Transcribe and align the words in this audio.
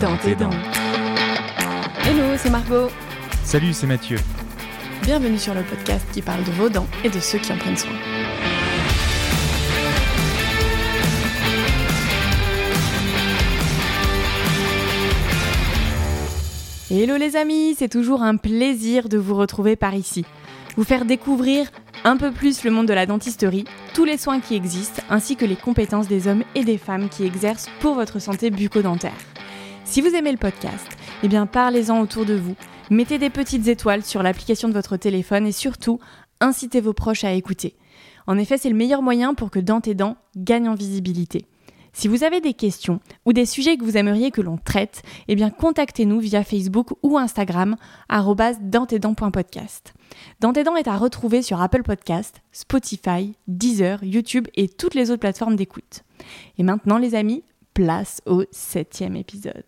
dans 0.00 0.16
tes 0.16 0.34
dents. 0.34 0.50
Hello, 2.04 2.36
c'est 2.36 2.50
Margot. 2.50 2.88
Salut, 3.44 3.72
c'est 3.72 3.86
Mathieu. 3.86 4.18
Bienvenue 5.02 5.38
sur 5.38 5.54
le 5.54 5.62
podcast 5.62 6.06
qui 6.12 6.22
parle 6.22 6.44
de 6.44 6.50
vos 6.50 6.68
dents 6.68 6.86
et 7.04 7.08
de 7.08 7.18
ceux 7.18 7.38
qui 7.38 7.52
en 7.52 7.56
prennent 7.56 7.76
soin. 7.76 7.92
Hello 16.90 17.16
les 17.16 17.36
amis, 17.36 17.74
c'est 17.78 17.88
toujours 17.88 18.22
un 18.22 18.36
plaisir 18.36 19.08
de 19.08 19.18
vous 19.18 19.34
retrouver 19.34 19.76
par 19.76 19.94
ici. 19.94 20.24
Vous 20.76 20.84
faire 20.84 21.04
découvrir 21.04 21.68
un 22.04 22.16
peu 22.16 22.32
plus 22.32 22.64
le 22.64 22.70
monde 22.70 22.86
de 22.86 22.94
la 22.94 23.06
dentisterie, 23.06 23.64
tous 23.94 24.04
les 24.04 24.18
soins 24.18 24.40
qui 24.40 24.54
existent, 24.54 25.02
ainsi 25.08 25.36
que 25.36 25.44
les 25.44 25.56
compétences 25.56 26.08
des 26.08 26.28
hommes 26.28 26.44
et 26.54 26.64
des 26.64 26.78
femmes 26.78 27.08
qui 27.08 27.24
exercent 27.24 27.68
pour 27.80 27.94
votre 27.94 28.18
santé 28.18 28.50
bucco-dentaire. 28.50 29.35
Si 29.86 30.00
vous 30.00 30.14
aimez 30.14 30.32
le 30.32 30.36
podcast, 30.36 30.86
eh 31.22 31.28
bien 31.28 31.46
parlez-en 31.46 32.00
autour 32.00 32.26
de 32.26 32.34
vous, 32.34 32.56
mettez 32.90 33.18
des 33.18 33.30
petites 33.30 33.68
étoiles 33.68 34.02
sur 34.02 34.20
l'application 34.22 34.68
de 34.68 34.74
votre 34.74 34.96
téléphone 34.96 35.46
et 35.46 35.52
surtout, 35.52 36.00
incitez 36.40 36.80
vos 36.80 36.92
proches 36.92 37.22
à 37.22 37.32
écouter. 37.32 37.76
En 38.26 38.36
effet, 38.36 38.58
c'est 38.58 38.68
le 38.68 38.74
meilleur 38.74 39.00
moyen 39.00 39.32
pour 39.32 39.50
que 39.50 39.60
Dents 39.60 39.80
et 39.86 39.94
Dents 39.94 40.16
gagne 40.36 40.68
en 40.68 40.74
visibilité. 40.74 41.46
Si 41.92 42.08
vous 42.08 42.24
avez 42.24 42.40
des 42.40 42.52
questions 42.52 43.00
ou 43.24 43.32
des 43.32 43.46
sujets 43.46 43.76
que 43.76 43.84
vous 43.84 43.96
aimeriez 43.96 44.32
que 44.32 44.42
l'on 44.42 44.58
traite, 44.58 45.02
eh 45.28 45.36
bien 45.36 45.50
contactez-nous 45.50 46.18
via 46.18 46.42
Facebook 46.42 46.90
ou 47.02 47.16
Instagram 47.16 47.76
et 48.12 48.58
Dents 50.64 50.76
est 50.76 50.88
à 50.88 50.96
retrouver 50.96 51.42
sur 51.42 51.62
Apple 51.62 51.84
Podcast, 51.84 52.42
Spotify, 52.50 53.34
Deezer, 53.46 54.02
YouTube 54.02 54.48
et 54.56 54.68
toutes 54.68 54.94
les 54.94 55.10
autres 55.10 55.20
plateformes 55.20 55.56
d'écoute. 55.56 56.02
Et 56.58 56.64
maintenant 56.64 56.98
les 56.98 57.14
amis, 57.14 57.44
place 57.76 58.22
au 58.24 58.42
septième 58.52 59.16
épisode. 59.16 59.66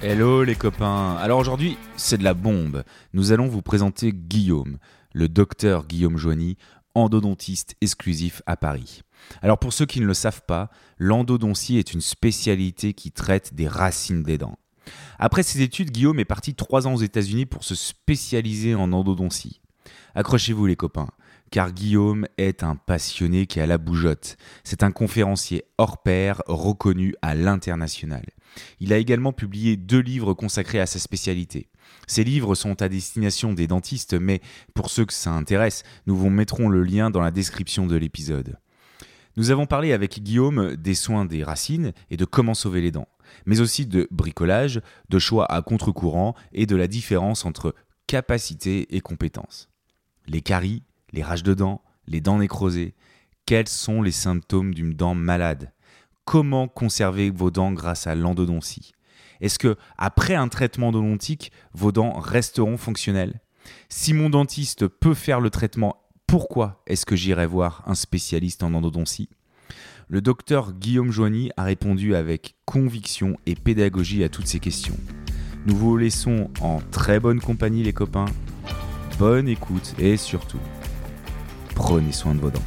Hello 0.00 0.44
les 0.44 0.54
copains. 0.54 1.16
Alors 1.16 1.40
aujourd'hui, 1.40 1.76
c'est 1.96 2.18
de 2.18 2.22
la 2.22 2.34
bombe. 2.34 2.84
Nous 3.12 3.32
allons 3.32 3.48
vous 3.48 3.60
présenter 3.60 4.12
Guillaume, 4.12 4.78
le 5.14 5.28
docteur 5.28 5.84
Guillaume 5.84 6.16
Joigny, 6.16 6.56
endodontiste 6.94 7.74
exclusif 7.80 8.40
à 8.46 8.56
Paris. 8.56 9.02
Alors 9.42 9.58
pour 9.58 9.72
ceux 9.72 9.86
qui 9.86 9.98
ne 9.98 10.06
le 10.06 10.14
savent 10.14 10.42
pas, 10.46 10.70
l'endodontie 10.96 11.78
est 11.78 11.92
une 11.92 12.00
spécialité 12.00 12.94
qui 12.94 13.10
traite 13.10 13.52
des 13.54 13.66
racines 13.66 14.22
des 14.22 14.38
dents. 14.38 14.60
Après 15.18 15.42
ses 15.42 15.60
études, 15.60 15.90
Guillaume 15.90 16.20
est 16.20 16.24
parti 16.24 16.54
trois 16.54 16.86
ans 16.86 16.94
aux 16.94 17.02
États-Unis 17.02 17.46
pour 17.46 17.64
se 17.64 17.74
spécialiser 17.74 18.76
en 18.76 18.92
endodontie. 18.92 19.60
Accrochez-vous 20.14 20.66
les 20.66 20.76
copains, 20.76 21.08
car 21.50 21.72
Guillaume 21.72 22.26
est 22.38 22.62
un 22.62 22.76
passionné 22.76 23.46
qui 23.46 23.60
a 23.60 23.66
la 23.66 23.78
bougeotte. 23.78 24.36
C'est 24.64 24.82
un 24.82 24.92
conférencier 24.92 25.64
hors 25.78 26.02
pair 26.02 26.42
reconnu 26.46 27.14
à 27.22 27.34
l'international. 27.34 28.24
Il 28.78 28.92
a 28.92 28.98
également 28.98 29.32
publié 29.32 29.76
deux 29.76 30.00
livres 30.00 30.34
consacrés 30.34 30.80
à 30.80 30.86
sa 30.86 30.98
spécialité. 30.98 31.68
Ces 32.06 32.24
livres 32.24 32.54
sont 32.54 32.82
à 32.82 32.88
destination 32.88 33.52
des 33.52 33.66
dentistes, 33.66 34.14
mais 34.14 34.40
pour 34.74 34.90
ceux 34.90 35.04
que 35.04 35.12
ça 35.12 35.32
intéresse, 35.32 35.82
nous 36.06 36.16
vous 36.16 36.30
mettrons 36.30 36.68
le 36.68 36.82
lien 36.82 37.10
dans 37.10 37.20
la 37.20 37.30
description 37.30 37.86
de 37.86 37.96
l'épisode. 37.96 38.58
Nous 39.36 39.50
avons 39.50 39.66
parlé 39.66 39.92
avec 39.92 40.20
Guillaume 40.20 40.76
des 40.76 40.94
soins 40.94 41.24
des 41.24 41.44
racines 41.44 41.92
et 42.10 42.16
de 42.16 42.24
comment 42.24 42.54
sauver 42.54 42.80
les 42.80 42.90
dents, 42.90 43.08
mais 43.46 43.60
aussi 43.60 43.86
de 43.86 44.08
bricolage, 44.10 44.80
de 45.08 45.18
choix 45.18 45.50
à 45.50 45.62
contre-courant 45.62 46.34
et 46.52 46.66
de 46.66 46.76
la 46.76 46.88
différence 46.88 47.44
entre 47.44 47.74
capacité 48.06 48.94
et 48.96 49.00
compétence. 49.00 49.68
Les 50.26 50.42
caries, 50.42 50.82
les 51.12 51.22
rages 51.22 51.42
de 51.42 51.54
dents, 51.54 51.82
les 52.06 52.20
dents 52.20 52.38
nécrosées, 52.38 52.94
quels 53.46 53.68
sont 53.68 54.02
les 54.02 54.12
symptômes 54.12 54.74
d'une 54.74 54.94
dent 54.94 55.14
malade? 55.14 55.72
Comment 56.24 56.68
conserver 56.68 57.30
vos 57.30 57.50
dents 57.50 57.72
grâce 57.72 58.06
à 58.06 58.14
l'endodontie? 58.14 58.92
Est-ce 59.40 59.58
que 59.58 59.76
après 59.98 60.34
un 60.34 60.48
traitement 60.48 60.88
endodontique, 60.88 61.50
vos 61.72 61.92
dents 61.92 62.12
resteront 62.12 62.76
fonctionnelles? 62.76 63.40
Si 63.88 64.12
mon 64.12 64.30
dentiste 64.30 64.86
peut 64.86 65.14
faire 65.14 65.40
le 65.40 65.50
traitement, 65.50 65.96
pourquoi 66.26 66.82
est-ce 66.86 67.06
que 67.06 67.16
j'irai 67.16 67.46
voir 67.46 67.82
un 67.86 67.94
spécialiste 67.94 68.62
en 68.62 68.74
endodontie? 68.74 69.28
Le 70.08 70.20
docteur 70.20 70.72
Guillaume 70.72 71.10
Joigny 71.10 71.50
a 71.56 71.64
répondu 71.64 72.14
avec 72.14 72.56
conviction 72.64 73.36
et 73.46 73.54
pédagogie 73.54 74.24
à 74.24 74.28
toutes 74.28 74.46
ces 74.46 74.60
questions. 74.60 74.96
Nous 75.66 75.76
vous 75.76 75.96
laissons 75.96 76.50
en 76.60 76.80
très 76.90 77.20
bonne 77.20 77.40
compagnie 77.40 77.82
les 77.82 77.92
copains. 77.92 78.26
Bonne 79.18 79.48
écoute 79.48 79.94
et 79.98 80.16
surtout, 80.16 80.60
prenez 81.80 82.12
soin 82.12 82.34
de 82.34 82.40
vos 82.40 82.50
dents. 82.50 82.60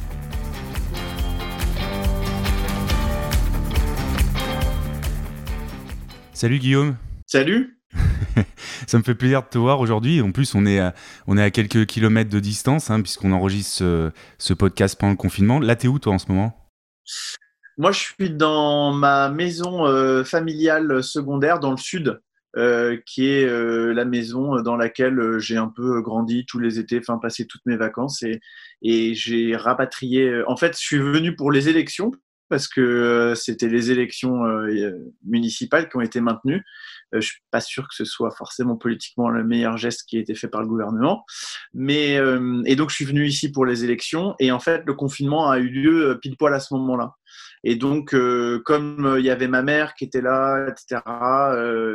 Salut 6.32 6.58
Guillaume. 6.58 6.96
Salut. 7.24 7.78
Ça 8.88 8.98
me 8.98 9.04
fait 9.04 9.14
plaisir 9.14 9.42
de 9.42 9.46
te 9.46 9.56
voir 9.56 9.78
aujourd'hui. 9.78 10.20
En 10.20 10.32
plus, 10.32 10.56
on 10.56 10.66
est 10.66 10.80
à, 10.80 10.94
on 11.28 11.38
est 11.38 11.42
à 11.42 11.52
quelques 11.52 11.86
kilomètres 11.86 12.28
de 12.28 12.40
distance, 12.40 12.90
hein, 12.90 13.00
puisqu'on 13.00 13.30
enregistre 13.30 14.12
ce, 14.38 14.52
podcast 14.52 14.98
pendant 14.98 15.12
le 15.12 15.16
confinement. 15.16 15.60
Là, 15.60 15.76
t'es 15.76 15.86
où 15.86 16.00
toi 16.00 16.14
en 16.14 16.18
ce 16.18 16.26
moment? 16.28 16.72
Moi, 17.78 17.92
je 17.92 18.00
suis 18.00 18.30
dans 18.30 18.92
ma 18.92 19.28
maison 19.28 19.86
euh, 19.86 20.24
familiale 20.24 21.04
secondaire 21.04 21.60
dans 21.60 21.70
le 21.70 21.76
sud, 21.76 22.20
euh, 22.56 22.96
qui 23.06 23.28
est 23.28 23.44
euh, 23.44 23.92
la 23.92 24.04
maison 24.04 24.60
dans 24.62 24.76
laquelle 24.76 25.38
j'ai 25.38 25.56
un 25.56 25.68
peu 25.68 26.00
grandi 26.02 26.46
tous 26.46 26.58
les 26.58 26.78
étés, 26.78 26.98
enfin 26.98 27.18
passé 27.18 27.46
toutes 27.46 27.64
mes 27.66 27.76
vacances. 27.76 28.22
Et, 28.22 28.40
et 28.82 29.14
j'ai 29.14 29.56
rapatrié. 29.56 30.42
En 30.46 30.56
fait, 30.56 30.74
je 30.74 30.82
suis 30.82 30.98
venu 30.98 31.36
pour 31.36 31.52
les 31.52 31.68
élections 31.68 32.12
parce 32.48 32.68
que 32.68 32.80
euh, 32.80 33.34
c'était 33.34 33.68
les 33.68 33.90
élections 33.90 34.44
euh, 34.44 34.92
municipales 35.24 35.88
qui 35.88 35.96
ont 35.96 36.00
été 36.00 36.20
maintenues. 36.20 36.62
Euh, 37.14 37.20
je 37.20 37.28
suis 37.28 37.40
pas 37.50 37.60
sûr 37.60 37.88
que 37.88 37.94
ce 37.94 38.04
soit 38.04 38.30
forcément 38.30 38.76
politiquement 38.76 39.28
le 39.28 39.44
meilleur 39.44 39.76
geste 39.76 40.04
qui 40.08 40.18
a 40.18 40.20
été 40.20 40.34
fait 40.34 40.48
par 40.48 40.60
le 40.60 40.66
gouvernement, 40.66 41.24
mais 41.72 42.20
et 42.66 42.76
donc 42.76 42.90
je 42.90 42.94
suis 42.94 43.04
venu 43.04 43.26
ici 43.26 43.50
pour 43.50 43.66
les 43.66 43.84
élections 43.84 44.34
et 44.38 44.52
en 44.52 44.60
fait 44.60 44.82
le 44.86 44.94
confinement 44.94 45.50
a 45.50 45.58
eu 45.58 45.68
lieu 45.68 46.18
pile 46.20 46.36
poil 46.36 46.54
à 46.54 46.60
ce 46.60 46.74
moment-là. 46.74 47.14
Et 47.64 47.76
donc 47.76 48.14
comme 48.64 49.16
il 49.18 49.24
y 49.24 49.30
avait 49.30 49.48
ma 49.48 49.62
mère 49.62 49.94
qui 49.94 50.04
était 50.04 50.20
là, 50.20 50.68
etc. 50.68 51.00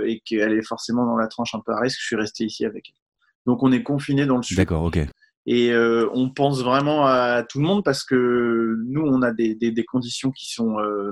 et 0.05 0.21
qu'elle 0.25 0.53
est 0.53 0.67
forcément 0.67 1.05
dans 1.05 1.17
la 1.17 1.27
tranche 1.27 1.53
un 1.55 1.61
peu 1.65 1.71
à 1.71 1.79
risque, 1.79 1.99
je 2.01 2.05
suis 2.07 2.15
resté 2.15 2.43
ici 2.45 2.65
avec 2.65 2.89
elle. 2.89 2.99
Donc 3.45 3.63
on 3.63 3.71
est 3.71 3.83
confiné 3.83 4.25
dans 4.25 4.37
le 4.37 4.43
sud. 4.43 4.57
D'accord, 4.57 4.83
ok. 4.83 4.99
Et 5.45 5.71
euh, 5.71 6.07
on 6.13 6.29
pense 6.29 6.61
vraiment 6.63 7.07
à 7.07 7.43
tout 7.43 7.59
le 7.59 7.65
monde 7.65 7.83
parce 7.83 8.03
que 8.03 8.77
nous, 8.85 9.01
on 9.01 9.23
a 9.23 9.31
des, 9.31 9.55
des, 9.55 9.71
des 9.71 9.83
conditions 9.83 10.29
qui 10.29 10.51
sont, 10.51 10.77
euh, 10.79 11.11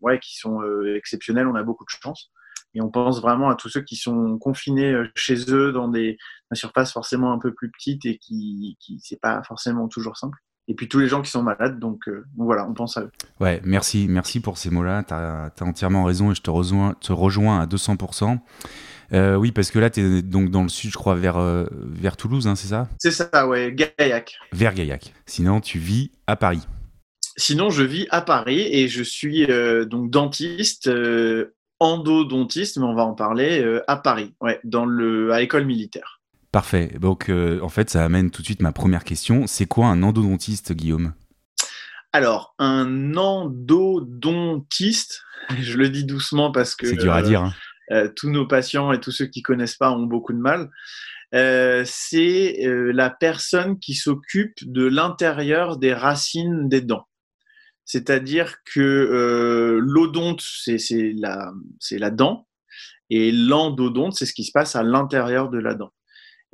ouais, 0.00 0.18
qui 0.18 0.36
sont 0.36 0.60
euh, 0.60 0.94
exceptionnelles. 0.96 1.46
On 1.46 1.54
a 1.54 1.62
beaucoup 1.62 1.84
de 1.84 1.90
chance. 1.90 2.30
Et 2.74 2.82
on 2.82 2.90
pense 2.90 3.20
vraiment 3.20 3.48
à 3.48 3.54
tous 3.54 3.70
ceux 3.70 3.82
qui 3.82 3.96
sont 3.96 4.38
confinés 4.38 4.94
chez 5.14 5.50
eux 5.50 5.72
dans 5.72 5.88
des, 5.88 6.18
des 6.50 6.56
surfaces 6.56 6.92
forcément 6.92 7.32
un 7.32 7.38
peu 7.38 7.54
plus 7.54 7.70
petites 7.70 8.04
et 8.04 8.18
qui, 8.18 8.76
qui 8.80 8.98
c'est 9.02 9.20
pas 9.20 9.42
forcément 9.42 9.88
toujours 9.88 10.16
simple. 10.16 10.38
Et 10.68 10.74
puis 10.74 10.88
tous 10.88 11.00
les 11.00 11.08
gens 11.08 11.22
qui 11.22 11.30
sont 11.30 11.42
malades, 11.42 11.78
donc, 11.78 12.08
donc 12.08 12.46
voilà, 12.46 12.66
on 12.68 12.72
pense 12.72 12.96
à 12.96 13.02
eux. 13.02 13.10
Ouais, 13.40 13.60
merci, 13.64 14.06
merci 14.08 14.40
pour 14.40 14.58
ces 14.58 14.70
mots-là. 14.70 15.02
Tu 15.02 15.12
as, 15.12 15.52
as, 15.58 15.64
entièrement 15.64 16.04
raison 16.04 16.30
et 16.30 16.34
je 16.34 16.42
te 16.42 16.50
rejoins, 16.50 16.94
te 17.00 17.12
rejoins 17.12 17.60
à 17.60 17.66
200%. 17.66 18.38
Euh, 19.12 19.36
oui, 19.36 19.52
parce 19.52 19.70
que 19.70 19.78
là, 19.78 19.90
tu 19.90 20.00
es 20.00 20.22
donc 20.22 20.50
dans 20.50 20.62
le 20.62 20.68
sud, 20.68 20.90
je 20.90 20.96
crois, 20.96 21.14
vers, 21.14 21.36
euh, 21.36 21.66
vers 21.72 22.16
Toulouse, 22.16 22.46
hein, 22.46 22.56
c'est 22.56 22.68
ça? 22.68 22.88
C'est 22.98 23.10
ça, 23.10 23.46
ouais, 23.46 23.74
Gaillac. 23.74 24.36
Vers 24.52 24.74
Gaillac. 24.74 25.12
Sinon, 25.26 25.60
tu 25.60 25.78
vis 25.78 26.12
à 26.26 26.36
Paris. 26.36 26.62
Sinon, 27.36 27.70
je 27.70 27.82
vis 27.82 28.06
à 28.10 28.22
Paris 28.22 28.60
et 28.60 28.88
je 28.88 29.02
suis 29.02 29.44
euh, 29.50 29.84
donc 29.84 30.10
dentiste, 30.10 30.90
endodontiste, 31.78 32.78
mais 32.78 32.84
on 32.84 32.94
va 32.94 33.04
en 33.04 33.14
parler, 33.14 33.80
à 33.86 33.96
Paris, 33.96 34.34
ouais, 34.40 34.60
dans 34.64 34.86
le, 34.86 35.32
à 35.32 35.40
l'école 35.40 35.66
militaire. 35.66 36.21
Parfait. 36.52 36.92
Donc, 37.00 37.30
en 37.30 37.68
fait, 37.68 37.90
ça 37.90 38.04
amène 38.04 38.30
tout 38.30 38.42
de 38.42 38.46
suite 38.46 38.62
ma 38.62 38.72
première 38.72 39.04
question. 39.04 39.46
C'est 39.46 39.66
quoi 39.66 39.86
un 39.86 40.02
endodontiste, 40.02 40.72
Guillaume? 40.72 41.14
Alors, 42.12 42.54
un 42.58 43.16
endodontiste, 43.16 45.22
je 45.58 45.78
le 45.78 45.88
dis 45.88 46.04
doucement 46.04 46.52
parce 46.52 46.74
que. 46.74 46.86
C'est 46.86 46.96
dur 46.96 47.14
à 47.14 47.22
dire. 47.22 47.42
Hein. 47.42 47.54
Euh, 47.90 48.08
tous 48.14 48.30
nos 48.30 48.46
patients 48.46 48.92
et 48.92 49.00
tous 49.00 49.10
ceux 49.10 49.26
qui 49.26 49.42
connaissent 49.42 49.76
pas 49.76 49.90
ont 49.90 50.04
beaucoup 50.04 50.32
de 50.32 50.38
mal. 50.38 50.70
Euh, 51.34 51.82
c'est 51.86 52.66
euh, 52.66 52.92
la 52.92 53.10
personne 53.10 53.78
qui 53.78 53.94
s'occupe 53.94 54.56
de 54.62 54.84
l'intérieur 54.84 55.78
des 55.78 55.94
racines 55.94 56.68
des 56.68 56.82
dents. 56.82 57.08
C'est-à-dire 57.84 58.58
que 58.64 59.80
l'odonte, 59.82 60.40
c'est 60.40 60.78
la, 61.16 61.52
la 61.90 62.10
dent, 62.10 62.46
et 63.10 63.32
l'endodonte, 63.32 64.14
c'est 64.14 64.24
ce 64.24 64.32
qui 64.32 64.44
se 64.44 64.52
passe 64.52 64.76
à 64.76 64.84
l'intérieur 64.84 65.50
de 65.50 65.58
la 65.58 65.74
dent. 65.74 65.92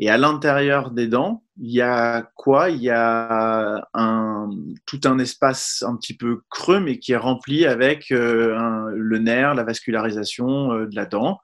Et 0.00 0.08
à 0.08 0.16
l'intérieur 0.16 0.92
des 0.92 1.08
dents, 1.08 1.42
il 1.60 1.72
y 1.72 1.80
a 1.80 2.30
quoi? 2.36 2.70
Il 2.70 2.80
y 2.80 2.90
a 2.90 3.88
un, 3.94 4.48
tout 4.86 5.00
un 5.04 5.18
espace 5.18 5.82
un 5.86 5.96
petit 5.96 6.16
peu 6.16 6.42
creux, 6.50 6.78
mais 6.78 7.00
qui 7.00 7.12
est 7.12 7.16
rempli 7.16 7.66
avec 7.66 8.12
euh, 8.12 8.90
le 8.94 9.18
nerf, 9.18 9.54
la 9.54 9.64
vascularisation 9.64 10.72
euh, 10.72 10.86
de 10.86 10.94
la 10.94 11.06
dent. 11.06 11.40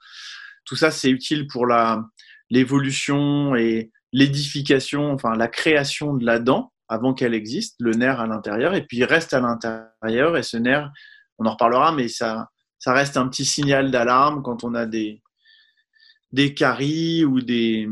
Tout 0.64 0.76
ça, 0.76 0.92
c'est 0.92 1.10
utile 1.10 1.48
pour 1.48 1.66
la, 1.66 2.04
l'évolution 2.48 3.56
et 3.56 3.90
l'édification, 4.12 5.10
enfin 5.10 5.34
la 5.34 5.48
création 5.48 6.14
de 6.14 6.24
la 6.24 6.38
dent. 6.38 6.72
avant 6.88 7.14
qu'elle 7.14 7.34
existe, 7.34 7.76
le 7.80 7.92
nerf 7.92 8.20
à 8.20 8.26
l'intérieur, 8.26 8.74
et 8.74 8.86
puis 8.86 8.98
il 8.98 9.04
reste 9.04 9.34
à 9.34 9.40
l'intérieur, 9.40 10.36
et 10.36 10.42
ce 10.44 10.58
nerf, 10.58 10.90
on 11.38 11.46
en 11.46 11.52
reparlera, 11.52 11.92
mais 11.92 12.08
ça, 12.08 12.50
ça 12.78 12.92
reste 12.92 13.16
un 13.16 13.26
petit 13.28 13.44
signal 13.44 13.90
d'alarme 13.90 14.42
quand 14.42 14.62
on 14.62 14.74
a 14.74 14.86
des, 14.86 15.22
des 16.32 16.54
caries 16.54 17.24
ou 17.24 17.40
des, 17.40 17.88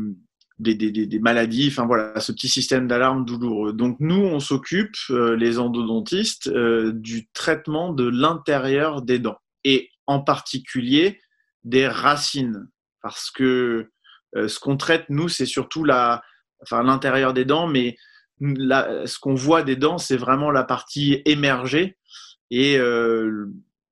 des, 0.63 1.19
maladies, 1.19 1.67
enfin 1.69 1.85
voilà, 1.85 2.19
ce 2.19 2.31
petit 2.31 2.47
système 2.47 2.87
d'alarme 2.87 3.25
douloureux. 3.25 3.73
Donc 3.73 3.97
nous, 3.99 4.21
on 4.21 4.39
s'occupe, 4.39 4.95
euh, 5.09 5.35
les 5.35 5.59
endodontistes, 5.59 6.47
euh, 6.47 6.91
du 6.93 7.27
traitement 7.33 7.93
de 7.93 8.07
l'intérieur 8.07 9.01
des 9.01 9.19
dents, 9.19 9.37
et 9.63 9.89
en 10.07 10.19
particulier 10.19 11.19
des 11.63 11.87
racines, 11.87 12.67
parce 13.01 13.29
que 13.29 13.89
euh, 14.35 14.47
ce 14.47 14.59
qu'on 14.59 14.77
traite, 14.77 15.05
nous, 15.09 15.29
c'est 15.29 15.45
surtout 15.45 15.83
la, 15.83 16.23
enfin, 16.61 16.81
l'intérieur 16.83 17.33
des 17.33 17.45
dents, 17.45 17.67
mais 17.67 17.97
ce 18.41 19.19
qu'on 19.19 19.35
voit 19.35 19.63
des 19.63 19.75
dents, 19.75 19.97
c'est 19.97 20.17
vraiment 20.17 20.51
la 20.51 20.63
partie 20.63 21.21
émergée. 21.25 21.97
Et 22.49 22.75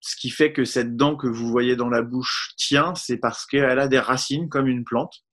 ce 0.01 0.15
qui 0.18 0.29
fait 0.29 0.51
que 0.51 0.65
cette 0.65 0.97
dent 0.97 1.15
que 1.15 1.27
vous 1.27 1.47
voyez 1.47 1.75
dans 1.75 1.88
la 1.88 2.01
bouche 2.01 2.53
tient, 2.57 2.94
c'est 2.95 3.18
parce 3.18 3.45
qu'elle 3.45 3.79
a 3.79 3.88
des 3.88 4.00
racines 4.00 4.50
comme 4.50 4.68
une 4.68 4.83
plante. 4.83 5.23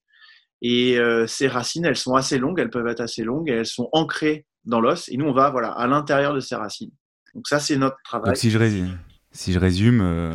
Et 0.63 0.99
euh, 0.99 1.27
ces 1.27 1.49
racines, 1.49 1.85
elles 1.85 1.97
sont 1.97 2.15
assez 2.15 2.39
longues, 2.39 2.59
elles 2.59 2.71
peuvent 2.71 2.89
être 2.89 3.01
assez 3.01 3.23
longues 3.23 3.49
et 3.49 3.53
elles 3.53 3.67
sont 3.67 3.89
ancrées 3.93 4.47
dans 4.65 4.81
l'os. 4.81 5.09
Et 5.09 5.17
nous, 5.17 5.27
on 5.27 5.33
va 5.33 5.51
voilà 5.51 5.71
à 5.71 5.87
l'intérieur 5.87 6.35
de 6.35 6.41
ces 6.41 6.57
racines. 6.57 6.91
Donc 7.35 7.47
ça, 7.47 7.61
c'est 7.61 7.77
notre 7.77 7.97
travail. 8.05 8.31
Donc 8.31 8.37
si 8.37 8.51
je 8.51 8.59
résume, 8.59 8.99
si 9.33 9.53
je 9.53 9.61
euh, 9.63 10.33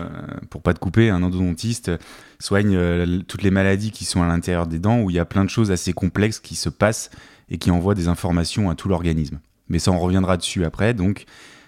pour 0.50 0.62
pas 0.62 0.74
te 0.74 0.80
couper, 0.80 1.10
un 1.10 1.24
endodontiste 1.24 1.92
soigne 2.40 2.76
euh, 2.76 3.20
toutes 3.28 3.42
les 3.42 3.52
maladies 3.52 3.92
qui 3.92 4.06
sont 4.06 4.22
à 4.22 4.28
l'intérieur 4.28 4.68
des 4.68 4.80
dents 4.80 5.00
où 5.00 5.10
il 5.10 5.16
y 5.16 5.20
a 5.20 5.26
plein 5.26 5.44
de 5.44 5.50
choses 5.50 5.72
assez 5.72 5.94
complexes 5.94 6.40
qui 6.40 6.56
se 6.56 6.70
passent 6.70 7.10
et 7.50 7.58
qui 7.58 7.72
envoient 7.72 7.96
des 7.96 8.08
informations 8.08 8.70
à 8.70 8.76
tout 8.76 8.88
l'organisme. 8.88 9.40
Mais 9.68 9.80
ça, 9.80 9.92
on 9.92 10.00
reviendra 10.00 10.38
dessus 10.38 10.64
après. 10.64 10.94
Donc, 10.94 11.26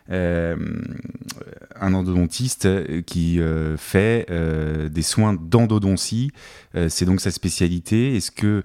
un 0.10 1.94
endodontiste 1.94 3.04
qui 3.06 3.40
fait 3.78 4.28
des 4.90 5.02
soins 5.02 5.34
d'endodontie, 5.34 6.32
c'est 6.88 7.06
donc 7.06 7.22
sa 7.22 7.32
spécialité. 7.32 8.16
Est-ce 8.16 8.32
que 8.32 8.64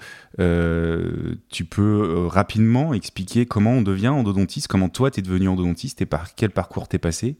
tu 1.49 1.65
peux 1.65 2.27
rapidement 2.27 2.95
expliquer 2.95 3.47
comment 3.47 3.73
on 3.73 3.83
devient 3.83 4.09
endodontiste, 4.09 4.69
comment 4.69 4.89
toi 4.89 5.11
tu 5.11 5.21
es 5.21 5.23
devenu 5.23 5.49
endodontiste 5.49 6.03
et 6.03 6.07
par 6.07 6.35
quel 6.35 6.51
parcours 6.51 6.89
t'es 6.89 6.99
passé? 6.99 7.37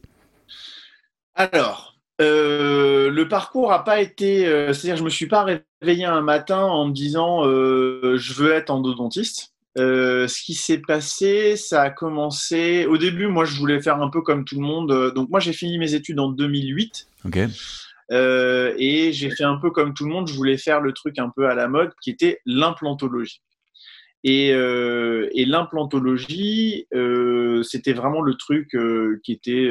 Alors, 1.35 1.91
euh, 2.21 3.09
le 3.09 3.27
parcours 3.27 3.69
n'a 3.69 3.79
pas 3.79 4.01
été. 4.01 4.45
Euh, 4.47 4.73
c'est-à-dire, 4.73 4.97
je 4.97 5.01
ne 5.01 5.05
me 5.05 5.09
suis 5.09 5.27
pas 5.27 5.43
réveillé 5.43 6.05
un 6.05 6.21
matin 6.21 6.61
en 6.61 6.87
me 6.87 6.93
disant 6.93 7.45
euh, 7.45 8.17
je 8.17 8.33
veux 8.33 8.51
être 8.51 8.69
endodontiste. 8.69 9.50
Ce 9.77 10.43
qui 10.43 10.53
s'est 10.53 10.79
passé, 10.79 11.55
ça 11.55 11.81
a 11.81 11.89
commencé. 11.89 12.85
Au 12.85 12.97
début, 12.97 13.27
moi, 13.27 13.45
je 13.45 13.57
voulais 13.57 13.81
faire 13.81 14.01
un 14.01 14.09
peu 14.09 14.21
comme 14.21 14.45
tout 14.45 14.55
le 14.55 14.65
monde. 14.65 15.13
Donc, 15.13 15.29
moi, 15.29 15.39
j'ai 15.39 15.53
fini 15.53 15.77
mes 15.77 15.93
études 15.93 16.19
en 16.19 16.29
2008. 16.29 17.07
Ok. 17.25 17.37
et 17.37 19.11
j'ai 19.13 19.29
fait 19.29 19.43
un 19.43 19.57
peu 19.57 19.71
comme 19.71 19.93
tout 19.93 20.05
le 20.05 20.11
monde. 20.11 20.27
Je 20.27 20.33
voulais 20.33 20.57
faire 20.57 20.81
le 20.81 20.93
truc 20.93 21.19
un 21.19 21.29
peu 21.29 21.47
à 21.47 21.55
la 21.55 21.67
mode 21.67 21.91
qui 22.01 22.09
était 22.09 22.39
l'implantologie. 22.45 23.41
Et, 24.23 24.49
et 24.49 25.45
l'implantologie, 25.45 26.87
c'était 27.63 27.93
vraiment 27.93 28.21
le 28.21 28.35
truc 28.35 28.75
qui 29.23 29.31
était 29.31 29.69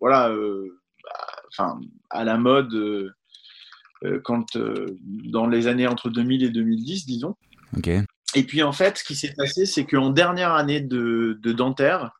voilà, 0.00 0.30
euh, 0.30 0.80
enfin, 1.52 1.80
à 2.10 2.24
la 2.24 2.36
mode 2.36 2.72
euh, 2.74 3.10
euh, 4.04 4.20
quand, 4.24 4.56
dans 4.56 5.46
les 5.46 5.66
années 5.66 5.86
entre 5.86 6.10
2000 6.10 6.44
et 6.44 6.50
2010, 6.50 7.06
disons. 7.06 7.36
Et 8.34 8.42
puis 8.42 8.62
en 8.62 8.72
fait, 8.72 8.98
ce 8.98 9.04
qui 9.04 9.14
s'est 9.14 9.34
passé, 9.36 9.66
c'est 9.66 9.84
qu'en 9.84 10.10
dernière 10.10 10.52
année 10.52 10.80
de, 10.80 11.38
de 11.40 11.52
dentaire, 11.52 12.10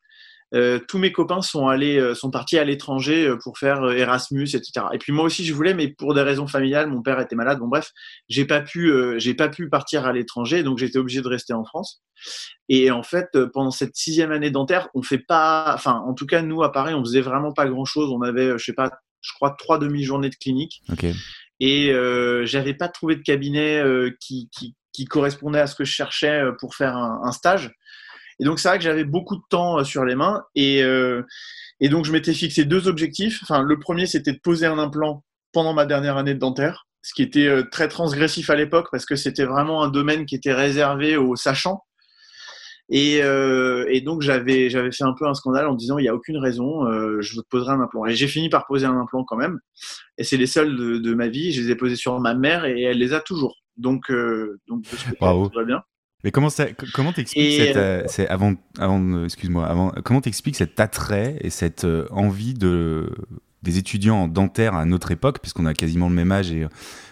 euh, 0.55 0.79
tous 0.87 0.99
mes 0.99 1.11
copains 1.11 1.43
sont 1.43 1.67
allés, 1.67 1.99
euh, 1.99 2.15
sont 2.15 2.31
partis 2.31 2.57
à 2.57 2.65
l'étranger 2.65 3.27
euh, 3.27 3.37
pour 3.37 3.59
faire 3.59 3.91
Erasmus, 3.91 4.55
etc. 4.55 4.87
Et 4.93 4.99
puis 4.99 5.13
moi 5.13 5.25
aussi 5.25 5.45
je 5.45 5.53
voulais, 5.53 5.75
mais 5.75 5.89
pour 5.89 6.15
des 6.15 6.23
raisons 6.23 6.47
familiales, 6.47 6.89
mon 6.89 7.03
père 7.03 7.19
était 7.19 7.35
malade. 7.35 7.59
Bon 7.59 7.67
bref, 7.67 7.91
j'ai 8.29 8.45
pas 8.45 8.61
pu, 8.61 8.93
j'ai 9.19 9.35
pas 9.35 9.49
pu 9.49 9.69
partir 9.69 10.07
à 10.07 10.13
l'étranger, 10.13 10.63
donc 10.63 10.79
j'étais 10.79 10.99
obligé 10.99 11.21
de 11.21 11.29
rester 11.29 11.53
en 11.53 11.65
France. 11.65 12.01
Et 12.69 12.91
en 12.91 13.03
fait, 13.03 13.27
pendant 13.53 13.73
cette 13.73 13.97
sixième 13.97 14.31
année 14.31 14.51
dentaire, 14.51 14.89
on 14.95 15.03
fait 15.03 15.19
pas, 15.19 15.73
enfin 15.75 16.03
en 16.07 16.15
tout 16.15 16.27
cas 16.27 16.43
nous 16.43 16.63
à 16.63 16.73
Paris, 16.73 16.95
on 16.95 17.05
faisait 17.05 17.21
vraiment 17.21 17.53
pas 17.53 17.67
grand 17.67 17.85
chose. 17.85 18.11
On 18.13 18.23
avait, 18.23 18.57
je 18.57 18.65
sais 18.65 18.73
pas, 18.73 18.91
je 19.21 19.33
crois 19.35 19.57
trois 19.59 19.79
demi-journées 19.79 20.31
de 20.31 20.37
clinique. 20.37 20.83
Et 21.59 21.93
j'avais 22.45 22.75
pas 22.75 22.89
trouvé 22.89 23.17
de 23.17 23.23
cabinet 23.23 23.83
qui, 24.21 24.49
qui, 24.57 24.77
qui, 24.97 25.05
correspondait 25.05 25.61
à 25.61 25.67
ce 25.67 25.75
que 25.75 25.85
je 25.85 25.93
cherchais 25.93 26.43
pour 26.61 26.75
faire 26.75 26.97
un, 26.97 27.33
stage. 27.33 27.73
Et 28.39 28.45
donc, 28.45 28.59
c'est 28.59 28.69
vrai 28.69 28.79
que 28.79 28.85
j'avais 28.85 29.05
beaucoup 29.05 29.37
de 29.37 29.43
temps 29.49 29.79
euh, 29.79 29.85
sur 29.85 30.05
les 30.05 30.15
mains. 30.15 30.43
Et, 30.55 30.83
euh, 30.83 31.23
et 31.81 31.89
donc, 31.89 32.05
je 32.05 32.13
m'étais 32.13 32.35
fixé 32.35 32.65
deux 32.65 32.89
objectifs. 32.89 33.41
Enfin, 33.43 33.63
le 33.63 33.79
premier, 33.79 34.07
c'était 34.07 34.33
de 34.33 34.39
poser 34.39 34.67
un 34.67 34.79
implant 34.79 35.25
pendant 35.53 35.73
ma 35.73 35.87
dernière 35.87 36.19
année 36.19 36.35
de 36.35 36.39
dentaire, 36.39 36.87
ce 37.03 37.15
qui 37.15 37.23
était 37.23 37.47
euh, 37.47 37.63
très 37.63 37.89
transgressif 37.89 38.51
à 38.51 38.57
l'époque 38.57 38.89
parce 38.91 39.07
que 39.07 39.17
c'était 39.17 39.47
vraiment 39.47 39.83
un 39.83 39.89
domaine 39.89 40.27
qui 40.27 40.35
était 40.35 40.53
réservé 40.53 41.17
aux 41.17 41.35
sachants. 41.35 41.83
Et, 42.89 43.21
euh, 43.23 43.87
donc 44.05 44.21
j'avais 44.21 44.69
fait 44.69 45.05
un 45.05 45.15
peu 45.19 45.27
un 45.27 45.33
scandale 45.33 45.67
en 45.67 45.75
disant 45.75 45.99
il 45.99 46.03
n'y 46.03 46.09
a 46.09 46.15
aucune 46.15 46.37
raison, 46.37 46.87
euh, 46.87 47.21
je 47.21 47.41
te 47.41 47.47
poserai 47.49 47.73
un 47.73 47.81
implant. 47.81 48.05
Et 48.07 48.15
j'ai 48.15 48.29
fini 48.29 48.51
par 48.51 48.67
poser 48.67 48.87
un 48.87 48.99
implant 48.99 49.25
quand 49.25 49.37
même. 49.37 49.59
Et 50.19 50.25
c'est 50.25 50.37
les 50.37 50.47
seuls 50.47 50.77
de, 50.77 50.99
de, 50.99 51.15
ma 51.15 51.29
vie. 51.29 51.53
Je 51.53 51.63
les 51.63 51.71
ai 51.71 51.75
posés 51.75 51.97
sur 51.97 52.21
ma 52.21 52.35
mère 52.35 52.67
et 52.67 52.83
elle 52.83 52.99
les 52.99 53.15
a 53.15 53.21
toujours. 53.21 53.57
Donc 53.77 54.11
euh, 54.11 54.59
donc 54.69 54.83
de 54.83 54.97
ce 54.97 55.11
tout 55.11 55.51
va 55.55 55.65
bien. 55.65 55.83
Mais 56.25 56.33
comment 56.33 56.51
ça, 56.51 56.67
comment 56.95 57.13
t'expliques 57.13 57.53
cette, 57.53 57.77
euh, 57.77 58.05
euh, 58.19 58.27
avant, 58.29 58.55
avant, 58.79 59.25
excuse-moi, 59.25 59.67
avant, 59.67 59.93
comment 60.05 60.21
t'expliques 60.21 60.57
cet 60.57 60.81
attrait 60.81 61.37
et 61.41 61.51
cette 61.51 61.85
euh, 61.85 62.09
envie 62.11 62.55
de 62.55 63.11
des 63.63 63.79
étudiants 63.79 64.23
en 64.23 64.29
dentaire 64.29 64.75
à 64.75 64.85
notre 64.87 65.13
époque, 65.13 65.41
puisqu'on 65.41 65.67
a 65.67 65.75
quasiment 65.75 66.09
le 66.09 66.15
même 66.15 66.33
âge 66.33 66.51
et 66.53 66.67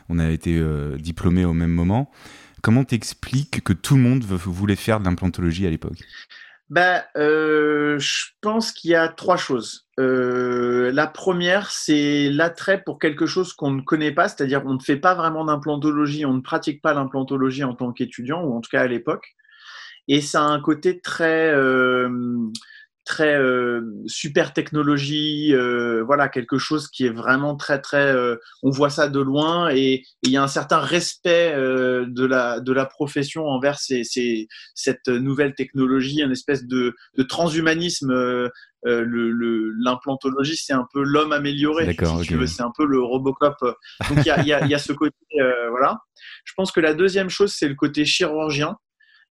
on 0.08 0.18
a 0.18 0.30
été 0.30 0.62
diplômés 0.98 1.44
au 1.44 1.52
même 1.52 1.72
moment. 1.72 2.10
Comment 2.62 2.84
t'expliques 2.84 3.62
que 3.62 3.72
tout 3.72 3.96
le 3.96 4.02
monde 4.02 4.22
voulait 4.22 4.76
faire 4.76 5.00
de 5.00 5.04
l'implantologie 5.04 5.66
à 5.66 5.70
l'époque? 5.70 5.98
Ben, 6.70 7.02
Je 7.14 8.24
pense 8.40 8.72
qu'il 8.72 8.90
y 8.90 8.94
a 8.94 9.08
trois 9.08 9.36
choses. 9.36 9.84
Euh, 10.00 10.90
la 10.92 11.06
première, 11.06 11.70
c'est 11.70 12.28
l'attrait 12.30 12.82
pour 12.82 12.98
quelque 12.98 13.26
chose 13.26 13.52
qu'on 13.52 13.70
ne 13.70 13.80
connaît 13.80 14.12
pas, 14.12 14.28
c'est-à-dire 14.28 14.62
qu'on 14.62 14.74
ne 14.74 14.82
fait 14.82 14.96
pas 14.96 15.14
vraiment 15.14 15.44
d'implantologie, 15.44 16.26
on 16.26 16.34
ne 16.34 16.40
pratique 16.40 16.82
pas 16.82 16.94
l'implantologie 16.94 17.64
en 17.64 17.74
tant 17.74 17.92
qu'étudiant, 17.92 18.42
ou 18.42 18.56
en 18.56 18.60
tout 18.60 18.70
cas 18.70 18.80
à 18.80 18.86
l'époque. 18.86 19.34
Et 20.08 20.20
ça 20.20 20.44
a 20.44 20.48
un 20.48 20.60
côté 20.60 21.00
très, 21.00 21.50
euh, 21.54 22.08
très 23.04 23.36
euh, 23.36 23.82
super 24.06 24.52
technologie, 24.52 25.54
euh, 25.54 26.02
voilà, 26.04 26.28
quelque 26.28 26.58
chose 26.58 26.88
qui 26.88 27.06
est 27.06 27.10
vraiment 27.10 27.54
très, 27.54 27.80
très. 27.80 28.12
Euh, 28.12 28.36
on 28.62 28.70
voit 28.70 28.90
ça 28.90 29.08
de 29.08 29.20
loin 29.20 29.70
et 29.70 30.02
il 30.22 30.30
y 30.30 30.36
a 30.36 30.42
un 30.42 30.48
certain 30.48 30.80
respect 30.80 31.54
de, 31.54 32.24
la, 32.24 32.60
de 32.60 32.72
la 32.72 32.86
profession 32.86 33.46
envers 33.46 33.78
ces, 33.78 34.04
ces, 34.04 34.48
cette 34.74 35.08
nouvelle 35.08 35.54
technologie, 35.54 36.22
une 36.22 36.32
espèce 36.32 36.64
de, 36.66 36.94
de 37.16 37.22
transhumanisme. 37.22 38.50
L'implantologie, 38.86 40.56
c'est 40.56 40.74
un 40.74 40.86
peu 40.92 41.02
l'homme 41.02 41.32
amélioré, 41.32 41.90
si 41.92 42.48
c'est 42.48 42.62
un 42.62 42.72
peu 42.76 42.84
le 42.86 43.00
Robocop. 43.02 43.56
Donc 43.60 44.18
il 44.18 44.26
y 44.26 44.30
a, 44.30 44.42
y, 44.42 44.52
a, 44.52 44.66
y 44.66 44.74
a, 44.74 44.78
ce 44.78 44.92
côté, 44.92 45.16
voilà. 45.70 45.98
Je 46.44 46.52
pense 46.56 46.72
que 46.72 46.80
la 46.80 46.94
deuxième 46.94 47.30
chose, 47.30 47.52
c'est 47.52 47.68
le 47.68 47.74
côté 47.74 48.04
chirurgien 48.04 48.76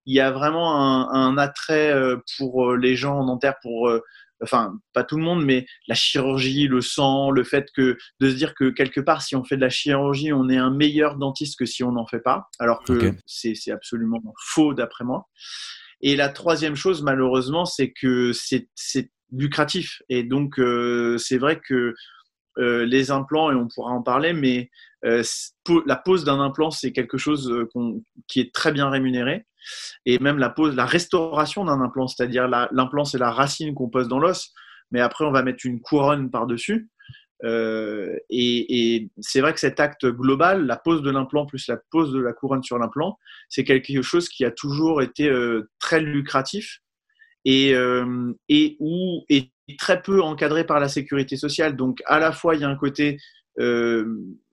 il 0.06 0.16
y 0.16 0.20
a 0.20 0.32
vraiment 0.32 1.12
un, 1.12 1.38
attrait 1.38 1.94
euh, 1.94 2.18
pour 2.38 2.72
euh, 2.72 2.78
les 2.78 2.96
gens 2.96 3.20
en 3.20 3.26
dentaire, 3.26 3.56
pour, 3.62 3.88
euh, 3.88 4.02
enfin, 4.42 4.78
pas 4.94 5.04
tout 5.04 5.18
le 5.18 5.24
monde, 5.24 5.44
mais 5.44 5.66
la 5.88 5.96
chirurgie, 5.96 6.68
le 6.68 6.82
sang, 6.82 7.32
le 7.32 7.44
fait 7.44 7.70
que 7.76 7.98
de 8.20 8.30
se 8.30 8.36
dire 8.36 8.54
que 8.54 8.70
quelque 8.70 9.00
part, 9.00 9.22
si 9.22 9.36
on 9.36 9.44
fait 9.44 9.56
de 9.56 9.62
la 9.62 9.70
chirurgie, 9.70 10.34
on 10.34 10.50
est 10.50 10.58
un 10.58 10.72
meilleur 10.72 11.18
dentiste 11.18 11.58
que 11.58 11.66
si 11.66 11.84
on 11.84 11.94
n'en 11.94 12.06
fait 12.06 12.20
pas, 12.20 12.50
alors 12.60 12.84
que 12.84 13.14
c'est 13.26 13.72
absolument 13.72 14.22
faux 14.40 14.74
d'après 14.74 15.06
moi. 15.06 15.28
Et 16.02 16.18
la 16.18 16.28
troisième 16.28 16.76
chose, 16.76 17.02
malheureusement, 17.02 17.66
c'est 17.66 17.92
que 17.92 18.32
c'est 18.34 19.12
lucratif. 19.32 20.02
Et 20.10 20.24
donc, 20.24 20.56
c'est 21.18 21.38
vrai 21.38 21.62
que 21.66 21.94
les 22.58 23.12
implants, 23.12 23.52
et 23.52 23.56
on 23.56 23.70
pourra 23.74 23.92
en 23.92 24.02
parler, 24.02 24.34
mais 24.34 24.70
la 25.04 25.96
pose 25.96 26.26
d'un 26.26 26.42
implant, 26.42 26.72
c'est 26.72 26.92
quelque 26.92 27.18
chose 27.18 27.50
qui 28.28 28.42
est 28.42 28.54
très 28.54 28.74
bien 28.74 28.90
rémunéré 28.90 29.46
et 30.06 30.20
même 30.20 30.38
la 30.38 30.50
pose, 30.50 30.76
la 30.76 30.86
restauration 30.86 31.66
d'un 31.66 31.82
implant, 31.82 32.08
c'est-à-dire 32.08 32.48
l'implant 32.48 33.06
c'est 33.06 33.18
la 33.18 33.32
racine 33.32 33.74
qu'on 33.74 33.90
pose 33.90 34.08
dans 34.08 34.20
l'os, 34.20 34.54
mais 34.92 35.02
après 35.02 35.26
on 35.26 35.32
va 35.32 35.44
mettre 35.44 35.66
une 35.66 35.82
couronne 35.82 36.30
par-dessus. 36.30 36.90
Euh, 37.44 38.18
et, 38.30 39.10
c'est 39.20 39.42
vrai 39.42 39.54
que 39.54 39.60
cet 39.60 39.80
acte 39.80 40.06
global, 40.06 40.66
la 40.66 40.78
pose 40.78 41.02
de 41.02 41.12
l'implant 41.12 41.46
plus 41.46 41.68
la 41.68 41.78
pose 41.92 42.14
de 42.14 42.20
la 42.20 42.34
couronne 42.34 42.64
sur 42.64 42.78
l'implant, 42.78 43.18
c'est 43.50 43.64
quelque 43.64 44.02
chose 44.02 44.30
qui 44.30 44.46
a 44.46 44.52
toujours 44.52 45.02
été 45.02 45.28
euh, 45.28 45.70
très 45.80 46.00
lucratif 46.00 46.80
et, 47.44 47.76
euh, 47.76 48.34
et 48.48 48.78
où 48.80 49.26
est 49.30 49.52
très 49.78 50.02
peu 50.02 50.22
encadré 50.22 50.66
par 50.66 50.80
la 50.80 50.88
sécurité 50.88 51.36
sociale. 51.36 51.76
Donc 51.76 52.02
à 52.06 52.20
la 52.20 52.32
fois 52.32 52.56
il 52.56 52.62
y 52.62 52.64
a 52.64 52.70
un 52.70 52.76
côté 52.76 53.18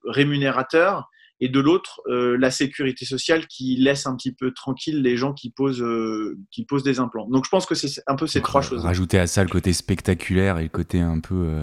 rémunérateur 0.03 1.09
et 1.41 1.49
de 1.49 1.59
l'autre 1.59 2.01
la 2.07 2.51
sécurité 2.51 3.05
sociale 3.05 3.47
qui 3.47 3.75
laisse 3.75 4.05
un 4.07 4.15
petit 4.15 4.31
peu 4.31 4.51
tranquille 4.53 5.01
les 5.01 5.17
gens 5.17 5.33
qui 5.33 5.49
posent 5.49 5.83
qui 6.51 6.63
posent 6.65 6.83
des 6.83 6.99
implants. 6.99 7.27
Donc 7.29 7.45
je 7.45 7.49
pense 7.49 7.65
que 7.65 7.75
c'est 7.75 8.01
un 8.07 8.15
peu 8.15 8.27
ces 8.27 8.41
trois 8.41 8.61
choses. 8.61 8.83
Rajouter 8.83 9.19
à 9.19 9.27
ça 9.27 9.43
le 9.43 9.49
côté 9.49 9.73
spectaculaire 9.73 10.59
et 10.59 10.63
le 10.63 10.69
côté 10.69 10.99
un 10.99 11.19
peu 11.19 11.61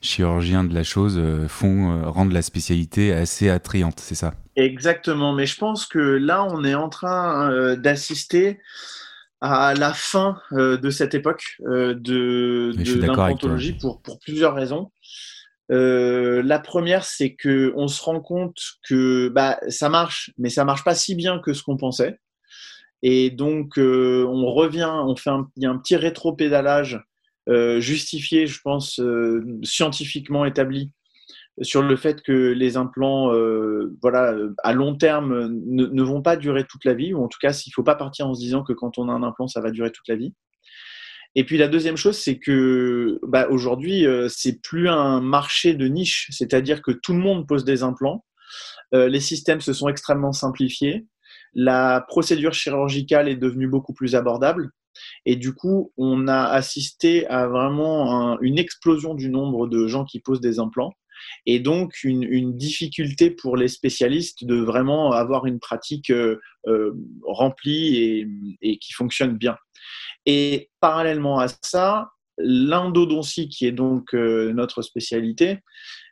chirurgien 0.00 0.64
de 0.64 0.74
la 0.74 0.82
chose 0.82 1.20
font 1.48 2.10
rendre 2.10 2.32
la 2.32 2.42
spécialité 2.42 3.12
assez 3.12 3.48
attrayante, 3.48 4.00
c'est 4.00 4.14
ça? 4.14 4.34
Exactement, 4.56 5.32
mais 5.34 5.46
je 5.46 5.56
pense 5.56 5.86
que 5.86 5.98
là 5.98 6.44
on 6.44 6.64
est 6.64 6.74
en 6.74 6.88
train 6.88 7.76
d'assister 7.76 8.58
à 9.40 9.74
la 9.74 9.94
fin 9.94 10.38
euh, 10.52 10.76
de 10.76 10.90
cette 10.90 11.14
époque 11.14 11.56
euh, 11.66 11.94
de, 11.94 12.72
de 12.76 13.00
l'implantologie 13.00 13.72
pour, 13.72 14.02
pour 14.02 14.18
plusieurs 14.18 14.54
raisons. 14.54 14.90
Euh, 15.70 16.42
la 16.42 16.58
première, 16.58 17.04
c'est 17.04 17.34
que 17.34 17.72
on 17.76 17.88
se 17.88 18.02
rend 18.02 18.20
compte 18.20 18.58
que 18.88 19.28
bah, 19.28 19.58
ça 19.68 19.88
marche, 19.88 20.32
mais 20.38 20.50
ça 20.50 20.64
marche 20.64 20.84
pas 20.84 20.94
si 20.94 21.14
bien 21.14 21.38
que 21.38 21.52
ce 21.52 21.62
qu'on 21.62 21.76
pensait. 21.76 22.18
Et 23.02 23.30
donc, 23.30 23.78
euh, 23.78 24.26
on 24.28 24.52
revient, 24.52 24.90
on 24.92 25.16
fait 25.16 25.30
un, 25.30 25.48
y 25.56 25.66
a 25.66 25.70
un 25.70 25.78
petit 25.78 25.96
rétro-pédalage 25.96 27.02
euh, 27.48 27.80
justifié, 27.80 28.46
je 28.46 28.60
pense, 28.60 29.00
scientifiquement 29.62 30.44
établi 30.44 30.92
sur 31.62 31.82
le 31.82 31.96
fait 31.96 32.22
que 32.22 32.52
les 32.52 32.76
implants, 32.76 33.32
voilà, 34.00 34.34
à 34.62 34.72
long 34.72 34.96
terme, 34.96 35.48
ne, 35.66 36.02
vont 36.02 36.22
pas 36.22 36.36
durer 36.36 36.64
toute 36.64 36.84
la 36.84 36.94
vie, 36.94 37.12
ou 37.12 37.22
en 37.22 37.28
tout 37.28 37.38
cas, 37.40 37.52
il 37.52 37.68
ne 37.68 37.72
faut 37.74 37.82
pas 37.82 37.96
partir 37.96 38.26
en 38.26 38.34
se 38.34 38.40
disant 38.40 38.62
que 38.62 38.72
quand 38.72 38.98
on 38.98 39.08
a 39.08 39.12
un 39.12 39.22
implant, 39.22 39.46
ça 39.46 39.60
va 39.60 39.70
durer 39.70 39.90
toute 39.90 40.08
la 40.08 40.16
vie. 40.16 40.32
Et 41.36 41.44
puis 41.44 41.58
la 41.58 41.68
deuxième 41.68 41.96
chose, 41.96 42.18
c'est 42.18 42.38
que 42.38 43.20
bah, 43.22 43.48
aujourd'hui, 43.48 44.06
euh, 44.06 44.28
c'est 44.28 44.60
plus 44.60 44.88
un 44.88 45.20
marché 45.20 45.74
de 45.74 45.86
niche, 45.86 46.28
c'est-à-dire 46.30 46.82
que 46.82 46.90
tout 46.90 47.12
le 47.12 47.20
monde 47.20 47.46
pose 47.46 47.64
des 47.64 47.82
implants. 47.82 48.24
Euh, 48.94 49.08
les 49.08 49.20
systèmes 49.20 49.60
se 49.60 49.72
sont 49.72 49.88
extrêmement 49.88 50.32
simplifiés. 50.32 51.06
La 51.54 52.04
procédure 52.08 52.52
chirurgicale 52.52 53.28
est 53.28 53.36
devenue 53.36 53.68
beaucoup 53.68 53.92
plus 53.92 54.14
abordable. 54.14 54.70
Et 55.24 55.36
du 55.36 55.54
coup, 55.54 55.92
on 55.96 56.26
a 56.26 56.42
assisté 56.42 57.26
à 57.28 57.46
vraiment 57.46 58.38
une 58.40 58.58
explosion 58.58 59.14
du 59.14 59.30
nombre 59.30 59.68
de 59.68 59.86
gens 59.86 60.04
qui 60.04 60.20
posent 60.20 60.40
des 60.40 60.58
implants 60.58 60.92
et 61.46 61.60
donc 61.60 62.02
une, 62.04 62.56
difficulté 62.56 63.30
pour 63.30 63.56
les 63.56 63.68
spécialistes 63.68 64.44
de 64.44 64.56
vraiment 64.56 65.12
avoir 65.12 65.46
une 65.46 65.58
pratique 65.58 66.10
euh, 66.10 66.38
euh, 66.66 66.92
remplie 67.24 68.26
et, 68.60 68.78
qui 68.78 68.92
fonctionne 68.92 69.36
bien. 69.36 69.56
Et 70.32 70.70
parallèlement 70.78 71.40
à 71.40 71.48
ça, 71.60 72.10
l'endodontie, 72.38 73.48
qui 73.48 73.66
est 73.66 73.72
donc 73.72 74.14
euh, 74.14 74.52
notre 74.52 74.80
spécialité, 74.80 75.58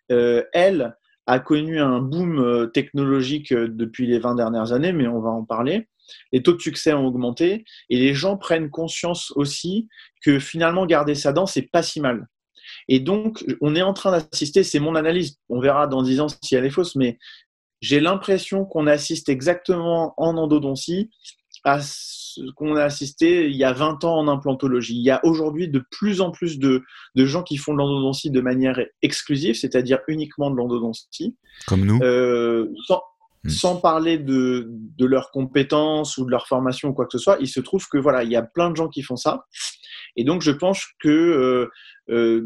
elle 0.09 0.97
a 1.27 1.39
connu 1.39 1.79
un 1.79 2.01
boom 2.01 2.71
technologique 2.73 3.53
depuis 3.53 4.07
les 4.07 4.19
20 4.19 4.35
dernières 4.35 4.73
années, 4.73 4.93
mais 4.93 5.07
on 5.07 5.21
va 5.21 5.29
en 5.29 5.45
parler. 5.45 5.87
Les 6.33 6.43
taux 6.43 6.55
de 6.55 6.61
succès 6.61 6.93
ont 6.95 7.07
augmenté 7.07 7.65
et 7.91 7.97
les 7.99 8.15
gens 8.15 8.37
prennent 8.37 8.71
conscience 8.71 9.31
aussi 9.37 9.87
que 10.25 10.39
finalement 10.39 10.87
garder 10.87 11.15
sa 11.15 11.33
dent, 11.33 11.47
c'est 11.47 11.71
pas 11.71 11.83
si 11.83 12.01
mal. 12.01 12.27
Et 12.89 12.99
donc, 12.99 13.45
on 13.61 13.77
est 13.77 13.83
en 13.83 13.93
train 13.93 14.11
d'assister, 14.11 14.65
c'est 14.65 14.81
mon 14.81 14.95
analyse, 14.95 15.37
on 15.49 15.61
verra 15.61 15.87
dans 15.87 16.03
10 16.03 16.21
ans 16.21 16.27
si 16.43 16.55
elle 16.57 16.65
est 16.65 16.71
fausse, 16.71 16.97
mais 16.97 17.19
j'ai 17.81 18.01
l'impression 18.01 18.65
qu'on 18.65 18.87
assiste 18.87 19.29
exactement 19.29 20.15
en 20.17 20.37
endodontie 20.37 21.11
à 21.65 21.81
ce 21.81 22.41
qu'on 22.57 22.77
a 22.77 22.83
assisté 22.83 23.49
il 23.49 23.57
y 23.57 23.65
a 23.65 23.73
20 23.73 24.05
ans 24.05 24.19
en 24.19 24.29
implantologie. 24.29 24.97
Il 24.97 25.05
y 25.05 25.11
a 25.11 25.21
aujourd'hui 25.25 25.69
de 25.69 25.83
plus 25.91 26.21
en 26.21 26.31
plus 26.31 26.59
de, 26.59 26.83
gens 27.17 27.43
qui 27.43 27.57
font 27.57 27.73
de 27.73 27.79
l'endodontie 27.79 28.31
de 28.31 28.41
manière 28.41 28.81
exclusive, 29.03 29.55
c'est-à-dire 29.55 30.01
uniquement 30.09 30.51
de 30.51 30.57
l'endodontie. 30.57 31.37
Comme 31.67 31.85
nous 31.85 31.99
euh, 32.03 32.69
hmm. 33.45 33.49
sans, 33.49 33.77
parler 33.77 34.19
de, 34.19 34.69
de 34.71 35.07
leurs 35.07 35.31
compétences 35.31 36.19
ou 36.19 36.25
de 36.25 36.31
leur 36.31 36.47
formation 36.47 36.91
ou 36.91 36.93
quoi 36.93 37.07
que 37.07 37.13
ce 37.13 37.23
soit, 37.23 37.39
il 37.41 37.49
se 37.49 37.61
trouve 37.61 37.87
que 37.89 37.99
voilà, 37.99 38.25
il 38.25 38.31
y 38.31 38.37
a 38.37 38.43
plein 38.43 38.71
de 38.71 38.77
gens 38.77 38.89
qui 38.89 39.03
font 39.03 39.17
ça. 39.17 39.47
Et 40.17 40.25
donc, 40.25 40.43
je 40.43 40.51
pense 40.51 40.85
que 41.01 41.09
euh, 41.09 41.71
euh, 42.11 42.43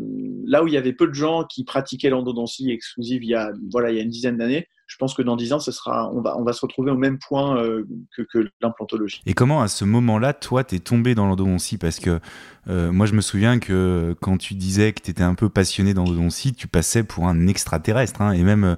là 0.47 0.63
où 0.63 0.69
il 0.69 0.75
y 0.75 0.77
avait 0.77 0.93
peu 0.93 1.07
de 1.07 1.15
gens 1.15 1.45
qui 1.45 1.65
pratiquaient 1.65 2.11
l'endodontie 2.11 2.71
exclusive 2.71 3.23
il 3.23 3.31
y 3.31 3.35
a, 3.35 3.53
voilà, 3.71 3.91
il 3.91 3.97
y 3.97 3.99
a 3.99 4.03
une 4.03 4.11
dizaine 4.11 4.37
d'années, 4.37 4.69
je 4.93 4.99
pense 4.99 5.15
que 5.15 5.23
dans 5.23 5.37
dix 5.37 5.55
ans, 5.55 5.59
ce 5.59 5.73
sera, 5.73 6.13
on, 6.13 6.21
va, 6.21 6.37
on 6.37 6.45
va 6.45 6.53
se 6.53 6.61
retrouver 6.61 6.91
au 6.91 6.97
même 6.97 7.19
point 7.19 7.57
euh, 7.57 7.87
que, 8.15 8.23
que 8.23 8.51
l'implantologie. 8.61 9.23
Et 9.25 9.33
comment, 9.33 9.63
à 9.63 9.69
ce 9.69 9.87
moment-là, 9.87 10.35
toi, 10.35 10.65
tu 10.65 10.75
es 10.75 10.79
tombé 10.79 11.15
dans 11.15 11.27
l'endodontie? 11.27 11.79
Parce 11.79 11.99
que 11.99 12.21
moi, 12.67 13.07
je 13.07 13.15
me 13.15 13.23
souviens 13.23 13.59
que 13.59 14.15
quand 14.21 14.37
tu 14.37 14.55
disais 14.55 14.93
que 14.93 15.03
tu 15.03 15.11
étais 15.11 15.25
un 15.25 15.35
peu 15.35 15.49
passionné 15.49 15.95
d'endodontie, 15.95 16.53
tu 16.53 16.69
passais 16.69 17.03
pour 17.03 17.27
un 17.27 17.49
extraterrestre. 17.49 18.23
Hein, 18.23 18.33
et 18.33 18.43
même 18.45 18.77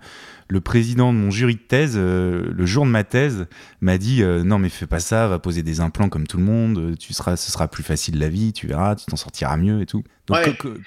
le 0.48 0.60
président 0.60 1.12
de 1.12 1.18
mon 1.18 1.30
jury 1.30 1.54
de 1.54 1.60
thèse, 1.60 1.94
euh, 1.96 2.50
le 2.52 2.66
jour 2.66 2.84
de 2.84 2.90
ma 2.90 3.04
thèse, 3.04 3.46
m'a 3.80 3.98
dit 3.98 4.22
euh, 4.22 4.44
non 4.44 4.58
mais 4.58 4.68
fais 4.68 4.86
pas 4.86 5.00
ça, 5.00 5.26
va 5.28 5.38
poser 5.38 5.62
des 5.62 5.80
implants 5.80 6.08
comme 6.08 6.26
tout 6.26 6.38
le 6.38 6.44
monde, 6.44 6.78
euh, 6.78 6.94
tu 6.96 7.12
seras, 7.12 7.36
ce 7.36 7.50
sera 7.50 7.68
plus 7.68 7.82
facile 7.82 8.18
la 8.18 8.28
vie, 8.28 8.52
tu 8.52 8.66
verras, 8.66 8.94
tu 8.94 9.06
t'en 9.06 9.16
sortiras 9.16 9.56
mieux 9.56 9.80
et 9.80 9.86
tout. 9.86 10.04
Donc 10.26 10.38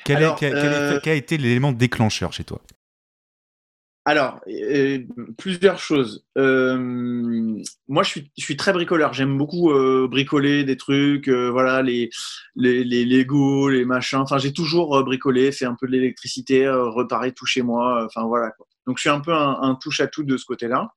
quel, 0.03 0.23
a 0.23 1.13
été 1.13 1.37
l'élément 1.37 1.71
déclencheur 1.71 2.33
chez 2.33 2.43
toi? 2.43 2.61
Alors, 4.07 4.39
plusieurs 5.37 5.79
choses. 5.79 6.25
moi, 6.35 8.03
je 8.03 8.21
suis, 8.37 8.55
très 8.55 8.71
bricoleur. 8.71 9.11
J'aime 9.13 9.37
beaucoup 9.37 9.69
bricoler 10.07 10.63
des 10.63 10.77
trucs, 10.77 11.27
voilà, 11.27 11.81
les, 11.81 12.09
les, 12.55 12.85
les 12.85 13.03
Lego, 13.03 13.67
les 13.67 13.83
machins. 13.83 14.19
Enfin, 14.19 14.37
j'ai 14.37 14.53
toujours 14.53 15.03
bricolé, 15.03 15.51
fait 15.51 15.65
un 15.65 15.75
peu 15.77 15.87
de 15.87 15.91
l'électricité, 15.91 16.69
reparé 16.69 17.33
tout 17.33 17.45
chez 17.45 17.63
moi. 17.63 18.05
Enfin, 18.05 18.25
voilà. 18.25 18.53
Donc, 18.85 18.97
je 18.97 19.01
suis 19.01 19.09
un 19.09 19.19
peu 19.19 19.33
un, 19.33 19.77
touche-à-tout 19.81 20.23
de 20.23 20.37
ce 20.37 20.45
côté-là. 20.45 20.89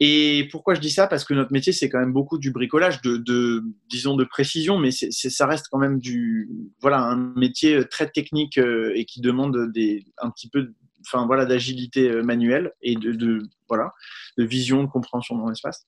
Et 0.00 0.48
pourquoi 0.50 0.74
je 0.74 0.80
dis 0.80 0.90
ça? 0.90 1.06
Parce 1.06 1.24
que 1.24 1.34
notre 1.34 1.52
métier, 1.52 1.72
c'est 1.72 1.88
quand 1.88 2.00
même 2.00 2.12
beaucoup 2.12 2.38
du 2.38 2.50
bricolage, 2.50 3.00
de, 3.02 3.62
disons, 3.88 4.16
de 4.16 4.24
précision, 4.24 4.78
mais 4.78 4.90
ça 4.90 5.46
reste 5.46 5.66
quand 5.70 5.78
même 5.78 5.98
du, 5.98 6.48
voilà, 6.80 7.02
un 7.02 7.32
métier 7.36 7.84
très 7.88 8.08
technique 8.10 8.58
euh, 8.58 8.92
et 8.96 9.04
qui 9.04 9.20
demande 9.20 9.70
des, 9.72 10.04
un 10.18 10.30
petit 10.30 10.48
peu, 10.48 10.72
enfin 11.06 11.26
voilà, 11.26 11.44
d'agilité 11.44 12.10
euh, 12.10 12.22
manuelle 12.22 12.72
et 12.82 12.96
de, 12.96 13.42
voilà, 13.68 13.92
de 14.38 14.44
vision, 14.44 14.82
de 14.82 14.88
compréhension 14.88 15.36
dans 15.36 15.48
l'espace. 15.48 15.84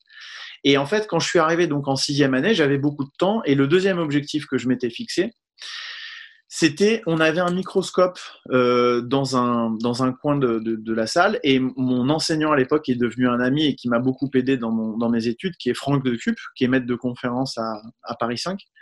Et 0.64 0.78
en 0.78 0.86
fait, 0.86 1.06
quand 1.06 1.18
je 1.18 1.28
suis 1.28 1.38
arrivé 1.38 1.66
donc 1.66 1.88
en 1.88 1.96
sixième 1.96 2.34
année, 2.34 2.54
j'avais 2.54 2.78
beaucoup 2.78 3.04
de 3.04 3.10
temps. 3.18 3.42
Et 3.44 3.54
le 3.54 3.66
deuxième 3.66 3.98
objectif 3.98 4.46
que 4.46 4.58
je 4.58 4.68
m'étais 4.68 4.90
fixé, 4.90 5.32
c'était, 6.48 7.02
on 7.06 7.18
avait 7.20 7.40
un 7.40 7.52
microscope 7.52 8.18
euh, 8.50 9.00
dans, 9.00 9.36
un, 9.36 9.76
dans 9.80 10.04
un 10.04 10.12
coin 10.12 10.36
de, 10.36 10.60
de, 10.60 10.94
la 10.94 11.06
salle 11.06 11.40
et 11.42 11.58
mon 11.58 12.08
enseignant 12.08 12.52
à 12.52 12.56
l'époque 12.56 12.88
est 12.88 12.94
devenu 12.94 13.28
un 13.28 13.40
ami 13.40 13.66
et 13.66 13.74
qui 13.74 13.88
m'a 13.88 13.98
beaucoup 13.98 14.30
aidé 14.34 14.56
dans, 14.56 14.70
mon, 14.70 14.96
dans 14.96 15.10
mes 15.10 15.26
études, 15.26 15.56
qui 15.56 15.70
est 15.70 15.74
Franck 15.74 16.04
de 16.04 16.14
Cup, 16.14 16.36
qui 16.56 16.64
est 16.64 16.68
maître 16.68 16.86
de 16.86 16.94
conférence 16.94 17.58
à, 17.58 17.82
à 18.04 18.14
Paris 18.14 18.38
5 18.38 18.52
euh, 18.52 18.75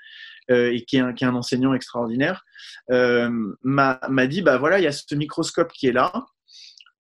et 0.49 0.85
qui 0.85 0.97
est, 0.97 1.01
un, 1.01 1.13
qui 1.13 1.25
est 1.25 1.27
un 1.27 1.35
enseignant 1.35 1.75
extraordinaire, 1.75 2.45
euh, 2.91 3.31
m'a 3.63 4.27
dit, 4.27 4.43
bah 4.43 4.59
voilà, 4.59 4.79
il 4.79 4.85
y 4.85 4.87
a 4.87 4.93
ce 4.93 5.15
microscope 5.15 5.73
qui 5.73 5.87
est 5.87 5.93
là, 5.93 6.13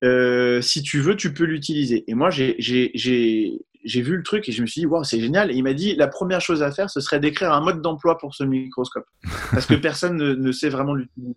euh, 0.05 0.61
si 0.61 0.83
tu 0.83 1.01
veux, 1.01 1.17
tu 1.17 1.33
peux 1.33 1.45
l'utiliser. 1.45 2.05
Et 2.09 2.15
moi, 2.15 2.31
j'ai 2.31 2.57
j'ai 3.87 4.01
vu 4.01 4.17
le 4.17 4.23
truc 4.23 4.49
et 4.49 4.53
je 4.53 4.63
me 4.63 4.67
suis 4.67 4.81
dit, 4.81 4.87
waouh, 4.87 5.05
c'est 5.05 5.21
génial. 5.21 5.51
Et 5.51 5.55
il 5.55 5.63
m'a 5.63 5.75
dit, 5.75 5.95
la 5.95 6.09
première 6.09 6.41
chose 6.41 6.63
à 6.63 6.71
faire, 6.71 6.89
ce 6.89 7.01
serait 7.01 7.21
d'écrire 7.21 7.53
un 7.53 7.61
mode 7.61 7.83
d'emploi 7.83 8.19
pour 8.19 8.35
ce 8.35 8.45
microscope. 8.45 9.07
Parce 9.53 9.67
que 9.67 9.75
personne 9.75 10.17
ne, 10.17 10.53
sait 10.53 10.71
vraiment 10.71 10.95
l'utiliser. 10.95 11.37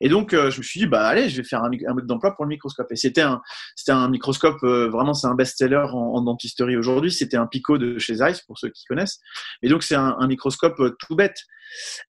Et 0.00 0.08
donc, 0.08 0.32
euh, 0.32 0.50
je 0.50 0.58
me 0.58 0.62
suis 0.62 0.80
dit, 0.80 0.86
bah 0.86 1.06
allez, 1.06 1.28
je 1.28 1.36
vais 1.36 1.44
faire 1.44 1.62
un, 1.62 1.70
mode 1.94 2.06
d'emploi 2.06 2.34
pour 2.34 2.44
le 2.44 2.50
microscope. 2.50 2.90
Et 2.90 2.96
c'était 2.96 3.20
un, 3.20 3.40
c'était 3.76 3.92
un 3.92 4.08
microscope, 4.08 4.62
euh, 4.62 4.88
vraiment, 4.88 5.14
c'est 5.14 5.26
un 5.26 5.34
best-seller 5.34 5.86
en, 5.92 6.22
dentisterie 6.22 6.76
aujourd'hui. 6.76 7.12
C'était 7.12 7.36
un 7.36 7.46
Pico 7.46 7.78
de 7.78 7.98
chez 7.98 8.16
Zeiss, 8.16 8.40
pour 8.42 8.58
ceux 8.58 8.70
qui 8.70 8.84
connaissent. 8.84 9.20
Et 9.62 9.68
donc, 9.68 9.82
c'est 9.82 9.96
un, 9.96 10.26
microscope 10.26 10.78
euh, 10.80 10.96
tout 10.98 11.16
bête. 11.16 11.38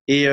Et, 0.08 0.26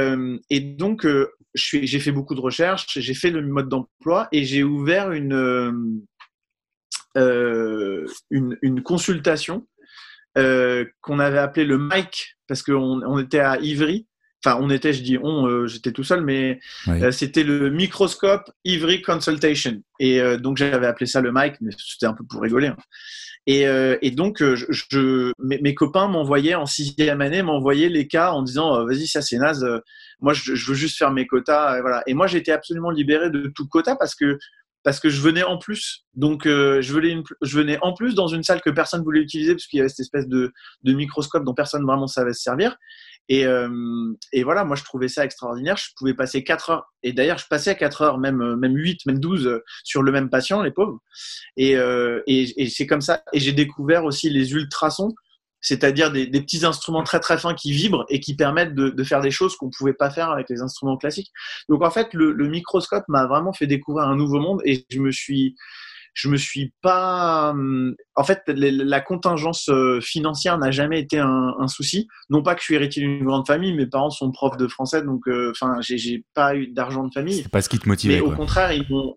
et 0.48 0.60
donc, 0.60 1.06
j'ai 1.54 2.00
fait 2.00 2.12
beaucoup 2.12 2.34
de 2.34 2.40
recherches, 2.40 2.86
j'ai 2.98 3.12
fait 3.12 3.28
le 3.28 3.42
mode 3.42 3.68
d'emploi 3.68 4.26
et 4.32 4.44
j'ai 4.44 4.62
ouvert 4.62 5.12
une 5.12 6.00
euh, 7.18 8.06
une, 8.30 8.82
consultation 8.82 9.66
euh, 10.36 10.84
qu'on 11.00 11.18
avait 11.18 11.38
appelée 11.38 11.64
le 11.64 11.78
MIC 11.78 12.36
parce 12.46 12.62
qu'on 12.62 13.02
on 13.02 13.18
était 13.18 13.40
à 13.40 13.58
Ivry. 13.58 14.06
Enfin, 14.44 14.58
on 14.60 14.70
était, 14.70 14.92
je 14.92 15.02
dis 15.02 15.18
on, 15.20 15.46
euh, 15.46 15.66
j'étais 15.66 15.92
tout 15.92 16.04
seul, 16.04 16.24
mais 16.24 16.60
c'était 17.10 17.42
le 17.42 17.70
microscope 17.70 18.50
Ivry 18.64 19.02
Consultation. 19.02 19.82
Et 19.98 20.20
donc, 20.38 20.56
j'avais 20.56 20.86
appelé 20.86 21.06
ça 21.06 21.20
le 21.20 21.32
MIC, 21.32 21.54
mais 21.60 21.72
c'était 21.76 22.06
un 22.06 22.14
peu 22.14 22.24
pour 22.24 22.40
rigoler. 22.42 22.68
Hein. 22.68 22.76
Et, 23.46 24.10
donc, 24.12 24.42
je, 24.42 25.32
mes, 25.38 25.74
copains 25.74 26.06
m'envoyaient 26.06 26.54
en 26.54 26.66
sixième 26.66 27.20
année, 27.20 27.42
m'envoyaient 27.42 27.88
les 27.88 28.06
cas 28.06 28.30
en 28.30 28.42
disant 28.42 28.84
vas-y, 28.84 29.06
ça 29.06 29.22
c'est 29.22 29.38
naze, 29.38 29.66
moi 30.20 30.34
je, 30.34 30.52
veux 30.52 30.74
juste 30.74 30.98
faire 30.98 31.10
mes 31.10 31.26
quotas. 31.26 31.78
Et, 31.78 31.80
voilà. 31.80 32.02
et 32.06 32.14
moi, 32.14 32.26
j'étais 32.26 32.52
absolument 32.52 32.90
libéré 32.90 33.30
de 33.30 33.50
tout 33.54 33.66
quota 33.66 33.96
parce 33.96 34.14
que 34.14 34.38
parce 34.88 35.00
que 35.00 35.10
je 35.10 35.20
venais 35.20 35.42
en 35.42 35.58
plus. 35.58 36.06
Donc, 36.14 36.46
euh, 36.46 36.80
je, 36.80 36.92
venais 36.92 37.22
je 37.42 37.58
venais 37.58 37.78
en 37.82 37.92
plus 37.92 38.14
dans 38.14 38.28
une 38.28 38.42
salle 38.42 38.60
que 38.60 38.70
personne 38.70 39.02
voulait 39.02 39.20
utiliser 39.20 39.52
parce 39.52 39.66
qu'il 39.66 39.78
y 39.78 39.80
avait 39.80 39.88
cette 39.88 40.00
espèce 40.00 40.26
de, 40.26 40.52
de, 40.82 40.92
microscope 40.92 41.44
dont 41.44 41.54
personne 41.54 41.84
vraiment 41.84 42.06
savait 42.06 42.32
se 42.32 42.42
servir. 42.42 42.76
Et, 43.28 43.44
euh, 43.46 43.68
et, 44.32 44.42
voilà, 44.42 44.64
moi, 44.64 44.76
je 44.76 44.84
trouvais 44.84 45.08
ça 45.08 45.24
extraordinaire. 45.24 45.76
Je 45.76 45.90
pouvais 45.96 46.14
passer 46.14 46.44
4 46.44 46.70
heures. 46.70 46.92
Et 47.02 47.12
d'ailleurs, 47.12 47.38
je 47.38 47.46
passais 47.46 47.70
à 47.70 47.74
4 47.74 48.02
heures, 48.02 48.18
même, 48.18 48.56
même 48.56 48.74
8, 48.74 49.06
même 49.06 49.20
12 49.20 49.60
sur 49.84 50.02
le 50.02 50.12
même 50.12 50.30
patient, 50.30 50.62
les 50.62 50.70
pauvres. 50.70 50.98
Et 51.56 51.76
c'est 52.70 52.86
comme 52.86 53.00
ça. 53.00 53.22
Et 53.32 53.40
j'ai 53.40 53.52
découvert 53.52 54.04
aussi 54.04 54.30
les 54.30 54.52
ultrasons 54.52 55.14
c'est-à-dire 55.60 56.12
des, 56.12 56.26
petits 56.28 56.64
instruments 56.64 57.02
très 57.02 57.20
très 57.20 57.38
fins 57.38 57.54
qui 57.54 57.72
vibrent 57.72 58.04
et 58.08 58.20
qui 58.20 58.36
permettent 58.36 58.74
de, 58.74 59.04
faire 59.04 59.20
des 59.20 59.30
choses 59.30 59.56
qu'on 59.56 59.66
ne 59.66 59.72
pouvait 59.76 59.92
pas 59.92 60.10
faire 60.10 60.30
avec 60.30 60.48
les 60.48 60.60
instruments 60.60 60.96
classiques. 60.96 61.32
Donc 61.68 61.82
en 61.82 61.90
fait, 61.90 62.12
le, 62.14 62.48
microscope 62.48 63.04
m'a 63.08 63.26
vraiment 63.26 63.52
fait 63.52 63.66
découvrir 63.66 64.08
un 64.08 64.16
nouveau 64.16 64.40
monde 64.40 64.60
et 64.64 64.86
je 64.90 65.00
me 65.00 65.10
suis, 65.10 65.56
je 66.14 66.28
me 66.28 66.36
suis 66.36 66.72
pas, 66.82 67.54
en 68.14 68.24
fait, 68.24 68.42
la 68.46 69.00
contingence 69.00 69.68
euh, 69.68 70.00
financière 70.00 70.58
n'a 70.58 70.70
jamais 70.70 71.00
été 71.00 71.18
un, 71.18 71.66
souci. 71.68 72.08
Non 72.30 72.42
pas 72.42 72.54
que 72.54 72.60
je 72.60 72.64
suis 72.64 72.74
héritier 72.74 73.02
d'une 73.02 73.24
grande 73.24 73.46
famille, 73.46 73.74
mes 73.74 73.86
parents 73.86 74.10
sont 74.10 74.30
profs 74.30 74.56
de 74.56 74.66
français, 74.68 75.02
donc 75.02 75.28
euh, 75.28 75.50
enfin, 75.50 75.78
j'ai 75.80 76.24
pas 76.34 76.56
eu 76.56 76.68
d'argent 76.68 77.04
de 77.04 77.12
famille. 77.12 77.42
C'est 77.42 77.50
pas 77.50 77.60
ce 77.60 77.68
qui 77.68 77.78
te 77.78 77.88
motivait. 77.88 78.14
Mais 78.14 78.20
au 78.20 78.32
contraire, 78.32 78.72
ils 78.72 78.86
m'ont 78.88 79.16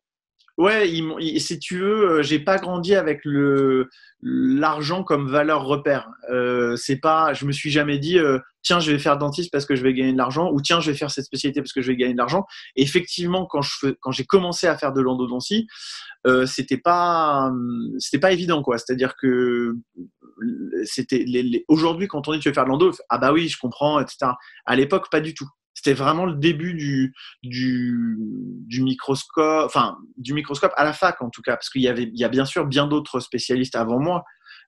Ouais, 0.57 0.89
si 1.37 1.59
tu 1.59 1.79
veux, 1.79 2.09
euh, 2.09 2.23
j'ai 2.23 2.39
pas 2.39 2.57
grandi 2.57 2.93
avec 2.93 3.21
le 3.23 3.89
l'argent 4.21 5.03
comme 5.03 5.27
valeur 5.29 5.65
repère. 5.65 6.09
Euh, 6.31 6.75
c'est 6.75 6.97
pas, 6.97 7.33
je 7.33 7.45
me 7.45 7.51
suis 7.51 7.71
jamais 7.71 7.97
dit, 7.97 8.19
euh, 8.19 8.37
tiens, 8.61 8.79
je 8.79 8.91
vais 8.91 8.99
faire 8.99 9.17
dentiste 9.17 9.51
parce 9.51 9.65
que 9.65 9.75
je 9.75 9.81
vais 9.81 9.93
gagner 9.93 10.13
de 10.13 10.17
l'argent, 10.17 10.51
ou 10.51 10.61
tiens, 10.61 10.79
je 10.79 10.91
vais 10.91 10.97
faire 10.97 11.09
cette 11.09 11.25
spécialité 11.25 11.61
parce 11.61 11.73
que 11.73 11.81
je 11.81 11.87
vais 11.87 11.95
gagner 11.95 12.13
de 12.13 12.17
l'argent. 12.17 12.45
Effectivement, 12.75 13.45
quand 13.45 13.61
je 13.61 13.87
quand 13.99 14.11
j'ai 14.11 14.25
commencé 14.25 14.67
à 14.67 14.77
faire 14.77 14.93
de 14.93 15.01
l'endodontie, 15.01 15.67
euh, 16.27 16.45
c'était 16.45 16.77
pas 16.77 17.51
c'était 17.97 18.19
pas 18.19 18.31
évident 18.31 18.61
quoi. 18.61 18.77
C'est-à-dire 18.77 19.15
que 19.15 19.75
c'était 20.83 21.25
aujourd'hui 21.67 22.07
quand 22.07 22.27
on 22.27 22.33
dit 22.33 22.39
tu 22.39 22.49
veux 22.49 22.53
faire 22.53 22.65
de 22.65 22.69
l'endo, 22.69 22.91
ah 23.09 23.17
bah 23.17 23.31
oui, 23.33 23.47
je 23.47 23.57
comprends, 23.57 23.99
etc. 23.99 24.31
À 24.65 24.75
l'époque, 24.75 25.09
pas 25.09 25.21
du 25.21 25.33
tout 25.33 25.47
c'était 25.83 25.95
vraiment 25.95 26.25
le 26.25 26.35
début 26.35 26.73
du, 26.73 27.13
du, 27.41 28.17
du, 28.67 28.83
microscope, 28.83 29.65
enfin 29.65 29.97
du 30.17 30.33
microscope 30.33 30.73
à 30.77 30.83
la 30.83 30.93
fac 30.93 31.21
en 31.21 31.29
tout 31.29 31.41
cas, 31.41 31.53
parce 31.53 31.69
qu'il 31.69 31.81
y 31.81 31.87
avait, 31.87 32.03
il 32.03 32.19
y 32.19 32.23
a 32.23 32.29
bien 32.29 32.45
sûr 32.45 32.67
bien 32.67 32.87
d'autres 32.87 33.19
spécialistes 33.19 33.75
avant 33.75 33.99
moi. 33.99 34.23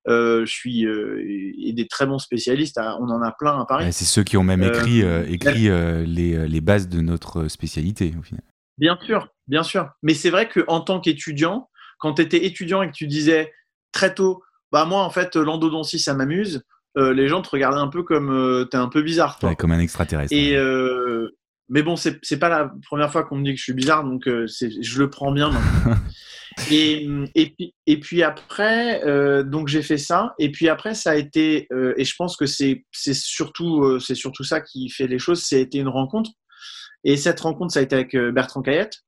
Euh, 0.07 0.45
je 0.45 0.51
suis 0.51 0.85
euh, 0.85 1.23
et 1.25 1.71
des 1.71 1.87
très 1.87 2.05
bons 2.05 2.19
spécialistes, 2.19 2.77
on 2.77 3.09
en 3.09 3.21
a 3.21 3.31
plein 3.31 3.59
à 3.59 3.65
Paris. 3.65 3.93
c'est 3.93 4.05
ceux 4.05 4.23
qui 4.23 4.35
ont 4.35 4.43
même 4.43 4.63
écrit, 4.63 5.01
euh, 5.03 5.25
écrit 5.29 5.69
les, 6.05 6.47
les, 6.47 6.61
bases 6.61 6.89
de 6.89 6.99
notre 7.01 7.47
spécialité 7.47 8.13
au 8.19 8.23
final. 8.23 8.43
Bien 8.77 8.97
sûr, 9.01 9.29
bien 9.47 9.63
sûr. 9.63 9.89
Mais 10.01 10.13
c'est 10.13 10.29
vrai 10.29 10.49
qu'en 10.49 10.81
tant 10.81 10.99
qu'étudiant, 10.99 11.69
quand 11.99 12.15
tu 12.15 12.21
étais 12.21 12.45
étudiant 12.45 12.81
et 12.81 12.87
que 12.87 12.93
tu 12.93 13.07
disais 13.07 13.53
très 13.91 14.13
tôt, 14.13 14.43
bah 14.71 14.85
moi 14.85 15.03
en 15.03 15.09
fait 15.09 15.35
l'endodontie 15.35 15.99
ça 15.99 16.15
m'amuse, 16.15 16.65
euh, 16.97 17.13
les 17.13 17.27
gens 17.27 17.41
te 17.41 17.49
regardaient 17.49 17.79
un 17.79 17.87
peu 17.87 18.03
comme 18.03 18.31
euh, 18.31 18.65
t'es 18.65 18.77
un 18.77 18.89
peu 18.89 19.01
bizarre. 19.01 19.39
Toi. 19.39 19.55
comme 19.55 19.71
un 19.71 19.79
extraterrestre. 19.79 20.33
Et, 20.33 20.55
euh, 20.55 21.29
mais 21.69 21.81
bon, 21.81 21.95
c'est 21.95 22.39
pas 22.39 22.49
la 22.49 22.71
première 22.85 23.11
fois 23.11 23.23
qu'on 23.23 23.37
me 23.37 23.43
dit 23.43 23.51
que 23.51 23.57
je 23.57 23.63
suis 23.63 23.73
bizarre, 23.73 24.03
donc 24.03 24.23
je 24.27 24.99
le 24.99 25.09
prends 25.09 25.31
bien. 25.31 25.51
et, 26.71 27.07
et, 27.33 27.49
puis, 27.49 27.73
et 27.87 27.99
puis 27.99 28.21
après, 28.21 29.01
donc 29.45 29.69
j'ai 29.69 29.81
fait 29.81 29.97
ça. 29.97 30.35
Et 30.37 30.51
puis 30.51 30.67
après, 30.67 30.93
ça 30.93 31.11
a 31.11 31.15
été, 31.15 31.67
et 31.97 32.03
je 32.03 32.15
pense 32.15 32.35
que 32.35 32.45
c'est 32.45 32.83
surtout, 33.13 33.99
c'est 33.99 34.13
surtout 34.13 34.43
ça 34.43 34.61
qui 34.61 34.89
fait 34.89 35.07
les 35.07 35.19
choses, 35.19 35.41
ça 35.41 35.55
a 35.55 35.59
été 35.59 35.79
une 35.79 35.87
rencontre. 35.87 36.31
Et 37.05 37.17
cette 37.17 37.39
rencontre, 37.39 37.73
ça 37.73 37.79
a 37.79 37.83
été 37.83 37.95
avec 37.95 38.15
Bertrand 38.15 38.61
Cayette 38.61 39.03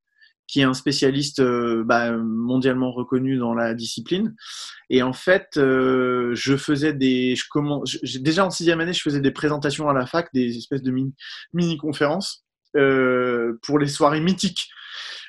qui 0.47 0.61
est 0.61 0.63
un 0.63 0.73
spécialiste 0.73 1.39
euh, 1.39 1.83
bah, 1.85 2.11
mondialement 2.11 2.91
reconnu 2.91 3.37
dans 3.37 3.53
la 3.53 3.73
discipline. 3.73 4.35
Et 4.89 5.01
en 5.01 5.13
fait, 5.13 5.57
euh, 5.57 6.31
je 6.33 6.55
faisais 6.55 6.93
des, 6.93 7.35
je 7.35 7.45
commence, 7.49 7.97
déjà 8.19 8.45
en 8.45 8.51
sixième 8.51 8.79
année, 8.79 8.93
je 8.93 9.01
faisais 9.01 9.21
des 9.21 9.31
présentations 9.31 9.89
à 9.89 9.93
la 9.93 10.05
fac, 10.05 10.27
des 10.33 10.57
espèces 10.57 10.83
de 10.83 10.91
mini, 11.53 11.77
conférences 11.77 12.45
euh, 12.77 13.53
pour 13.63 13.79
les 13.79 13.87
soirées 13.87 14.21
mythiques. 14.21 14.69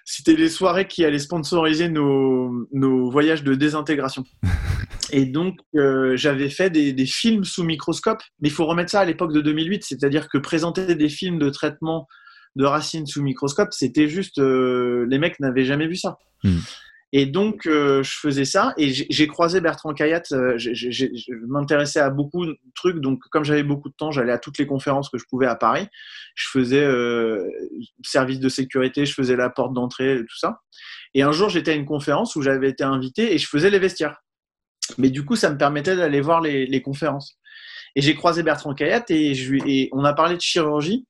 C'était 0.05 0.37
les 0.37 0.51
soirées 0.51 0.87
qui 0.87 1.05
allaient 1.05 1.19
sponsoriser 1.19 1.89
nos, 1.89 2.69
nos 2.73 3.11
voyages 3.11 3.43
de 3.43 3.55
désintégration. 3.55 4.25
Et 5.13 5.25
donc, 5.25 5.61
j'avais 6.15 6.51
fait 6.51 6.69
des, 6.69 6.93
des, 6.93 7.07
films 7.07 7.45
sous 7.45 7.63
microscope, 7.63 8.21
mais 8.41 8.49
il 8.49 8.53
faut 8.53 8.67
remettre 8.67 8.91
ça 8.91 9.01
à 9.01 9.05
l'époque 9.05 9.33
de 9.33 9.41
2008, 9.41 9.85
c'est-à-dire 9.85 10.29
que 10.29 10.37
présenter 10.37 10.97
des 10.97 11.09
films 11.09 11.39
de 11.39 11.49
traitement 11.49 12.09
de 12.57 12.65
racines 12.65 13.07
sous 13.07 13.23
microscope, 13.23 13.73
c'était 13.73 14.09
juste, 14.09 14.39
euh, 14.39 15.07
les 15.09 15.19
mecs 15.19 15.39
n'avaient 15.39 15.65
jamais 15.65 15.87
vu 15.87 15.97
ça. 15.97 16.19
Hmm. 16.43 16.59
Et 17.13 17.25
donc, 17.25 17.67
euh, 17.67 18.03
je 18.03 18.19
faisais 18.19 18.45
ça 18.45 18.75
et 18.77 18.93
j'ai 18.93 19.27
croisé 19.29 19.61
Bertrand 19.61 19.95
Kayat. 19.95 20.23
Euh, 20.33 20.59
je 20.59 21.33
m'intéressais 21.47 22.01
à 22.01 22.11
beaucoup 22.11 22.45
de 22.45 22.59
trucs. 22.75 22.99
Donc, 22.99 23.21
comme 23.31 23.45
j'avais 23.45 23.63
beaucoup 23.63 23.89
de 23.89 23.95
temps, 23.95 24.11
j'allais 24.11 24.33
à 24.33 24.39
toutes 24.39 24.59
les 24.59 24.67
conférences 24.67 25.09
que 25.09 25.17
je 25.17 25.25
pouvais 25.31 25.47
à 25.47 25.55
Paris. 25.55 25.87
Je 26.35 26.49
faisais 26.49 26.85
service 28.03 28.41
de 28.41 28.49
sécurité, 28.49 29.07
je 29.07 29.15
faisais 29.15 29.37
la 29.37 29.49
porte 29.51 29.73
d'entrée, 29.73 30.19
tout 30.29 30.37
ça. 30.37 30.61
Et 31.15 31.23
un 31.23 31.33
jour, 31.33 31.49
j'étais 31.49 31.71
à 31.71 31.75
une 31.75 31.87
conférence 31.87 32.35
où 32.37 32.43
j'avais 32.43 32.71
été 32.71 32.83
invité 32.83 33.33
et 33.33 33.39
je 33.39 33.47
faisais 33.47 33.71
les 33.71 33.79
vestiaires. 33.79 34.21
Mais 34.99 35.11
du 35.11 35.25
coup, 35.25 35.37
ça 35.37 35.51
me 35.51 35.57
permettait 35.57 35.97
d'aller 35.97 36.21
voir 36.21 36.41
les, 36.41 36.83
conférences. 36.83 37.39
Et 37.95 38.03
j'ai 38.03 38.15
croisé 38.15 38.43
Bertrand 38.43 38.75
Kayat 38.75 39.05
et, 39.09 39.35
je, 39.35 39.55
et 39.67 39.89
on 39.93 40.05
a 40.05 40.13
parlé 40.13 40.37
de 40.37 40.41
chirurgie. 40.41 41.07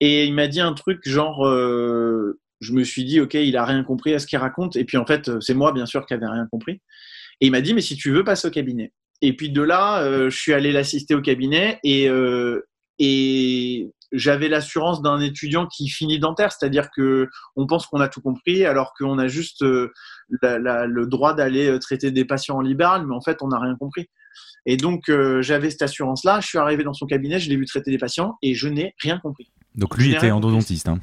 Et 0.00 0.24
il 0.26 0.34
m'a 0.34 0.48
dit 0.48 0.60
un 0.60 0.74
truc 0.74 1.00
genre, 1.08 1.46
euh, 1.46 2.38
je 2.60 2.72
me 2.72 2.84
suis 2.84 3.04
dit, 3.04 3.20
ok, 3.20 3.34
il 3.34 3.56
a 3.56 3.64
rien 3.64 3.82
compris 3.82 4.14
à 4.14 4.18
ce 4.18 4.26
qu'il 4.26 4.38
raconte. 4.38 4.76
Et 4.76 4.84
puis 4.84 4.96
en 4.96 5.06
fait, 5.06 5.40
c'est 5.40 5.54
moi 5.54 5.72
bien 5.72 5.86
sûr 5.86 6.06
qui 6.06 6.14
avait 6.14 6.26
rien 6.26 6.46
compris. 6.50 6.80
Et 7.40 7.46
il 7.46 7.50
m'a 7.50 7.60
dit, 7.60 7.74
mais 7.74 7.80
si 7.80 7.96
tu 7.96 8.10
veux, 8.12 8.24
passe 8.24 8.44
au 8.44 8.50
cabinet. 8.50 8.92
Et 9.22 9.34
puis 9.34 9.50
de 9.50 9.62
là, 9.62 10.02
euh, 10.02 10.28
je 10.30 10.36
suis 10.38 10.52
allé 10.52 10.72
l'assister 10.72 11.14
au 11.14 11.22
cabinet 11.22 11.78
et, 11.82 12.08
euh, 12.08 12.68
et 12.98 13.90
j'avais 14.12 14.48
l'assurance 14.48 15.00
d'un 15.00 15.20
étudiant 15.20 15.66
qui 15.66 15.88
finit 15.88 16.18
dentaire, 16.18 16.52
c'est-à-dire 16.52 16.90
que 16.94 17.28
on 17.56 17.66
pense 17.66 17.86
qu'on 17.86 18.00
a 18.00 18.08
tout 18.08 18.20
compris 18.20 18.64
alors 18.64 18.92
qu'on 18.98 19.18
a 19.18 19.26
juste 19.26 19.62
le 19.62 21.04
droit 21.06 21.34
d'aller 21.34 21.78
traiter 21.80 22.10
des 22.10 22.24
patients 22.24 22.56
en 22.56 22.60
libéral, 22.60 23.06
mais 23.06 23.14
en 23.14 23.20
fait, 23.20 23.38
on 23.42 23.48
n'a 23.48 23.58
rien 23.58 23.76
compris. 23.76 24.08
Et 24.64 24.76
donc, 24.76 25.10
j'avais 25.40 25.70
cette 25.70 25.82
assurance-là. 25.82 26.40
Je 26.40 26.46
suis 26.46 26.58
arrivé 26.58 26.84
dans 26.84 26.94
son 26.94 27.06
cabinet, 27.06 27.38
je 27.38 27.48
l'ai 27.50 27.56
vu 27.56 27.66
traiter 27.66 27.90
des 27.90 27.98
patients 27.98 28.36
et 28.42 28.54
je 28.54 28.68
n'ai 28.68 28.94
rien 29.02 29.18
compris. 29.18 29.50
Donc 29.76 29.96
lui 29.96 30.14
était 30.14 30.30
endodontiste. 30.30 30.88
Hein. 30.88 31.00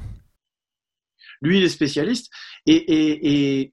Lui, 1.40 1.58
il 1.58 1.64
est 1.64 1.68
spécialiste. 1.68 2.30
Et, 2.66 3.72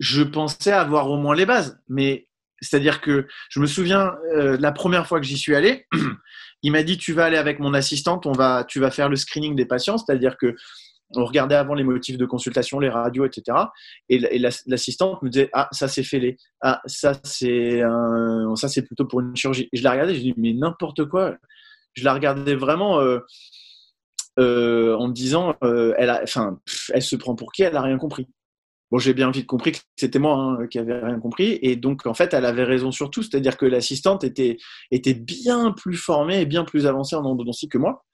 je 0.00 0.22
pensais 0.22 0.70
avoir 0.70 1.10
au 1.10 1.16
moins 1.16 1.34
les 1.34 1.44
bases. 1.44 1.80
Mais 1.88 2.28
c'est-à-dire 2.60 3.00
que 3.00 3.26
je 3.50 3.58
me 3.58 3.66
souviens, 3.66 4.14
euh, 4.32 4.56
la 4.60 4.70
première 4.70 5.08
fois 5.08 5.18
que 5.18 5.26
j'y 5.26 5.36
suis 5.36 5.56
allé, 5.56 5.86
il 6.62 6.70
m'a 6.70 6.84
dit, 6.84 6.98
tu 6.98 7.12
vas 7.12 7.24
aller 7.24 7.36
avec 7.36 7.58
mon 7.58 7.74
assistante, 7.74 8.24
on 8.24 8.32
va, 8.32 8.64
tu 8.64 8.78
vas 8.78 8.92
faire 8.92 9.08
le 9.08 9.16
screening 9.16 9.56
des 9.56 9.66
patients. 9.66 9.98
C'est-à-dire 9.98 10.36
que 10.36 10.54
on 11.16 11.24
regardait 11.24 11.54
avant 11.54 11.74
les 11.74 11.84
motifs 11.84 12.18
de 12.18 12.26
consultation, 12.26 12.78
les 12.78 12.90
radios, 12.90 13.24
etc. 13.24 13.56
Et, 14.08 14.18
l'assistante 14.66 15.22
me 15.22 15.30
disait 15.30 15.48
ah 15.52 15.68
ça 15.72 15.88
c'est 15.88 16.02
fêlé, 16.02 16.36
ah 16.60 16.82
ça 16.84 17.14
c'est 17.24 17.82
ça 18.56 18.68
c'est 18.68 18.82
plutôt 18.82 19.06
pour 19.06 19.20
une 19.20 19.34
chirurgie. 19.34 19.68
Et 19.72 19.78
je 19.78 19.82
la 19.82 19.92
regardais, 19.92 20.14
je 20.14 20.20
dis 20.20 20.34
mais 20.36 20.52
n'importe 20.52 21.06
quoi. 21.06 21.34
Je 21.94 22.04
la 22.04 22.14
regardais 22.14 22.54
vraiment. 22.54 23.00
Euh, 23.00 23.20
euh, 24.38 24.96
en 24.96 25.08
me 25.08 25.12
disant, 25.12 25.54
euh, 25.64 25.94
elle, 25.98 26.10
a, 26.10 26.22
enfin, 26.22 26.58
elle 26.92 27.02
se 27.02 27.16
prend 27.16 27.34
pour 27.34 27.52
qui? 27.52 27.62
Elle 27.62 27.76
a 27.76 27.82
rien 27.82 27.98
compris. 27.98 28.28
Bon, 28.90 28.98
j'ai 28.98 29.12
bien 29.12 29.30
vite 29.30 29.46
compris 29.46 29.72
que 29.72 29.78
c'était 29.96 30.18
moi 30.18 30.34
hein, 30.36 30.66
qui 30.66 30.78
avait 30.78 30.98
rien 30.98 31.20
compris, 31.20 31.58
et 31.60 31.76
donc 31.76 32.06
en 32.06 32.14
fait, 32.14 32.32
elle 32.32 32.46
avait 32.46 32.64
raison 32.64 32.90
sur 32.90 33.10
tout, 33.10 33.22
c'est-à-dire 33.22 33.58
que 33.58 33.66
l'assistante 33.66 34.24
était 34.24 34.56
était 34.90 35.12
bien 35.12 35.72
plus 35.72 35.96
formée 35.96 36.40
et 36.40 36.46
bien 36.46 36.64
plus 36.64 36.86
avancée 36.86 37.14
en 37.14 37.24
endodontie 37.24 37.68
que 37.68 37.76
moi. 37.76 38.04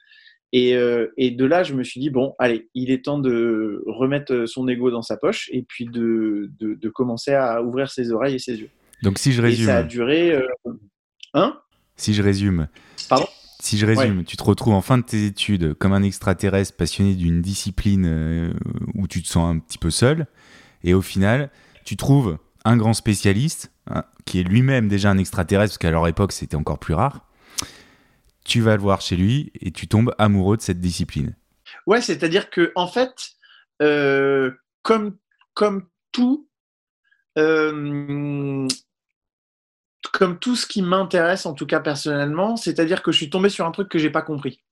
Et, 0.52 0.76
euh, 0.76 1.12
et, 1.16 1.30
de 1.30 1.44
là, 1.44 1.62
je 1.64 1.74
me 1.74 1.84
suis 1.84 2.00
dit 2.00 2.10
bon, 2.10 2.34
allez, 2.38 2.68
il 2.74 2.90
est 2.90 3.04
temps 3.04 3.18
de 3.18 3.82
remettre 3.87 4.46
son 4.46 4.66
ego 4.68 4.90
dans 4.90 5.02
sa 5.02 5.16
poche 5.16 5.48
et 5.52 5.62
puis 5.62 5.84
de, 5.87 6.50
de, 6.58 6.74
de 6.74 6.88
commencer 6.88 7.34
à 7.34 7.62
ouvrir 7.62 7.90
ses 7.90 8.12
oreilles 8.12 8.37
et 8.37 8.38
ses 8.40 8.60
yeux. 8.60 8.70
Donc 9.02 9.18
si 9.18 9.32
je 9.32 9.42
résume, 9.42 9.64
et 9.64 9.66
ça 9.66 9.78
a 9.78 9.82
duré, 9.82 10.40
hein? 11.34 11.58
Si 11.96 12.14
je 12.14 12.22
résume. 12.22 12.68
Pardon? 13.08 13.26
Si 13.64 13.79
je 13.79 13.87
résume, 13.87 14.24
tu 14.24 14.37
te 14.37 14.44
retrouves 14.44 14.74
en 14.74 14.83
fin 14.83 14.98
de 14.98 15.05
tes 15.05 15.24
études 15.24 15.72
comme 15.72 15.94
un 15.94 16.03
extraterrestre 16.03 16.77
passionné 16.77 17.14
d'une 17.14 17.40
discipline 17.40 18.05
euh, 18.07 18.53
où 18.94 19.09
tu 19.09 19.22
te 19.22 19.29
sens 19.29 19.50
un 19.50 19.59
petit 19.59 19.79
peu 19.79 19.88
seul, 19.88 20.27
et 20.83 20.92
au 20.92 21.00
final, 21.00 21.50
tu 21.83 21.96
trouves 21.96 22.37
un 22.66 22.77
grand 22.77 22.92
spécialiste, 22.92 23.72
hein, 23.87 24.05
qui 24.27 24.38
est 24.38 24.42
lui-même 24.42 24.87
déjà 24.88 25.09
un 25.09 25.16
extraterrestre, 25.16 25.72
parce 25.72 25.79
qu'à 25.79 25.90
leur 25.90 26.07
époque 26.07 26.33
c'était 26.33 26.57
encore 26.57 26.79
plus 26.79 26.92
rare. 26.92 27.27
Tu 28.44 28.61
vas 28.61 28.77
le 28.77 28.83
voir 28.83 29.00
chez 29.00 29.16
lui 29.16 29.50
et 29.62 29.70
tu 29.70 29.88
tombes 29.88 30.14
amoureux 30.18 30.59
de 30.59 30.62
cette 30.62 30.81
discipline. 30.81 31.35
Ouais, 31.87 32.03
c'est-à-dire 32.03 32.50
que 32.50 32.70
en 32.74 32.87
fait, 32.87 33.14
euh, 33.81 34.50
comme, 34.83 35.16
comme 35.55 35.88
tout, 36.12 36.46
euh, 37.38 38.68
comme 40.12 40.38
tout 40.38 40.56
ce 40.56 40.66
qui 40.66 40.82
m'intéresse, 40.82 41.46
en 41.46 41.54
tout 41.54 41.66
cas 41.66 41.80
personnellement, 41.80 42.56
c'est-à-dire 42.56 43.02
que 43.02 43.12
je 43.12 43.18
suis 43.18 43.30
tombé 43.30 43.48
sur 43.48 43.66
un 43.66 43.70
truc 43.70 43.88
que 43.88 43.98
j'ai 43.98 44.10
pas 44.10 44.22
compris. 44.22 44.62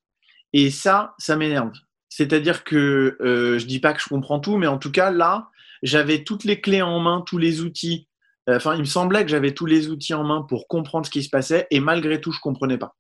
Et 0.53 0.71
ça, 0.71 1.15
ça 1.19 1.37
m'énerve. 1.37 1.73
C'est-à-dire 2.09 2.65
que 2.65 3.17
euh, 3.21 3.59
je 3.59 3.67
dis 3.67 3.81
pas 3.81 3.95
que 3.95 4.03
je 4.03 4.09
comprends 4.09 4.41
tout, 4.41 4.59
mais 4.59 4.67
en 4.67 4.79
tout 4.79 4.93
cas 4.93 5.11
là, 5.11 5.49
j'avais 5.83 6.25
toutes 6.25 6.45
les 6.45 6.61
clés 6.61 6.83
en 6.83 7.01
main, 7.01 7.23
tous 7.27 7.39
les 7.39 7.63
outils. 7.63 8.09
Enfin, 8.49 8.75
il 8.75 8.81
me 8.81 8.85
semblait 8.85 9.23
que 9.23 9.31
j'avais 9.31 9.55
tous 9.55 9.67
les 9.67 9.89
outils 9.89 10.15
en 10.15 10.25
main 10.25 10.43
pour 10.43 10.67
comprendre 10.67 11.07
ce 11.07 11.11
qui 11.11 11.23
se 11.23 11.31
passait, 11.31 11.67
et 11.71 11.81
malgré 11.81 12.21
tout, 12.21 12.33
je 12.33 12.41
comprenais 12.41 12.79
pas. 12.79 12.97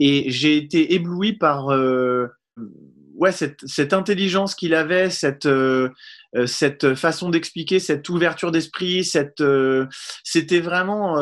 Et 0.00 0.30
j'ai 0.30 0.56
été 0.56 0.94
ébloui 0.94 1.34
par 1.34 1.70
ouais, 3.16 3.32
cette, 3.32 3.92
intelligence 3.92 4.54
qu'il 4.54 4.74
avait, 4.74 5.10
cette, 5.10 5.46
euh, 5.46 5.88
euh, 6.36 6.46
cette 6.46 6.94
façon 6.94 7.30
d'expliquer, 7.30 7.80
cette 7.80 8.08
ouverture 8.08 8.50
d'esprit, 8.50 9.04
cette, 9.04 9.40
euh, 9.40 9.86
c'était 10.22 10.60
vraiment 10.60 11.16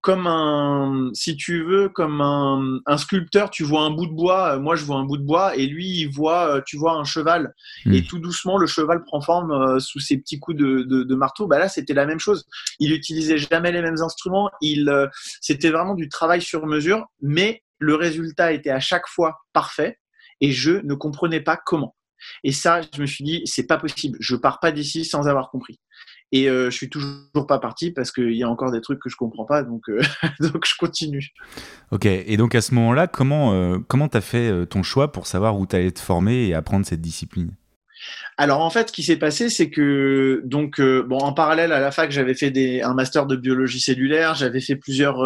comme 0.00 0.26
un, 0.26 1.10
si 1.14 1.34
tu 1.34 1.64
veux, 1.64 1.88
comme 1.88 2.20
un, 2.20 2.98
sculpteur, 2.98 3.48
tu 3.48 3.64
vois 3.64 3.82
un 3.82 3.90
bout 3.90 4.06
de 4.06 4.12
bois, 4.12 4.58
moi 4.58 4.76
je 4.76 4.84
vois 4.84 4.96
un 4.96 5.04
bout 5.04 5.16
de 5.16 5.24
bois, 5.24 5.56
et 5.56 5.66
lui 5.66 6.00
il 6.00 6.10
voit, 6.10 6.60
tu 6.66 6.76
vois 6.76 6.92
un 6.92 7.04
cheval, 7.04 7.54
hmm. 7.86 7.94
et 7.94 8.04
tout 8.04 8.18
doucement 8.18 8.58
le 8.58 8.66
cheval 8.66 9.02
prend 9.02 9.22
forme 9.22 9.80
sous 9.80 10.00
ses 10.00 10.18
petits 10.18 10.38
coups 10.38 10.58
de, 10.58 10.82
de, 10.82 11.14
marteau. 11.14 11.46
Bah 11.46 11.58
là 11.58 11.68
c'était 11.68 11.94
la 11.94 12.04
même 12.04 12.20
chose. 12.20 12.44
Il 12.80 12.92
utilisait 12.92 13.38
jamais 13.38 13.72
les 13.72 13.80
mêmes 13.80 14.02
instruments. 14.02 14.50
Il, 14.60 14.92
c'était 15.40 15.70
vraiment 15.70 15.94
du 15.94 16.10
travail 16.10 16.42
sur 16.42 16.66
mesure, 16.66 17.06
mais 17.22 17.62
le 17.78 17.94
résultat 17.94 18.52
était 18.52 18.70
à 18.70 18.80
chaque 18.80 19.08
fois 19.08 19.38
parfait 19.54 19.98
et 20.40 20.52
je 20.52 20.72
ne 20.84 20.94
comprenais 20.94 21.40
pas 21.40 21.56
comment. 21.56 21.94
Et 22.42 22.52
ça, 22.52 22.80
je 22.94 23.00
me 23.00 23.06
suis 23.06 23.24
dit, 23.24 23.42
c'est 23.44 23.66
pas 23.66 23.76
possible. 23.76 24.16
Je 24.20 24.36
pars 24.36 24.60
pas 24.60 24.72
d'ici 24.72 25.04
sans 25.04 25.28
avoir 25.28 25.50
compris. 25.50 25.78
Et 26.32 26.48
euh, 26.48 26.68
je 26.68 26.76
suis 26.76 26.90
toujours 26.90 27.46
pas 27.46 27.58
parti 27.60 27.92
parce 27.92 28.10
qu'il 28.10 28.34
y 28.34 28.42
a 28.42 28.48
encore 28.48 28.72
des 28.72 28.80
trucs 28.80 28.98
que 28.98 29.08
je 29.08 29.16
comprends 29.16 29.44
pas, 29.44 29.62
donc, 29.62 29.88
euh, 29.88 30.00
donc 30.40 30.64
je 30.66 30.74
continue. 30.76 31.28
Ok, 31.92 32.06
et 32.06 32.36
donc 32.36 32.54
à 32.54 32.60
ce 32.60 32.74
moment-là, 32.74 33.06
comment 33.06 33.52
euh, 33.54 33.78
comment 33.86 34.08
tu 34.08 34.16
as 34.16 34.20
fait 34.20 34.66
ton 34.66 34.82
choix 34.82 35.12
pour 35.12 35.26
savoir 35.26 35.56
où 35.56 35.66
tu 35.66 35.76
allais 35.76 35.92
te 35.92 36.00
former 36.00 36.48
et 36.48 36.54
apprendre 36.54 36.86
cette 36.86 37.00
discipline? 37.00 37.52
Alors 38.36 38.62
en 38.62 38.70
fait, 38.70 38.88
ce 38.88 38.92
qui 38.92 39.04
s'est 39.04 39.16
passé, 39.16 39.48
c'est 39.48 39.70
que 39.70 40.42
donc 40.44 40.80
bon, 40.80 41.18
en 41.18 41.32
parallèle 41.32 41.72
à 41.72 41.78
la 41.78 41.92
fac, 41.92 42.10
j'avais 42.10 42.34
fait 42.34 42.50
des, 42.50 42.82
un 42.82 42.94
master 42.94 43.26
de 43.26 43.36
biologie 43.36 43.80
cellulaire, 43.80 44.34
j'avais 44.34 44.60
fait 44.60 44.74
plusieurs 44.74 45.22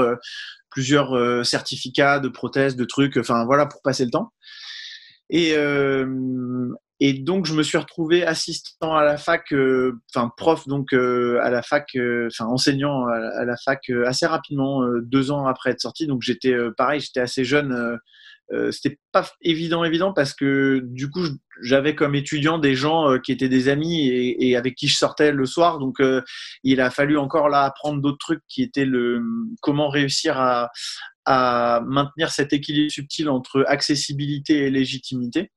plusieurs 0.71 1.44
certificats 1.44 2.21
de 2.21 2.29
prothèses, 2.29 2.77
de 2.77 2.85
trucs, 2.85 3.16
enfin 3.16 3.47
voilà 3.47 3.64
pour 3.64 3.81
passer 3.81 4.05
le 4.05 4.11
temps. 4.11 4.31
Et, 5.31 5.53
euh, 5.55 6.73
et 7.01 7.12
donc, 7.12 7.47
je 7.47 7.55
me 7.55 7.62
suis 7.62 7.79
retrouvé 7.79 8.25
assistant 8.25 8.97
à 8.97 9.05
la 9.05 9.17
fac, 9.17 9.53
euh, 9.53 10.01
enfin 10.14 10.31
prof 10.37 10.67
donc 10.67 10.93
euh, 10.93 11.38
à 11.43 11.51
la 11.51 11.62
fac, 11.62 11.97
enfin 12.27 12.47
enseignant 12.47 13.07
à, 13.07 13.45
la 13.45 13.57
fac 13.57 13.91
assez 14.07 14.27
rapidement, 14.27 14.83
deux 15.03 15.31
ans 15.31 15.47
après 15.47 15.71
être 15.71 15.81
sorti. 15.81 16.07
Donc 16.07 16.23
j'étais 16.23 16.55
pareil, 16.77 17.01
j'étais 17.01 17.21
assez 17.21 17.45
jeune. 17.45 17.99
C'était 18.71 18.99
pas 19.12 19.31
évident, 19.43 19.85
évident 19.85 20.14
parce 20.14 20.33
que 20.33 20.81
du 20.83 21.11
coup 21.11 21.21
j'avais 21.61 21.95
comme 21.95 22.14
étudiant 22.14 22.59
des 22.59 22.75
gens 22.75 23.19
qui 23.19 23.31
étaient 23.31 23.51
des 23.51 23.69
amis 23.69 24.09
et, 24.09 24.49
et, 24.49 24.57
avec 24.57 24.75
qui 24.75 24.88
je 24.88 24.97
sortais 24.97 25.33
le 25.33 25.45
soir. 25.45 25.79
Donc 25.79 25.99
il 26.64 26.81
a 26.81 26.91
fallu 26.91 27.19
encore 27.19 27.51
là 27.51 27.64
apprendre 27.64 28.01
d'autres 28.01 28.19
trucs 28.19 28.43
qui 28.49 28.62
étaient 28.62 28.87
le 28.87 29.23
comment 29.61 29.91
réussir 29.91 30.41
à, 30.41 30.71
à 31.31 31.83
maintenir 31.87 32.31
cet 32.31 32.55
équilibre 32.55 32.91
subtil 32.91 33.29
entre 33.29 33.62
accessibilité 33.69 34.64
et 34.64 34.71
légitimité. 34.71 35.53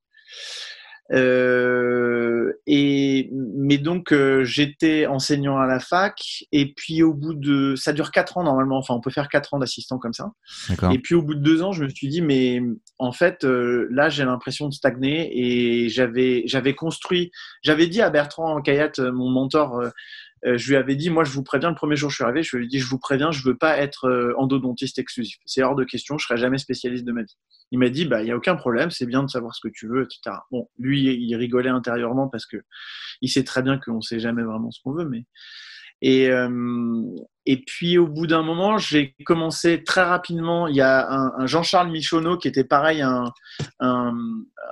Euh, 1.12 2.52
et 2.66 3.28
mais 3.32 3.76
donc 3.76 4.12
euh, 4.12 4.44
j'étais 4.44 5.06
enseignant 5.06 5.58
à 5.58 5.66
la 5.66 5.78
fac 5.78 6.44
et 6.52 6.72
puis 6.72 7.02
au 7.02 7.12
bout 7.12 7.34
de 7.34 7.74
ça 7.74 7.92
dure 7.92 8.12
quatre 8.12 8.38
ans 8.38 8.44
normalement 8.44 8.78
enfin 8.78 8.94
on 8.94 9.00
peut 9.00 9.10
faire 9.10 9.28
quatre 9.28 9.52
ans 9.52 9.58
d'assistant 9.58 9.98
comme 9.98 10.14
ça 10.14 10.30
et 10.90 10.98
puis 11.00 11.14
au 11.14 11.22
bout 11.22 11.34
de 11.34 11.40
deux 11.40 11.62
ans 11.62 11.72
je 11.72 11.84
me 11.84 11.88
suis 11.90 12.08
dit 12.08 12.22
mais 12.22 12.62
en 12.98 13.12
fait 13.12 13.44
euh, 13.44 13.88
là 13.90 14.08
j'ai 14.08 14.24
l'impression 14.24 14.68
de 14.68 14.72
stagner 14.72 15.28
et 15.34 15.90
j'avais 15.90 16.44
j'avais 16.46 16.74
construit 16.74 17.30
j'avais 17.62 17.88
dit 17.88 18.00
à 18.00 18.08
Bertrand 18.08 18.62
Kayat 18.62 18.92
mon 19.12 19.28
mentor 19.28 19.82
euh, 20.44 20.58
je 20.58 20.68
lui 20.68 20.76
avais 20.76 20.96
dit, 20.96 21.10
moi, 21.10 21.24
je 21.24 21.30
vous 21.32 21.42
préviens, 21.42 21.70
le 21.70 21.74
premier 21.74 21.96
jour 21.96 22.08
où 22.08 22.10
je 22.10 22.16
suis 22.16 22.24
arrivé, 22.24 22.42
je 22.42 22.56
lui 22.56 22.64
ai 22.64 22.68
dit, 22.68 22.78
je 22.78 22.86
vous 22.86 22.98
préviens, 22.98 23.30
je 23.30 23.42
veux 23.44 23.56
pas 23.56 23.78
être 23.78 24.06
euh, 24.08 24.34
endodontiste 24.38 24.98
exclusif. 24.98 25.38
C'est 25.46 25.62
hors 25.62 25.74
de 25.74 25.84
question, 25.84 26.18
je 26.18 26.26
serai 26.26 26.36
jamais 26.36 26.58
spécialiste 26.58 27.04
de 27.04 27.12
ma 27.12 27.22
vie. 27.22 27.36
Il 27.70 27.78
m'a 27.78 27.88
dit, 27.88 28.04
bah, 28.04 28.22
il 28.22 28.28
y 28.28 28.32
a 28.32 28.36
aucun 28.36 28.56
problème, 28.56 28.90
c'est 28.90 29.06
bien 29.06 29.22
de 29.22 29.30
savoir 29.30 29.54
ce 29.54 29.60
que 29.66 29.72
tu 29.72 29.86
veux, 29.86 30.02
etc. 30.02 30.36
Bon, 30.50 30.68
lui, 30.78 31.02
il 31.02 31.34
rigolait 31.36 31.70
intérieurement 31.70 32.28
parce 32.28 32.46
que 32.46 32.58
il 33.20 33.28
sait 33.28 33.44
très 33.44 33.62
bien 33.62 33.78
qu'on 33.78 34.00
sait 34.00 34.20
jamais 34.20 34.42
vraiment 34.42 34.70
ce 34.70 34.80
qu'on 34.82 34.92
veut, 34.92 35.08
mais 35.08 35.24
et, 36.02 36.28
euh, 36.30 37.02
et 37.46 37.62
puis 37.64 37.96
au 37.96 38.08
bout 38.08 38.26
d'un 38.26 38.42
moment, 38.42 38.76
j'ai 38.76 39.14
commencé 39.24 39.84
très 39.84 40.02
rapidement. 40.02 40.66
Il 40.66 40.74
y 40.74 40.80
a 40.80 41.08
un, 41.08 41.32
un 41.38 41.46
Jean-Charles 41.46 41.90
Michonneau 41.90 42.36
qui 42.36 42.48
était 42.48 42.64
pareil, 42.64 43.00
un, 43.00 43.32
un, 43.78 44.12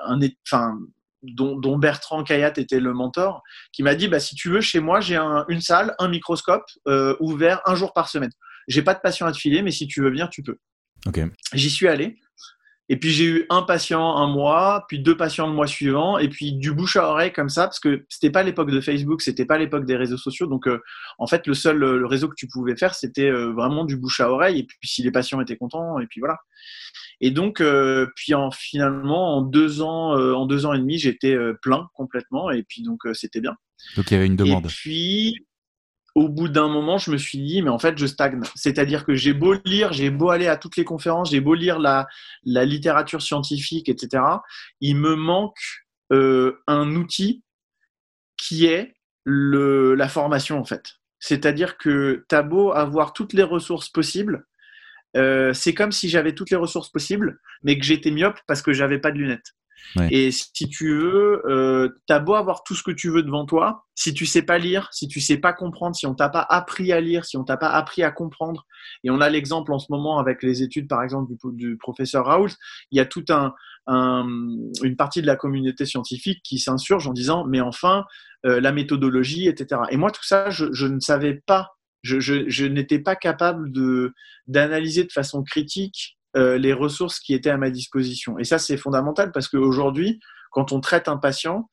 un, 0.06 0.20
enfin, 0.44 0.76
dont, 1.22 1.78
Bertrand 1.78 2.22
Kayat 2.24 2.54
était 2.56 2.80
le 2.80 2.92
mentor, 2.92 3.42
qui 3.72 3.82
m'a 3.82 3.94
dit 3.94 4.08
bah, 4.08 4.20
si 4.20 4.34
tu 4.34 4.48
veux, 4.48 4.60
chez 4.60 4.80
moi, 4.80 5.00
j'ai 5.00 5.16
une 5.48 5.60
salle, 5.60 5.94
un 5.98 6.08
microscope 6.08 6.64
euh, 6.88 7.16
ouvert 7.20 7.60
un 7.66 7.74
jour 7.74 7.92
par 7.92 8.08
semaine. 8.08 8.30
J'ai 8.68 8.82
pas 8.82 8.94
de 8.94 9.00
patient 9.00 9.26
à 9.26 9.32
te 9.32 9.38
filer, 9.38 9.62
mais 9.62 9.70
si 9.70 9.86
tu 9.86 10.02
veux 10.02 10.10
bien, 10.10 10.28
tu 10.28 10.42
peux. 10.42 10.58
J'y 11.54 11.70
suis 11.70 11.88
allé. 11.88 12.18
Et 12.92 12.96
puis 12.96 13.10
j'ai 13.10 13.24
eu 13.24 13.46
un 13.50 13.62
patient 13.62 14.16
un 14.16 14.26
mois, 14.26 14.84
puis 14.88 14.98
deux 14.98 15.16
patients 15.16 15.46
le 15.46 15.52
mois 15.52 15.68
suivant, 15.68 16.18
et 16.18 16.28
puis 16.28 16.54
du 16.54 16.72
bouche 16.72 16.96
à 16.96 17.08
oreille 17.08 17.32
comme 17.32 17.48
ça, 17.48 17.62
parce 17.62 17.78
que 17.78 18.04
c'était 18.08 18.30
pas 18.30 18.42
l'époque 18.42 18.72
de 18.72 18.80
Facebook, 18.80 19.22
c'était 19.22 19.44
pas 19.44 19.58
l'époque 19.58 19.86
des 19.86 19.94
réseaux 19.94 20.16
sociaux. 20.16 20.48
Donc 20.48 20.66
euh, 20.66 20.80
en 21.18 21.28
fait, 21.28 21.46
le 21.46 21.54
seul 21.54 21.78
le 21.78 22.04
réseau 22.04 22.28
que 22.28 22.34
tu 22.36 22.48
pouvais 22.48 22.76
faire, 22.76 22.96
c'était 22.96 23.30
euh, 23.30 23.52
vraiment 23.52 23.84
du 23.84 23.96
bouche 23.96 24.18
à 24.18 24.28
oreille. 24.28 24.58
Et 24.58 24.64
puis 24.64 24.76
si 24.82 25.04
les 25.04 25.12
patients 25.12 25.40
étaient 25.40 25.56
contents, 25.56 26.00
et 26.00 26.08
puis 26.08 26.18
voilà. 26.18 26.38
Et 27.20 27.30
donc 27.30 27.60
euh, 27.60 28.06
puis 28.16 28.34
en, 28.34 28.50
finalement 28.50 29.36
en 29.36 29.42
deux 29.42 29.82
ans, 29.82 30.14
en 30.14 30.46
deux 30.46 30.66
ans 30.66 30.72
et 30.72 30.78
demi, 30.78 30.98
j'étais 30.98 31.36
plein 31.62 31.88
complètement, 31.94 32.50
et 32.50 32.62
puis 32.62 32.82
donc 32.82 33.02
c'était 33.12 33.40
bien. 33.40 33.56
Donc 33.96 34.10
il 34.10 34.14
y 34.14 34.16
avait 34.16 34.26
une 34.26 34.36
demande. 34.36 34.64
Et 34.64 34.68
puis 34.68 35.46
au 36.14 36.28
bout 36.28 36.48
d'un 36.48 36.68
moment, 36.68 36.98
je 36.98 37.10
me 37.10 37.16
suis 37.16 37.38
dit, 37.38 37.62
mais 37.62 37.70
en 37.70 37.78
fait, 37.78 37.96
je 37.96 38.06
stagne. 38.06 38.40
C'est-à-dire 38.54 39.04
que 39.04 39.14
j'ai 39.14 39.32
beau 39.32 39.54
lire, 39.64 39.92
j'ai 39.92 40.10
beau 40.10 40.30
aller 40.30 40.48
à 40.48 40.56
toutes 40.56 40.76
les 40.76 40.84
conférences, 40.84 41.30
j'ai 41.30 41.40
beau 41.40 41.54
lire 41.54 41.78
la, 41.78 42.06
la, 42.44 42.64
littérature 42.64 43.22
scientifique, 43.22 43.88
etc. 43.88 44.22
Il 44.80 44.96
me 44.96 45.14
manque 45.14 45.60
euh, 46.12 46.60
un 46.66 46.94
outil 46.96 47.44
qui 48.36 48.66
est 48.66 48.94
le, 49.24 49.94
la 49.94 50.08
formation, 50.08 50.58
en 50.58 50.64
fait. 50.64 50.94
C'est-à-dire 51.20 51.76
que 51.76 52.24
tu 52.28 52.34
as 52.34 52.42
beau 52.42 52.72
avoir 52.72 53.12
toutes 53.12 53.32
les 53.32 53.42
ressources 53.42 53.88
possibles, 53.88 54.46
euh, 55.16 55.52
c'est 55.52 55.74
comme 55.74 55.92
si 55.92 56.08
j'avais 56.08 56.34
toutes 56.34 56.50
les 56.50 56.56
ressources 56.56 56.90
possibles, 56.90 57.40
mais 57.62 57.78
que 57.78 57.84
j'étais 57.84 58.10
myope 58.10 58.38
parce 58.46 58.62
que 58.62 58.72
j'avais 58.72 58.98
pas 58.98 59.10
de 59.10 59.18
lunettes. 59.18 59.54
Et 60.10 60.30
si 60.30 60.68
tu 60.68 60.96
veux, 60.96 61.42
euh, 61.48 61.88
t'as 62.06 62.20
beau 62.20 62.34
avoir 62.34 62.62
tout 62.62 62.74
ce 62.74 62.82
que 62.82 62.92
tu 62.92 63.10
veux 63.10 63.22
devant 63.22 63.44
toi, 63.44 63.86
si 63.96 64.14
tu 64.14 64.24
sais 64.24 64.42
pas 64.42 64.58
lire, 64.58 64.88
si 64.92 65.08
tu 65.08 65.20
sais 65.20 65.38
pas 65.38 65.52
comprendre, 65.52 65.96
si 65.96 66.06
on 66.06 66.14
t'a 66.14 66.28
pas 66.28 66.46
appris 66.48 66.92
à 66.92 67.00
lire, 67.00 67.24
si 67.24 67.36
on 67.36 67.44
t'a 67.44 67.56
pas 67.56 67.70
appris 67.70 68.04
à 68.04 68.12
comprendre, 68.12 68.66
et 69.02 69.10
on 69.10 69.20
a 69.20 69.28
l'exemple 69.28 69.72
en 69.72 69.80
ce 69.80 69.86
moment 69.90 70.18
avec 70.18 70.42
les 70.42 70.62
études, 70.62 70.86
par 70.86 71.02
exemple, 71.02 71.32
du, 71.54 71.76
professeur 71.76 72.26
Raoult, 72.26 72.50
il 72.92 72.98
y 72.98 73.00
a 73.00 73.06
tout 73.06 73.24
un, 73.30 73.52
une 73.88 74.96
partie 74.96 75.22
de 75.22 75.26
la 75.26 75.36
communauté 75.36 75.86
scientifique 75.86 76.40
qui 76.44 76.58
s'insurge 76.58 77.08
en 77.08 77.12
disant, 77.12 77.44
mais 77.44 77.60
enfin, 77.60 78.04
euh, 78.46 78.60
la 78.60 78.72
méthodologie, 78.72 79.48
etc. 79.48 79.82
Et 79.90 79.96
moi, 79.96 80.10
tout 80.10 80.24
ça, 80.24 80.50
je, 80.50 80.66
je 80.72 80.86
ne 80.86 81.00
savais 81.00 81.42
pas, 81.46 81.72
je, 82.02 82.20
je, 82.20 82.48
je 82.48 82.66
n'étais 82.66 82.98
pas 82.98 83.16
capable 83.16 83.72
de 83.72 84.12
d'analyser 84.46 85.04
de 85.04 85.12
façon 85.12 85.42
critique 85.42 86.18
euh, 86.36 86.58
les 86.58 86.72
ressources 86.72 87.18
qui 87.18 87.34
étaient 87.34 87.50
à 87.50 87.56
ma 87.56 87.70
disposition. 87.70 88.38
Et 88.38 88.44
ça, 88.44 88.58
c'est 88.58 88.76
fondamental 88.76 89.32
parce 89.32 89.48
qu'aujourd'hui, 89.48 90.20
quand 90.52 90.72
on 90.72 90.80
traite 90.80 91.08
un 91.08 91.16
patient, 91.16 91.68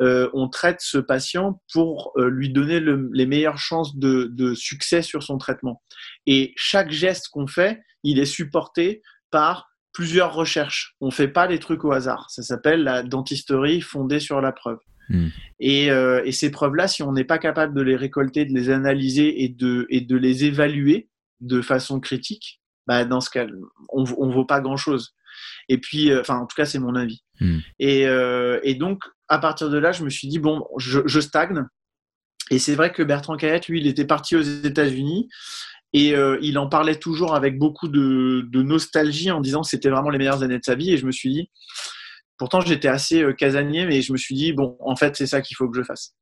euh, 0.00 0.28
on 0.32 0.48
traite 0.48 0.80
ce 0.80 0.98
patient 0.98 1.60
pour 1.72 2.12
euh, 2.16 2.28
lui 2.28 2.50
donner 2.50 2.80
les 2.80 3.26
meilleures 3.26 3.58
chances 3.58 3.96
de, 3.96 4.28
de, 4.32 4.54
succès 4.54 5.02
sur 5.02 5.22
son 5.22 5.38
traitement. 5.38 5.82
Et 6.26 6.52
chaque 6.56 6.90
geste 6.90 7.28
qu'on 7.28 7.46
fait, 7.46 7.80
il 8.02 8.18
est 8.18 8.24
supporté 8.24 9.02
par 9.30 9.68
plusieurs 9.92 10.34
recherches. 10.34 10.96
On 11.00 11.06
ne 11.06 11.12
fait 11.12 11.28
pas 11.28 11.46
les 11.46 11.58
trucs 11.58 11.84
au 11.84 11.92
hasard. 11.92 12.30
Ça 12.30 12.42
s'appelle 12.42 12.82
la 12.82 13.02
dentisterie 13.02 13.80
fondée 13.80 14.20
sur 14.20 14.40
la 14.40 14.52
preuve. 14.52 14.78
Hmm. 15.12 15.28
Et, 15.60 15.86
et, 15.86 16.32
ces 16.32 16.50
preuves-là, 16.50 16.88
si 16.88 17.02
on 17.02 17.12
n'est 17.12 17.24
pas 17.24 17.38
capable 17.38 17.74
de 17.74 17.82
les 17.82 17.96
récolter, 17.96 18.44
de 18.44 18.52
les 18.52 18.70
analyser 18.70 19.44
et 19.44 19.48
de, 19.48 19.86
et 19.90 20.00
de 20.00 20.16
les 20.16 20.44
évaluer 20.44 21.08
de 21.40 21.60
façon 21.60 22.00
critique, 22.00 22.60
bah, 22.86 23.04
dans 23.04 23.20
ce 23.20 23.30
cas, 23.30 23.46
on 23.90 24.02
ne 24.02 24.32
vaut 24.32 24.44
pas 24.44 24.60
grand-chose. 24.60 25.14
Et 25.68 25.78
puis, 25.78 26.10
euh, 26.10 26.20
enfin, 26.20 26.36
en 26.38 26.46
tout 26.46 26.56
cas, 26.56 26.64
c'est 26.64 26.78
mon 26.78 26.94
avis. 26.94 27.22
Hmm. 27.40 27.58
Et, 27.78 28.06
euh, 28.06 28.60
et, 28.62 28.74
donc, 28.74 29.02
à 29.28 29.38
partir 29.38 29.70
de 29.70 29.78
là, 29.78 29.92
je 29.92 30.04
me 30.04 30.10
suis 30.10 30.28
dit, 30.28 30.38
bon, 30.38 30.64
je, 30.78 31.00
je 31.06 31.20
stagne. 31.20 31.64
Et 32.50 32.58
c'est 32.58 32.74
vrai 32.74 32.92
que 32.92 33.02
Bertrand 33.02 33.36
Cayette, 33.36 33.68
lui, 33.68 33.80
il 33.80 33.86
était 33.86 34.04
parti 34.04 34.36
aux 34.36 34.42
États-Unis 34.42 35.28
et 35.92 36.14
euh, 36.14 36.38
il 36.42 36.58
en 36.58 36.68
parlait 36.68 36.96
toujours 36.96 37.34
avec 37.34 37.58
beaucoup 37.58 37.88
de, 37.88 38.46
de 38.50 38.62
nostalgie 38.62 39.30
en 39.30 39.40
disant 39.40 39.62
que 39.62 39.68
c'était 39.68 39.90
vraiment 39.90 40.10
les 40.10 40.18
meilleures 40.18 40.42
années 40.42 40.58
de 40.58 40.64
sa 40.64 40.74
vie. 40.74 40.92
Et 40.92 40.96
je 40.96 41.06
me 41.06 41.12
suis 41.12 41.30
dit, 41.30 41.50
pourtant, 42.42 42.60
j'étais 42.60 42.88
assez 42.88 43.24
casanier, 43.38 43.86
mais 43.86 44.02
je 44.02 44.12
me 44.12 44.18
suis 44.18 44.34
dit, 44.34 44.52
bon, 44.52 44.76
en 44.80 44.96
fait, 44.96 45.14
c'est 45.14 45.28
ça 45.28 45.42
qu'il 45.42 45.56
faut 45.56 45.68
que 45.68 45.78
je 45.78 45.84
fasse. 45.84 46.16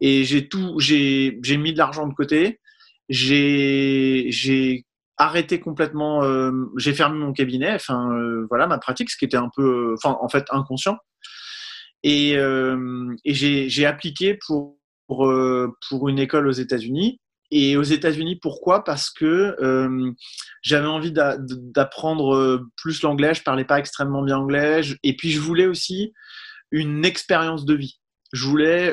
Et 0.00 0.22
j'ai 0.22 0.48
tout, 0.48 0.78
j'ai 0.78 1.56
mis 1.56 1.72
de 1.72 1.78
l'argent 1.78 2.06
de 2.06 2.14
côté. 2.14 2.60
J'ai 3.08 4.30
arrêté 5.16 5.58
complètement. 5.58 6.22
Euh, 6.22 6.52
j'ai 6.76 6.94
fermé 6.94 7.18
mon 7.18 7.32
cabinet, 7.32 7.74
enfin 7.74 8.08
euh, 8.12 8.46
voilà 8.50 8.68
ma 8.68 8.78
pratique, 8.78 9.10
ce 9.10 9.16
qui 9.16 9.24
était 9.24 9.36
un 9.36 9.50
peu, 9.56 9.94
enfin 9.94 10.16
en 10.20 10.28
fait 10.28 10.44
inconscient. 10.52 10.96
Et, 12.04 12.36
euh, 12.36 13.12
et 13.24 13.34
j'ai 13.34 13.86
appliqué 13.86 14.38
pour 14.46 14.78
pour 15.08 16.08
une 16.08 16.20
école 16.20 16.46
aux 16.46 16.52
États-Unis. 16.52 17.20
Et 17.56 17.76
aux 17.76 17.84
États-Unis, 17.84 18.34
pourquoi? 18.34 18.82
Parce 18.82 19.10
que 19.10 19.56
j'avais 20.60 20.88
envie 20.88 21.12
d'apprendre 21.12 22.66
plus 22.76 23.00
l'anglais. 23.02 23.32
Je 23.32 23.44
parlais 23.44 23.64
pas 23.64 23.78
extrêmement 23.78 24.24
bien 24.24 24.38
anglais. 24.38 24.80
Et 25.04 25.14
puis, 25.14 25.30
je 25.30 25.38
voulais 25.38 25.68
aussi 25.68 26.12
une 26.72 27.04
expérience 27.04 27.64
de 27.64 27.74
vie. 27.74 28.00
Je 28.32 28.44
voulais, 28.44 28.92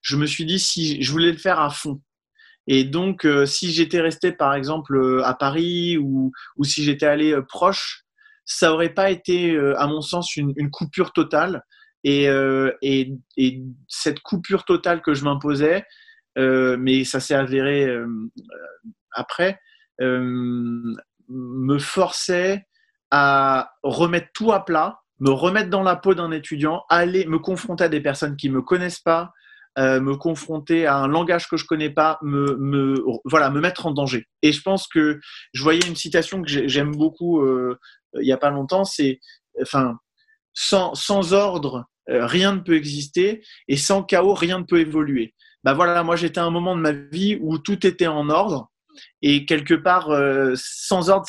je 0.00 0.16
me 0.16 0.24
suis 0.24 0.46
dit 0.46 0.58
si 0.58 1.02
je 1.02 1.12
voulais 1.12 1.30
le 1.30 1.36
faire 1.36 1.60
à 1.60 1.68
fond. 1.68 2.00
Et 2.66 2.84
donc, 2.84 3.28
si 3.44 3.70
j'étais 3.70 4.00
resté, 4.00 4.32
par 4.32 4.54
exemple, 4.54 5.20
à 5.22 5.34
Paris 5.34 5.98
ou, 5.98 6.32
si 6.62 6.84
j'étais 6.84 7.04
allé 7.04 7.38
proche, 7.50 8.06
ça 8.46 8.72
aurait 8.72 8.94
pas 8.94 9.10
été, 9.10 9.58
à 9.76 9.86
mon 9.88 10.00
sens, 10.00 10.36
une, 10.36 10.70
coupure 10.70 11.12
totale. 11.12 11.62
Et, 12.02 12.30
et, 12.80 13.12
et, 13.36 13.62
cette 13.88 14.20
coupure 14.20 14.64
totale 14.64 15.02
que 15.02 15.12
je 15.12 15.24
m'imposais, 15.24 15.76
euh, 15.80 15.80
mais 16.36 17.04
ça 17.04 17.20
s'est 17.20 17.34
avéré 17.34 17.86
euh, 17.86 18.06
après, 19.12 19.60
euh, 20.00 20.94
me 21.28 21.78
forçait 21.78 22.66
à 23.10 23.72
remettre 23.82 24.28
tout 24.34 24.52
à 24.52 24.64
plat, 24.64 25.00
me 25.20 25.30
remettre 25.30 25.70
dans 25.70 25.82
la 25.82 25.96
peau 25.96 26.14
d'un 26.14 26.32
étudiant, 26.32 26.82
aller 26.88 27.26
me 27.26 27.38
confronter 27.38 27.84
à 27.84 27.88
des 27.88 28.00
personnes 28.00 28.36
qui 28.36 28.50
me 28.50 28.62
connaissent 28.62 29.00
pas, 29.00 29.32
me 29.76 30.14
confronter 30.14 30.86
à 30.86 30.96
un 30.96 31.08
langage 31.08 31.48
que 31.48 31.56
je 31.56 31.64
connais 31.64 31.90
pas, 31.90 32.18
me, 32.22 33.02
voilà, 33.24 33.50
me 33.50 33.60
mettre 33.60 33.86
en 33.86 33.92
danger. 33.92 34.26
Et 34.42 34.52
je 34.52 34.60
pense 34.62 34.88
que 34.88 35.20
je 35.52 35.62
voyais 35.62 35.86
une 35.86 35.96
citation 35.96 36.42
que 36.42 36.48
j'aime 36.48 36.92
beaucoup 36.92 37.44
il 38.20 38.26
y 38.26 38.32
a 38.32 38.36
pas 38.36 38.50
longtemps, 38.50 38.84
c'est, 38.84 39.20
enfin, 39.62 39.96
sans 40.52 41.32
ordre, 41.32 41.86
rien 42.08 42.56
ne 42.56 42.60
peut 42.60 42.74
exister, 42.74 43.44
et 43.68 43.76
sans 43.76 44.02
chaos, 44.02 44.34
rien 44.34 44.58
ne 44.58 44.64
peut 44.64 44.80
évoluer 44.80 45.34
bah 45.64 45.74
voilà, 45.74 46.02
moi 46.02 46.16
j'étais 46.16 46.40
à 46.40 46.44
un 46.44 46.50
moment 46.50 46.76
de 46.76 46.80
ma 46.80 46.92
vie 46.92 47.38
où 47.40 47.58
tout 47.58 47.86
était 47.86 48.06
en 48.06 48.28
ordre 48.28 48.70
et 49.22 49.44
quelque 49.46 49.74
part, 49.74 50.10
euh, 50.10 50.52
sans 50.56 51.10
ordre, 51.10 51.26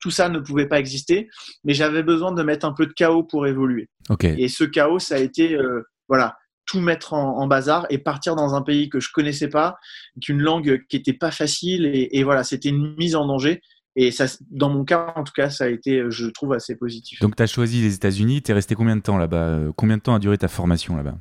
tout 0.00 0.10
ça 0.10 0.28
ne 0.28 0.38
pouvait 0.38 0.68
pas 0.68 0.78
exister, 0.78 1.28
mais 1.64 1.74
j'avais 1.74 2.02
besoin 2.02 2.32
de 2.32 2.42
mettre 2.42 2.66
un 2.66 2.72
peu 2.72 2.86
de 2.86 2.92
chaos 2.92 3.24
pour 3.24 3.46
évoluer. 3.46 3.88
Et 4.22 4.48
ce 4.48 4.64
chaos, 4.64 4.98
ça 4.98 5.16
a 5.16 5.18
été, 5.18 5.54
euh, 5.54 5.82
voilà, 6.08 6.36
tout 6.66 6.80
mettre 6.80 7.14
en, 7.14 7.46
bazar 7.48 7.86
et 7.90 7.98
partir 7.98 8.36
dans 8.36 8.54
un 8.54 8.62
pays 8.62 8.88
que 8.88 9.00
je 9.00 9.08
connaissais 9.12 9.48
pas, 9.48 9.76
qu'une 10.20 10.40
langue 10.40 10.82
qui 10.88 10.96
était 10.96 11.12
pas 11.12 11.32
facile, 11.32 11.86
et, 11.86 12.10
et 12.12 12.22
voilà, 12.22 12.44
c'était 12.44 12.68
une 12.68 12.94
mise 12.96 13.16
en 13.16 13.26
danger. 13.26 13.60
Et 13.96 14.12
ça, 14.12 14.26
dans 14.50 14.70
mon 14.70 14.84
cas, 14.84 15.12
en 15.16 15.24
tout 15.24 15.32
cas, 15.34 15.50
ça 15.50 15.64
a 15.64 15.68
été, 15.68 16.04
je 16.10 16.26
trouve, 16.26 16.52
assez 16.52 16.76
positif. 16.76 17.18
Donc, 17.20 17.34
tu 17.34 17.42
as 17.42 17.48
choisi 17.48 17.82
les 17.82 17.96
États-Unis. 17.96 18.40
Tu 18.40 18.52
es 18.52 18.54
resté 18.54 18.76
combien 18.76 18.94
de 18.94 19.02
temps 19.02 19.18
là-bas? 19.18 19.36
Euh, 19.36 19.72
Combien 19.74 19.96
de 19.96 20.02
temps 20.02 20.14
a 20.14 20.20
duré 20.20 20.38
ta 20.38 20.46
formation 20.46 20.96
là-bas? 20.96 21.16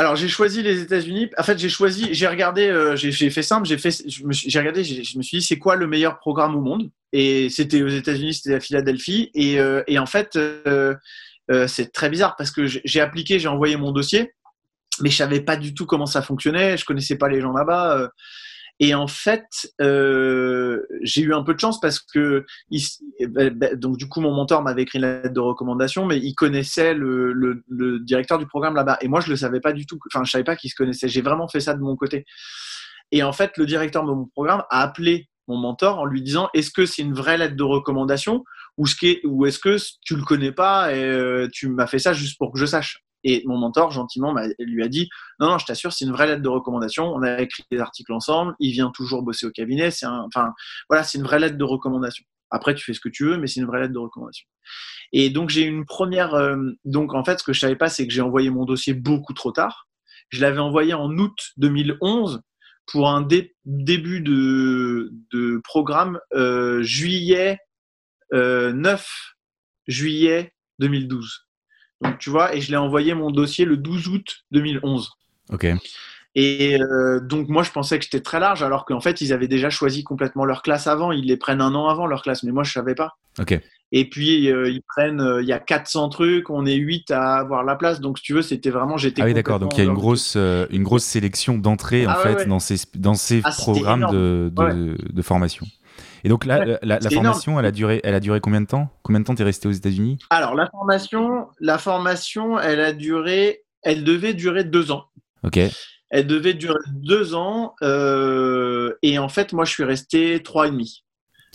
Alors 0.00 0.16
j'ai 0.16 0.28
choisi 0.28 0.62
les 0.62 0.80
États-Unis. 0.80 1.28
En 1.36 1.42
fait, 1.42 1.58
j'ai 1.58 1.68
choisi, 1.68 2.14
j'ai 2.14 2.26
regardé, 2.26 2.68
euh, 2.68 2.96
j'ai 2.96 3.28
fait 3.28 3.42
simple, 3.42 3.68
j'ai 3.68 4.58
regardé, 4.58 4.82
je 4.82 5.18
me 5.18 5.22
suis 5.22 5.38
dit 5.38 5.44
c'est 5.44 5.58
quoi 5.58 5.76
le 5.76 5.86
meilleur 5.86 6.18
programme 6.18 6.56
au 6.56 6.62
monde? 6.62 6.90
Et 7.12 7.50
c'était 7.50 7.82
aux 7.82 7.88
États-Unis, 7.88 8.32
c'était 8.32 8.54
à 8.54 8.60
Philadelphie. 8.60 9.30
Et, 9.34 9.60
euh, 9.60 9.82
en 9.98 10.06
fait, 10.06 10.36
euh, 10.36 10.96
c'est 11.66 11.92
très 11.92 12.08
bizarre 12.08 12.34
parce 12.36 12.50
que 12.50 12.66
j'ai 12.66 13.00
appliqué, 13.02 13.38
j'ai 13.38 13.48
envoyé 13.48 13.76
mon 13.76 13.92
dossier, 13.92 14.32
mais 15.02 15.10
je 15.10 15.16
savais 15.16 15.40
pas 15.40 15.56
du 15.56 15.74
tout 15.74 15.84
comment 15.84 16.06
ça 16.06 16.22
fonctionnait. 16.22 16.78
Je 16.78 16.86
connaissais 16.86 17.16
pas 17.16 17.28
les 17.28 17.42
gens 17.42 17.52
là-bas. 17.52 18.08
Et 18.82 18.94
en 18.94 19.06
fait, 19.06 19.44
euh, 19.82 20.82
j'ai 21.02 21.20
eu 21.20 21.34
un 21.34 21.42
peu 21.42 21.52
de 21.52 21.60
chance 21.60 21.78
parce 21.80 22.00
que 22.00 22.46
il, 22.70 22.82
bah, 23.28 23.50
bah, 23.50 23.74
donc 23.74 23.98
du 23.98 24.08
coup 24.08 24.22
mon 24.22 24.32
mentor 24.32 24.62
m'avait 24.62 24.82
écrit 24.82 24.98
une 24.98 25.04
lettre 25.04 25.34
de 25.34 25.40
recommandation, 25.40 26.06
mais 26.06 26.18
il 26.18 26.34
connaissait 26.34 26.94
le 26.94 28.00
directeur 28.00 28.38
du 28.38 28.46
programme 28.46 28.74
là-bas. 28.74 28.96
Et 29.02 29.08
moi 29.08 29.20
je 29.20 29.28
le 29.28 29.36
savais 29.36 29.60
pas 29.60 29.74
du 29.74 29.84
tout. 29.84 29.98
Enfin 30.12 30.24
je 30.24 30.30
savais 30.30 30.44
pas 30.44 30.56
qu'il 30.56 30.70
se 30.70 30.74
connaissait. 30.74 31.08
J'ai 31.08 31.20
vraiment 31.20 31.46
fait 31.46 31.60
ça 31.60 31.74
de 31.74 31.80
mon 31.80 31.94
côté. 31.94 32.24
Et 33.12 33.22
en 33.22 33.32
fait 33.32 33.58
le 33.58 33.66
directeur 33.66 34.04
de 34.04 34.12
mon 34.12 34.26
programme 34.26 34.62
a 34.70 34.80
appelé 34.82 35.28
mon 35.46 35.56
mentor 35.58 35.98
en 35.98 36.06
lui 36.06 36.22
disant 36.22 36.48
est-ce 36.54 36.70
que 36.70 36.86
c'est 36.86 37.02
une 37.02 37.14
vraie 37.14 37.36
lettre 37.36 37.56
de 37.56 37.62
recommandation 37.62 38.44
ou 38.78 38.86
est-ce 39.46 39.58
que 39.58 39.76
tu 40.02 40.16
le 40.16 40.22
connais 40.22 40.52
pas 40.52 40.94
et 40.94 41.04
euh, 41.04 41.48
tu 41.52 41.68
m'as 41.68 41.86
fait 41.86 41.98
ça 41.98 42.14
juste 42.14 42.38
pour 42.38 42.52
que 42.52 42.58
je 42.58 42.66
sache? 42.66 43.02
Et 43.24 43.42
mon 43.46 43.58
mentor, 43.58 43.90
gentiment, 43.90 44.34
lui 44.58 44.82
a 44.82 44.88
dit 44.88 45.08
Non, 45.38 45.48
non, 45.48 45.58
je 45.58 45.66
t'assure, 45.66 45.92
c'est 45.92 46.04
une 46.04 46.12
vraie 46.12 46.26
lettre 46.26 46.42
de 46.42 46.48
recommandation. 46.48 47.12
On 47.12 47.22
a 47.22 47.40
écrit 47.40 47.64
des 47.70 47.78
articles 47.78 48.12
ensemble. 48.12 48.54
Il 48.60 48.72
vient 48.72 48.90
toujours 48.90 49.22
bosser 49.22 49.46
au 49.46 49.50
cabinet. 49.50 49.90
C'est 49.90 50.06
enfin, 50.06 50.52
voilà, 50.88 51.04
c'est 51.04 51.18
une 51.18 51.24
vraie 51.24 51.38
lettre 51.38 51.58
de 51.58 51.64
recommandation. 51.64 52.24
Après, 52.50 52.74
tu 52.74 52.84
fais 52.84 52.94
ce 52.94 53.00
que 53.00 53.08
tu 53.08 53.24
veux, 53.24 53.38
mais 53.38 53.46
c'est 53.46 53.60
une 53.60 53.66
vraie 53.66 53.80
lettre 53.80 53.92
de 53.92 53.98
recommandation. 53.98 54.46
Et 55.12 55.30
donc, 55.30 55.50
j'ai 55.50 55.62
une 55.62 55.84
première. 55.84 56.34
Euh, 56.34 56.56
donc, 56.84 57.14
en 57.14 57.24
fait, 57.24 57.38
ce 57.38 57.44
que 57.44 57.52
je 57.52 57.60
savais 57.60 57.76
pas, 57.76 57.88
c'est 57.88 58.06
que 58.06 58.12
j'ai 58.12 58.22
envoyé 58.22 58.50
mon 58.50 58.64
dossier 58.64 58.94
beaucoup 58.94 59.34
trop 59.34 59.52
tard. 59.52 59.88
Je 60.30 60.40
l'avais 60.40 60.58
envoyé 60.58 60.94
en 60.94 61.10
août 61.18 61.36
2011 61.56 62.42
pour 62.86 63.08
un 63.08 63.26
début 63.64 64.20
de, 64.20 65.60
programme 65.64 66.18
euh, 66.34 66.82
juillet 66.82 67.58
9 68.32 68.34
euh, 68.34 69.06
juillet 69.86 70.52
2012. 70.78 71.49
Donc, 72.00 72.18
tu 72.18 72.30
vois, 72.30 72.54
et 72.54 72.60
je 72.60 72.70
l'ai 72.70 72.76
envoyé 72.76 73.14
mon 73.14 73.30
dossier 73.30 73.64
le 73.64 73.76
12 73.76 74.08
août 74.08 74.44
2011. 74.52 75.10
Ok. 75.52 75.66
Et 76.36 76.80
euh, 76.80 77.20
donc, 77.20 77.48
moi, 77.48 77.62
je 77.62 77.72
pensais 77.72 77.98
que 77.98 78.04
j'étais 78.04 78.20
très 78.20 78.38
large, 78.38 78.62
alors 78.62 78.84
qu'en 78.84 79.00
fait, 79.00 79.20
ils 79.20 79.32
avaient 79.32 79.48
déjà 79.48 79.68
choisi 79.68 80.04
complètement 80.04 80.44
leur 80.44 80.62
classe 80.62 80.86
avant. 80.86 81.10
Ils 81.10 81.26
les 81.26 81.36
prennent 81.36 81.60
un 81.60 81.74
an 81.74 81.88
avant 81.88 82.06
leur 82.06 82.22
classe, 82.22 82.44
mais 82.44 82.52
moi, 82.52 82.62
je 82.62 82.72
savais 82.72 82.94
pas. 82.94 83.16
Ok. 83.38 83.58
Et 83.92 84.08
puis, 84.08 84.48
euh, 84.48 84.70
ils 84.70 84.82
prennent, 84.82 85.20
euh, 85.20 85.42
il 85.42 85.48
y 85.48 85.52
a 85.52 85.58
400 85.58 86.10
trucs, 86.10 86.48
on 86.48 86.64
est 86.64 86.76
8 86.76 87.10
à 87.10 87.38
avoir 87.38 87.64
la 87.64 87.74
place. 87.74 88.00
Donc, 88.00 88.18
si 88.18 88.24
tu 88.24 88.34
veux, 88.34 88.42
c'était 88.42 88.70
vraiment, 88.70 88.96
j'étais. 88.96 89.22
Ah 89.22 89.24
oui, 89.24 89.34
d'accord. 89.34 89.58
Donc, 89.58 89.76
il 89.76 89.78
y 89.78 89.80
a 89.80 89.90
une 89.90 89.94
grosse, 89.94 90.36
une 90.36 90.84
grosse 90.84 91.02
sélection 91.02 91.58
d'entrée, 91.58 92.06
en 92.06 92.10
ah 92.10 92.16
fait, 92.16 92.46
dans 92.46 92.60
ces, 92.60 92.76
dans 92.94 93.14
ces 93.14 93.40
ah, 93.42 93.50
programmes 93.50 94.06
de, 94.12 94.52
de, 94.54 94.96
de, 95.12 95.22
formation. 95.22 95.66
Et 96.24 96.28
donc 96.28 96.44
là, 96.44 96.78
la, 96.82 97.00
formation, 97.00 97.58
elle 97.58 97.66
a 97.66 97.72
duré, 97.72 98.00
elle 98.04 98.14
a 98.14 98.20
duré 98.20 98.40
combien 98.40 98.60
de 98.60 98.66
temps? 98.66 98.90
Combien 99.02 99.20
de 99.20 99.24
temps 99.24 99.34
t'es 99.34 99.44
resté 99.44 99.68
aux 99.68 99.72
États-Unis? 99.72 100.18
Alors 100.30 100.54
la 100.54 100.68
formation, 100.68 101.48
la 101.60 101.78
formation, 101.78 102.58
elle 102.58 102.80
a 102.80 102.92
duré, 102.92 103.62
elle 103.82 104.04
devait 104.04 104.34
durer 104.34 104.64
deux 104.64 104.90
ans. 104.90 105.04
Ok. 105.42 105.58
Elle 106.10 106.26
devait 106.26 106.54
durer 106.54 106.80
deux 106.88 107.34
ans 107.34 107.74
euh, 107.82 108.92
et 109.02 109.18
en 109.18 109.28
fait, 109.28 109.52
moi, 109.52 109.64
je 109.64 109.70
suis 109.72 109.84
resté 109.84 110.42
trois 110.42 110.66
et 110.66 110.70
demi. 110.70 111.04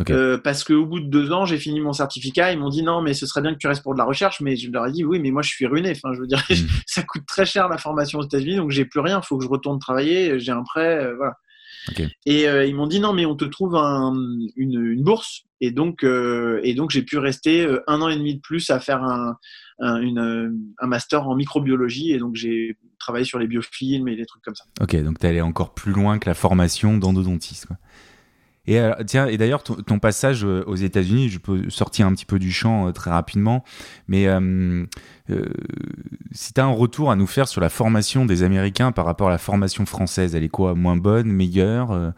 Euh, 0.09 0.37
parce 0.37 0.65
qu'au 0.65 0.85
bout 0.85 0.99
de 0.99 1.07
deux 1.07 1.31
ans, 1.31 1.45
j'ai 1.45 1.57
fini 1.57 1.79
mon 1.79 1.93
certificat. 1.93 2.51
Ils 2.51 2.59
m'ont 2.59 2.69
dit 2.69 2.83
non, 2.83 3.01
mais 3.01 3.13
ce 3.13 3.25
serait 3.25 3.41
bien 3.41 3.53
que 3.53 3.59
tu 3.59 3.67
restes 3.67 3.83
pour 3.83 3.93
de 3.93 3.97
la 3.97 4.03
recherche. 4.03 4.41
Mais 4.41 4.55
je 4.55 4.69
leur 4.69 4.87
ai 4.87 4.91
dit 4.91 5.05
oui, 5.05 5.19
mais 5.19 5.31
moi 5.31 5.41
je 5.41 5.49
suis 5.49 5.65
ruiné. 5.65 5.91
Enfin, 5.91 6.13
je 6.13 6.19
veux 6.19 6.27
dire, 6.27 6.43
hmm. 6.49 6.67
ça 6.85 7.03
coûte 7.03 7.25
très 7.25 7.45
cher 7.45 7.69
la 7.69 7.77
formation 7.77 8.19
aux 8.19 8.25
États-Unis, 8.25 8.57
donc 8.57 8.71
j'ai 8.71 8.85
plus 8.85 8.99
rien. 8.99 9.21
Il 9.23 9.25
faut 9.25 9.37
que 9.37 9.43
je 9.43 9.49
retourne 9.49 9.79
travailler. 9.79 10.39
J'ai 10.39 10.51
un 10.51 10.63
prêt, 10.63 11.05
euh, 11.05 11.15
voilà. 11.15 11.33
Et 12.25 12.47
euh, 12.47 12.65
ils 12.65 12.75
m'ont 12.75 12.87
dit 12.87 12.99
non, 12.99 13.13
mais 13.13 13.25
on 13.25 13.35
te 13.35 13.45
trouve 13.45 13.75
une, 13.75 15.01
bourse. 15.01 15.43
Et 15.61 15.71
donc, 15.71 16.03
euh, 16.03 16.59
et 16.63 16.73
donc 16.73 16.91
j'ai 16.91 17.01
pu 17.01 17.17
rester 17.17 17.65
euh, 17.65 17.83
un 17.87 18.01
an 18.01 18.09
et 18.09 18.17
demi 18.17 18.35
de 18.35 18.41
plus 18.41 18.69
à 18.69 18.79
faire 18.79 19.03
un, 19.03 19.37
master 20.81 21.27
en 21.27 21.35
microbiologie. 21.35 22.11
Et 22.11 22.17
donc, 22.17 22.35
j'ai 22.35 22.77
travaillé 22.99 23.25
sur 23.25 23.39
les 23.39 23.47
biofilms 23.47 24.07
et 24.07 24.15
des 24.15 24.25
trucs 24.25 24.43
comme 24.43 24.55
ça. 24.55 24.65
Ok, 24.81 24.95
donc 25.03 25.19
tu 25.19 25.25
es 25.25 25.29
allé 25.29 25.41
encore 25.41 25.73
plus 25.73 25.93
loin 25.93 26.19
que 26.19 26.29
la 26.29 26.35
formation 26.35 26.97
d'endodontiste. 26.97 27.67
Et 28.67 28.81
tiens, 29.05 29.27
et 29.27 29.37
d'ailleurs, 29.37 29.63
ton, 29.63 29.99
passage 29.99 30.43
aux 30.43 30.75
États-Unis, 30.75 31.29
je 31.29 31.37
peux 31.37 31.69
sortir 31.69 32.07
un 32.07 32.13
petit 32.13 32.25
peu 32.25 32.39
du 32.39 32.51
champ 32.51 32.91
très 32.91 33.11
rapidement, 33.11 33.63
mais 34.07 34.27
euh, 35.29 35.45
si 36.31 36.53
tu 36.53 36.61
as 36.61 36.65
un 36.65 36.71
retour 36.71 37.09
à 37.09 37.15
nous 37.15 37.27
faire 37.27 37.47
sur 37.47 37.61
la 37.61 37.69
formation 37.69 38.25
des 38.25 38.43
Américains 38.43 38.91
par 38.91 39.05
rapport 39.05 39.27
à 39.27 39.31
la 39.31 39.37
formation 39.37 39.85
française, 39.85 40.35
elle 40.35 40.43
est 40.43 40.49
quoi? 40.49 40.75
Moins 40.75 40.97
bonne, 40.97 41.31
meilleure, 41.31 41.91
euh, 41.91 42.11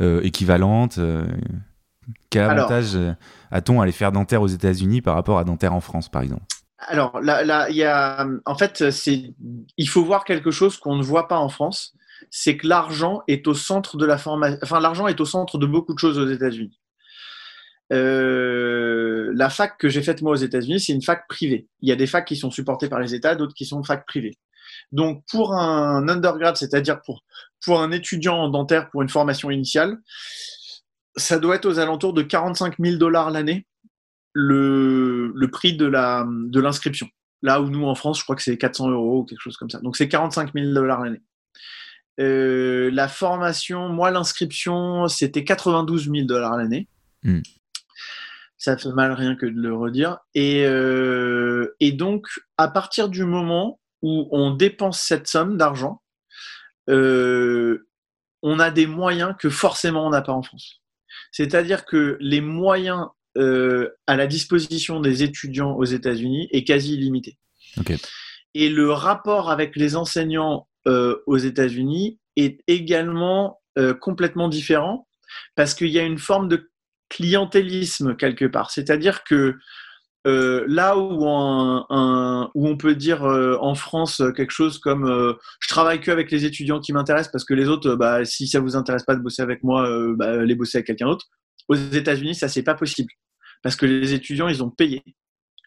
euh, 0.00 0.20
équivalente 0.22 0.98
Quel 2.30 2.42
avantage 2.42 2.96
a-t-on 3.50 3.80
à 3.80 3.84
aller 3.84 3.92
faire 3.92 4.12
dentaire 4.12 4.42
aux 4.42 4.48
États-Unis 4.48 5.02
par 5.02 5.14
rapport 5.14 5.38
à 5.38 5.44
dentaire 5.44 5.74
en 5.74 5.80
France, 5.80 6.08
par 6.08 6.22
exemple? 6.22 6.44
Alors 6.78 7.20
là, 7.20 7.44
là, 7.44 7.70
y 7.70 7.84
a, 7.84 8.26
en 8.44 8.54
fait, 8.56 8.84
il 9.76 9.88
faut 9.88 10.04
voir 10.04 10.24
quelque 10.24 10.50
chose 10.50 10.78
qu'on 10.78 10.96
ne 10.96 11.02
voit 11.02 11.28
pas 11.28 11.38
en 11.38 11.48
France, 11.48 11.94
c'est 12.30 12.56
que 12.56 12.66
l'argent 12.66 13.22
est 13.28 13.46
au 13.46 13.54
centre 13.54 13.96
de 13.96 14.04
la 14.04 14.18
formation. 14.18 14.58
Enfin, 14.62 14.80
l'argent 14.80 15.06
est 15.06 15.20
au 15.20 15.24
centre 15.24 15.58
de 15.58 15.66
beaucoup 15.66 15.94
de 15.94 15.98
choses 15.98 16.18
aux 16.18 16.28
États-Unis. 16.28 16.78
Euh, 17.92 19.32
la 19.34 19.50
fac 19.50 19.76
que 19.78 19.88
j'ai 19.88 20.02
faite 20.02 20.22
moi 20.22 20.32
aux 20.32 20.36
États-Unis, 20.36 20.80
c'est 20.80 20.92
une 20.92 21.02
fac 21.02 21.28
privée. 21.28 21.68
Il 21.80 21.88
y 21.88 21.92
a 21.92 21.96
des 21.96 22.06
facs 22.06 22.24
qui 22.24 22.36
sont 22.36 22.50
supportées 22.50 22.88
par 22.88 23.00
les 23.00 23.14
États, 23.14 23.34
d'autres 23.34 23.54
qui 23.54 23.66
sont 23.66 23.82
fac 23.82 24.06
privées. 24.06 24.38
Donc 24.92 25.24
pour 25.30 25.54
un 25.54 26.08
undergrad, 26.08 26.56
c'est-à-dire 26.56 27.00
pour, 27.02 27.22
pour 27.64 27.80
un 27.80 27.90
étudiant 27.90 28.36
en 28.36 28.48
dentaire 28.48 28.90
pour 28.90 29.02
une 29.02 29.08
formation 29.08 29.50
initiale, 29.50 29.98
ça 31.16 31.38
doit 31.38 31.56
être 31.56 31.66
aux 31.66 31.78
alentours 31.78 32.14
de 32.14 32.22
45 32.22 32.76
000 32.78 32.96
dollars 32.96 33.30
l'année, 33.30 33.66
le, 34.32 35.32
le 35.34 35.50
prix 35.50 35.76
de 35.76 35.86
la 35.86 36.26
de 36.26 36.60
l'inscription. 36.60 37.08
Là 37.42 37.60
où 37.60 37.68
nous 37.68 37.84
en 37.84 37.94
France, 37.94 38.20
je 38.20 38.24
crois 38.24 38.36
que 38.36 38.42
c'est 38.42 38.56
400 38.56 38.90
euros 38.90 39.20
ou 39.20 39.24
quelque 39.24 39.40
chose 39.40 39.56
comme 39.56 39.68
ça. 39.68 39.80
Donc 39.80 39.96
c'est 39.96 40.08
45 40.08 40.52
000 40.54 40.72
dollars 40.72 41.02
l'année. 41.04 41.20
Euh, 42.20 42.90
la 42.92 43.08
formation, 43.08 43.88
moi 43.88 44.10
l'inscription, 44.10 45.08
c'était 45.08 45.44
92 45.44 46.10
000 46.10 46.26
dollars 46.26 46.56
l'année. 46.56 46.88
Hmm 47.22 47.40
ça 48.62 48.76
fait 48.76 48.92
mal 48.92 49.10
rien 49.10 49.34
que 49.34 49.44
de 49.44 49.60
le 49.60 49.74
redire. 49.74 50.18
Et, 50.36 50.64
euh, 50.66 51.74
et 51.80 51.90
donc, 51.90 52.28
à 52.58 52.68
partir 52.68 53.08
du 53.08 53.24
moment 53.24 53.80
où 54.02 54.28
on 54.30 54.52
dépense 54.52 55.02
cette 55.02 55.26
somme 55.26 55.56
d'argent, 55.56 56.00
on 56.86 58.58
a 58.58 58.70
des 58.70 58.86
moyens 58.86 59.34
que 59.36 59.50
forcément 59.50 60.06
on 60.06 60.10
n'a 60.10 60.22
pas 60.22 60.32
en 60.32 60.42
France. 60.42 60.80
C'est-à-dire 61.32 61.84
que 61.84 62.16
les 62.20 62.40
moyens 62.40 63.08
à 63.34 64.16
la 64.16 64.26
disposition 64.28 65.00
des 65.00 65.24
étudiants 65.24 65.72
aux 65.72 65.84
États-Unis 65.84 66.48
est 66.52 66.62
quasi 66.62 66.94
illimité. 66.94 67.38
Et 68.54 68.68
le 68.68 68.92
rapport 68.92 69.50
avec 69.50 69.74
les 69.74 69.96
enseignants 69.96 70.68
aux 70.86 71.36
États-Unis 71.36 72.18
est 72.36 72.60
également 72.66 73.60
complètement 74.00 74.48
différent 74.48 75.06
parce 75.54 75.74
qu'il 75.74 75.88
y 75.88 75.98
a 75.98 76.02
une 76.02 76.18
forme 76.18 76.48
de 76.48 76.70
clientélisme 77.08 78.16
quelque 78.16 78.46
part. 78.46 78.70
C'est-à-dire 78.70 79.22
que 79.24 79.56
euh, 80.26 80.64
là 80.68 80.96
où, 80.96 81.24
on 81.26 82.76
peut 82.76 82.94
dire 82.94 83.24
euh, 83.24 83.56
en 83.60 83.74
France 83.74 84.22
quelque 84.36 84.52
chose 84.52 84.78
comme 84.78 85.04
euh, 85.04 85.34
je 85.58 85.68
travaille 85.68 86.00
que 86.00 86.12
avec 86.12 86.30
les 86.30 86.44
étudiants 86.44 86.78
qui 86.78 86.92
m'intéressent 86.92 87.32
parce 87.32 87.44
que 87.44 87.54
les 87.54 87.68
autres, 87.68 87.96
bah, 87.96 88.24
si 88.24 88.46
ça 88.46 88.60
vous 88.60 88.76
intéresse 88.76 89.02
pas 89.04 89.16
de 89.16 89.20
bosser 89.20 89.42
avec 89.42 89.64
moi, 89.64 89.88
bah, 90.16 90.44
les 90.44 90.54
bosser 90.54 90.78
avec 90.78 90.86
quelqu'un 90.86 91.06
d'autre. 91.06 91.26
Aux 91.68 91.74
États-Unis, 91.74 92.34
ça 92.34 92.48
c'est 92.48 92.62
pas 92.62 92.74
possible 92.74 93.12
parce 93.62 93.76
que 93.76 93.86
les 93.86 94.14
étudiants 94.14 94.48
ils 94.48 94.62
ont 94.62 94.70
payé 94.70 95.02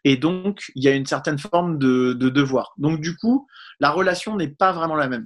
et 0.06 0.16
donc 0.16 0.72
il 0.76 0.84
y 0.84 0.88
a 0.88 0.92
une 0.92 1.06
certaine 1.06 1.38
forme 1.38 1.78
de, 1.78 2.14
devoir. 2.14 2.74
Donc 2.78 3.02
du 3.02 3.18
coup, 3.18 3.48
la 3.82 3.90
relation 3.90 4.38
n'est 4.38 4.48
pas 4.48 4.72
vraiment 4.72 4.96
la 4.96 5.10
même. 5.10 5.26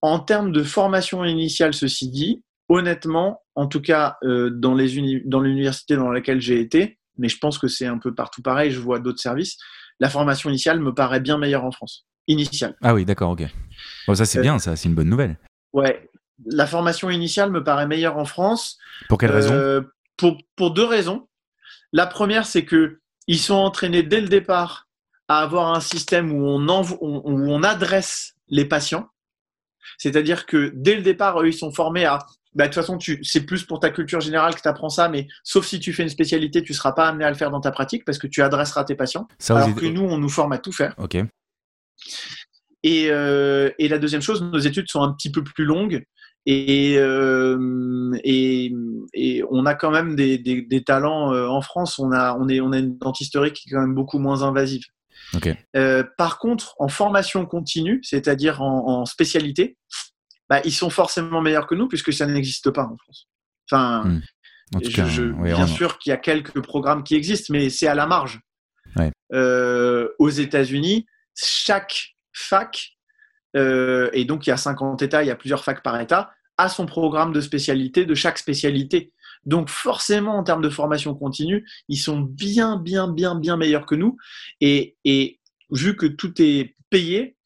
en 0.00 0.18
termes 0.20 0.52
de 0.52 0.62
formation 0.62 1.24
initiale, 1.24 1.74
ceci 1.74 2.08
dit, 2.10 2.42
honnêtement, 2.70 3.42
en 3.54 3.66
tout 3.66 3.82
cas 3.82 4.16
dans 4.22 4.74
les 4.74 5.22
dans 5.26 5.40
l'université 5.40 5.96
dans 5.96 6.10
laquelle 6.10 6.40
j'ai 6.40 6.60
été, 6.60 6.98
mais 7.18 7.28
je 7.28 7.38
pense 7.38 7.58
que 7.58 7.68
c'est 7.68 7.86
un 7.86 7.98
peu 7.98 8.14
partout 8.14 8.42
pareil. 8.42 8.70
Je 8.70 8.80
vois 8.80 8.98
d'autres 8.98 9.20
services. 9.20 9.58
La 10.00 10.10
formation 10.10 10.50
initiale 10.50 10.80
me 10.80 10.92
paraît 10.92 11.20
bien 11.20 11.38
meilleure 11.38 11.64
en 11.64 11.70
France. 11.70 12.06
Initiale. 12.28 12.76
Ah 12.82 12.92
oui, 12.92 13.04
d'accord, 13.04 13.30
ok. 13.30 13.44
Bon, 14.06 14.14
ça 14.14 14.24
c'est 14.24 14.38
euh, 14.38 14.42
bien, 14.42 14.58
ça, 14.58 14.76
c'est 14.76 14.88
une 14.88 14.94
bonne 14.94 15.08
nouvelle. 15.08 15.38
Ouais, 15.72 16.10
la 16.44 16.66
formation 16.66 17.08
initiale 17.08 17.50
me 17.50 17.62
paraît 17.62 17.86
meilleure 17.86 18.18
en 18.18 18.24
France. 18.24 18.78
Pour 19.08 19.18
quelle 19.18 19.30
raison? 19.30 19.54
Euh, 19.54 19.80
pour, 20.16 20.36
pour, 20.56 20.72
deux 20.72 20.84
raisons. 20.84 21.28
La 21.92 22.06
première, 22.06 22.46
c'est 22.46 22.64
que 22.64 23.00
ils 23.26 23.38
sont 23.38 23.54
entraînés 23.54 24.02
dès 24.02 24.20
le 24.20 24.28
départ 24.28 24.88
à 25.28 25.40
avoir 25.40 25.74
un 25.74 25.80
système 25.80 26.32
où 26.32 26.46
on, 26.46 26.66
où 27.00 27.50
on 27.50 27.62
adresse 27.62 28.34
les 28.48 28.64
patients. 28.64 29.08
C'est-à-dire 29.98 30.46
que 30.46 30.72
dès 30.74 30.94
le 30.94 31.02
départ, 31.02 31.40
eux, 31.40 31.48
ils 31.48 31.54
sont 31.54 31.72
formés 31.72 32.04
à 32.04 32.18
bah, 32.56 32.64
de 32.64 32.72
toute 32.72 32.82
façon, 32.82 32.98
c'est 33.22 33.44
plus 33.44 33.64
pour 33.64 33.80
ta 33.80 33.90
culture 33.90 34.20
générale 34.20 34.54
que 34.54 34.62
tu 34.62 34.68
apprends 34.68 34.88
ça, 34.88 35.10
mais 35.10 35.28
sauf 35.44 35.66
si 35.66 35.78
tu 35.78 35.92
fais 35.92 36.04
une 36.04 36.08
spécialité, 36.08 36.62
tu 36.62 36.72
ne 36.72 36.76
seras 36.76 36.92
pas 36.92 37.06
amené 37.06 37.26
à 37.26 37.28
le 37.28 37.36
faire 37.36 37.50
dans 37.50 37.60
ta 37.60 37.70
pratique 37.70 38.06
parce 38.06 38.16
que 38.16 38.26
tu 38.26 38.40
adresseras 38.40 38.84
tes 38.84 38.94
patients. 38.94 39.28
alors 39.50 39.74
que 39.74 39.84
nous, 39.84 40.00
on 40.00 40.16
nous 40.16 40.30
forme 40.30 40.52
à 40.52 40.58
tout 40.58 40.72
faire. 40.72 40.94
Ok. 40.96 41.18
Et, 42.82 43.10
euh, 43.10 43.70
et, 43.78 43.88
la 43.88 43.98
deuxième 43.98 44.22
chose, 44.22 44.40
nos 44.42 44.58
études 44.58 44.88
sont 44.88 45.02
un 45.02 45.12
petit 45.12 45.30
peu 45.30 45.44
plus 45.44 45.64
longues 45.64 46.06
et, 46.46 46.94
euh, 46.98 48.16
et, 48.22 48.72
et 49.12 49.42
on 49.50 49.66
a 49.66 49.74
quand 49.74 49.90
même 49.90 50.14
des, 50.14 50.38
des, 50.38 50.62
des, 50.62 50.84
talents 50.84 51.32
euh, 51.32 51.48
en 51.48 51.60
France. 51.60 51.98
On 51.98 52.12
a, 52.12 52.36
on, 52.38 52.48
est, 52.48 52.60
on 52.60 52.72
a 52.72 52.78
une 52.78 52.96
dentisterie 52.96 53.52
qui 53.52 53.68
est 53.68 53.72
quand 53.72 53.80
même 53.80 53.94
beaucoup 53.94 54.18
moins 54.18 54.42
invasive. 54.42 54.84
Okay. 55.34 55.56
Euh, 55.74 56.04
par 56.16 56.38
contre, 56.38 56.74
en 56.78 56.88
formation 56.88 57.46
continue, 57.46 58.00
c'est-à-dire 58.04 58.62
en, 58.62 59.00
en 59.00 59.04
spécialité, 59.06 59.76
bah, 60.48 60.60
ils 60.64 60.72
sont 60.72 60.90
forcément 60.90 61.42
meilleurs 61.42 61.66
que 61.66 61.74
nous 61.74 61.88
puisque 61.88 62.12
ça 62.12 62.26
n'existe 62.26 62.70
pas 62.70 62.84
en 62.84 62.96
France. 62.96 63.28
Enfin, 63.68 64.04
hmm. 64.04 64.78
bien 65.42 65.66
sûr 65.66 65.98
qu'il 65.98 66.10
y 66.10 66.12
a 66.12 66.18
quelques 66.18 66.62
programmes 66.62 67.02
qui 67.02 67.16
existent, 67.16 67.52
mais 67.52 67.70
c'est 67.70 67.88
à 67.88 67.94
la 67.94 68.06
marge. 68.06 68.40
Euh, 69.32 70.08
aux 70.20 70.30
États-Unis, 70.30 71.06
chaque 71.34 72.14
fac, 72.32 72.92
euh, 73.56 74.08
et 74.12 74.24
donc 74.24 74.46
il 74.46 74.50
y 74.50 74.52
a 74.52 74.56
50 74.56 75.02
États, 75.02 75.22
il 75.24 75.26
y 75.26 75.32
a 75.32 75.36
plusieurs 75.36 75.64
facs 75.64 75.82
par 75.82 76.00
État, 76.00 76.30
a 76.58 76.68
son 76.68 76.86
programme 76.86 77.32
de 77.32 77.40
spécialité 77.40 78.04
de 78.04 78.14
chaque 78.14 78.38
spécialité. 78.38 79.12
Donc 79.44 79.68
forcément, 79.68 80.36
en 80.36 80.42
termes 80.42 80.62
de 80.62 80.70
formation 80.70 81.14
continue, 81.14 81.66
ils 81.88 81.98
sont 81.98 82.20
bien, 82.20 82.76
bien, 82.76 83.08
bien, 83.08 83.36
bien 83.36 83.56
meilleurs 83.56 83.86
que 83.86 83.94
nous. 83.94 84.16
Et, 84.60 84.96
et 85.04 85.40
vu 85.70 85.96
que 85.96 86.06
tout 86.06 86.32
est 86.40 86.74
payé, 86.90 87.36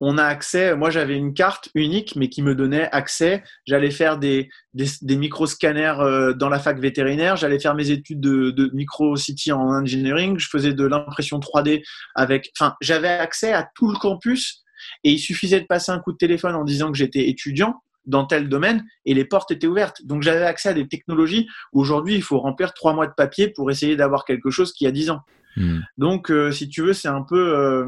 on 0.00 0.16
a 0.16 0.24
accès, 0.24 0.76
moi 0.76 0.90
j'avais 0.90 1.16
une 1.16 1.34
carte 1.34 1.70
unique, 1.74 2.14
mais 2.14 2.28
qui 2.28 2.42
me 2.42 2.54
donnait 2.54 2.88
accès. 2.92 3.42
J'allais 3.66 3.90
faire 3.90 4.18
des, 4.18 4.48
des, 4.74 5.16
micro-scanners 5.16 5.96
euh, 6.00 6.32
dans 6.34 6.48
la 6.48 6.60
fac 6.60 6.78
vétérinaire, 6.78 7.36
j'allais 7.36 7.58
faire 7.58 7.74
mes 7.74 7.90
études 7.90 8.20
de, 8.20 8.50
de 8.50 8.70
micro-city 8.72 9.50
en 9.50 9.68
engineering, 9.68 10.38
je 10.38 10.48
faisais 10.48 10.72
de 10.72 10.84
l'impression 10.84 11.40
3D 11.40 11.82
avec. 12.14 12.52
Enfin, 12.58 12.74
j'avais 12.80 13.08
accès 13.08 13.52
à 13.52 13.68
tout 13.74 13.90
le 13.90 13.98
campus 13.98 14.62
et 15.02 15.10
il 15.10 15.18
suffisait 15.18 15.60
de 15.60 15.66
passer 15.66 15.90
un 15.90 15.98
coup 15.98 16.12
de 16.12 16.18
téléphone 16.18 16.54
en 16.54 16.64
disant 16.64 16.92
que 16.92 16.98
j'étais 16.98 17.28
étudiant 17.28 17.82
dans 18.08 18.24
tel 18.24 18.48
domaine 18.48 18.84
et 19.04 19.14
les 19.14 19.24
portes 19.24 19.50
étaient 19.50 19.66
ouvertes. 19.66 20.04
Donc 20.04 20.22
j'avais 20.22 20.44
accès 20.44 20.70
à 20.70 20.74
des 20.74 20.88
technologies 20.88 21.46
où 21.72 21.80
aujourd'hui 21.80 22.14
il 22.14 22.22
faut 22.22 22.40
remplir 22.40 22.74
trois 22.74 22.94
mois 22.94 23.06
de 23.06 23.14
papier 23.16 23.48
pour 23.48 23.70
essayer 23.70 23.94
d'avoir 23.94 24.24
quelque 24.24 24.50
chose 24.50 24.72
qui 24.72 24.86
a 24.86 24.90
dix 24.90 25.10
ans. 25.10 25.22
Hmm. 25.56 25.80
Donc, 25.96 26.30
euh, 26.30 26.52
si 26.52 26.68
tu 26.68 26.82
veux, 26.82 26.92
c'est 26.92 27.08
un 27.08 27.22
peu, 27.22 27.56
euh, 27.56 27.84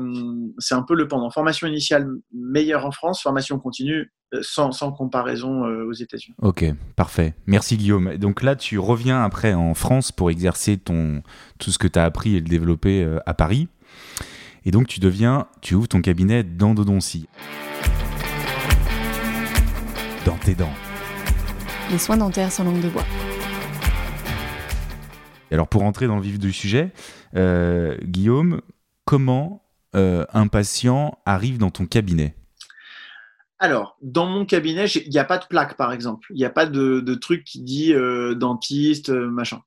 c'est 0.58 0.74
un 0.74 0.82
peu 0.82 0.94
le 0.94 1.06
pendant. 1.06 1.30
Formation 1.30 1.68
initiale 1.68 2.08
meilleure 2.32 2.84
en 2.84 2.90
France, 2.90 3.22
formation 3.22 3.60
continue 3.60 4.10
euh, 4.34 4.40
sans, 4.42 4.72
sans, 4.72 4.90
comparaison 4.90 5.62
aux 5.62 5.92
États-Unis. 5.92 6.34
Ok, 6.42 6.64
parfait. 6.96 7.34
Merci 7.46 7.76
Guillaume. 7.76 8.16
Donc 8.16 8.42
là, 8.42 8.56
tu 8.56 8.78
reviens 8.78 9.22
après 9.22 9.54
en 9.54 9.74
France 9.74 10.10
pour 10.10 10.30
exercer 10.30 10.78
ton, 10.78 11.22
tout 11.58 11.70
ce 11.70 11.78
que 11.78 11.86
tu 11.86 11.98
as 11.98 12.04
appris 12.04 12.36
et 12.36 12.40
le 12.40 12.48
développer 12.48 13.06
à 13.24 13.34
Paris. 13.34 13.68
Et 14.64 14.72
donc, 14.72 14.88
tu 14.88 15.00
deviens, 15.00 15.46
tu 15.60 15.74
ouvres 15.74 15.88
ton 15.88 16.02
cabinet 16.02 16.42
d'endodontie. 16.42 17.28
Dans 20.26 20.36
tes 20.36 20.54
dents. 20.54 20.72
Les 21.90 21.98
soins 21.98 22.18
dentaires 22.18 22.52
sans 22.52 22.64
langue 22.64 22.82
de 22.82 22.88
bois. 22.88 23.04
Alors 25.50 25.66
pour 25.66 25.82
entrer 25.82 26.06
dans 26.06 26.16
le 26.16 26.22
vif 26.22 26.38
du 26.38 26.52
sujet, 26.52 26.92
euh, 27.36 27.96
Guillaume, 28.02 28.60
comment 29.04 29.64
euh, 29.96 30.24
un 30.32 30.46
patient 30.46 31.18
arrive 31.24 31.58
dans 31.58 31.70
ton 31.70 31.86
cabinet? 31.86 32.36
Alors, 33.58 33.96
dans 34.00 34.26
mon 34.26 34.46
cabinet, 34.46 34.86
il 34.86 35.10
n'y 35.10 35.18
a 35.18 35.24
pas 35.24 35.36
de 35.36 35.44
plaque, 35.44 35.76
par 35.76 35.92
exemple. 35.92 36.28
Il 36.30 36.36
n'y 36.36 36.46
a 36.46 36.50
pas 36.50 36.64
de, 36.64 37.14
truc 37.14 37.44
qui 37.44 37.60
dit 37.60 37.92
euh, 37.92 38.34
dentiste, 38.34 39.10
machin. 39.10 39.60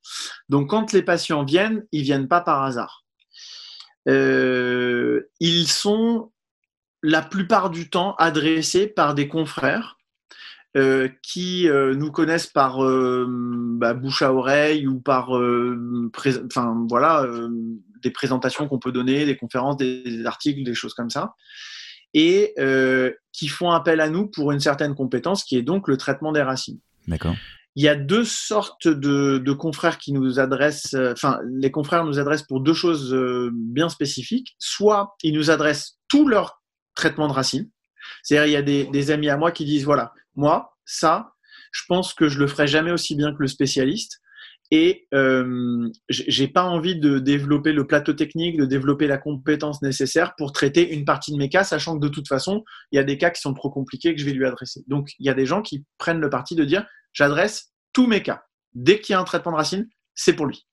Donc, 0.50 0.70
quand 0.70 0.94
les 0.94 1.04
patients 1.04 1.44
viennent, 1.44 1.86
ils 1.92 2.02
viennent 2.02 2.28
pas 2.28 2.42
par 2.42 2.64
hasard. 2.64 3.04
ils 4.08 5.68
sont 5.68 6.32
la 7.04 7.22
plupart 7.22 7.70
du 7.70 7.90
temps 7.90 8.16
adressés 8.16 8.88
par 8.88 9.14
des 9.14 9.28
confrères 9.28 9.93
euh, 10.76 11.08
qui 11.22 11.70
euh, 11.70 11.94
nous 11.94 12.12
connaissent 12.12 12.48
par 12.48 12.84
euh, 12.84 13.28
bah, 13.30 13.94
bouche 13.94 14.24
à 14.24 14.34
oreille 14.34 14.88
ou 14.88 15.00
par 15.00 15.30
enfin 15.30 16.88
voilà 16.90 17.28
des 18.02 18.10
présentations 18.10 18.68
qu'on 18.68 18.80
peut 18.80 18.92
donner, 18.92 19.26
des 19.26 19.38
conférences, 19.38 19.78
des, 19.78 20.26
articles, 20.26 20.64
des 20.64 20.74
choses 20.74 20.96
comme 20.96 21.12
ça, 21.12 21.36
et 22.16 22.56
qui 23.32 23.48
font 23.50 23.70
appel 23.70 24.02
à 24.02 24.10
nous 24.10 24.28
pour 24.28 24.52
une 24.52 24.60
certaine 24.60 24.96
compétence 24.96 25.44
qui 25.44 25.58
est 25.58 25.62
donc 25.62 25.88
le 25.88 25.96
traitement 25.96 26.32
des 26.32 26.42
racines. 26.42 26.80
D'accord. 27.08 27.36
Il 27.76 27.84
y 27.84 27.88
a 27.88 27.96
deux 27.96 28.26
sortes 28.26 28.88
de, 28.88 29.38
de 29.38 29.54
confrères 29.54 30.00
qui 30.00 30.12
nous 30.12 30.40
adressent, 30.40 30.96
enfin 31.12 31.40
les 31.52 31.72
confrères 31.72 32.04
nous 32.04 32.18
adressent 32.18 32.44
pour 32.44 32.62
deux 32.62 32.74
choses 32.74 33.16
bien 33.54 33.90
spécifiques. 33.90 34.56
Soit 34.58 35.16
ils 35.22 35.36
nous 35.36 35.52
adressent 35.52 36.00
tout 36.08 36.28
leur 36.28 36.64
traitement 36.96 37.28
de 37.28 37.34
racines, 37.34 37.70
c'est-à-dire, 38.22 38.48
il 38.48 38.54
y 38.54 38.58
a 38.58 38.62
des, 38.62 38.86
des, 38.86 39.12
amis 39.12 39.30
à 39.30 39.38
moi 39.38 39.52
qui 39.52 39.66
disent 39.66 39.86
voilà, 39.86 40.14
moi, 40.36 40.78
ça, 40.86 41.34
je 41.72 41.84
pense 41.88 42.14
que 42.14 42.28
je 42.28 42.40
le 42.40 42.48
ferai 42.48 42.68
jamais 42.68 42.92
aussi 42.92 43.16
bien 43.16 43.34
que 43.34 43.42
le 43.42 43.48
spécialiste. 43.48 44.20
Et 44.72 45.08
euh, 45.14 45.90
j'ai 46.10 46.48
pas 46.48 46.64
envie 46.64 47.00
de 47.00 47.20
développer 47.20 47.74
le 47.74 47.86
plateau 47.86 48.14
technique, 48.14 48.58
de 48.58 48.66
développer 48.66 49.06
la 49.06 49.20
compétence 49.20 49.84
nécessaire 49.84 50.34
pour 50.36 50.52
traiter 50.52 50.94
une 50.94 51.06
partie 51.06 51.32
de 51.32 51.38
mes 51.38 51.50
cas, 51.50 51.64
sachant 51.64 52.00
que 52.00 52.04
de 52.04 52.10
toute 52.10 52.28
façon, 52.28 52.64
il 52.92 52.96
y 52.96 53.00
a 53.00 53.04
des 53.04 53.20
cas 53.20 53.30
qui 53.30 53.42
sont 53.42 53.54
trop 53.54 53.70
compliqués 53.70 54.16
que 54.16 54.20
je 54.20 54.26
vais 54.26 54.32
lui 54.32 54.48
adresser. 54.48 54.84
Donc, 54.88 55.12
il 55.20 55.28
y 55.28 55.30
a 55.30 55.36
des 55.36 55.46
gens 55.46 55.62
qui 55.62 55.86
prennent 56.00 56.22
le 56.22 56.30
parti 56.30 56.56
de 56.56 56.64
dire 56.64 56.88
j'adresse 57.12 57.72
tous 57.92 58.08
mes 58.08 58.24
cas. 58.24 58.46
Dès 58.74 59.00
qu'il 59.00 59.14
y 59.14 59.16
a 59.16 59.20
un 59.20 59.26
traitement 59.26 59.52
de 59.52 59.58
racine, 59.58 59.88
c'est 60.16 60.34
pour 60.34 60.48
lui. 60.48 60.66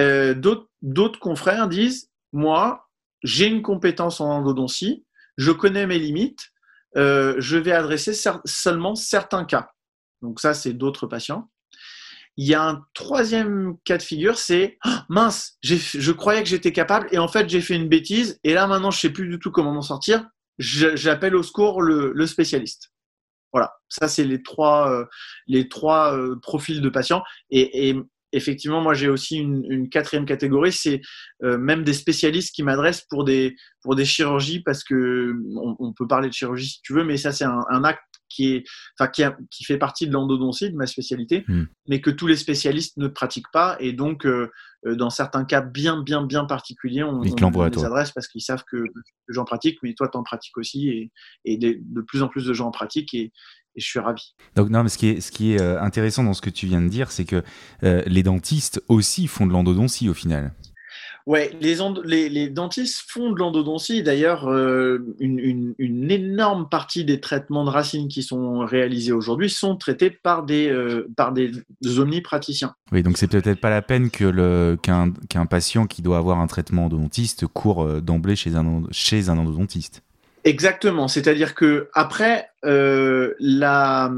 Euh, 0.00 0.34
D'autres 0.82 1.20
confrères 1.20 1.68
disent 1.68 2.10
moi, 2.32 2.88
j'ai 3.22 3.46
une 3.46 3.62
compétence 3.62 4.20
en 4.20 4.28
endodontie, 4.28 5.06
je 5.36 5.52
connais 5.52 5.86
mes 5.86 6.00
limites, 6.00 6.50
euh, 6.96 7.34
je 7.38 7.56
vais 7.56 7.72
adresser 7.72 8.12
seulement 8.44 8.94
certains 8.94 9.44
cas. 9.44 9.70
Donc 10.22 10.40
ça, 10.40 10.54
c'est 10.54 10.72
d'autres 10.72 11.06
patients. 11.06 11.50
Il 12.36 12.46
y 12.46 12.54
a 12.54 12.64
un 12.64 12.84
troisième 12.94 13.76
cas 13.84 13.96
de 13.96 14.02
figure, 14.02 14.38
c'est 14.38 14.78
oh, 14.84 14.90
mince, 15.08 15.56
je 15.62 16.12
croyais 16.12 16.42
que 16.42 16.48
j'étais 16.48 16.72
capable 16.72 17.06
et 17.12 17.18
en 17.18 17.28
fait 17.28 17.48
j'ai 17.48 17.60
fait 17.60 17.76
une 17.76 17.88
bêtise 17.88 18.40
et 18.42 18.54
là 18.54 18.66
maintenant 18.66 18.90
je 18.90 18.98
sais 18.98 19.10
plus 19.10 19.28
du 19.28 19.38
tout 19.38 19.52
comment 19.52 19.72
m'en 19.72 19.82
sortir. 19.82 20.26
J'appelle 20.58 21.36
au 21.36 21.44
secours 21.44 21.80
le, 21.80 22.26
spécialiste. 22.26 22.90
Voilà, 23.52 23.72
ça 23.88 24.08
c'est 24.08 24.24
les 24.24 24.42
trois, 24.42 24.90
euh, 24.90 25.04
les 25.46 25.68
trois 25.68 26.16
euh, 26.16 26.34
profils 26.42 26.80
de 26.80 26.88
patients 26.88 27.22
effectivement, 28.34 28.80
moi 28.80 28.94
j'ai 28.94 29.08
aussi 29.08 29.36
une, 29.38 29.88
quatrième 29.88 30.26
catégorie, 30.26 30.72
c'est 30.72 31.00
euh, 31.42 31.56
même 31.56 31.84
des 31.84 31.92
spécialistes 31.92 32.54
qui 32.54 32.62
m'adressent 32.62 33.06
pour 33.08 33.24
des, 33.24 33.54
pour 33.82 33.94
des 33.94 34.04
chirurgies, 34.04 34.60
parce 34.60 34.84
que 34.84 35.34
on, 35.78 35.92
peut 35.92 36.06
parler 36.06 36.28
de 36.28 36.34
chirurgie 36.34 36.68
si 36.68 36.82
tu 36.82 36.92
veux, 36.92 37.04
mais 37.04 37.16
ça 37.16 37.32
c'est 37.32 37.44
un, 37.44 37.84
acte 37.84 38.02
qui, 38.28 38.54
est, 38.54 38.64
enfin, 38.98 39.10
qui, 39.10 39.22
qui 39.50 39.64
fait 39.64 39.78
partie 39.78 40.08
de 40.08 40.12
l'endodontie, 40.12 40.70
de 40.70 40.76
ma 40.76 40.86
spécialité, 40.86 41.44
hmm. 41.46 41.64
mais 41.88 42.00
que 42.00 42.10
tous 42.10 42.26
les 42.26 42.36
spécialistes 42.36 42.96
ne 42.96 43.06
pratiquent 43.06 43.52
pas. 43.52 43.76
Et 43.78 43.92
donc, 43.92 44.26
euh, 44.26 44.50
euh, 44.86 44.96
dans 44.96 45.10
certains 45.10 45.44
cas 45.44 45.60
bien, 45.60 46.02
bien, 46.02 46.24
bien 46.24 46.44
particuliers, 46.44 47.04
on, 47.04 47.20
on 47.20 47.22
les 47.22 47.84
adresse 47.84 48.10
parce 48.10 48.26
qu'ils 48.26 48.42
savent 48.42 48.64
que, 48.70 48.84
j'en 49.28 49.44
pratique, 49.44 49.78
mais 49.82 49.94
toi, 49.94 50.08
tu 50.08 50.18
en 50.18 50.24
pratiques 50.24 50.58
aussi, 50.58 50.88
et, 50.88 51.12
et 51.44 51.56
de, 51.56 51.78
de, 51.80 52.00
plus 52.00 52.22
en 52.22 52.28
plus 52.28 52.44
de 52.44 52.52
gens 52.52 52.68
en 52.68 52.72
pratiquent. 52.72 53.14
Et, 53.14 53.32
et 53.76 53.80
je 53.80 53.86
suis 53.86 53.98
ravi. 53.98 54.34
Donc 54.56 54.70
non, 54.70 54.82
mais 54.82 54.88
ce 54.88 54.98
qui 54.98 55.08
est, 55.08 55.20
ce 55.20 55.30
qui 55.30 55.54
est 55.54 55.60
euh, 55.60 55.80
intéressant 55.80 56.24
dans 56.24 56.34
ce 56.34 56.42
que 56.42 56.50
tu 56.50 56.66
viens 56.66 56.82
de 56.82 56.88
dire, 56.88 57.10
c'est 57.10 57.24
que 57.24 57.42
euh, 57.82 58.02
les 58.06 58.22
dentistes 58.22 58.82
aussi 58.88 59.26
font 59.26 59.46
de 59.46 59.52
l'endodontie 59.52 60.08
au 60.08 60.14
final. 60.14 60.52
Ouais, 61.26 61.56
les, 61.58 61.78
les, 62.04 62.28
les, 62.28 62.50
dentistes 62.50 63.02
font 63.08 63.32
de 63.32 63.38
l'endodontie. 63.38 64.02
D'ailleurs, 64.02 64.46
euh, 64.46 64.98
une, 65.18 65.74
une, 65.78 66.10
énorme 66.10 66.68
partie 66.68 67.02
des 67.02 67.18
traitements 67.18 67.64
de 67.64 67.70
racines 67.70 68.08
qui 68.08 68.22
sont 68.22 68.58
réalisés 68.58 69.12
aujourd'hui 69.12 69.48
sont 69.48 69.74
traités 69.76 70.10
par 70.10 70.44
des, 70.44 70.70
par 71.16 71.32
des 71.32 71.50
omnipraticiens. 71.96 72.74
Oui, 72.92 73.02
donc 73.02 73.16
c'est 73.16 73.26
peut-être 73.26 73.58
pas 73.58 73.70
la 73.70 73.80
peine 73.80 74.10
que 74.10 74.76
qu'un 74.76 75.46
patient 75.46 75.86
qui 75.86 76.02
doit 76.02 76.18
avoir 76.18 76.40
un 76.40 76.46
traitement 76.46 76.84
endodontiste 76.84 77.46
court 77.46 78.02
d'emblée 78.02 78.36
chez 78.36 78.54
un, 78.54 78.82
chez 78.90 79.30
un 79.30 79.38
endodontiste. 79.38 80.03
Exactement. 80.44 81.08
C'est-à-dire 81.08 81.54
que 81.54 81.88
après, 81.94 82.50
euh, 82.64 83.34
la, 83.38 84.12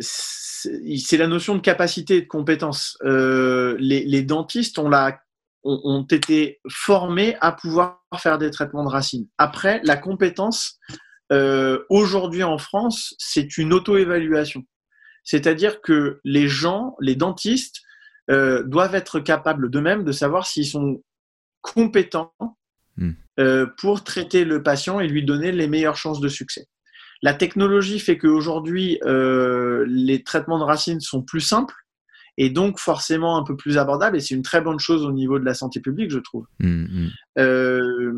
c'est 0.00 1.16
la 1.16 1.26
notion 1.26 1.54
de 1.54 1.60
capacité 1.60 2.16
et 2.16 2.22
de 2.22 2.26
compétence. 2.26 2.98
Euh, 3.04 3.76
les, 3.78 4.22
dentistes 4.22 4.78
ont, 4.78 6.06
été 6.10 6.60
formés 6.68 7.36
à 7.40 7.52
pouvoir 7.52 8.00
faire 8.18 8.38
des 8.38 8.50
traitements 8.50 8.84
de 8.84 8.90
racines. 8.90 9.28
Après, 9.38 9.80
la 9.84 9.96
compétence, 9.96 10.78
euh, 11.32 11.84
aujourd'hui 11.90 12.42
en 12.42 12.58
France, 12.58 13.14
c'est 13.18 13.56
une 13.56 13.72
auto-évaluation. 13.72 14.64
C'est-à-dire 15.22 15.80
que 15.80 16.20
les 16.24 16.48
gens, 16.48 16.96
les 17.00 17.16
dentistes, 17.16 17.80
doivent 18.28 18.94
être 18.94 19.20
capables 19.20 19.70
d'eux-mêmes 19.70 20.02
de 20.02 20.12
savoir 20.12 20.46
s'ils 20.46 20.66
sont 20.66 21.02
compétents 21.60 22.32
Hmm. 22.96 23.12
Euh, 23.40 23.66
pour 23.78 24.04
traiter 24.04 24.44
le 24.44 24.62
patient 24.62 25.00
et 25.00 25.08
lui 25.08 25.24
donner 25.24 25.50
les 25.50 25.66
meilleures 25.66 25.96
chances 25.96 26.20
de 26.20 26.28
succès. 26.28 26.68
La 27.20 27.34
technologie 27.34 27.98
fait 27.98 28.16
qu'aujourd'hui, 28.16 29.00
euh, 29.04 29.84
les 29.88 30.22
traitements 30.22 30.60
de 30.60 30.62
racines 30.62 31.00
sont 31.00 31.20
plus 31.20 31.40
simples 31.40 31.74
et 32.36 32.48
donc 32.48 32.78
forcément 32.78 33.36
un 33.36 33.42
peu 33.42 33.56
plus 33.56 33.76
abordables 33.76 34.16
et 34.16 34.20
c'est 34.20 34.36
une 34.36 34.42
très 34.42 34.60
bonne 34.60 34.78
chose 34.78 35.04
au 35.04 35.10
niveau 35.10 35.40
de 35.40 35.44
la 35.44 35.54
santé 35.54 35.80
publique, 35.80 36.12
je 36.12 36.20
trouve. 36.20 36.46
Hmm, 36.60 36.84
hmm. 36.84 37.08
Euh, 37.38 38.12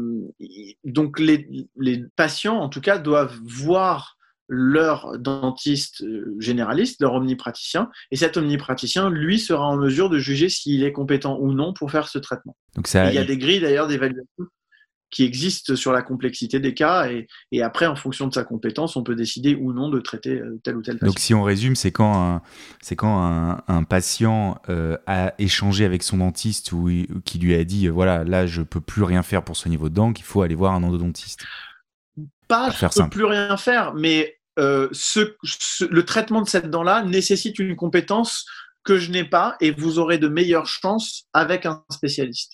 donc 0.84 1.18
les, 1.18 1.48
les, 1.78 2.04
patients, 2.14 2.58
en 2.58 2.68
tout 2.68 2.82
cas, 2.82 2.98
doivent 2.98 3.38
voir 3.42 4.18
leur 4.48 5.18
dentiste 5.18 6.04
généraliste, 6.38 7.00
leur 7.00 7.14
omnipraticien, 7.14 7.90
et 8.10 8.16
cet 8.16 8.36
omnipraticien, 8.36 9.08
lui, 9.08 9.38
sera 9.38 9.64
en 9.64 9.78
mesure 9.78 10.10
de 10.10 10.18
juger 10.18 10.50
s'il 10.50 10.84
est 10.84 10.92
compétent 10.92 11.38
ou 11.40 11.54
non 11.54 11.72
pour 11.72 11.90
faire 11.90 12.08
ce 12.08 12.18
traitement. 12.18 12.54
Donc 12.74 12.86
ça, 12.86 13.10
il 13.10 13.14
y 13.14 13.18
a 13.18 13.24
des 13.24 13.38
grilles 13.38 13.60
d'ailleurs 13.60 13.86
d'évaluation 13.86 14.46
qui 15.10 15.24
existe 15.24 15.76
sur 15.76 15.92
la 15.92 16.02
complexité 16.02 16.58
des 16.58 16.74
cas 16.74 17.08
et, 17.08 17.26
et, 17.52 17.62
après, 17.62 17.86
en 17.86 17.96
fonction 17.96 18.26
de 18.26 18.34
sa 18.34 18.44
compétence, 18.44 18.96
on 18.96 19.02
peut 19.02 19.14
décider 19.14 19.54
ou 19.54 19.72
non 19.72 19.88
de 19.88 20.00
traiter 20.00 20.40
euh, 20.40 20.60
tel 20.62 20.76
ou 20.76 20.82
tel 20.82 20.98
patient. 20.98 21.06
Donc, 21.06 21.18
si 21.18 21.34
on 21.34 21.42
résume, 21.42 21.76
c'est 21.76 21.92
quand 21.92 22.14
un, 22.14 22.42
c'est 22.82 22.96
quand 22.96 23.22
un, 23.22 23.62
un 23.68 23.84
patient 23.84 24.60
euh, 24.68 24.96
a 25.06 25.34
échangé 25.38 25.84
avec 25.84 26.02
son 26.02 26.18
dentiste 26.18 26.72
ou 26.72 26.90
qui 27.24 27.38
lui 27.38 27.54
a 27.54 27.64
dit, 27.64 27.86
euh, 27.86 27.90
voilà, 27.90 28.24
là, 28.24 28.46
je 28.46 28.62
peux 28.62 28.80
plus 28.80 29.02
rien 29.02 29.22
faire 29.22 29.42
pour 29.44 29.56
soigner 29.56 29.76
votre 29.76 29.94
dent, 29.94 30.12
qu'il 30.12 30.24
faut 30.24 30.42
aller 30.42 30.54
voir 30.54 30.74
un 30.74 30.82
endodontiste. 30.82 31.44
Pas, 32.48 32.70
je 32.70 32.86
peux 32.86 33.08
plus 33.08 33.24
rien 33.24 33.56
faire, 33.56 33.94
mais 33.94 34.36
euh, 34.58 34.88
ce, 34.92 35.36
le 35.88 36.04
traitement 36.04 36.40
de 36.40 36.48
cette 36.48 36.70
dent-là 36.70 37.02
nécessite 37.02 37.58
une 37.58 37.76
compétence 37.76 38.46
que 38.84 38.98
je 38.98 39.10
n'ai 39.10 39.24
pas 39.24 39.56
et 39.60 39.70
vous 39.70 39.98
aurez 39.98 40.16
de 40.16 40.28
meilleures 40.28 40.66
chances 40.66 41.24
avec 41.32 41.66
un 41.66 41.84
spécialiste. 41.90 42.52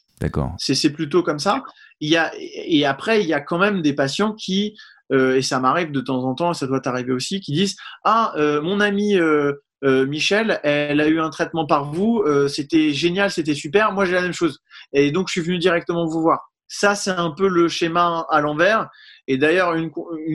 C'est 0.58 0.92
plutôt 0.92 1.22
comme 1.22 1.38
ça. 1.38 1.62
Et 2.00 2.86
après, 2.86 3.22
il 3.22 3.28
y 3.28 3.34
a 3.34 3.40
quand 3.40 3.58
même 3.58 3.82
des 3.82 3.94
patients 3.94 4.32
qui, 4.32 4.76
euh, 5.12 5.36
et 5.36 5.42
ça 5.42 5.60
m'arrive 5.60 5.92
de 5.92 6.00
temps 6.00 6.24
en 6.24 6.34
temps, 6.34 6.52
ça 6.52 6.66
doit 6.66 6.80
t'arriver 6.80 7.12
aussi, 7.12 7.40
qui 7.40 7.52
disent 7.52 7.76
Ah, 8.04 8.32
euh, 8.36 8.60
mon 8.60 8.80
ami 8.80 9.16
euh, 9.16 9.54
Michel, 9.82 10.60
elle 10.62 11.00
a 11.00 11.08
eu 11.08 11.20
un 11.20 11.30
traitement 11.30 11.66
par 11.66 11.92
vous, 11.92 12.24
c'était 12.48 12.92
génial, 12.92 13.32
c'était 13.32 13.54
super, 13.54 13.92
moi 13.92 14.04
j'ai 14.04 14.12
la 14.12 14.22
même 14.22 14.32
chose. 14.32 14.60
Et 14.92 15.10
donc, 15.10 15.28
je 15.28 15.32
suis 15.32 15.40
venu 15.40 15.58
directement 15.58 16.06
vous 16.06 16.20
voir. 16.22 16.52
Ça, 16.68 16.94
c'est 16.94 17.10
un 17.10 17.30
peu 17.32 17.48
le 17.48 17.68
schéma 17.68 18.24
à 18.30 18.40
l'envers. 18.40 18.88
Et 19.26 19.36
d'ailleurs, 19.36 19.74
une, 19.74 19.90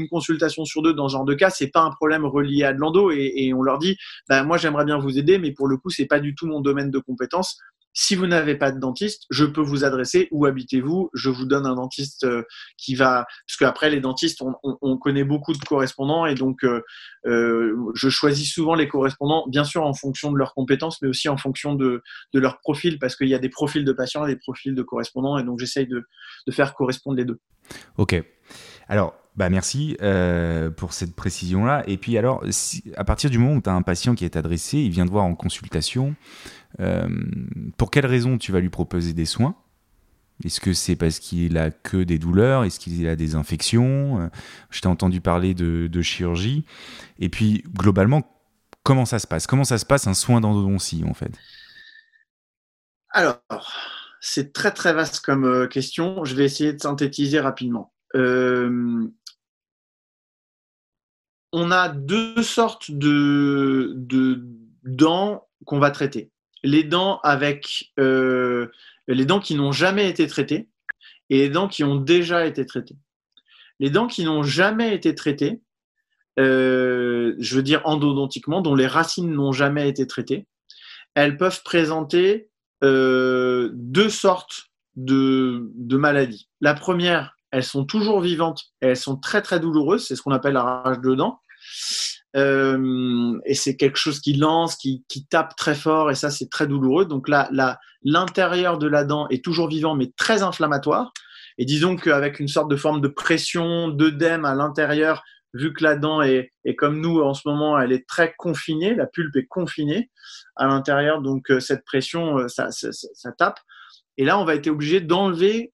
consultation 0.09 0.65
sur 0.65 0.81
deux 0.81 0.93
dans 0.93 1.07
ce 1.07 1.13
genre 1.13 1.25
de 1.25 1.33
cas, 1.33 1.49
c'est 1.49 1.71
pas 1.71 1.81
un 1.81 1.89
problème 1.91 2.25
relié 2.25 2.63
à 2.63 2.73
de 2.73 2.77
l'endo. 2.77 3.09
Et, 3.09 3.51
on 3.55 3.63
leur 3.63 3.79
dit, 3.79 3.97
bah, 4.29 4.43
moi, 4.43 4.57
j'aimerais 4.57 4.85
bien 4.85 4.99
vous 4.99 5.17
aider, 5.17 5.39
mais 5.39 5.51
pour 5.51 5.67
le 5.67 5.77
coup, 5.77 5.89
c'est 5.89 6.05
pas 6.05 6.19
du 6.19 6.35
tout 6.35 6.45
mon 6.45 6.61
domaine 6.61 6.91
de 6.91 6.99
compétence. 6.99 7.57
Si 7.99 8.13
vous 8.13 8.27
n'avez 8.27 8.53
pas 8.53 8.71
de 8.71 8.79
dentiste, 8.79 9.23
je 9.31 9.43
peux 9.43 9.61
vous 9.61 9.83
adresser. 9.83 10.27
Où 10.29 10.45
habitez-vous 10.45 11.09
Je 11.15 11.31
vous 11.31 11.45
donne 11.45 11.65
un 11.65 11.73
dentiste 11.73 12.25
euh, 12.25 12.43
qui 12.77 12.93
va. 12.93 13.25
Parce 13.47 13.57
qu'après, 13.57 13.89
les 13.89 13.99
dentistes, 13.99 14.39
on, 14.61 14.97
connaît 14.97 15.23
beaucoup 15.23 15.53
de 15.53 15.57
correspondants 15.65 16.27
et 16.27 16.35
donc 16.35 16.63
euh, 16.63 16.83
euh, 17.25 17.75
je 17.95 18.09
choisis 18.09 18.53
souvent 18.53 18.75
les 18.75 18.87
correspondants, 18.87 19.45
bien 19.47 19.63
sûr 19.63 19.83
en 19.83 19.95
fonction 19.95 20.31
de 20.31 20.37
leurs 20.37 20.53
compétences, 20.53 21.01
mais 21.01 21.07
aussi 21.07 21.27
en 21.27 21.37
fonction 21.37 21.73
de, 21.73 22.03
leur 22.35 22.59
profil, 22.59 22.99
parce 22.99 23.15
qu'il 23.15 23.29
y 23.29 23.33
a 23.33 23.39
des 23.39 23.49
profils 23.49 23.83
de 23.83 23.91
patients 23.91 24.27
et 24.27 24.35
des 24.35 24.39
profils 24.39 24.75
de 24.75 24.83
correspondants, 24.83 25.39
et 25.39 25.43
donc 25.43 25.59
j'essaye 25.59 25.87
de, 25.87 26.03
de 26.45 26.51
faire 26.51 26.75
correspondre 26.75 27.17
les 27.17 27.25
deux. 27.25 27.39
Ok. 27.97 28.23
Alors, 28.87 29.15
bah 29.35 29.49
merci 29.49 29.97
pour 30.77 30.93
cette 30.93 31.15
précision-là. 31.15 31.83
Et 31.87 31.97
puis 31.97 32.17
alors, 32.17 32.43
à 32.95 33.03
partir 33.03 33.29
du 33.31 33.39
moment 33.39 33.55
où 33.55 33.61
tu 33.61 33.69
as 33.69 33.73
un 33.73 33.81
patient 33.81 34.13
qui 34.13 34.23
est 34.23 34.35
adressé, 34.35 34.77
il 34.77 34.91
vient 34.91 35.05
te 35.05 35.11
voir 35.11 35.25
en 35.25 35.35
consultation, 35.35 36.15
euh, 36.79 37.07
pour 37.77 37.91
quelle 37.91 38.05
raison 38.05 38.37
tu 38.37 38.51
vas 38.51 38.59
lui 38.59 38.69
proposer 38.69 39.13
des 39.13 39.25
soins? 39.25 39.55
Est-ce 40.43 40.59
que 40.59 40.73
c'est 40.73 40.95
parce 40.95 41.19
qu'il 41.19 41.57
a 41.57 41.71
que 41.71 42.03
des 42.03 42.19
douleurs? 42.19 42.63
Est-ce 42.63 42.79
qu'il 42.79 43.07
a 43.07 43.15
des 43.15 43.35
infections? 43.35 44.21
Euh, 44.21 44.27
Je 44.69 44.81
t'ai 44.81 44.87
entendu 44.87 45.19
parler 45.19 45.55
de, 45.55 46.01
chirurgie. 46.01 46.63
Et 47.19 47.29
puis, 47.29 47.63
globalement, 47.73 48.21
comment 48.83 49.05
ça 49.05 49.19
se 49.19 49.25
passe? 49.25 49.47
Comment 49.47 49.63
ça 49.63 49.79
se 49.79 49.85
passe 49.85 50.07
un 50.07 50.13
soin 50.13 50.41
d'endodontie, 50.41 51.03
en 51.07 51.15
fait? 51.15 51.31
Alors, 53.09 53.41
c'est 54.21 54.53
très 54.53 54.71
très 54.71 54.93
vaste 54.93 55.21
comme 55.21 55.45
euh, 55.45 55.67
question. 55.67 56.23
Je 56.23 56.35
vais 56.35 56.45
essayer 56.45 56.73
de 56.73 56.79
synthétiser 56.79 57.39
rapidement. 57.39 57.91
on 58.13 59.09
a 61.71 61.89
deux 61.89 62.43
sortes 62.43 62.91
de, 62.91 63.93
de 63.95 64.45
dents 64.83 65.47
qu'on 65.65 65.79
va 65.79 65.89
traiter 65.89 66.29
les 66.63 66.83
dents 66.83 67.19
avec 67.23 67.91
euh, 67.99 68.67
les 69.07 69.25
dents 69.25 69.39
qui 69.39 69.55
n'ont 69.55 69.71
jamais 69.71 70.09
été 70.09 70.27
traitées 70.27 70.69
et 71.29 71.39
les 71.39 71.49
dents 71.49 71.67
qui 71.67 71.83
ont 71.83 71.95
déjà 71.95 72.45
été 72.45 72.65
traitées. 72.65 72.97
Les 73.79 73.89
dents 73.89 74.07
qui 74.07 74.23
n'ont 74.23 74.43
jamais 74.43 74.95
été 74.95 75.13
traitées, 75.13 75.61
euh, 76.39 77.35
je 77.39 77.55
veux 77.55 77.63
dire 77.63 77.81
endodontiquement, 77.85 78.61
dont 78.61 78.75
les 78.75 78.87
racines 78.87 79.31
n'ont 79.31 79.51
jamais 79.51 79.87
été 79.87 80.07
traitées, 80.07 80.47
elles 81.15 81.37
peuvent 81.37 81.61
présenter 81.63 82.49
euh, 82.83 83.69
deux 83.73 84.09
sortes 84.09 84.69
de, 84.95 85.69
de, 85.75 85.97
maladies. 85.97 86.47
La 86.61 86.73
première, 86.73 87.35
elles 87.51 87.63
sont 87.63 87.85
toujours 87.85 88.21
vivantes 88.21 88.65
et 88.81 88.87
elles 88.87 88.97
sont 88.97 89.17
très 89.17 89.41
très 89.41 89.59
douloureuses, 89.59 90.05
c'est 90.07 90.15
ce 90.15 90.21
qu'on 90.21 90.31
appelle 90.31 90.53
la 90.53 90.63
rage 90.63 90.99
de 90.99 91.15
dents. 91.15 91.39
Euh, 92.35 93.39
et 93.45 93.55
c'est 93.55 93.75
quelque 93.75 93.97
chose 93.97 94.19
qui 94.19 94.33
lance, 94.33 94.75
qui, 94.75 95.03
tape 95.29 95.55
très 95.55 95.75
fort, 95.75 96.11
et 96.11 96.15
ça 96.15 96.29
c'est 96.29 96.49
très 96.49 96.67
douloureux. 96.67 97.05
Donc 97.05 97.29
là, 97.29 97.49
l'intérieur 98.03 98.77
de 98.77 98.87
la 98.87 99.03
dent 99.03 99.27
est 99.29 99.43
toujours 99.43 99.69
vivant, 99.69 99.95
mais 99.95 100.11
très 100.17 100.43
inflammatoire. 100.43 101.13
Et 101.57 101.65
disons 101.65 101.95
qu'avec 101.95 102.39
une 102.39 102.47
sorte 102.47 102.69
de 102.69 102.75
forme 102.75 103.01
de 103.01 103.07
pression, 103.07 103.87
d'œdème 103.87 104.45
à 104.45 104.53
l'intérieur, 104.53 105.23
vu 105.53 105.73
que 105.73 105.83
la 105.83 105.95
dent 105.95 106.21
est, 106.21 106.51
est, 106.65 106.75
comme 106.75 107.01
nous 107.01 107.19
en 107.21 107.33
ce 107.33 107.47
moment, 107.47 107.79
elle 107.79 107.91
est 107.91 108.07
très 108.07 108.35
confinée, 108.37 108.93
la 108.93 109.07
pulpe 109.07 109.35
est 109.37 109.47
confinée 109.47 110.11
à 110.55 110.67
l'intérieur, 110.67 111.21
donc 111.21 111.49
euh, 111.49 111.59
cette 111.59 111.83
pression, 111.85 112.37
euh, 112.37 112.47
ça, 112.47 112.69
tape. 113.37 113.59
Et 114.17 114.25
là, 114.25 114.37
on 114.37 114.45
va 114.45 114.55
être 114.55 114.67
obligé 114.67 115.01
d'enlever, 115.01 115.73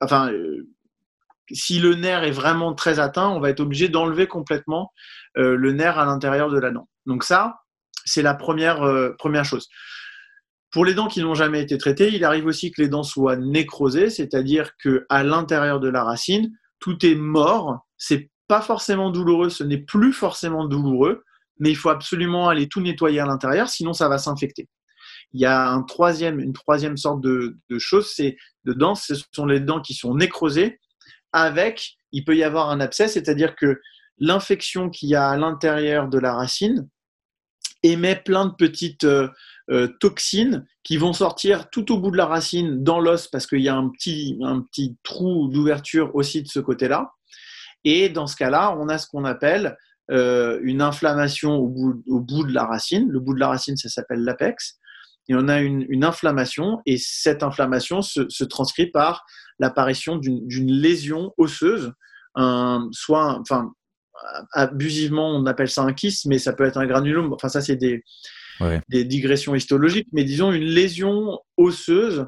enfin, 0.00 0.30
si 1.50 1.80
le 1.80 1.94
nerf 1.94 2.24
est 2.24 2.30
vraiment 2.30 2.74
très 2.74 2.98
atteint, 2.98 3.28
on 3.28 3.40
va 3.40 3.50
être 3.50 3.60
obligé 3.60 3.88
d'enlever 3.88 4.26
complètement 4.26 4.92
euh, 5.36 5.56
le 5.56 5.72
nerf 5.72 5.98
à 5.98 6.04
l'intérieur 6.04 6.50
de 6.50 6.58
la 6.58 6.70
dent. 6.70 6.88
Donc 7.06 7.24
ça, 7.24 7.60
c'est 8.04 8.22
la 8.22 8.34
première, 8.34 8.82
euh, 8.82 9.14
première 9.18 9.44
chose. 9.44 9.68
Pour 10.70 10.84
les 10.84 10.94
dents 10.94 11.08
qui 11.08 11.22
n'ont 11.22 11.34
jamais 11.34 11.62
été 11.62 11.78
traitées, 11.78 12.14
il 12.14 12.24
arrive 12.24 12.46
aussi 12.46 12.70
que 12.70 12.82
les 12.82 12.88
dents 12.88 13.02
soient 13.02 13.36
nécrosées, 13.36 14.10
c'est-à-dire 14.10 14.72
que 14.82 15.06
à 15.08 15.24
l'intérieur 15.24 15.80
de 15.80 15.88
la 15.88 16.04
racine, 16.04 16.52
tout 16.78 17.04
est 17.06 17.14
mort. 17.14 17.86
C'est 17.96 18.30
pas 18.48 18.60
forcément 18.60 19.10
douloureux, 19.10 19.48
ce 19.48 19.64
n'est 19.64 19.78
plus 19.78 20.12
forcément 20.12 20.66
douloureux, 20.66 21.24
mais 21.58 21.70
il 21.70 21.76
faut 21.76 21.88
absolument 21.88 22.48
aller 22.48 22.68
tout 22.68 22.80
nettoyer 22.80 23.20
à 23.20 23.26
l'intérieur, 23.26 23.68
sinon 23.68 23.92
ça 23.92 24.08
va 24.08 24.18
s'infecter. 24.18 24.68
Il 25.32 25.40
y 25.40 25.46
a 25.46 25.68
une 25.68 26.52
troisième 26.52 26.96
sorte 26.96 27.20
de, 27.20 27.58
de 27.68 27.78
c'est 28.02 28.36
de 28.64 28.72
dents, 28.72 28.94
ce 28.94 29.14
sont 29.32 29.46
les 29.46 29.60
dents 29.60 29.80
qui 29.80 29.94
sont 29.94 30.14
nécrosées 30.14 30.78
avec, 31.32 31.96
il 32.12 32.24
peut 32.24 32.36
y 32.36 32.44
avoir 32.44 32.70
un 32.70 32.80
abcès, 32.80 33.08
c'est-à-dire 33.08 33.54
que 33.56 33.80
l'infection 34.18 34.90
qu'il 34.90 35.10
y 35.10 35.14
a 35.14 35.28
à 35.28 35.36
l'intérieur 35.36 36.08
de 36.08 36.18
la 36.18 36.34
racine 36.34 36.88
émet 37.82 38.16
plein 38.16 38.46
de 38.46 38.54
petites 38.54 39.04
euh, 39.04 39.28
euh, 39.70 39.88
toxines 40.00 40.66
qui 40.82 40.96
vont 40.96 41.12
sortir 41.12 41.70
tout 41.70 41.92
au 41.92 41.98
bout 41.98 42.10
de 42.10 42.16
la 42.16 42.26
racine 42.26 42.82
dans 42.82 43.00
l'os 43.00 43.28
parce 43.28 43.46
qu'il 43.46 43.60
y 43.60 43.68
a 43.68 43.76
un 43.76 43.90
petit, 43.90 44.38
trou 45.02 45.48
d'ouverture 45.48 46.14
aussi 46.14 46.42
de 46.42 46.48
ce 46.48 46.58
côté-là. 46.60 47.12
Et 47.84 48.08
dans 48.08 48.26
ce 48.26 48.34
cas-là, 48.36 48.76
on 48.78 48.88
a 48.88 48.98
ce 48.98 49.06
qu'on 49.06 49.24
appelle 49.24 49.76
euh, 50.10 50.58
une 50.62 50.82
inflammation 50.82 51.56
au 51.56 51.68
bout, 51.68 52.44
de 52.44 52.52
la 52.52 52.64
racine. 52.64 53.08
Le 53.08 53.20
bout 53.20 53.34
de 53.34 53.40
la 53.40 53.48
racine, 53.48 53.76
ça 53.76 53.88
s'appelle 53.88 54.24
l'apex. 54.24 54.78
Et 55.28 55.34
on 55.34 55.48
a 55.48 55.60
une, 55.60 55.84
une, 55.88 56.04
inflammation, 56.04 56.80
et 56.86 56.96
cette 56.98 57.42
inflammation 57.42 58.02
se, 58.02 58.28
se 58.28 58.44
transcrit 58.44 58.86
par 58.86 59.24
l'apparition 59.58 60.16
d'une 60.16 60.70
lésion 60.70 61.32
osseuse, 61.36 61.92
un, 62.34 62.88
soit, 62.92 63.38
enfin, 63.40 63.72
abusivement, 64.52 65.30
on 65.30 65.46
appelle 65.46 65.68
ça 65.68 65.82
un 65.82 65.92
kyste, 65.92 66.26
mais 66.26 66.38
ça 66.38 66.52
peut 66.52 66.64
être 66.64 66.78
un 66.78 66.86
granulome. 66.86 67.32
Enfin, 67.32 67.48
ça, 67.48 67.60
c'est 67.60 67.76
des, 67.76 68.02
des 68.88 69.04
digressions 69.04 69.54
histologiques, 69.54 70.08
mais 70.12 70.24
disons 70.24 70.52
une 70.52 70.64
lésion 70.64 71.38
osseuse 71.56 72.26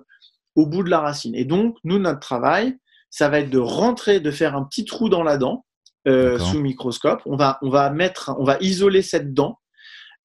au 0.54 0.66
bout 0.66 0.82
de 0.82 0.90
la 0.90 1.00
racine. 1.00 1.34
Et 1.34 1.44
donc, 1.44 1.76
nous, 1.84 1.98
notre 1.98 2.20
travail, 2.20 2.76
ça 3.08 3.28
va 3.28 3.40
être 3.40 3.50
de 3.50 3.58
rentrer, 3.58 4.20
de 4.20 4.30
faire 4.30 4.56
un 4.56 4.64
petit 4.64 4.84
trou 4.84 5.08
dans 5.08 5.22
la 5.22 5.36
dent 5.36 5.64
euh, 6.08 6.38
sous 6.38 6.60
microscope. 6.60 7.22
On 7.26 7.36
va, 7.36 7.58
on 7.62 7.70
va 7.70 7.90
mettre, 7.90 8.34
on 8.38 8.44
va 8.44 8.56
isoler 8.60 9.02
cette 9.02 9.34
dent 9.34 9.58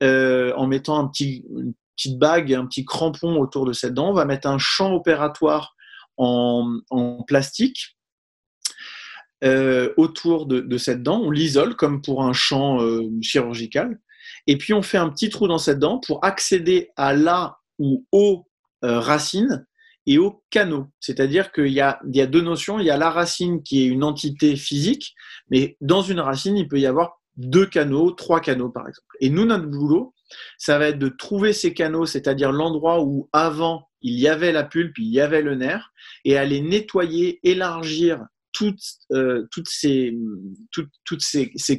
euh, 0.04 0.54
en 0.56 0.68
mettant 0.68 1.00
un 1.00 1.08
petit, 1.08 1.46
une 1.50 1.74
petite 1.96 2.18
bague, 2.18 2.54
un 2.54 2.66
petit 2.66 2.86
crampon 2.86 3.38
autour 3.38 3.66
de 3.66 3.74
cette 3.74 3.94
dent. 3.94 4.10
On 4.10 4.14
va 4.14 4.26
mettre 4.26 4.48
un 4.48 4.58
champ 4.58 4.94
opératoire 4.94 5.76
en, 6.18 7.24
plastique 7.28 7.98
euh, 9.44 9.94
autour 9.98 10.46
de, 10.46 10.78
cette 10.78 11.04
dent. 11.04 11.22
On 11.22 11.32
l'isole 11.32 11.76
comme 11.76 12.02
pour 12.02 12.24
un 12.24 12.34
champ 12.34 12.82
euh, 12.82 13.02
chirurgical. 13.22 14.00
Et 14.48 14.58
puis 14.58 14.74
on 14.74 14.82
fait 14.82 14.98
un 14.98 15.10
petit 15.10 15.30
trou 15.30 15.48
dans 15.48 15.58
cette 15.58 15.80
dent 15.80 16.00
pour 16.00 16.24
accéder 16.24 16.90
à 16.96 17.14
la 17.14 17.58
ou 17.80 18.06
aux 18.12 18.48
euh, 18.84 19.00
racines 19.00 19.66
et 20.08 20.18
aux 20.18 20.44
canaux. 20.52 20.88
C'est-à-dire 21.00 21.52
qu'il 21.52 21.74
y 21.74 21.82
a 21.82 22.00
deux 22.04 22.42
notions. 22.42 22.80
Il 22.80 22.86
y 22.86 22.92
a 22.92 22.98
la 22.98 23.10
racine 23.10 23.64
qui 23.64 23.84
est 23.84 23.88
une 23.88 24.04
entité 24.04 24.56
physique, 24.56 25.16
mais 25.50 25.78
dans 25.82 26.02
une 26.02 26.20
racine, 26.20 26.58
il 26.58 26.68
peut 26.68 26.80
y 26.80 26.86
avoir 26.86 27.20
deux 27.38 27.66
canaux, 27.66 28.12
trois 28.12 28.40
canaux 28.40 28.70
par 28.70 28.88
exemple. 28.88 29.08
Et 29.20 29.30
nous, 29.30 29.46
notre 29.46 29.68
boulot, 29.68 30.14
ça 30.58 30.80
va 30.80 30.88
être 30.90 31.00
de 31.00 31.10
trouver 31.10 31.54
ces 31.54 31.74
canaux, 31.74 32.06
c'est-à-dire 32.06 32.52
l'endroit 32.52 33.04
où 33.04 33.30
avant 33.34 33.88
il 34.02 34.20
y 34.20 34.28
avait 34.28 34.52
la 34.52 34.64
pulpe, 34.64 34.98
il 34.98 35.12
y 35.12 35.20
avait 35.20 35.42
le 35.42 35.56
nerf, 35.56 35.92
et 36.26 36.38
aller 36.38 36.62
nettoyer, 36.62 37.40
élargir 37.44 38.24
toutes, 38.52 38.80
euh, 39.12 39.46
ces, 39.68 40.14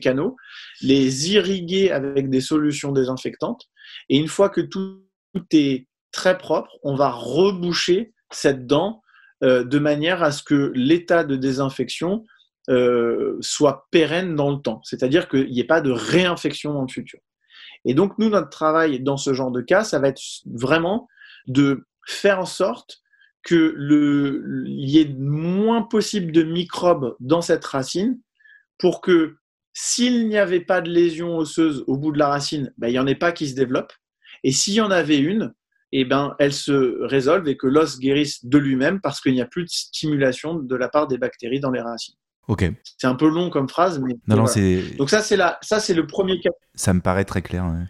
canaux, 0.00 0.36
les 0.82 1.32
irriguer 1.32 1.90
avec 1.90 2.28
des 2.28 2.40
solutions 2.40 2.92
désinfectantes. 2.92 3.62
Et 4.09 4.18
une 4.18 4.28
fois 4.28 4.50
que 4.50 4.61
tout, 4.61 5.02
tout 5.34 5.46
est 5.52 5.86
très 6.12 6.36
propre, 6.36 6.70
on 6.82 6.96
va 6.96 7.11
reboucher 7.11 8.12
cette 8.30 8.66
dent 8.66 9.02
euh, 9.42 9.64
de 9.64 9.78
manière 9.78 10.22
à 10.22 10.32
ce 10.32 10.42
que 10.42 10.72
l'état 10.74 11.24
de 11.24 11.36
désinfection 11.36 12.24
euh, 12.69 13.37
soit 13.41 13.87
pérenne 13.91 14.35
dans 14.35 14.51
le 14.51 14.59
temps, 14.59 14.81
c'est-à-dire 14.85 15.29
qu'il 15.29 15.51
n'y 15.51 15.61
ait 15.61 15.64
pas 15.64 15.81
de 15.81 15.91
réinfection 15.91 16.73
dans 16.73 16.83
le 16.83 16.89
futur. 16.89 17.21
Et 17.85 17.95
donc, 17.95 18.19
nous, 18.19 18.29
notre 18.29 18.51
travail 18.51 19.01
dans 19.01 19.17
ce 19.17 19.33
genre 19.33 19.53
de 19.53 19.61
cas, 19.61 19.85
ça 19.85 19.99
va 19.99 20.09
être 20.09 20.21
vraiment 20.47 21.09
de 21.47 21.87
faire 22.07 22.41
en 22.41 22.47
sorte 22.47 23.03
que 23.43 23.77
il 23.79 24.91
y 24.91 24.99
ait 24.99 25.14
moins 25.19 25.83
possible 25.83 26.33
de 26.33 26.43
microbes 26.43 27.14
dans 27.21 27.43
cette 27.43 27.64
racine 27.64 28.19
pour 28.79 29.01
que 29.01 29.37
s'il 29.73 30.29
n'y 30.29 30.39
avait 30.39 30.61
pas 30.61 30.81
de 30.81 30.91
lésion 30.91 31.37
osseuse 31.37 31.85
au 31.87 31.97
bout 31.97 32.11
de 32.11 32.19
la 32.19 32.29
racine, 32.29 32.73
ben, 32.79 32.89
il 32.89 32.93
n'y 32.93 32.99
en 32.99 33.07
ait 33.07 33.14
pas 33.14 33.31
qui 33.31 33.49
se 33.49 33.55
développe. 33.55 33.93
Et 34.43 34.51
s'il 34.51 34.75
y 34.75 34.81
en 34.81 34.91
avait 34.91 35.19
une, 35.19 35.55
eh 35.93 36.05
ben, 36.05 36.35
elle 36.39 36.53
se 36.53 37.03
résolve 37.05 37.47
et 37.47 37.57
que 37.57 37.67
l'os 37.67 37.99
guérisse 37.99 38.45
de 38.45 38.59
lui-même 38.59 39.01
parce 39.01 39.21
qu'il 39.21 39.35
n'y 39.35 39.41
a 39.41 39.47
plus 39.47 39.64
de 39.64 39.69
stimulation 39.69 40.55
de 40.55 40.77
la 40.77 40.89
part 40.89 41.07
des 41.07 41.19
bactéries 41.19 41.61
dans 41.61 41.71
les 41.71 41.81
racines. 41.81 42.17
Ok. 42.49 42.64
C'est 42.99 43.07
un 43.07 43.14
peu 43.14 43.28
long 43.28 43.51
comme 43.51 43.68
phrase, 43.68 43.99
mais. 43.99 44.14
Non, 44.28 44.36
non, 44.36 44.47
c'est. 44.47 44.97
Donc 44.97 45.11
ça, 45.11 45.20
c'est 45.20 45.36
la, 45.36 45.59
ça, 45.62 45.80
c'est 45.80 45.94
le 45.94 46.07
premier 46.07 46.40
cas. 46.40 46.51
Ça 46.74 46.94
me 46.94 47.01
paraît 47.01 47.24
très 47.24 47.42
clair. 47.42 47.64
Ouais. 47.64 47.84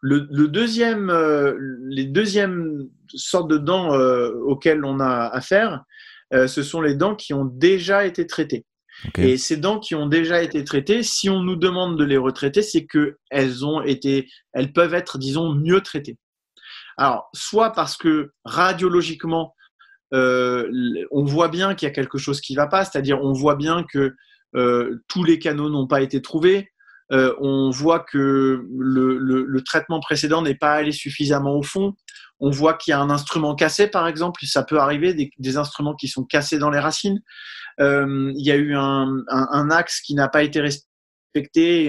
Le, 0.00 0.28
le, 0.30 0.46
deuxième, 0.48 1.10
euh, 1.10 1.56
les 1.88 2.04
deuxièmes 2.04 2.88
sortes 3.08 3.48
de 3.48 3.58
dents 3.58 3.94
euh, 3.94 4.30
auxquelles 4.44 4.84
on 4.84 5.00
a 5.00 5.26
affaire, 5.26 5.82
euh, 6.32 6.46
ce 6.46 6.62
sont 6.62 6.80
les 6.80 6.94
dents 6.94 7.16
qui 7.16 7.34
ont 7.34 7.44
déjà 7.44 8.04
été 8.04 8.26
traitées. 8.26 8.64
Okay. 9.08 9.30
Et 9.30 9.36
ces 9.36 9.56
dents 9.56 9.80
qui 9.80 9.94
ont 9.94 10.06
déjà 10.06 10.42
été 10.42 10.62
traitées, 10.64 11.02
si 11.02 11.28
on 11.28 11.42
nous 11.42 11.56
demande 11.56 11.98
de 11.98 12.04
les 12.04 12.16
retraiter, 12.16 12.62
c'est 12.62 12.86
que 12.86 13.18
elles 13.30 13.64
ont 13.64 13.82
été, 13.82 14.28
elles 14.52 14.72
peuvent 14.72 14.94
être, 14.94 15.18
disons, 15.18 15.52
mieux 15.52 15.80
traitées. 15.80 16.18
Alors, 16.96 17.28
soit 17.34 17.72
parce 17.72 17.96
que 17.96 18.30
radiologiquement, 18.44 19.54
on 20.12 21.24
voit 21.24 21.48
bien 21.48 21.74
qu'il 21.74 21.88
y 21.88 21.90
a 21.90 21.94
quelque 21.94 22.18
chose 22.18 22.40
qui 22.40 22.54
ne 22.54 22.58
va 22.58 22.66
pas, 22.66 22.84
c'est-à-dire 22.84 23.20
on 23.22 23.32
voit 23.32 23.56
bien 23.56 23.84
que 23.92 24.14
euh, 24.54 25.04
tous 25.08 25.24
les 25.24 25.38
canaux 25.38 25.68
n'ont 25.68 25.86
pas 25.86 26.00
été 26.00 26.22
trouvés, 26.22 26.70
euh, 27.12 27.34
on 27.40 27.70
voit 27.70 28.00
que 28.00 28.64
le, 28.78 29.60
traitement 29.60 30.00
précédent 30.00 30.42
n'est 30.42 30.54
pas 30.54 30.72
allé 30.72 30.92
suffisamment 30.92 31.54
au 31.54 31.62
fond, 31.62 31.94
on 32.40 32.50
voit 32.50 32.74
qu'il 32.74 32.92
y 32.92 32.94
a 32.94 33.00
un 33.00 33.10
instrument 33.10 33.54
cassé, 33.54 33.86
par 33.86 34.08
exemple, 34.08 34.44
ça 34.46 34.62
peut 34.62 34.78
arriver, 34.78 35.14
des, 35.38 35.56
instruments 35.56 35.94
qui 35.94 36.08
sont 36.08 36.24
cassés 36.24 36.58
dans 36.58 36.70
les 36.70 36.78
racines, 36.78 37.20
euh, 37.80 38.32
il 38.34 38.46
y 38.46 38.50
a 38.50 38.56
eu 38.56 38.74
un, 38.74 39.24
axe 39.70 40.00
qui 40.00 40.14
n'a 40.14 40.28
pas 40.28 40.42
été 40.42 40.60
respecté 40.60 40.86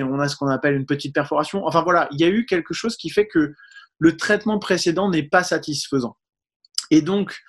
on 0.03 0.19
a 0.19 0.27
ce 0.27 0.35
qu'on 0.35 0.49
appelle 0.49 0.75
une 0.75 0.85
petite 0.85 1.15
perforation. 1.15 1.65
Enfin 1.65 1.81
voilà, 1.81 2.09
il 2.11 2.19
y 2.19 2.25
a 2.25 2.27
eu 2.27 2.45
quelque 2.45 2.73
chose 2.73 2.97
qui 2.97 3.09
fait 3.09 3.27
que 3.27 3.53
le 3.97 4.17
traitement 4.17 4.59
précédent 4.59 5.09
n'est 5.09 5.23
pas 5.23 5.41
satisfaisant. 5.41 6.17
Et 6.91 7.01
donc, 7.01 7.39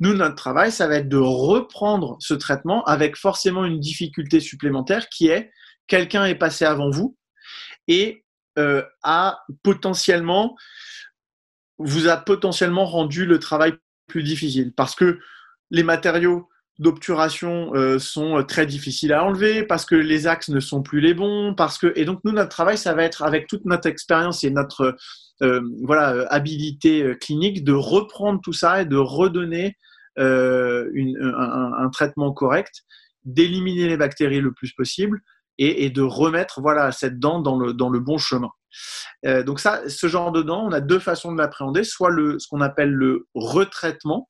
nous, 0.00 0.14
notre 0.14 0.36
travail, 0.36 0.70
ça 0.70 0.86
va 0.86 0.96
être 0.96 1.08
de 1.08 1.16
reprendre 1.16 2.16
ce 2.20 2.34
traitement 2.34 2.84
avec 2.84 3.16
forcément 3.16 3.64
une 3.64 3.80
difficulté 3.80 4.40
supplémentaire 4.40 5.08
qui 5.08 5.28
est 5.28 5.50
quelqu'un 5.86 6.26
est 6.26 6.36
passé 6.36 6.64
avant 6.64 6.90
vous 6.90 7.16
et 7.88 8.24
euh, 8.58 8.82
a 9.02 9.40
potentiellement 9.62 10.56
vous 11.78 12.08
a 12.08 12.16
potentiellement 12.16 12.86
rendu 12.86 13.24
le 13.24 13.38
travail 13.38 13.74
plus 14.08 14.22
difficile. 14.22 14.72
Parce 14.74 14.94
que 14.94 15.20
les 15.70 15.84
matériaux 15.84 16.48
d'obturation 16.78 17.74
euh, 17.74 17.98
sont 17.98 18.44
très 18.46 18.66
difficiles 18.66 19.12
à 19.12 19.24
enlever 19.24 19.64
parce 19.64 19.84
que 19.84 19.96
les 19.96 20.26
axes 20.26 20.48
ne 20.48 20.60
sont 20.60 20.82
plus 20.82 21.00
les 21.00 21.14
bons 21.14 21.54
parce 21.54 21.76
que 21.76 21.92
et 21.96 22.04
donc 22.04 22.20
nous 22.24 22.32
notre 22.32 22.50
travail 22.50 22.78
ça 22.78 22.94
va 22.94 23.02
être 23.02 23.22
avec 23.22 23.48
toute 23.48 23.64
notre 23.64 23.88
expérience 23.88 24.44
et 24.44 24.50
notre 24.50 24.96
euh, 25.42 25.60
voilà 25.82 26.24
habilité 26.30 27.16
clinique 27.20 27.64
de 27.64 27.72
reprendre 27.72 28.40
tout 28.42 28.52
ça 28.52 28.82
et 28.82 28.84
de 28.84 28.96
redonner 28.96 29.76
euh, 30.18 30.90
une, 30.94 31.16
un, 31.22 31.88
traitement 31.90 32.32
correct, 32.32 32.82
d'éliminer 33.24 33.86
les 33.86 33.96
bactéries 33.96 34.40
le 34.40 34.52
plus 34.52 34.72
possible 34.72 35.20
et, 35.58 35.84
et, 35.84 35.90
de 35.90 36.02
remettre 36.02 36.60
voilà 36.60 36.90
cette 36.90 37.20
dent 37.20 37.40
dans 37.40 37.56
le 37.56 37.72
dans 37.72 37.88
le 37.88 38.00
bon 38.00 38.18
chemin. 38.18 38.50
Euh, 39.26 39.44
donc 39.44 39.60
ça, 39.60 39.88
ce 39.88 40.08
genre 40.08 40.32
de 40.32 40.42
dent, 40.42 40.66
on 40.66 40.72
a 40.72 40.80
deux 40.80 40.98
façons 40.98 41.30
de 41.32 41.38
l'appréhender, 41.38 41.84
soit 41.84 42.10
le 42.10 42.40
ce 42.40 42.48
qu'on 42.48 42.60
appelle 42.60 42.90
le 42.90 43.28
retraitement 43.34 44.28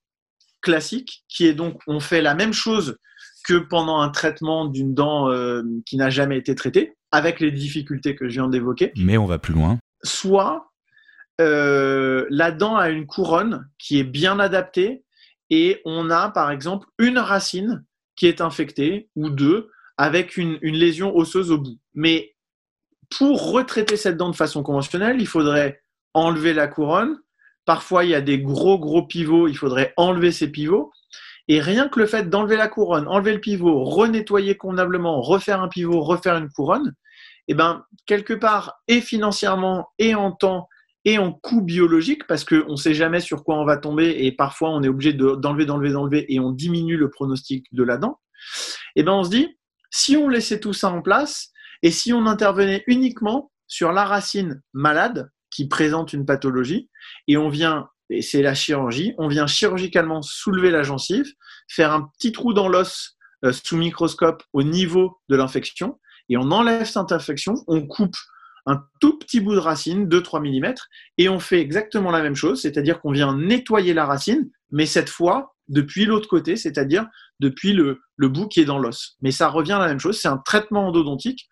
classique, 0.61 1.25
qui 1.29 1.47
est 1.47 1.55
donc 1.55 1.81
on 1.87 2.01
fait 2.01 2.23
la 2.23 2.35
même 2.35 2.53
chose 2.53 2.97
que 3.45 3.55
pendant 3.55 4.01
un 4.01 4.11
traitement 4.11 4.67
d'une 4.67 4.95
dent 4.95 5.31
euh, 5.31 5.63
qui 5.87 5.97
n'a 5.97 6.11
jamais 6.11 6.37
été 6.37 6.55
traitée, 6.55 6.95
avec 7.13 7.41
les 7.41 7.51
difficultés 7.51 8.15
que 8.15 8.29
je 8.29 8.35
viens 8.35 8.49
d'évoquer. 8.49 8.93
Mais 8.97 9.17
on 9.17 9.27
va 9.27 9.39
plus 9.39 9.55
loin. 9.55 9.79
Soit 10.03 10.71
euh, 11.41 12.27
la 12.31 12.51
dent 12.51 12.77
a 12.77 12.91
une 12.91 13.07
couronne 13.07 13.69
qui 13.79 13.99
est 13.99 14.05
bien 14.05 14.39
adaptée 14.39 15.05
et 15.51 15.81
on 15.85 16.11
a 16.11 16.29
par 16.31 16.51
exemple 16.51 16.89
une 16.99 17.19
racine 17.19 17.85
qui 18.17 18.27
est 18.27 18.41
infectée 18.41 19.09
ou 19.17 19.31
deux 19.31 19.71
avec 19.97 20.37
une, 20.37 20.59
une 20.61 20.77
lésion 20.77 21.17
osseuse 21.17 21.51
au 21.51 21.59
bout. 21.59 21.79
Mais 21.95 22.35
pour 23.17 23.53
retraiter 23.53 23.97
cette 23.97 24.17
dent 24.17 24.31
de 24.31 24.37
façon 24.37 24.63
conventionnelle, 24.63 25.21
il 25.21 25.27
faudrait 25.27 25.81
enlever 26.15 26.53
la 26.53 26.69
couronne. 26.69 27.19
Parfois, 27.69 28.05
il 28.05 28.13
y 28.13 28.15
a 28.15 28.23
des 28.23 28.39
gros, 28.39 28.79
gros 28.79 29.03
pivots, 29.03 29.47
il 29.47 29.55
faudrait 29.55 29.93
enlever 29.99 30.33
ces 30.33 30.51
pivots. 30.51 30.91
Et 31.49 31.61
rien 31.61 31.91
que 31.91 32.01
le 32.01 32.07
fait 32.07 32.31
d'enlever 32.31 32.57
la 32.57 32.67
couronne, 32.67 33.07
enlever 33.07 33.35
le 33.35 33.43
pivot, 33.43 33.85
renettoyer 33.85 34.57
convenablement, 34.57 35.21
refaire 35.21 35.61
un 35.61 35.69
pivot, 35.69 36.01
refaire 36.01 36.39
une 36.39 36.49
couronne, 36.49 36.95
eh 37.47 37.53
ben, 37.53 37.85
quelque 38.07 38.33
part, 38.33 38.81
et 38.89 39.03
financièrement, 39.03 39.91
et 39.99 40.15
en 40.15 40.33
temps, 40.33 40.67
et 41.05 41.19
en 41.19 41.31
coût 41.31 41.61
biologique, 41.61 42.27
parce 42.27 42.43
qu'on 42.43 42.71
ne 42.71 42.77
sait 42.77 42.95
jamais 42.95 43.21
sur 43.21 43.45
quoi 43.45 43.59
on 43.59 43.67
va 43.67 43.77
tomber, 43.77 44.17
et 44.25 44.33
parfois 44.33 44.71
on 44.71 44.83
est 44.83 44.89
obligé 44.89 45.13
d'enlever, 45.13 45.67
d'enlever, 45.67 45.93
d'enlever, 45.93 46.33
et 46.33 46.41
on 46.41 46.53
diminue 46.53 46.97
le 46.97 47.11
pronostic 47.11 47.67
de 47.73 47.83
la 47.83 47.99
dent, 47.99 48.19
eh 48.97 49.03
ben, 49.03 49.13
on 49.13 49.25
se 49.25 49.31
dit, 49.31 49.59
si 49.91 50.17
on 50.17 50.31
laissait 50.31 50.61
tout 50.61 50.73
ça 50.73 50.89
en 50.89 51.03
place, 51.03 51.53
et 51.83 51.91
si 51.91 52.15
on 52.15 52.25
intervenait 52.25 52.83
uniquement 52.87 53.53
sur 53.67 53.93
la 53.93 54.07
racine 54.07 54.63
malade 54.73 55.31
qui 55.59 55.67
présente 55.67 56.13
une 56.13 56.25
pathologie, 56.25 56.89
et 57.27 57.37
on 57.37 57.49
vient 57.49 57.89
et 58.11 58.23
c'est 58.23 58.43
la 58.43 58.55
chirurgie. 58.55 59.13
On 59.19 59.27
vient 59.27 59.49
chirurgicalement 59.49 60.23
soulever 60.23 60.71
la 60.71 60.85
gencive, 60.85 61.27
faire 61.69 61.93
un 61.93 62.09
petit 62.17 62.31
trou 62.31 62.53
dans 62.53 62.69
l'os 62.69 63.19
euh, 63.45 63.51
sous 63.51 63.77
microscope 63.77 64.45
au 64.53 64.63
niveau 64.63 65.19
de 65.29 65.35
l'infection, 65.35 65.99
et 66.29 66.37
on 66.37 66.53
enlève 66.53 66.85
cette 66.85 67.11
infection, 67.11 67.55
on 67.67 67.85
coupe 67.89 68.15
un 68.67 68.85
tout 69.01 69.19
petit 69.19 69.41
bout 69.41 69.57
de 69.57 69.59
racine, 69.59 70.07
2-3 70.07 70.43
mm, 70.43 70.75
et 71.17 71.29
on 71.29 71.41
fait 71.41 71.61
exactement 71.61 72.13
la 72.13 72.23
même 72.23 72.37
chose, 72.37 72.63
c'est-à-dire 72.63 73.01
qu'on 73.01 73.11
vient 73.11 73.37
nettoyer 73.37 73.95
la 73.95 74.07
racine, 74.07 74.49
mais 74.71 74.87
cette 74.87 75.09
fois 75.09 75.57
depuis 75.67 76.05
l'autre 76.05 76.29
côté, 76.29 76.55
c'est-à-dire 76.55 77.09
depuis 77.41 77.73
le, 77.73 78.01
bout 78.17 78.47
qui 78.47 78.61
est 78.61 78.65
dans 78.65 78.79
l'os. 78.79 79.17
Mais 79.23 79.33
ça 79.33 79.49
revient 79.49 79.73
à 79.73 79.81
la 79.81 79.89
même 79.89 79.99
chose, 79.99 80.21
c'est 80.21 80.29
un 80.29 80.39
traitement 80.39 80.87
endodontique 80.87 81.49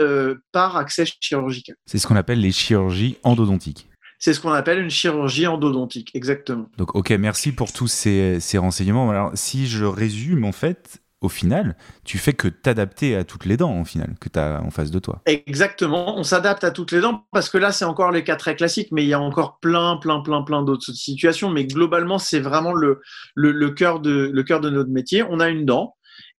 euh, 0.00 0.36
par 0.52 0.76
accès 0.76 1.04
chirurgical. 1.20 1.76
C'est 1.86 1.98
ce 1.98 2.06
qu'on 2.06 2.16
appelle 2.16 2.40
les 2.40 2.52
chirurgies 2.52 3.16
endodontiques. 3.22 3.88
C'est 4.18 4.34
ce 4.34 4.40
qu'on 4.40 4.52
appelle 4.52 4.78
une 4.78 4.90
chirurgie 4.90 5.48
endodontique, 5.48 6.10
exactement. 6.14 6.70
Donc, 6.78 6.94
ok, 6.94 7.10
merci 7.10 7.50
pour 7.50 7.72
tous 7.72 7.88
ces, 7.88 8.38
ces 8.38 8.56
renseignements. 8.56 9.10
Alors, 9.10 9.32
si 9.34 9.66
je 9.66 9.84
résume, 9.84 10.44
en 10.44 10.52
fait, 10.52 11.02
au 11.22 11.28
final, 11.28 11.76
tu 12.04 12.18
fais 12.18 12.32
que 12.32 12.48
t'adapter 12.48 13.16
à 13.16 13.24
toutes 13.24 13.46
les 13.46 13.56
dents, 13.56 13.80
au 13.80 13.84
final, 13.84 14.14
que 14.20 14.28
tu 14.28 14.38
as 14.38 14.60
en 14.62 14.70
face 14.70 14.90
de 14.90 14.98
toi. 14.98 15.22
Exactement, 15.26 16.18
on 16.18 16.24
s'adapte 16.24 16.64
à 16.64 16.72
toutes 16.72 16.92
les 16.92 17.00
dents 17.00 17.26
parce 17.32 17.48
que 17.48 17.58
là, 17.58 17.72
c'est 17.72 17.84
encore 17.84 18.10
les 18.10 18.24
cas 18.24 18.36
très 18.36 18.56
classiques, 18.56 18.88
mais 18.90 19.04
il 19.04 19.08
y 19.08 19.14
a 19.14 19.20
encore 19.20 19.58
plein, 19.60 19.96
plein, 19.96 20.20
plein, 20.20 20.42
plein 20.42 20.62
d'autres 20.62 20.92
situations. 20.92 21.50
Mais 21.50 21.64
globalement, 21.64 22.18
c'est 22.18 22.40
vraiment 22.40 22.72
le, 22.72 23.00
le, 23.34 23.70
cœur 23.70 24.00
de, 24.00 24.30
le 24.32 24.42
cœur 24.42 24.60
de 24.60 24.68
notre 24.68 24.90
métier. 24.90 25.22
On 25.22 25.40
a 25.40 25.48
une 25.48 25.64
dent 25.64 25.96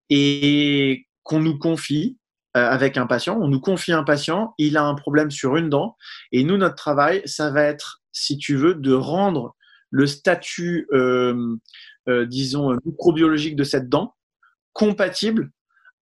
et 0.09 1.07
qu'on 1.23 1.39
nous 1.39 1.57
confie 1.57 2.17
avec 2.53 2.97
un 2.97 3.07
patient. 3.07 3.37
On 3.41 3.47
nous 3.47 3.59
confie 3.59 3.93
un 3.93 4.03
patient, 4.03 4.53
il 4.57 4.77
a 4.77 4.83
un 4.83 4.95
problème 4.95 5.31
sur 5.31 5.57
une 5.57 5.69
dent. 5.69 5.97
Et 6.31 6.43
nous, 6.43 6.57
notre 6.57 6.75
travail, 6.75 7.21
ça 7.25 7.49
va 7.49 7.63
être, 7.63 8.01
si 8.11 8.37
tu 8.37 8.55
veux, 8.55 8.75
de 8.75 8.93
rendre 8.93 9.55
le 9.89 10.05
statut, 10.05 10.87
euh, 10.93 11.55
euh, 12.07 12.25
disons, 12.25 12.77
microbiologique 12.85 13.55
de 13.55 13.63
cette 13.63 13.89
dent 13.89 14.15
compatible 14.73 15.51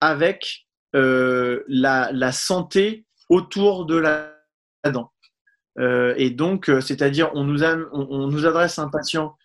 avec 0.02 0.66
euh, 0.96 1.64
la, 1.68 2.32
santé 2.32 3.06
autour 3.30 3.86
de 3.86 3.96
la, 3.96 4.34
dent. 4.92 5.12
Euh, 5.80 6.14
et 6.18 6.32
donc, 6.32 6.70
euh, 6.70 6.82
c'est-à-dire, 6.82 7.32
on 7.34 7.44
nous, 7.44 7.64
on, 7.64 8.28
nous 8.28 8.46
adresse 8.46 8.80
un 8.80 8.90
patient 8.90 9.36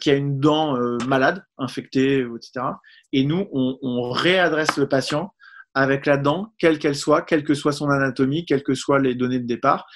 qui 0.00 0.10
a 0.10 0.14
une 0.14 0.40
dent 0.40 0.76
malade, 1.06 1.44
infectée, 1.56 2.22
etc. 2.22 2.66
Et 3.12 3.24
nous, 3.24 3.46
on, 3.52 4.10
réadresse 4.10 4.76
le 4.76 4.88
patient 4.88 5.32
avec 5.74 6.06
la 6.06 6.16
dent, 6.16 6.52
quelle 6.58 6.78
qu'elle 6.78 6.96
soit, 6.96 7.22
quelle 7.22 7.44
que 7.44 7.54
soit 7.54 7.72
son 7.72 7.88
anatomie, 7.88 8.44
quelles 8.44 8.62
que 8.62 8.74
soient 8.74 8.98
les 8.98 9.14
données 9.14 9.38
de 9.38 9.46
départ, 9.46 9.86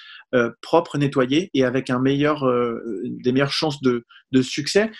propre, 0.61 0.97
nettoyée 0.97 1.49
et 1.53 1.63
avec 1.63 1.89
meilleur, 1.89 2.45
des 3.03 3.31
meilleures 3.31 3.51
chances 3.51 3.81
de, 3.81 4.05
succès 4.41 4.91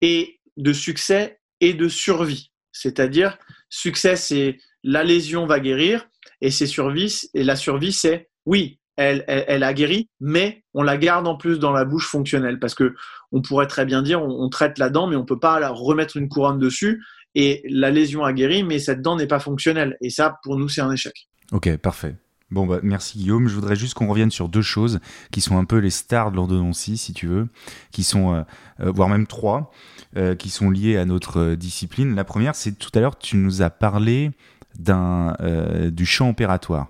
et 0.00 0.40
de 0.56 0.72
succès 0.72 1.40
et 1.60 1.74
de 1.74 1.88
survie. 1.88 2.52
C'est-à-dire, 2.72 3.38
succès, 3.68 4.16
c'est 4.16 4.58
la 4.82 5.04
lésion 5.04 5.46
va 5.46 5.60
guérir 5.60 6.06
et 6.40 6.50
c'est 6.50 6.66
survie, 6.66 7.20
et 7.34 7.44
la 7.44 7.56
survie, 7.56 7.92
c'est 7.92 8.28
oui, 8.46 8.80
elle, 8.96 9.24
elle, 9.28 9.62
a 9.62 9.72
guéri, 9.72 10.10
mais 10.20 10.62
on 10.74 10.82
la 10.82 10.98
garde 10.98 11.26
en 11.26 11.36
plus 11.36 11.58
dans 11.58 11.72
la 11.72 11.84
bouche 11.84 12.08
fonctionnelle 12.08 12.58
parce 12.58 12.74
que 12.74 12.94
on 13.32 13.40
pourrait 13.40 13.66
très 13.66 13.86
bien 13.86 14.02
dire 14.02 14.22
on, 14.22 14.48
traite 14.50 14.78
la 14.78 14.90
dent, 14.90 15.06
mais 15.06 15.16
on 15.16 15.24
peut 15.24 15.38
pas 15.38 15.58
la 15.58 15.70
remettre 15.70 16.16
une 16.16 16.28
couronne 16.28 16.58
dessus 16.58 17.02
et 17.34 17.62
la 17.68 17.90
lésion 17.90 18.24
a 18.24 18.32
guéri, 18.32 18.64
mais 18.64 18.78
cette 18.78 19.02
dent 19.02 19.16
n'est 19.16 19.26
pas 19.26 19.40
fonctionnelle. 19.40 19.96
Et 20.00 20.10
ça, 20.10 20.38
pour 20.42 20.56
nous, 20.56 20.68
c'est 20.68 20.80
un 20.80 20.92
échec. 20.92 21.28
Ok, 21.52 21.76
parfait. 21.76 22.16
Bon, 22.50 22.66
bah, 22.66 22.80
merci 22.82 23.18
Guillaume. 23.18 23.48
Je 23.48 23.54
voudrais 23.54 23.76
juste 23.76 23.94
qu'on 23.94 24.08
revienne 24.08 24.30
sur 24.30 24.48
deux 24.48 24.62
choses 24.62 24.98
qui 25.30 25.40
sont 25.40 25.56
un 25.56 25.64
peu 25.64 25.78
les 25.78 25.90
stars 25.90 26.32
de 26.32 26.36
l'ordonnancie, 26.36 26.96
si 26.96 27.12
tu 27.12 27.26
veux, 27.26 27.48
qui 27.92 28.02
sont, 28.02 28.34
euh, 28.34 28.42
euh, 28.80 28.90
voire 28.90 29.08
même 29.08 29.26
trois, 29.26 29.70
euh, 30.16 30.34
qui 30.34 30.50
sont 30.50 30.70
liées 30.70 30.96
à 30.96 31.04
notre 31.04 31.54
discipline. 31.54 32.16
La 32.16 32.24
première, 32.24 32.56
c'est 32.56 32.72
tout 32.72 32.90
à 32.94 33.00
l'heure, 33.00 33.18
tu 33.18 33.36
nous 33.36 33.62
as 33.62 33.70
parlé 33.70 34.30
du 34.78 36.06
champ 36.06 36.30
opératoire. 36.30 36.88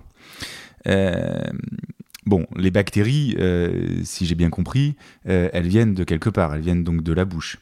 bon, 2.25 2.45
les 2.55 2.71
bactéries, 2.71 3.35
si 4.03 4.25
j'ai 4.25 4.35
bien 4.35 4.49
compris, 4.49 4.95
elles 5.25 5.67
viennent 5.67 5.93
de 5.93 6.03
quelque 6.03 6.29
part, 6.29 6.53
elles 6.53 6.61
viennent 6.61 6.83
donc 6.83 7.03
de 7.03 7.11
la 7.11 7.25
bouche. 7.25 7.57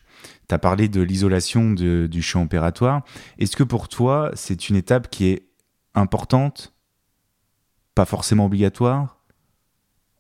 Tu 0.48 0.56
as 0.56 0.60
parlé 0.60 0.88
de 0.88 1.02
l'isolation 1.02 1.72
du 1.72 2.22
champ 2.22 2.44
opératoire. 2.44 3.04
Est-ce 3.38 3.56
que 3.56 3.64
pour 3.64 3.88
toi, 3.88 4.32
c'est 4.34 4.70
une 4.70 4.76
étape 4.76 5.10
qui 5.10 5.28
est 5.28 5.44
importante 5.96 6.74
pas 7.96 8.06
forcément 8.06 8.46
obligatoire 8.46 9.18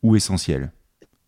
ou 0.03 0.15
essentiel 0.15 0.71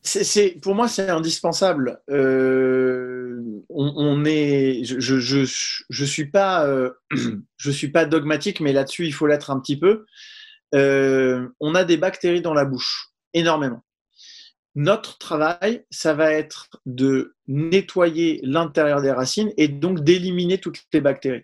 c'est, 0.04 0.60
pour 0.62 0.74
moi, 0.74 0.88
c'est 0.88 1.10
indispensable. 1.10 2.02
Euh, 2.10 3.40
on, 3.70 4.26
est, 4.26 4.84
je, 4.84 5.00
je, 5.00 5.46
je, 5.90 6.06
suis 6.06 6.26
pas, 6.26 6.66
euh, 6.66 6.90
je 7.58 7.72
suis 7.72 7.90
pas 7.90 8.06
dogmatique, 8.06 8.62
mais 8.62 8.74
là-dessus, 8.74 9.06
il 9.06 9.14
faut 9.14 9.28
l'être 9.28 9.52
un 9.52 9.60
petit 9.60 9.78
peu. 9.78 10.06
Euh, 10.74 11.48
on 11.60 11.76
a 11.76 11.84
des 11.84 11.98
bactéries 11.98 12.42
dans 12.42 12.56
la 12.56 12.66
bouche, 12.66 13.12
énormément. 13.34 13.84
Notre 14.76 15.18
travail, 15.18 15.86
ça 15.90 16.14
va 16.14 16.32
être 16.32 16.70
de 16.86 17.36
nettoyer 17.48 18.40
l'intérieur 18.44 19.02
des 19.02 19.12
racines 19.12 19.52
et 19.58 19.68
donc 19.68 20.04
d'éliminer 20.04 20.60
toutes 20.60 20.82
les 20.94 21.02
bactéries. 21.02 21.44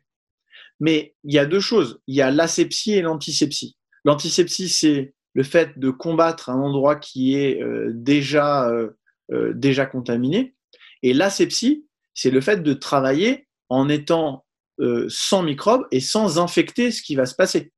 Mais 0.80 1.16
il 1.24 1.34
y 1.34 1.40
a 1.40 1.46
deux 1.46 1.60
choses. 1.60 2.00
Il 2.08 2.16
y 2.16 2.22
a 2.22 2.32
l'asepsie 2.32 2.94
et 2.94 3.02
l'antisepsie. 3.02 3.78
L'antisepsie, 4.06 4.70
c'est 4.70 5.14
le 5.34 5.44
fait 5.44 5.78
de 5.78 5.90
combattre 5.90 6.50
un 6.50 6.60
endroit 6.60 6.96
qui 6.96 7.36
est 7.36 7.62
euh, 7.62 7.92
déjà, 7.94 8.70
euh, 8.70 8.92
euh, 9.32 9.54
déjà 9.54 9.86
contaminé. 9.86 10.56
Et 11.04 11.14
l'asepsie, 11.14 11.86
c'est 12.14 12.32
le 12.32 12.42
fait 12.42 12.64
de 12.64 12.74
travailler 12.74 13.48
en 13.70 13.90
étant 13.90 14.46
sans 15.10 15.42
microbes 15.42 15.88
et 15.90 16.00
sans 16.00 16.38
infecter 16.38 16.92
ce 16.92 17.02
qui 17.02 17.16
va 17.16 17.26
se 17.26 17.34
passer. 17.34 17.72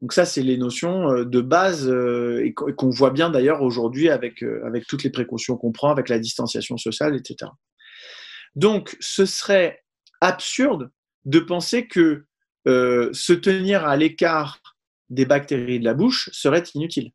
Donc 0.00 0.12
ça, 0.12 0.24
c'est 0.24 0.42
les 0.42 0.58
notions 0.58 1.24
de 1.24 1.40
base 1.40 1.88
et 1.88 2.52
qu'on 2.52 2.90
voit 2.90 3.10
bien 3.10 3.30
d'ailleurs 3.30 3.62
aujourd'hui 3.62 4.08
avec, 4.08 4.42
avec 4.42 4.86
toutes 4.86 5.02
les 5.02 5.10
précautions 5.10 5.56
qu'on 5.56 5.72
prend, 5.72 5.90
avec 5.90 6.08
la 6.08 6.18
distanciation 6.18 6.76
sociale, 6.76 7.16
etc. 7.16 7.50
Donc, 8.54 8.96
ce 9.00 9.24
serait 9.24 9.82
absurde 10.20 10.90
de 11.24 11.38
penser 11.38 11.86
que 11.86 12.26
se 12.66 13.32
tenir 13.32 13.86
à 13.86 13.96
l'écart 13.96 14.60
des 15.10 15.26
bactéries 15.26 15.80
de 15.80 15.84
la 15.84 15.94
bouche 15.94 16.28
serait 16.32 16.64
inutile. 16.74 17.12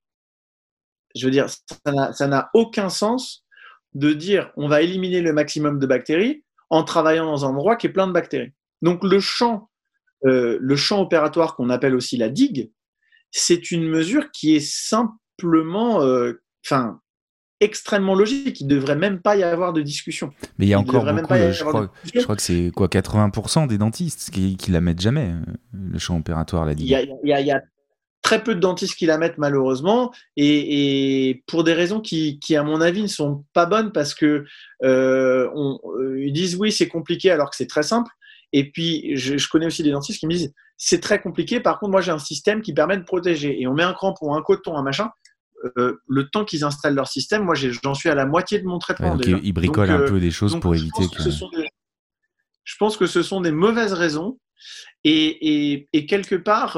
Je 1.16 1.26
veux 1.26 1.32
dire, 1.32 1.48
ça 1.50 2.28
n'a 2.28 2.50
aucun 2.54 2.90
sens 2.90 3.46
de 3.94 4.14
dire 4.14 4.52
on 4.58 4.68
va 4.68 4.82
éliminer 4.82 5.22
le 5.22 5.34
maximum 5.34 5.80
de 5.80 5.88
bactéries 5.88 6.44
en 6.70 6.84
travaillant 6.84 7.26
dans 7.26 7.46
un 7.46 7.50
endroit 7.50 7.76
qui 7.76 7.88
est 7.88 7.92
plein 7.92 8.08
de 8.08 8.14
bactéries. 8.14 8.54
Donc 8.82 9.04
le 9.04 9.20
champ, 9.20 9.69
euh, 10.26 10.58
le 10.60 10.76
champ 10.76 11.02
opératoire 11.02 11.56
qu'on 11.56 11.70
appelle 11.70 11.96
aussi 11.96 12.18
la 12.18 12.30
digue, 12.30 12.72
c'est 13.32 13.72
une 13.72 13.88
mesure 13.88 14.32
qui 14.32 14.56
est 14.56 14.66
simplement, 14.66 16.02
euh, 16.02 16.42
enfin, 16.66 17.00
extrêmement 17.60 18.16
logique. 18.16 18.62
Il 18.62 18.68
ne 18.68 18.76
devrait 18.76 18.96
même 18.96 19.22
pas 19.22 19.36
y 19.36 19.44
avoir 19.44 19.74
de 19.74 19.82
discussion. 19.82 20.32
Mais 20.58 20.66
il 20.66 20.70
y 20.70 20.74
a 20.74 20.80
encore 20.80 21.06
beaucoup, 21.06 21.34
je, 21.34 21.64
crois, 21.64 21.92
je, 22.14 22.22
crois, 22.22 22.36
que 22.36 22.42
c'est 22.42 22.72
quoi 22.76 22.88
80% 22.88 23.68
des 23.68 23.78
dentistes 23.78 24.32
qui, 24.32 24.58
qui 24.58 24.72
la 24.72 24.82
mettent 24.82 25.02
jamais, 25.02 25.32
euh, 25.32 25.54
le 25.74 26.00
champ 26.00 26.18
opératoire, 26.18 26.66
la 26.66 26.76
digue. 26.76 26.88
Il 27.24 27.30
y 27.30 27.52
a, 27.52 27.62
très 28.22 28.44
peu 28.44 28.54
de 28.54 28.60
dentistes 28.60 28.96
qui 28.96 29.06
la 29.06 29.18
mettent 29.18 29.38
malheureusement 29.38 30.12
et, 30.36 31.42
pour 31.48 31.64
des 31.64 31.74
raisons 31.74 32.02
qui, 32.02 32.38
à 32.56 32.64
mon 32.64 32.82
avis 32.82 33.02
ne 33.02 33.08
sont 33.08 33.46
pas 33.54 33.66
bonnes 33.66 33.94
parce 33.94 34.14
que 34.14 34.46
euh, 34.84 35.50
on, 35.56 35.80
ils 36.18 36.34
disent 36.34 36.58
oui 36.58 36.72
c'est 36.72 36.90
compliqué 36.90 37.32
alors 37.32 37.50
que 37.50 37.56
c'est 37.56 37.66
très 37.66 37.82
simple 37.82 38.12
et 38.54 38.72
puis 38.72 39.16
je, 39.16 39.48
connais 39.50 39.66
aussi 39.66 39.84
des 39.84 39.92
dentistes 39.92 40.20
qui 40.20 40.28
me 40.28 40.34
disent 40.34 40.54
c'est 40.78 41.02
très 41.02 41.22
compliqué. 41.22 41.60
Par 41.60 41.80
contre 41.80 41.92
moi 41.92 42.02
j'ai 42.02 42.12
un 42.12 42.20
système 42.20 42.62
qui 42.62 42.74
permet 42.74 42.98
de 42.98 43.04
protéger. 43.04 43.62
Et 43.62 43.68
on 43.68 43.74
met 43.74 43.84
un 43.84 43.94
crampon 43.94 44.34
un 44.34 44.42
coton 44.42 44.76
un 44.76 44.84
machin. 44.84 45.10
Euh, 45.78 45.98
le 46.08 46.30
temps 46.30 46.46
qu'ils 46.46 46.64
installent 46.64 46.96
leur 46.96 47.08
système 47.08 47.44
moi 47.44 47.54
j'en 47.56 47.94
suis 47.94 48.10
à 48.10 48.16
la 48.16 48.26
moitié 48.26 48.60
de 48.60 48.66
mon 48.66 48.80
traitement 48.80 49.18
ils 49.44 49.52
bricolent 49.52 49.92
un 49.92 50.08
peu 50.08 50.20
des 50.20 50.32
choses 50.32 50.58
pour 50.60 50.74
éviter 50.74 51.04
que, 51.10 51.22
je 52.64 52.76
pense 52.78 52.96
que 52.96 53.08
ce 53.08 53.24
sont 53.24 53.42
des 53.42 53.52
mauvaises 53.52 53.94
raisons. 53.94 54.40
Et, 55.04 55.88
et 55.94 56.06
quelque 56.06 56.36
part 56.36 56.78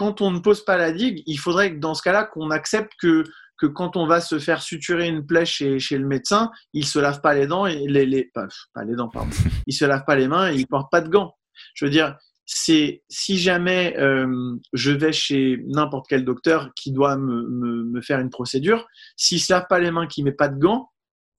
quand 0.00 0.22
on 0.22 0.30
ne 0.30 0.38
pose 0.38 0.64
pas 0.64 0.78
la 0.78 0.92
digue, 0.92 1.22
il 1.26 1.36
faudrait 1.36 1.74
que 1.74 1.78
dans 1.78 1.92
ce 1.92 2.00
cas-là, 2.00 2.24
qu'on 2.24 2.50
accepte 2.50 2.90
que, 2.98 3.22
que 3.60 3.66
quand 3.66 3.96
on 3.96 4.06
va 4.06 4.20
se 4.20 4.38
faire 4.38 4.62
suturer 4.62 5.08
une 5.08 5.24
plaie 5.26 5.44
chez, 5.44 5.78
chez 5.78 5.98
le 5.98 6.06
médecin, 6.06 6.50
il 6.72 6.86
se 6.86 6.98
lave 6.98 7.20
pas 7.20 7.34
les 7.34 7.46
dents 7.46 7.66
et 7.66 7.86
les, 7.86 8.06
les 8.06 8.24
pas, 8.24 8.48
les 8.84 8.94
dents 8.94 9.08
pardon, 9.08 9.30
il 9.66 9.74
se 9.74 9.84
lave 9.84 10.04
pas 10.06 10.16
les 10.16 10.28
mains 10.28 10.52
et 10.52 10.56
il 10.56 10.66
porte 10.66 10.90
pas 10.90 11.00
de 11.00 11.08
gants. 11.08 11.34
Je 11.74 11.84
veux 11.84 11.90
dire, 11.90 12.16
c'est 12.46 13.02
si 13.08 13.38
jamais 13.38 13.96
euh, 13.98 14.56
je 14.72 14.90
vais 14.90 15.12
chez 15.12 15.62
n'importe 15.68 16.06
quel 16.08 16.24
docteur 16.24 16.70
qui 16.74 16.90
doit 16.90 17.16
me, 17.16 17.42
me, 17.84 18.00
faire 18.00 18.18
une 18.18 18.30
procédure, 18.30 18.86
s'il 19.16 19.40
se 19.40 19.52
lave 19.52 19.66
pas 19.68 19.78
les 19.78 19.90
mains, 19.90 20.06
qu'il 20.06 20.24
met 20.24 20.32
pas 20.32 20.48
de 20.48 20.58
gants, 20.58 20.90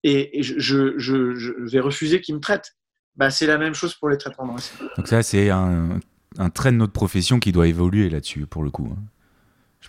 et, 0.03 0.41
je, 0.41 0.57
je, 0.59 0.97
je, 0.97 1.53
vais 1.69 1.79
refuser 1.79 2.21
qu'il 2.21 2.35
me 2.35 2.39
traite. 2.39 2.75
Bah, 3.15 3.29
c'est 3.29 3.45
la 3.45 3.57
même 3.57 3.73
chose 3.73 3.93
pour 3.93 4.09
les 4.09 4.17
traitements 4.17 4.47
de. 4.47 4.61
Donc 4.95 5.07
ça, 5.07 5.21
c'est 5.21 5.49
un 5.49 5.99
un 6.37 6.49
trait 6.49 6.71
de 6.71 6.77
notre 6.77 6.93
profession 6.93 7.39
qui 7.39 7.51
doit 7.51 7.67
évoluer 7.67 8.09
là-dessus, 8.09 8.45
pour 8.45 8.63
le 8.63 8.71
coup. 8.71 8.93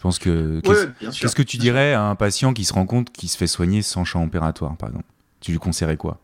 Hein. 0.03 0.11
Je 0.11 0.19
pense 0.19 0.19
que. 0.19 0.61
Qu'est-ce 1.01 1.37
que 1.37 1.43
tu 1.43 1.57
dirais 1.57 1.93
à 1.93 2.03
un 2.03 2.15
patient 2.15 2.53
qui 2.53 2.65
se 2.65 2.73
rend 2.73 2.87
compte 2.87 3.13
qu'il 3.13 3.29
se 3.29 3.37
fait 3.37 3.47
soigner 3.47 3.83
sans 3.83 4.05
champ 4.05 4.25
opératoire, 4.25 4.77
par 4.77 4.89
exemple? 4.89 5.07
Tu 5.41 5.53
lui 5.53 5.59
conseillerais 5.59 5.97
quoi? 5.97 6.21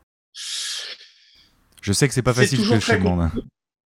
Je 1.82 1.92
sais 1.92 2.08
que 2.08 2.14
c'est 2.14 2.22
pas 2.22 2.34
facile 2.34 2.58
ce 2.58 2.70
que 2.70 2.80
je 2.80 2.92
demande. 2.98 3.30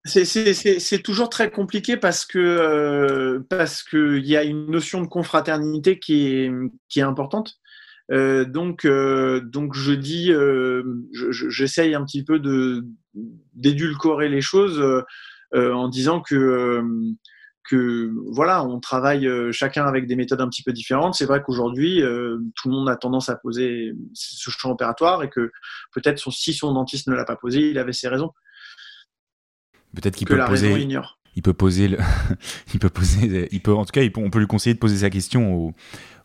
C'est 0.04 1.02
toujours 1.02 1.30
très 1.30 1.50
compliqué 1.50 1.96
parce 1.96 2.24
que 2.24 2.38
euh, 2.38 3.40
parce 3.48 3.82
qu'il 3.82 4.26
y 4.26 4.36
a 4.36 4.42
une 4.42 4.70
notion 4.70 5.00
de 5.00 5.06
confraternité 5.06 5.98
qui 5.98 6.26
est, 6.26 6.50
qui 6.88 7.00
est 7.00 7.04
importante. 7.04 7.54
Euh, 8.10 8.44
donc, 8.44 8.84
euh, 8.84 9.40
donc 9.40 9.74
je 9.74 9.92
dis, 9.92 10.32
j'essaye 11.50 11.94
un 11.94 12.04
petit 12.04 12.24
peu 12.24 12.40
de 12.40 12.84
d'édulcorer 13.54 14.28
les 14.28 14.40
choses 14.40 14.82
en 15.54 15.88
disant 15.88 16.20
que 16.20 16.82
que 17.64 18.12
voilà, 18.32 18.64
on 18.64 18.80
travaille 18.80 19.28
chacun 19.52 19.86
avec 19.86 20.06
des 20.06 20.16
méthodes 20.16 20.40
un 20.40 20.48
petit 20.48 20.62
peu 20.62 20.72
différentes. 20.72 21.14
C'est 21.14 21.26
vrai 21.26 21.42
qu'aujourd'hui, 21.42 22.02
tout 22.56 22.68
le 22.68 22.74
monde 22.74 22.88
a 22.88 22.96
tendance 22.96 23.28
à 23.28 23.36
poser 23.36 23.92
ce 24.14 24.50
champ 24.50 24.70
opératoire 24.70 25.22
et 25.22 25.30
que 25.30 25.52
peut-être 25.92 26.30
si 26.32 26.54
son 26.54 26.72
dentiste 26.72 27.06
ne 27.08 27.14
l'a 27.14 27.24
pas 27.24 27.36
posé, 27.36 27.70
il 27.70 27.78
avait 27.78 27.92
ses 27.92 28.08
raisons. 28.08 28.32
Peut-être 29.94 30.16
qu'il 30.16 30.26
peut 30.26 30.42
poser. 30.46 30.88
Il 31.34 31.42
peut 31.42 31.54
poser, 31.54 31.88
le... 31.88 31.98
il 32.74 32.78
peut 32.78 32.90
poser, 32.90 33.48
il 33.52 33.62
peut 33.62 33.72
en 33.72 33.84
tout 33.84 33.92
cas, 33.92 34.02
on 34.16 34.30
peut 34.30 34.38
lui 34.38 34.46
conseiller 34.46 34.74
de 34.74 34.78
poser 34.78 34.98
sa 34.98 35.10
question 35.10 35.54
au, 35.54 35.74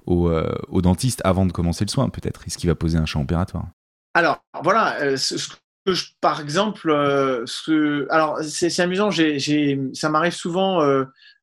au, 0.06 0.30
euh, 0.30 0.54
au 0.68 0.82
dentiste 0.82 1.22
avant 1.24 1.46
de 1.46 1.52
commencer 1.52 1.86
le 1.86 1.90
soin, 1.90 2.10
peut-être. 2.10 2.44
Est-ce 2.46 2.58
qu'il 2.58 2.70
va 2.70 2.76
poser 2.76 2.98
un 2.98 3.06
champ 3.06 3.22
opératoire? 3.22 3.68
Alors 4.14 4.44
voilà, 4.64 5.00
euh, 5.02 5.18
ce 5.18 5.38
par 6.22 6.42
exemple, 6.42 6.90
euh, 6.90 7.46
alors 8.10 8.40
c'est 8.42 8.80
amusant, 8.80 9.10
ça 9.12 10.10
m'arrive 10.10 10.34
souvent 10.34 10.82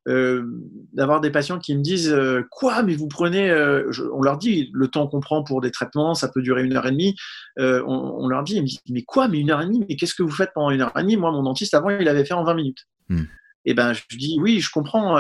euh, 0.07 0.45
d'avoir 0.93 1.23
des 1.23 1.31
patients 1.31 1.59
qui 1.59 1.75
me 1.75 1.81
disent 1.81 2.13
euh, 2.13 2.47
quoi 2.51 2.83
mais 2.83 2.95
vous 2.95 3.09
prenez 3.09 3.49
euh, 3.51 3.91
on 4.13 4.21
leur 4.21 4.37
dit 4.37 4.71
le 4.75 4.89
temps 4.89 5.07
qu'on 5.07 5.21
prend 5.21 5.43
pour 5.43 5.63
des 5.63 5.71
traitements 5.71 6.13
ça 6.13 6.29
peut 6.29 6.43
durer 6.43 6.63
une 6.63 6.77
heure 6.77 6.87
et 6.87 6.91
demie. 6.91 7.17
On, 7.57 8.29
leur 8.29 8.43
dit 8.43 8.63
mais 8.91 9.03
quoi 9.03 9.29
mais 9.29 9.39
une 9.39 9.51
heure 9.51 9.63
et 9.63 9.67
demie? 9.67 9.83
Mais 9.89 9.97
qu'est-ce 9.97 10.15
que 10.15 10.23
vous 10.23 10.31
faites 10.31 10.51
pendant 10.55 10.71
une 10.71 10.83
heure 10.83 10.93
et 10.99 11.01
demie? 11.01 11.17
Moi 11.17 11.33
mon 11.33 11.43
dentiste 11.43 11.73
avant 11.73 11.89
il 11.89 12.07
avait 12.07 12.27
fait 12.27 12.35
en 12.35 12.45
20 12.45 12.55
minutes. 12.55 12.87
Hmm. 13.09 13.25
Et 13.67 13.71
eh 13.71 13.75
ben 13.75 13.95
je 13.95 14.03
dis 14.17 14.37
oui 14.41 14.61
je 14.61 14.71
comprends 14.71 15.19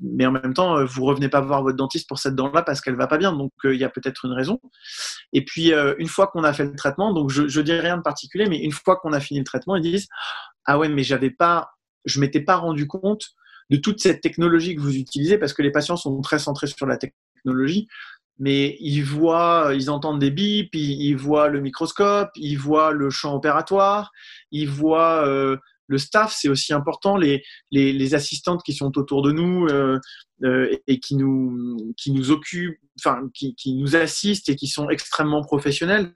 mais 0.00 0.24
en 0.24 0.30
même 0.30 0.54
temps 0.54 0.84
vous 0.84 1.04
revenez 1.04 1.28
pas 1.28 1.40
voir 1.40 1.62
votre 1.62 1.76
dentiste 1.76 2.08
pour 2.08 2.18
cette 2.18 2.36
dent 2.36 2.52
là 2.52 2.62
parce 2.62 2.80
qu'elle 2.80 2.94
va 2.94 3.08
pas 3.08 3.18
bien. 3.18 3.32
Donc 3.32 3.52
il 3.64 3.74
y 3.74 3.84
a 3.84 3.88
peut-être 3.88 4.26
une 4.26 4.32
raison. 4.32 4.60
Et 5.32 5.44
puis 5.44 5.72
une 5.98 6.08
fois 6.08 6.28
qu'on 6.28 6.44
a 6.44 6.52
fait 6.52 6.64
le 6.64 6.76
traitement 6.76 7.12
donc 7.12 7.30
je, 7.30 7.48
je 7.48 7.60
dis 7.60 7.72
rien 7.72 7.96
de 7.96 8.02
particulier 8.02 8.46
mais 8.48 8.58
une 8.58 8.72
fois 8.72 8.96
qu'on 8.96 9.12
a 9.12 9.20
fini 9.20 9.40
le 9.40 9.44
traitement 9.44 9.74
ils 9.74 9.82
disent 9.82 10.06
ah 10.66 10.78
ouais 10.78 10.88
mais 10.88 11.02
j'avais 11.02 11.30
pas 11.30 11.70
je 12.04 12.20
m'étais 12.20 12.40
pas 12.40 12.56
rendu 12.56 12.86
compte 12.86 13.34
de 13.70 13.76
toute 13.76 14.00
cette 14.00 14.20
technologie 14.20 14.74
que 14.74 14.80
vous 14.80 14.96
utilisez, 14.96 15.38
parce 15.38 15.52
que 15.52 15.62
les 15.62 15.70
patients 15.70 15.96
sont 15.96 16.20
très 16.20 16.38
centrés 16.38 16.66
sur 16.66 16.86
la 16.86 16.98
technologie, 16.98 17.86
mais 18.38 18.76
ils 18.80 19.04
voient, 19.04 19.70
ils 19.74 19.90
entendent 19.90 20.18
des 20.18 20.30
bips, 20.30 20.74
ils, 20.74 21.14
voient 21.14 21.48
le 21.48 21.60
microscope, 21.60 22.30
ils 22.34 22.56
voient 22.56 22.90
le 22.90 23.10
champ 23.10 23.34
opératoire, 23.34 24.10
ils 24.50 24.68
voient 24.68 25.26
euh, 25.26 25.56
le 25.90 25.98
staff, 25.98 26.32
c'est 26.32 26.48
aussi 26.48 26.72
important, 26.72 27.16
les, 27.16 28.14
assistantes 28.14 28.62
qui 28.62 28.72
sont 28.72 28.96
autour 28.96 29.22
de 29.22 29.32
nous 29.32 29.66
euh, 29.66 29.98
euh, 30.44 30.74
et 30.86 31.00
qui 31.00 31.16
nous, 31.16 32.30
occupent, 32.30 32.78
enfin, 32.98 33.28
qui, 33.34 33.74
nous 33.74 33.96
assistent 33.96 34.48
et 34.48 34.56
qui 34.56 34.68
sont 34.68 34.88
extrêmement 34.88 35.42
professionnels. 35.42 36.12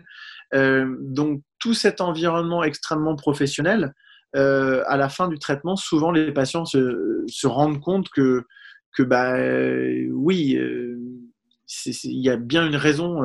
donc, 0.52 1.42
tout 1.58 1.74
cet 1.74 2.00
environnement 2.00 2.62
extrêmement 2.62 3.16
professionnel, 3.16 3.92
euh, 4.36 4.84
à 4.86 4.96
la 4.96 5.08
fin 5.08 5.28
du 5.28 5.38
traitement, 5.38 5.76
souvent 5.76 6.12
les 6.12 6.32
patients 6.32 6.64
se, 6.64 7.46
rendent 7.46 7.80
compte 7.80 8.08
que, 8.10 8.44
que 8.96 9.02
bah, 9.02 9.34
oui, 10.12 10.56
euh, 10.56 10.98
il 11.86 12.20
y 12.20 12.30
a 12.30 12.36
bien 12.36 12.66
une 12.66 12.76
raison 12.76 13.24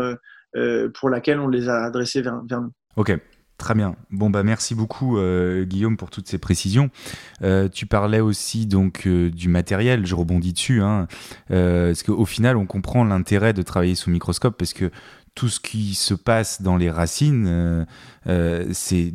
euh, 0.56 0.90
pour 0.96 1.10
laquelle 1.10 1.40
on 1.40 1.48
les 1.48 1.70
a 1.70 1.84
adressés 1.84 2.24
vers, 2.24 2.42
vers 2.50 2.62
nous. 2.62 2.72
Ok. 2.96 3.16
Très 3.60 3.76
bien. 3.76 3.96
Bon 4.10 4.32
bah 4.32 4.42
merci 4.42 4.74
beaucoup 4.74 5.20
Guillaume 5.64 5.98
pour 5.98 6.10
toutes 6.10 6.28
ces 6.28 6.40
précisions. 6.40 6.90
tu 7.72 7.86
parlais 7.86 8.22
aussi 8.22 8.66
donc 8.66 9.08
du 9.08 9.50
matériel. 9.50 10.08
Je 10.08 10.16
rebondis 10.16 10.54
dessus, 10.54 10.82
hein, 10.82 11.08
parce 11.50 12.02
qu'au 12.02 12.26
final 12.26 12.58
on 12.58 12.66
comprend 12.66 13.04
l'intérêt 13.04 13.54
de 13.54 13.62
travailler 13.62 13.94
sous 13.94 14.10
microscope 14.10 14.58
parce 14.58 14.74
que 14.74 14.90
tout 15.36 15.50
ce 15.50 15.60
qui 15.60 15.94
se 15.94 16.14
passe 16.14 16.62
dans 16.62 16.78
les 16.78 16.90
racines, 16.90 17.86
c'est 18.72 19.14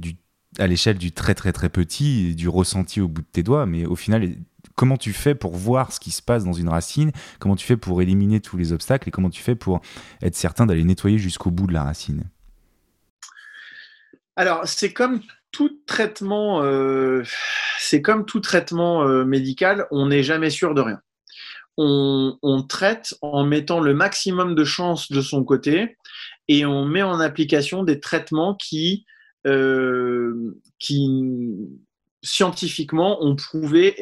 à 0.58 0.66
l'échelle 0.66 0.98
du 0.98 1.10
très 1.10 1.34
très 1.34 1.52
très 1.52 1.68
petit, 1.68 2.34
du 2.34 2.48
ressenti 2.48 3.00
au 3.00 3.08
bout 3.08 3.22
de 3.22 3.26
tes 3.26 3.42
doigts, 3.42 3.66
mais 3.66 3.86
au 3.86 3.96
final, 3.96 4.28
comment 4.74 4.96
tu 4.96 5.12
fais 5.12 5.34
pour 5.34 5.56
voir 5.56 5.90
ce 5.92 6.00
qui 6.00 6.10
se 6.10 6.22
passe 6.22 6.44
dans 6.44 6.52
une 6.52 6.68
racine, 6.68 7.12
comment 7.38 7.56
tu 7.56 7.66
fais 7.66 7.76
pour 7.76 8.02
éliminer 8.02 8.40
tous 8.40 8.56
les 8.56 8.72
obstacles? 8.72 9.08
Et 9.08 9.12
comment 9.12 9.30
tu 9.30 9.42
fais 9.42 9.54
pour 9.54 9.80
être 10.22 10.36
certain 10.36 10.66
d'aller 10.66 10.84
nettoyer 10.84 11.18
jusqu'au 11.18 11.50
bout 11.50 11.66
de 11.66 11.72
la 11.72 11.84
racine? 11.84 12.24
Alors, 14.36 14.66
c'est 14.66 14.92
comme 14.92 15.20
tout 15.52 15.78
traitement, 15.86 16.62
euh, 16.62 17.22
c'est 17.78 18.02
comme 18.02 18.26
tout 18.26 18.40
traitement 18.40 19.06
euh, 19.06 19.24
médical, 19.24 19.86
on 19.92 20.06
n'est 20.06 20.24
jamais 20.24 20.50
sûr 20.50 20.74
de 20.74 20.80
rien. 20.80 21.00
On, 21.76 22.64
traite 22.68 23.14
en 23.20 23.44
mettant 23.44 23.80
le 23.80 23.94
maximum 23.94 24.54
de 24.54 24.64
chance 24.64 25.10
de 25.10 25.20
son 25.20 25.42
côté 25.42 25.96
et 26.46 26.64
on 26.64 26.84
met 26.84 27.02
en 27.02 27.18
application 27.18 27.82
des 27.82 27.98
traitements 27.98 28.54
qui 28.54 29.04
euh, 29.46 30.56
scientifiquement 32.22 33.24
ont 33.24 33.34
prouvé 33.34 33.96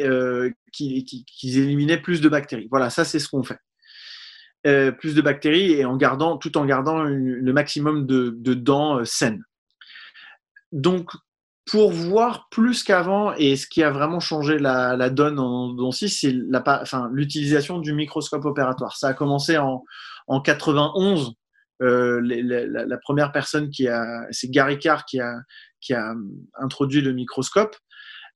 qu'ils 0.72 1.58
éliminaient 1.58 2.00
plus 2.00 2.20
de 2.20 2.28
bactéries. 2.28 2.68
Voilà, 2.70 2.90
ça 2.90 3.06
c'est 3.06 3.18
ce 3.18 3.28
qu'on 3.28 3.42
fait. 3.42 3.58
Plus 4.98 5.14
de 5.14 5.22
bactéries 5.22 5.72
et 5.72 5.86
en 5.86 5.96
gardant, 5.96 6.36
tout 6.36 6.58
en 6.58 6.66
gardant 6.66 7.02
le 7.02 7.52
maximum 7.52 8.06
de, 8.06 8.54
dents 8.54 9.02
saines. 9.06 9.42
Donc, 10.72 11.10
pour 11.70 11.92
voir 11.92 12.48
plus 12.50 12.82
qu'avant, 12.82 13.34
et 13.34 13.56
ce 13.56 13.66
qui 13.66 13.82
a 13.82 13.90
vraiment 13.90 14.20
changé 14.20 14.58
la, 14.58 15.10
donne 15.10 15.38
en 15.38 15.68
dents 15.72 15.92
c'est 15.92 16.34
l'utilisation 17.12 17.78
du 17.78 17.92
microscope 17.92 18.44
opératoire. 18.44 18.96
Ça 18.96 19.08
a 19.08 19.14
commencé 19.14 19.58
en, 19.58 19.84
en 20.26 20.40
91 20.40 21.34
euh, 21.82 22.20
la, 22.22 22.98
première 22.98 23.32
personne 23.32 23.70
qui 23.70 23.88
a, 23.88 24.26
c'est 24.30 24.50
Gary 24.50 24.78
Carr 24.78 25.04
qui 25.04 25.20
a, 25.20 25.34
qui 25.80 25.94
a 25.94 26.14
introduit 26.60 27.00
le 27.00 27.12
microscope. 27.12 27.76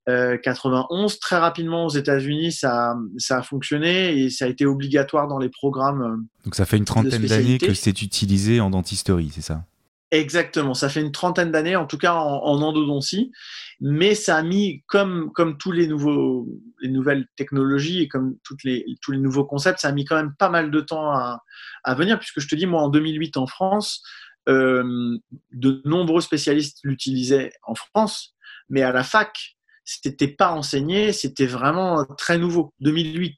91. 0.07 1.15
Euh, 1.15 1.19
Très 1.21 1.37
rapidement 1.37 1.87
aux 1.87 1.91
États-Unis, 1.91 2.53
ça, 2.53 2.97
ça 3.19 3.39
a 3.39 3.43
fonctionné 3.43 4.17
et 4.17 4.31
ça 4.31 4.45
a 4.45 4.49
été 4.49 4.65
obligatoire 4.65 5.27
dans 5.27 5.39
les 5.39 5.49
programmes. 5.49 6.03
Euh, 6.03 6.17
Donc 6.45 6.55
ça 6.55 6.65
fait 6.65 6.77
une 6.77 6.85
trentaine 6.85 7.27
d'années 7.27 7.59
que 7.59 7.75
c'est 7.75 8.03
utilisé 8.03 8.61
en 8.61 8.71
dentisterie, 8.71 9.31
c'est 9.35 9.41
ça? 9.41 9.65
Exactement, 10.13 10.75
ça 10.75 10.89
fait 10.89 11.01
une 11.01 11.11
trentaine 11.11 11.51
d'années, 11.51 11.75
en 11.75 11.87
tout 11.87 11.99
cas 11.99 12.15
en, 12.15 12.63
endodontie, 12.63 13.33
mais 13.81 14.15
ça 14.15 14.37
a 14.37 14.43
mis, 14.43 14.85
comme, 14.87 15.33
comme 15.33 15.59
tous 15.59 15.73
les, 15.73 15.89
nouveaux, 15.89 16.47
les 16.81 16.89
nouvelles 16.89 17.27
technologies 17.37 18.03
et 18.03 18.09
comme 18.09 18.37
toutes 18.45 18.63
les, 18.63 18.85
tous 19.03 19.11
les 19.11 19.19
nouveaux 19.19 19.45
concepts, 19.45 19.81
ça 19.81 19.89
a 19.89 19.93
mis 19.93 20.05
quand 20.05 20.15
même 20.15 20.35
pas 20.39 20.49
mal 20.49 20.71
de 20.71 20.81
temps 20.81 21.11
à, 21.11 21.43
à 21.83 21.95
venir, 21.95 22.21
puisque 22.21 22.39
je 22.39 22.47
te 22.47 22.55
dis, 22.55 22.67
moi, 22.67 22.83
en 22.83 22.89
2008 22.89 23.37
en 23.37 23.49
France, 23.49 24.05
euh, 24.49 25.19
de 25.51 25.83
nombreux 25.85 26.21
spécialistes 26.21 26.79
l'utilisaient 26.85 27.53
en 27.65 27.75
France, 27.75 28.37
mais 28.69 28.83
à 28.83 28.93
la 28.93 29.03
fac, 29.03 29.57
c'était 29.85 30.29
pas 30.29 30.53
enseigné, 30.53 31.13
c'était 31.13 31.47
vraiment 31.47 32.05
très 32.17 32.39
nouveau, 32.39 32.73
2008. 32.79 33.37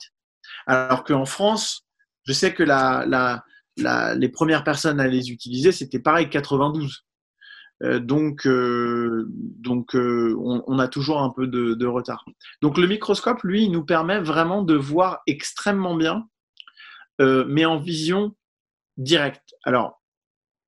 Alors 0.66 1.04
qu'en 1.04 1.24
France, 1.24 1.86
je 2.26 2.34
sais 2.34 2.52
que 2.52 2.62
la, 2.62 3.42
les 3.78 4.28
premières 4.28 4.64
personnes 4.64 5.00
à 5.00 5.06
les 5.06 5.30
utiliser, 5.30 5.72
c'était 5.72 5.98
pareil, 5.98 6.28
92. 6.28 7.04
Euh, 7.84 8.00
donc, 8.00 8.46
euh, 8.46 9.28
euh, 9.94 10.34
on, 10.66 10.78
a 10.78 10.88
toujours 10.88 11.20
un 11.20 11.30
peu 11.30 11.46
de, 11.46 11.86
retard. 11.86 12.24
Donc, 12.62 12.78
le 12.78 12.86
microscope, 12.86 13.42
lui, 13.42 13.68
nous 13.68 13.84
permet 13.84 14.18
vraiment 14.18 14.62
de 14.62 14.74
voir 14.74 15.20
extrêmement 15.26 15.94
bien, 15.94 16.26
mais 17.20 17.64
en 17.64 17.78
vision 17.78 18.34
directe. 18.96 19.54
Alors, 19.64 20.00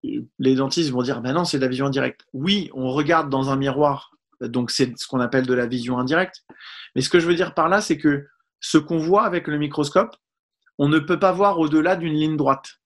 les 0.02 0.54
dentistes 0.54 0.90
vont 0.90 1.02
dire, 1.02 1.20
ben 1.20 1.32
non, 1.32 1.44
c'est 1.44 1.58
de 1.58 1.62
la 1.62 1.68
vision 1.68 1.86
indirecte. 1.86 2.22
Oui, 2.32 2.70
on 2.74 2.90
regarde 2.90 3.30
dans 3.30 3.50
un 3.50 3.56
miroir, 3.56 4.10
donc 4.40 4.70
c'est 4.70 4.98
ce 4.98 5.06
qu'on 5.06 5.20
appelle 5.20 5.46
de 5.46 5.54
la 5.54 5.66
vision 5.66 5.98
indirecte. 5.98 6.44
Mais 6.94 7.02
ce 7.02 7.08
que 7.08 7.20
je 7.20 7.26
veux 7.26 7.36
dire 7.36 7.54
par 7.54 7.68
là, 7.68 7.80
c'est 7.80 7.98
que 7.98 8.26
ce 8.58 8.78
qu'on 8.78 8.98
voit 8.98 9.24
avec 9.24 9.46
le 9.46 9.58
microscope, 9.58 10.16
on 10.78 10.88
ne 10.88 10.98
peut 10.98 11.20
pas 11.20 11.32
voir 11.32 11.60
au-delà 11.60 11.94
d'une 11.94 12.14
ligne 12.14 12.36
droite. 12.36 12.79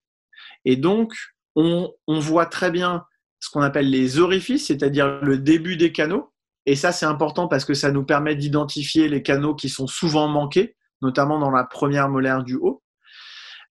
Et 0.65 0.77
donc, 0.77 1.15
on, 1.57 1.93
voit 2.07 2.47
très 2.47 2.71
bien 2.71 3.05
ce 3.41 3.51
qu'on 3.51 3.63
appelle 3.63 3.91
les 3.91 4.19
orifices, 4.19 4.67
c'est-à-dire 4.67 5.21
le 5.23 5.39
début 5.39 5.77
des 5.77 5.93
canaux. 5.93 6.33
Et 6.67 6.77
ça, 6.77 6.93
c'est 6.93 7.07
important 7.07 7.47
parce 7.47 7.65
que 7.65 7.75
ça 7.75 7.91
nous 7.91 8.05
permet 8.05 8.35
d'identifier 8.37 9.09
les 9.09 9.23
canaux 9.23 9.55
qui 9.55 9.69
sont 9.69 9.87
souvent 9.87 10.29
manqués, 10.29 10.77
notamment 11.03 11.39
dans 11.39 11.51
la 11.51 11.65
première 11.65 12.09
molaire 12.09 12.43
du 12.43 12.57
haut. 12.57 12.83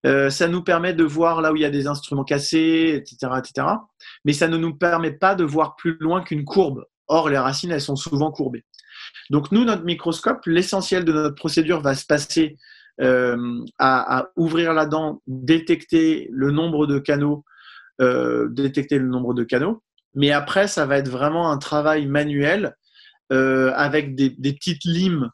Euh, 0.05 0.29
ça 0.29 0.47
nous 0.47 0.61
permet 0.61 0.93
de 0.93 1.03
voir 1.03 1.41
là 1.41 1.53
où 1.53 1.55
il 1.55 1.61
y 1.61 1.65
a 1.65 1.69
des 1.69 1.87
instruments 1.87 2.25
cassés, 2.25 2.93
etc., 2.95 3.33
etc. 3.37 3.67
Mais 4.25 4.33
ça 4.33 4.47
ne 4.47 4.57
nous 4.57 4.75
permet 4.75 5.13
pas 5.13 5.33
de 5.33 5.43
voir 5.43 5.75
plus 5.75 5.97
loin 5.99 6.21
qu'une 6.21 6.43
courbe. 6.43 6.85
Or, 7.07 7.29
les 7.29 7.37
racines, 7.37 7.71
elles 7.71 7.81
sont 7.81 7.95
souvent 7.95 8.31
courbées. 8.31 8.65
Donc, 9.29 9.51
nous, 9.51 9.63
notre 9.63 9.83
microscope, 9.83 10.45
l'essentiel 10.45 11.05
de 11.05 11.13
notre 11.13 11.35
procédure 11.35 11.81
va 11.81 11.95
se 11.95 12.05
passer 12.05 12.57
euh, 13.01 13.65
à, 13.79 14.27
ouvrir 14.35 14.73
la 14.73 14.85
dent, 14.85 15.21
détecter 15.25 16.27
le 16.31 16.51
nombre 16.51 16.85
de 16.85 16.99
canaux, 16.99 17.43
euh, 18.01 18.47
détecter 18.49 18.99
le 18.99 19.07
nombre 19.07 19.33
de 19.33 19.43
canaux. 19.43 19.81
Mais 20.13 20.31
après, 20.31 20.67
ça 20.67 20.85
va 20.85 20.97
être 20.97 21.09
vraiment 21.09 21.49
un 21.49 21.57
travail 21.57 22.05
manuel 22.05 22.75
euh, 23.31 23.71
avec 23.75 24.15
des, 24.15 24.29
petites 24.29 24.85
limes 24.85 25.29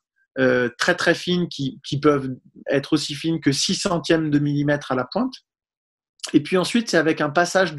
très 0.78 0.95
très 0.95 1.16
fines 1.16 1.49
qui, 1.49 1.82
peuvent 2.01 2.30
être 2.70 2.93
aussi 2.93 3.14
fines 3.14 3.41
que 3.41 3.51
6 3.51 3.76
centièmes 3.76 4.30
de 4.30 4.39
millimètre 4.39 4.93
à 4.93 4.95
la 4.95 5.03
pointe. 5.03 5.34
Et 6.34 6.41
puis 6.41 6.55
ensuite, 6.55 6.89
c'est 6.89 6.97
avec 6.97 7.20
un 7.20 7.30
passage 7.30 7.76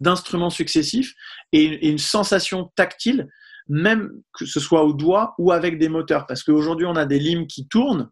d'instruments 0.00 0.48
successifs 0.48 1.12
et, 1.52 1.86
une 1.86 1.98
sensation 1.98 2.72
tactile, 2.76 3.28
même 3.68 4.10
que 4.32 4.46
ce 4.46 4.58
soit 4.58 4.84
au 4.84 4.94
doigt 4.94 5.34
ou 5.36 5.52
avec 5.52 5.78
des 5.78 5.90
moteurs. 5.90 6.26
Parce 6.26 6.42
qu'aujourd'hui, 6.42 6.86
on 6.86 6.96
a 6.96 7.04
des 7.04 7.18
limes 7.18 7.46
qui 7.46 7.68
tournent. 7.68 8.08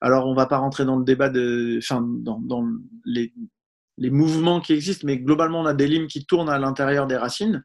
Alors, 0.00 0.26
on 0.26 0.32
ne 0.32 0.36
va 0.36 0.46
pas 0.46 0.58
rentrer 0.58 0.84
dans 0.84 0.96
le 0.96 1.04
débat 1.04 1.30
enfin, 1.78 2.06
dans, 2.06 2.64
les, 3.04 3.32
mouvements 3.98 4.60
qui 4.60 4.72
existent, 4.72 5.06
mais 5.06 5.18
globalement, 5.18 5.60
on 5.60 5.66
a 5.66 5.74
des 5.74 5.86
limes 5.86 6.06
qui 6.06 6.24
tournent 6.24 6.50
à 6.50 6.58
l'intérieur 6.58 7.06
des 7.06 7.16
racines 7.16 7.64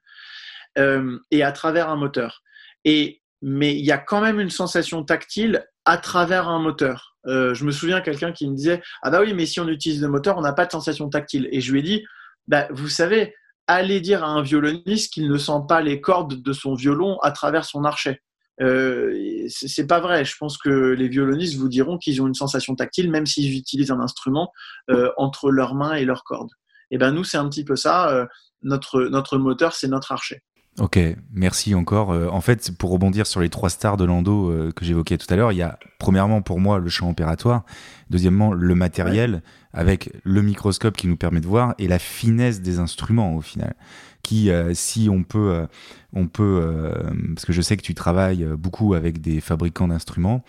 euh, 0.78 1.20
et 1.32 1.44
à 1.44 1.52
travers 1.52 1.90
un 1.90 1.96
moteur. 1.96 2.42
Et 2.86 3.22
mais 3.46 3.78
il 3.78 3.86
y 3.86 3.92
a 3.92 3.98
quand 3.98 4.22
même 4.22 4.40
une 4.40 4.50
sensation 4.50 5.04
tactile 5.04 5.66
à 5.84 5.98
travers 5.98 6.48
un 6.48 6.60
moteur. 6.60 7.18
Euh, 7.28 7.54
je 7.54 7.66
me 7.66 7.72
souviens 7.72 8.00
quelqu'un 8.00 8.32
qui 8.32 8.50
me 8.50 8.56
disait 8.56 8.82
ah 9.02 9.12
bah 9.12 9.20
oui 9.22 9.34
mais 9.34 9.46
si 9.46 9.60
on 9.60 9.68
utilise 9.68 10.02
le 10.02 10.08
moteur 10.08 10.38
on 10.38 10.42
n'a 10.42 10.54
pas 10.54 10.66
de 10.66 10.72
sensation 10.72 11.10
tactile 11.10 11.48
et 11.52 11.62
je 11.62 11.72
lui 11.72 11.80
ai 11.80 11.84
dit 11.84 12.06
bah 12.48 12.68
vous 12.72 12.90
savez 12.90 13.34
allez 13.68 14.02
dire 14.02 14.24
à 14.24 14.28
un 14.28 14.42
violoniste 14.42 15.14
qu'il 15.14 15.30
ne 15.30 15.38
sent 15.38 15.62
pas 15.68 15.82
les 15.82 16.02
cordes 16.02 16.42
de 16.42 16.54
son 16.54 16.74
violon 16.74 17.18
à 17.20 17.32
travers 17.32 17.66
son 17.66 17.84
archet. 17.84 18.22
Euh, 18.62 19.48
c'est 19.48 19.88
pas 19.88 20.00
vrai. 20.00 20.26
Je 20.26 20.36
pense 20.38 20.58
que 20.58 20.70
les 20.70 21.08
violonistes 21.08 21.58
vous 21.58 21.70
diront 21.70 21.98
qu'ils 21.98 22.22
ont 22.22 22.28
une 22.28 22.36
sensation 22.36 22.76
tactile 22.76 23.10
même 23.10 23.26
s'ils 23.26 23.58
utilisent 23.58 23.92
un 23.92 24.00
instrument 24.00 24.52
euh, 24.90 25.10
entre 25.18 25.50
leurs 25.50 25.76
mains 25.76 25.96
et 25.96 26.06
leurs 26.06 26.24
cordes. 26.24 26.52
Et 26.92 26.98
ben 26.98 27.12
nous 27.12 27.24
c'est 27.24 27.38
un 27.38 27.50
petit 27.50 27.64
peu 27.64 27.76
ça. 27.76 28.10
Euh, 28.12 28.26
notre 28.62 29.04
notre 29.06 29.38
moteur 29.38 29.74
c'est 29.74 29.88
notre 29.88 30.12
archet. 30.12 30.42
Ok, 30.80 30.98
merci 31.32 31.76
encore. 31.76 32.10
En 32.10 32.42
fait, 32.42 32.76
pour 32.76 32.90
rebondir 32.90 33.28
sur 33.28 33.40
les 33.42 33.50
trois 33.50 33.70
stars 33.70 33.96
de 33.96 34.06
Lando 34.06 34.72
que 34.76 34.84
j'évoquais 34.84 35.20
tout 35.20 35.32
à 35.32 35.36
l'heure, 35.36 35.52
il 35.52 35.58
y 35.60 35.62
a 35.62 35.78
premièrement 36.00 36.42
pour 36.42 36.60
moi 36.60 36.80
le 36.80 36.90
champ 36.90 37.12
opératoire, 37.12 37.64
deuxièmement 38.10 38.54
le 38.54 38.74
matériel 38.74 39.44
avec 39.72 40.12
le 40.24 40.42
microscope 40.42 40.98
qui 40.98 41.06
nous 41.06 41.16
permet 41.16 41.42
de 41.42 41.46
voir 41.46 41.76
et 41.78 41.88
la 41.88 42.00
finesse 42.00 42.62
des 42.62 42.80
instruments 42.80 43.36
au 43.36 43.42
final 43.42 43.76
qui, 44.24 44.50
euh, 44.50 44.74
si 44.74 45.10
on 45.12 45.24
peut, 45.24 45.52
euh, 45.52 45.66
on 46.14 46.28
peut, 46.28 46.62
euh, 46.64 46.94
parce 47.36 47.46
que 47.46 47.52
je 47.52 47.62
sais 47.62 47.76
que 47.76 47.82
tu 47.82 47.94
travailles 47.94 48.46
beaucoup 48.58 48.94
avec 48.94 49.22
des 49.22 49.42
fabricants 49.42 49.90
d'instruments, 49.90 50.44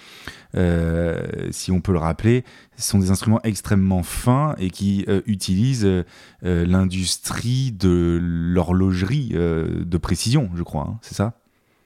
si 1.50 1.72
on 1.72 1.80
peut 1.80 1.92
le 1.92 1.98
rappeler, 1.98 2.44
ce 2.76 2.90
sont 2.90 2.98
des 3.00 3.10
instruments 3.10 3.40
extrêmement 3.42 4.04
fins 4.04 4.54
et 4.58 4.70
qui 4.70 5.04
utilisent 5.26 6.04
l'industrie 6.42 7.72
de 7.72 8.20
l'horlogerie 8.22 9.30
de 9.30 9.98
précision, 9.98 10.50
je 10.54 10.62
crois, 10.62 10.86
hein, 10.88 10.98
c'est 11.02 11.14
ça? 11.14 11.34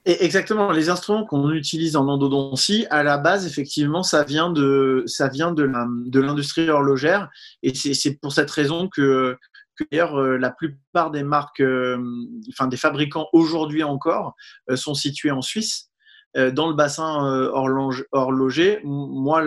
Exactement. 0.04 0.70
Les 0.72 0.90
instruments 0.90 1.24
qu'on 1.24 1.50
utilise 1.50 1.96
en 1.96 2.08
endodontie, 2.08 2.86
à 2.90 3.02
la 3.02 3.18
base, 3.18 3.46
effectivement, 3.46 4.02
ça 4.02 4.24
vient 4.24 4.50
de, 4.50 5.04
ça 5.06 5.28
vient 5.28 5.52
de 5.52 6.20
l'industrie 6.20 6.68
horlogère. 6.68 7.30
Et 7.62 7.74
c'est 7.74 8.18
pour 8.20 8.32
cette 8.32 8.50
raison 8.50 8.88
que, 8.88 9.36
D'ailleurs, 9.90 10.16
euh, 10.16 10.36
la 10.36 10.50
plupart 10.50 11.10
des 11.10 11.22
marques, 11.22 11.60
euh, 11.60 11.98
enfin 12.50 12.66
des 12.66 12.76
fabricants 12.76 13.28
aujourd'hui 13.32 13.82
encore, 13.82 14.34
euh, 14.70 14.76
sont 14.76 14.94
situés 14.94 15.30
en 15.30 15.42
Suisse, 15.42 15.86
dans 16.52 16.68
le 16.68 16.74
bassin 16.74 17.48
horloger. 18.12 18.80
Moi, 18.84 19.42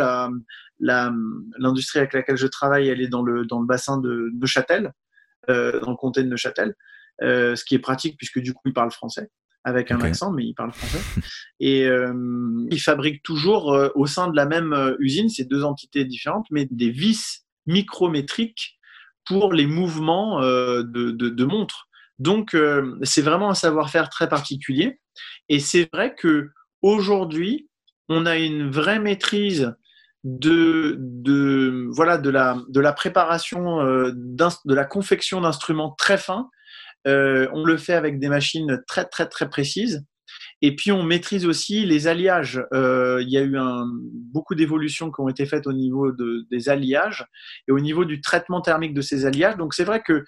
l'industrie 0.80 2.00
avec 2.00 2.12
laquelle 2.12 2.38
je 2.38 2.48
travaille, 2.48 2.90
elle 2.90 3.02
est 3.02 3.08
dans 3.08 3.22
le, 3.22 3.46
dans 3.46 3.62
le 3.62 3.68
bassin 3.68 3.98
de 3.98 4.30
Neuchâtel, 4.34 4.92
dans 5.48 5.90
le 5.92 5.96
comté 5.96 6.24
de 6.24 6.28
Neuchâtel, 6.28 6.74
ce 7.22 7.64
qui 7.64 7.76
est 7.76 7.80
pratique 7.80 8.18
puisque 8.18 8.40
du 8.40 8.54
coup, 8.54 8.64
ils 8.66 8.74
parlent 8.74 8.92
français 8.92 9.30
avec 9.64 9.92
un 9.92 10.02
accent, 10.02 10.32
mais 10.34 10.44
ils 10.44 10.56
parlent 10.56 10.74
français. 10.74 11.22
Et 11.60 11.86
ils 11.86 12.82
fabriquent 12.82 13.24
toujours 13.24 13.68
au 13.94 14.08
sein 14.08 14.30
de 14.30 14.36
la 14.36 14.48
même 14.48 14.96
usine, 15.00 15.30
c'est 15.30 15.46
deux 15.46 15.64
entités 15.64 16.04
différentes, 16.04 16.48
mais 16.50 16.68
des 16.72 16.90
vis 16.90 17.46
micrométriques 17.68 18.81
pour 19.26 19.54
les 19.54 19.68
mouvements 19.68 20.42
euh, 20.42 20.84
de, 20.84 21.12
de, 21.12 21.46
montre. 21.46 21.88
Donc, 22.20 22.54
euh, 22.54 22.98
c'est 23.04 23.22
vraiment 23.22 23.50
un 23.50 23.56
savoir-faire 23.56 24.10
très 24.10 24.28
particulier. 24.30 25.00
Et 25.50 25.60
c'est 25.60 25.90
vrai 25.94 26.16
que 26.16 26.50
aujourd'hui, 26.82 27.70
on 28.10 28.26
a 28.26 28.38
une 28.38 28.70
vraie 28.70 29.00
maîtrise 29.00 29.74
de, 30.24 30.98
voilà, 31.94 32.18
de, 32.18 32.30
la, 32.30 32.58
de 32.70 32.80
la 32.80 32.94
préparation, 32.94 33.82
euh, 33.82 34.12
de 34.14 34.74
la 34.74 34.86
confection 34.86 35.42
d'instruments 35.42 35.96
très 35.98 36.18
fins. 36.18 36.50
on 37.06 37.64
le 37.64 37.78
fait 37.78 37.94
avec 37.94 38.20
des 38.20 38.30
machines 38.30 38.82
très, 38.88 39.06
très, 39.06 39.28
très 39.28 39.50
précises. 39.50 40.06
Et 40.62 40.76
puis, 40.76 40.92
on 40.92 41.04
maîtrise 41.04 41.46
aussi 41.46 41.86
les 41.86 42.08
alliages. 42.08 42.64
Euh, 42.74 43.22
il 43.22 43.30
y 43.30 43.38
a 43.38 43.44
eu 43.44 43.58
beaucoup 44.32 44.54
d'évolutions 44.54 45.12
qui 45.12 45.20
ont 45.22 45.30
été 45.30 45.46
faites 45.46 45.66
au 45.66 45.74
niveau 45.74 46.12
de, 46.12 46.46
des 46.52 46.70
alliages 46.70 47.26
et 47.68 47.72
au 47.72 47.80
niveau 47.80 48.06
du 48.06 48.22
traitement 48.22 48.62
thermique 48.62 48.94
de 48.94 49.02
ces 49.02 49.26
alliages. 49.26 49.58
Donc, 49.58 49.74
c'est 49.74 49.84
vrai 49.84 50.04
que 50.06 50.24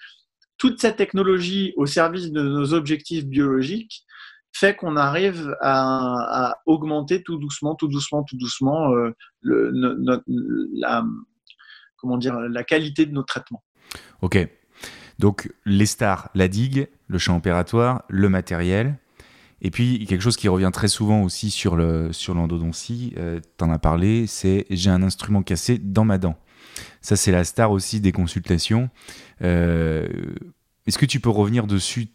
toute 0.58 0.80
cette 0.80 0.96
technologie 0.96 1.72
au 1.76 1.86
service 1.86 2.32
de 2.32 2.42
nos 2.42 2.74
objectifs 2.74 3.26
biologiques 3.26 4.04
fait 4.52 4.76
qu'on 4.76 4.96
arrive 4.96 5.54
à, 5.60 6.56
augmenter 6.66 7.22
tout 7.22 7.38
doucement, 7.38 7.74
tout 7.74 7.88
doucement, 7.88 8.22
tout 8.22 8.36
doucement 8.36 8.92
euh, 8.92 9.10
la, 9.42 11.04
la 12.02 12.64
qualité 12.64 13.06
de 13.06 13.12
nos 13.12 13.24
traitements. 13.24 13.64
Ok. 14.22 14.38
Donc, 15.18 15.52
les 15.64 15.86
stars, 15.86 16.30
la 16.34 16.48
digue, 16.48 16.88
le 17.08 17.18
champ 17.18 17.36
opératoire, 17.36 18.04
le 18.08 18.28
matériel. 18.28 18.98
Et 19.64 19.70
puis, 19.70 20.04
quelque 20.04 20.20
chose 20.20 20.36
qui 20.36 20.46
revient 20.48 20.70
très 20.72 20.88
souvent 20.88 21.22
aussi 21.22 21.50
sur 21.50 21.74
le 21.74 22.12
sur 22.12 22.34
l'endodontie, 22.34 23.14
euh, 23.16 23.40
tu 23.58 23.64
en 23.64 23.70
as 23.70 23.78
parlé, 23.78 24.26
c'est 24.26 24.66
j'ai 24.68 24.90
un 24.90 25.02
instrument 25.02 25.42
cassé 25.42 25.78
dans 25.78 26.04
ma 26.04 26.18
dent. 26.18 26.36
Ça, 27.00 27.16
c'est 27.16 27.32
la 27.32 27.44
star 27.44 27.70
aussi 27.70 28.00
des 28.00 28.12
consultations. 28.12 28.90
Euh, 29.40 30.06
est-ce 30.86 30.98
que 30.98 31.06
tu 31.06 31.18
peux 31.18 31.30
revenir 31.30 31.66
dessus 31.66 32.08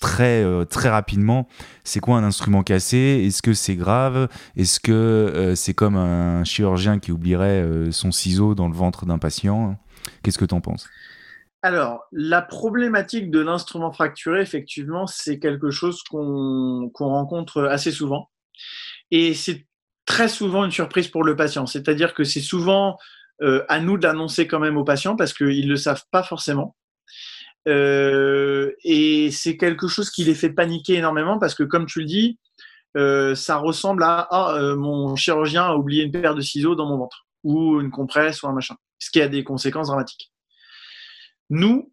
très, 0.00 0.44
euh, 0.44 0.64
très 0.64 0.88
rapidement? 0.88 1.48
C'est 1.82 1.98
quoi 1.98 2.18
un 2.18 2.24
instrument 2.24 2.62
cassé? 2.62 3.24
Est-ce 3.26 3.42
que 3.42 3.52
c'est 3.52 3.74
grave? 3.74 4.28
Est-ce 4.56 4.78
que 4.78 5.54
c'est 5.56 5.74
comme 5.74 5.96
un 5.96 6.44
chirurgien 6.44 7.00
qui 7.00 7.10
oublierait 7.10 7.66
son 7.90 8.12
ciseau 8.12 8.54
dans 8.54 8.68
le 8.68 8.74
ventre 8.74 9.06
d'un 9.06 9.18
patient? 9.18 9.76
Qu'est-ce 10.22 10.38
que 10.38 10.44
tu 10.44 10.54
en 10.54 10.60
penses? 10.60 10.88
Alors, 11.66 12.04
la 12.12 12.42
problématique 12.42 13.28
de 13.28 13.40
l'instrument 13.40 13.90
fracturé, 13.90 14.40
effectivement, 14.40 15.08
c'est 15.08 15.40
quelque 15.40 15.70
chose 15.70 16.00
qu'on 16.04 16.90
rencontre 16.96 17.64
assez 17.64 17.90
souvent. 17.90 18.30
Et 19.10 19.34
c'est 19.34 19.66
très 20.04 20.28
souvent 20.28 20.64
une 20.64 20.70
surprise 20.70 21.08
pour 21.08 21.24
le 21.24 21.34
patient. 21.34 21.66
C'est-à-dire 21.66 22.14
que 22.14 22.22
c'est 22.22 22.40
souvent 22.40 22.98
euh, 23.42 23.64
à 23.68 23.80
nous 23.80 23.98
d'annoncer 23.98 24.46
quand 24.46 24.60
même 24.60 24.76
aux 24.76 24.84
patients 24.84 25.16
parce 25.16 25.32
qu'ils 25.32 25.66
ne 25.66 25.70
le 25.70 25.76
savent 25.76 26.04
pas 26.12 26.22
forcément. 26.22 26.76
Euh, 27.66 28.72
et 28.84 29.32
c'est 29.32 29.56
quelque 29.56 29.88
chose 29.88 30.10
qui 30.10 30.22
les 30.22 30.36
fait 30.36 30.50
paniquer 30.50 30.94
énormément 30.94 31.40
parce 31.40 31.56
que, 31.56 31.64
comme 31.64 31.86
tu 31.86 31.98
le 31.98 32.06
dis, 32.06 32.38
euh, 32.96 33.34
ça 33.34 33.56
ressemble 33.56 34.04
à 34.04 34.28
ah, 34.30 34.74
mon 34.76 35.16
chirurgien 35.16 35.64
a 35.64 35.74
oublié 35.74 36.04
une 36.04 36.12
paire 36.12 36.36
de 36.36 36.40
ciseaux 36.42 36.76
dans 36.76 36.86
mon 36.86 36.98
ventre 36.98 37.26
ou 37.42 37.80
une 37.80 37.90
compresse 37.90 38.44
ou 38.44 38.46
un 38.46 38.52
machin, 38.52 38.76
ce 39.00 39.10
qui 39.10 39.20
a 39.20 39.26
des 39.26 39.42
conséquences 39.42 39.88
dramatiques. 39.88 40.30
Nous, 41.50 41.92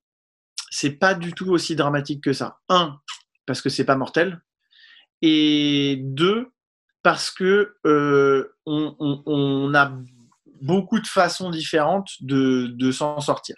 c'est 0.70 0.92
pas 0.92 1.14
du 1.14 1.34
tout 1.34 1.50
aussi 1.50 1.76
dramatique 1.76 2.24
que 2.24 2.34
ça. 2.34 2.60
Un, 2.70 3.00
parce 3.46 3.62
que 3.62 3.70
c'est 3.70 3.86
pas 3.86 3.96
mortel. 3.96 4.42
Et 5.22 5.98
deux, 6.02 6.52
parce 7.04 7.30
que 7.30 7.76
euh, 7.86 8.56
on, 8.66 9.74
a 9.76 9.94
beaucoup 10.62 11.00
de 11.00 11.08
façons 11.08 11.50
différentes 11.50 12.10
de, 12.22 12.92
s'en 12.92 13.20
sortir. 13.20 13.56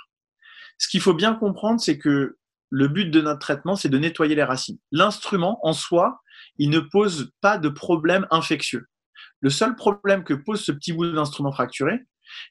Ce 0.77 0.87
qu'il 0.87 0.99
faut 0.99 1.13
bien 1.13 1.35
comprendre, 1.35 1.79
c'est 1.79 1.97
que 1.97 2.37
le 2.69 2.87
but 2.87 3.09
de 3.09 3.21
notre 3.21 3.39
traitement, 3.39 3.75
c'est 3.75 3.89
de 3.89 3.97
nettoyer 3.97 4.35
les 4.35 4.43
racines. 4.43 4.79
L'instrument, 4.91 5.59
en 5.63 5.73
soi, 5.73 6.21
il 6.57 6.69
ne 6.69 6.79
pose 6.79 7.31
pas 7.39 7.57
de 7.57 7.69
problème 7.69 8.27
infectieux. 8.31 8.87
Le 9.39 9.49
seul 9.49 9.75
problème 9.75 10.23
que 10.23 10.33
pose 10.33 10.63
ce 10.63 10.71
petit 10.71 10.91
bout 10.91 11.11
d'instrument 11.11 11.51
fracturé, 11.51 11.99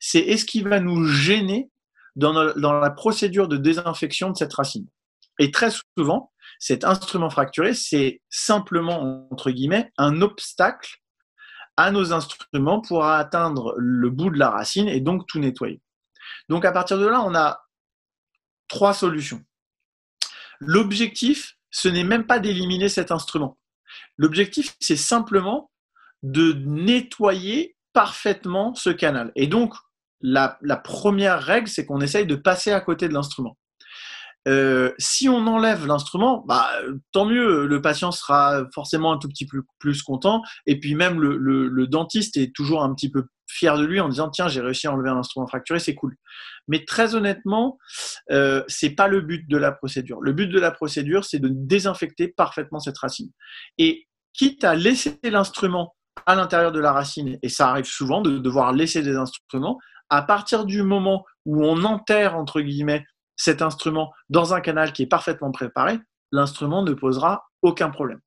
c'est 0.00 0.20
est-ce 0.20 0.44
qu'il 0.44 0.66
va 0.68 0.80
nous 0.80 1.06
gêner 1.06 1.70
dans, 2.16 2.32
la 2.32 2.90
procédure 2.90 3.48
de 3.48 3.56
désinfection 3.56 4.30
de 4.30 4.36
cette 4.36 4.54
racine. 4.54 4.86
Et 5.38 5.50
très 5.50 5.70
souvent, 5.70 6.32
cet 6.58 6.84
instrument 6.84 7.30
fracturé, 7.30 7.74
c'est 7.74 8.20
simplement, 8.30 9.28
entre 9.30 9.50
guillemets, 9.50 9.92
un 9.98 10.22
obstacle 10.22 10.98
à 11.76 11.90
nos 11.90 12.12
instruments 12.12 12.80
pour 12.80 13.04
atteindre 13.04 13.74
le 13.76 14.10
bout 14.10 14.30
de 14.30 14.38
la 14.38 14.50
racine 14.50 14.88
et 14.88 15.00
donc 15.00 15.26
tout 15.26 15.40
nettoyer. 15.40 15.80
Donc 16.48 16.64
à 16.64 16.72
partir 16.72 16.98
de 16.98 17.06
là, 17.06 17.20
on 17.22 17.34
a 17.34 17.64
trois 18.68 18.94
solutions. 18.94 19.42
L'objectif, 20.60 21.56
ce 21.70 21.88
n'est 21.88 22.04
même 22.04 22.26
pas 22.26 22.38
d'éliminer 22.38 22.88
cet 22.88 23.10
instrument. 23.10 23.58
L'objectif, 24.16 24.76
c'est 24.80 24.96
simplement 24.96 25.70
de 26.22 26.52
nettoyer 26.52 27.76
parfaitement 27.92 28.74
ce 28.74 28.90
canal. 28.90 29.32
Et 29.34 29.46
donc, 29.46 29.74
la, 30.20 30.56
première 30.82 31.40
règle, 31.42 31.68
c'est 31.68 31.86
qu'on 31.86 32.00
essaye 32.00 32.26
de 32.26 32.36
passer 32.36 32.72
à 32.72 32.80
côté 32.80 33.08
de 33.08 33.14
l'instrument. 33.14 33.56
Euh, 34.46 34.92
si 34.98 35.28
on 35.28 35.46
enlève 35.46 35.86
l'instrument, 35.86 36.44
bah, 36.46 36.68
tant 37.12 37.24
mieux, 37.24 37.66
le 37.66 37.80
patient 37.80 38.10
sera 38.10 38.66
forcément 38.74 39.12
un 39.12 39.18
tout 39.18 39.28
petit 39.28 39.46
peu 39.46 39.62
plus 39.78 40.02
content. 40.02 40.42
Et 40.66 40.78
puis 40.78 40.94
même 40.94 41.20
le, 41.20 41.86
dentiste 41.86 42.36
est 42.36 42.54
toujours 42.54 42.82
un 42.82 42.94
petit 42.94 43.10
peu 43.10 43.24
fier 43.46 43.78
de 43.78 43.84
lui 43.84 44.00
en 44.00 44.08
disant 44.08 44.30
tiens 44.30 44.48
j'ai 44.48 44.60
réussi 44.60 44.86
à 44.86 44.92
enlever 44.92 45.10
un 45.10 45.16
instrument 45.16 45.46
fracturé, 45.46 45.78
c'est 45.78 45.94
cool. 45.94 46.16
Mais 46.68 46.84
très 46.84 47.14
honnêtement, 47.14 47.78
euh, 48.30 48.62
c'est 48.68 48.90
pas 48.90 49.08
le 49.08 49.20
but 49.20 49.48
de 49.48 49.56
la 49.56 49.72
procédure. 49.72 50.20
Le 50.20 50.32
but 50.32 50.48
de 50.48 50.58
la 50.58 50.70
procédure, 50.70 51.24
c'est 51.24 51.38
de 51.38 51.48
désinfecter 51.50 52.28
parfaitement 52.28 52.80
cette 52.80 52.98
racine. 52.98 53.30
Et 53.78 54.06
quitte 54.32 54.64
à 54.64 54.74
laisser 54.74 55.18
l'instrument 55.22 55.94
à 56.26 56.34
l'intérieur 56.34 56.72
de 56.72 56.80
la 56.80 56.92
racine, 56.92 57.38
et 57.42 57.48
ça 57.48 57.70
arrive 57.70 57.84
souvent 57.84 58.20
de 58.20 58.38
devoir 58.38 58.72
laisser 58.72 59.02
des 59.02 59.16
instruments, 59.16 59.78
à 60.10 60.22
partir 60.22 60.64
du 60.64 60.82
moment 60.82 61.24
où 61.44 61.64
on 61.64 61.84
enterre, 61.84 62.36
entre 62.36 62.60
guillemets, 62.60 63.04
cet 63.36 63.62
instrument 63.62 64.12
dans 64.28 64.54
un 64.54 64.60
canal 64.60 64.92
qui 64.92 65.02
est 65.02 65.06
parfaitement 65.06 65.50
préparé, 65.50 65.98
l'instrument 66.32 66.82
ne 66.82 66.92
posera 66.92 67.44
aucun 67.62 67.90
problème. 67.90 68.20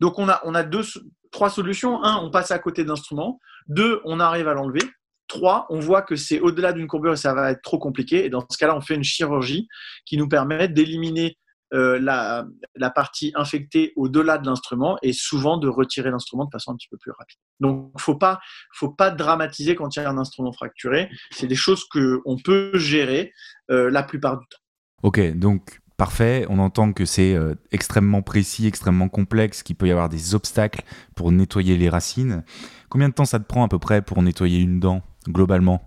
Donc 0.00 0.18
on 0.18 0.28
a, 0.28 0.62
deux, 0.64 0.82
trois 1.30 1.50
solutions. 1.50 2.02
Un, 2.02 2.16
on 2.16 2.30
passe 2.30 2.50
à 2.50 2.58
côté 2.58 2.84
de 2.84 2.88
l'instrument. 2.88 3.38
Deux, 3.68 4.00
on 4.04 4.20
arrive 4.20 4.48
à 4.48 4.54
l'enlever. 4.54 4.82
Trois, 5.28 5.66
on 5.68 5.78
voit 5.78 6.02
que 6.02 6.16
c'est 6.16 6.40
au-delà 6.40 6.72
d'une 6.72 6.86
courbure 6.86 7.12
et 7.12 7.16
ça 7.16 7.34
va 7.34 7.50
être 7.50 7.62
trop 7.62 7.78
compliqué. 7.78 8.24
Et 8.24 8.30
dans 8.30 8.44
ce 8.48 8.56
cas-là, 8.56 8.74
on 8.74 8.80
fait 8.80 8.94
une 8.94 9.04
chirurgie 9.04 9.68
qui 10.06 10.16
nous 10.16 10.28
permet 10.28 10.68
d'éliminer 10.68 11.36
euh, 11.74 11.98
la, 12.00 12.46
partie 12.90 13.32
infectée 13.34 13.92
au-delà 13.96 14.38
de 14.38 14.46
l'instrument 14.46 14.96
et 15.02 15.12
souvent 15.12 15.58
de 15.58 15.68
retirer 15.68 16.10
l'instrument 16.10 16.46
de 16.46 16.50
façon 16.50 16.72
un 16.72 16.76
petit 16.76 16.88
peu 16.88 16.96
plus 16.96 17.12
rapide. 17.12 17.38
Donc, 17.60 17.92
faut 17.98 18.16
pas, 18.16 18.40
faut 18.72 18.90
pas 18.90 19.10
dramatiser 19.10 19.74
quand 19.74 19.94
il 19.94 20.00
y 20.00 20.02
a 20.02 20.08
un 20.08 20.16
instrument 20.16 20.52
fracturé. 20.52 21.10
C'est 21.30 21.46
des 21.46 21.54
choses 21.54 21.84
que 21.92 22.20
on 22.24 22.38
peut 22.38 22.70
gérer 22.78 23.32
euh, 23.70 23.90
la 23.90 24.02
plupart 24.02 24.38
du 24.38 24.46
temps. 24.46 24.58
Ok, 25.02 25.20
donc 25.36 25.80
parfait. 25.98 26.46
On 26.48 26.58
entend 26.58 26.92
que 26.94 27.04
c'est 27.04 27.34
euh, 27.34 27.54
extrêmement 27.70 28.22
précis, 28.22 28.66
extrêmement 28.66 29.10
complexe, 29.10 29.62
qu'il 29.62 29.76
peut 29.76 29.88
y 29.88 29.92
avoir 29.92 30.08
des 30.08 30.34
obstacles 30.34 30.82
pour 31.14 31.32
nettoyer 31.32 31.76
les 31.76 31.90
racines. 31.90 32.44
Combien 32.88 33.10
de 33.10 33.14
temps 33.14 33.26
ça 33.26 33.38
te 33.38 33.44
prend 33.44 33.64
à 33.64 33.68
peu 33.68 33.78
près 33.78 34.00
pour 34.00 34.22
nettoyer 34.22 34.60
une 34.60 34.80
dent 34.80 35.02
globalement? 35.28 35.86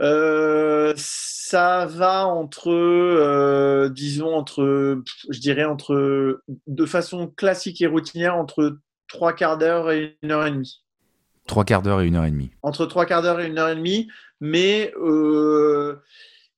Euh, 0.00 0.92
ça 0.96 1.86
va 1.86 2.26
entre, 2.26 2.70
euh, 2.70 3.88
disons, 3.88 4.34
entre, 4.34 5.02
je 5.30 5.40
dirais, 5.40 5.64
entre, 5.64 6.42
de 6.66 6.86
façon 6.86 7.28
classique 7.28 7.80
et 7.80 7.86
routinière, 7.86 8.36
entre 8.36 8.78
trois 9.08 9.32
quarts 9.32 9.58
d'heure 9.58 9.90
et 9.90 10.18
une 10.22 10.32
heure 10.32 10.46
et 10.46 10.50
demie. 10.50 10.82
Trois 11.46 11.64
quarts 11.64 11.82
d'heure 11.82 12.00
et 12.00 12.06
une 12.06 12.16
heure 12.16 12.24
et 12.24 12.30
demie. 12.30 12.50
Entre 12.62 12.86
trois 12.86 13.06
quarts 13.06 13.22
d'heure 13.22 13.40
et 13.40 13.46
une 13.46 13.58
heure 13.58 13.68
et 13.68 13.76
demie, 13.76 14.08
mais 14.40 14.92
euh, 15.00 15.96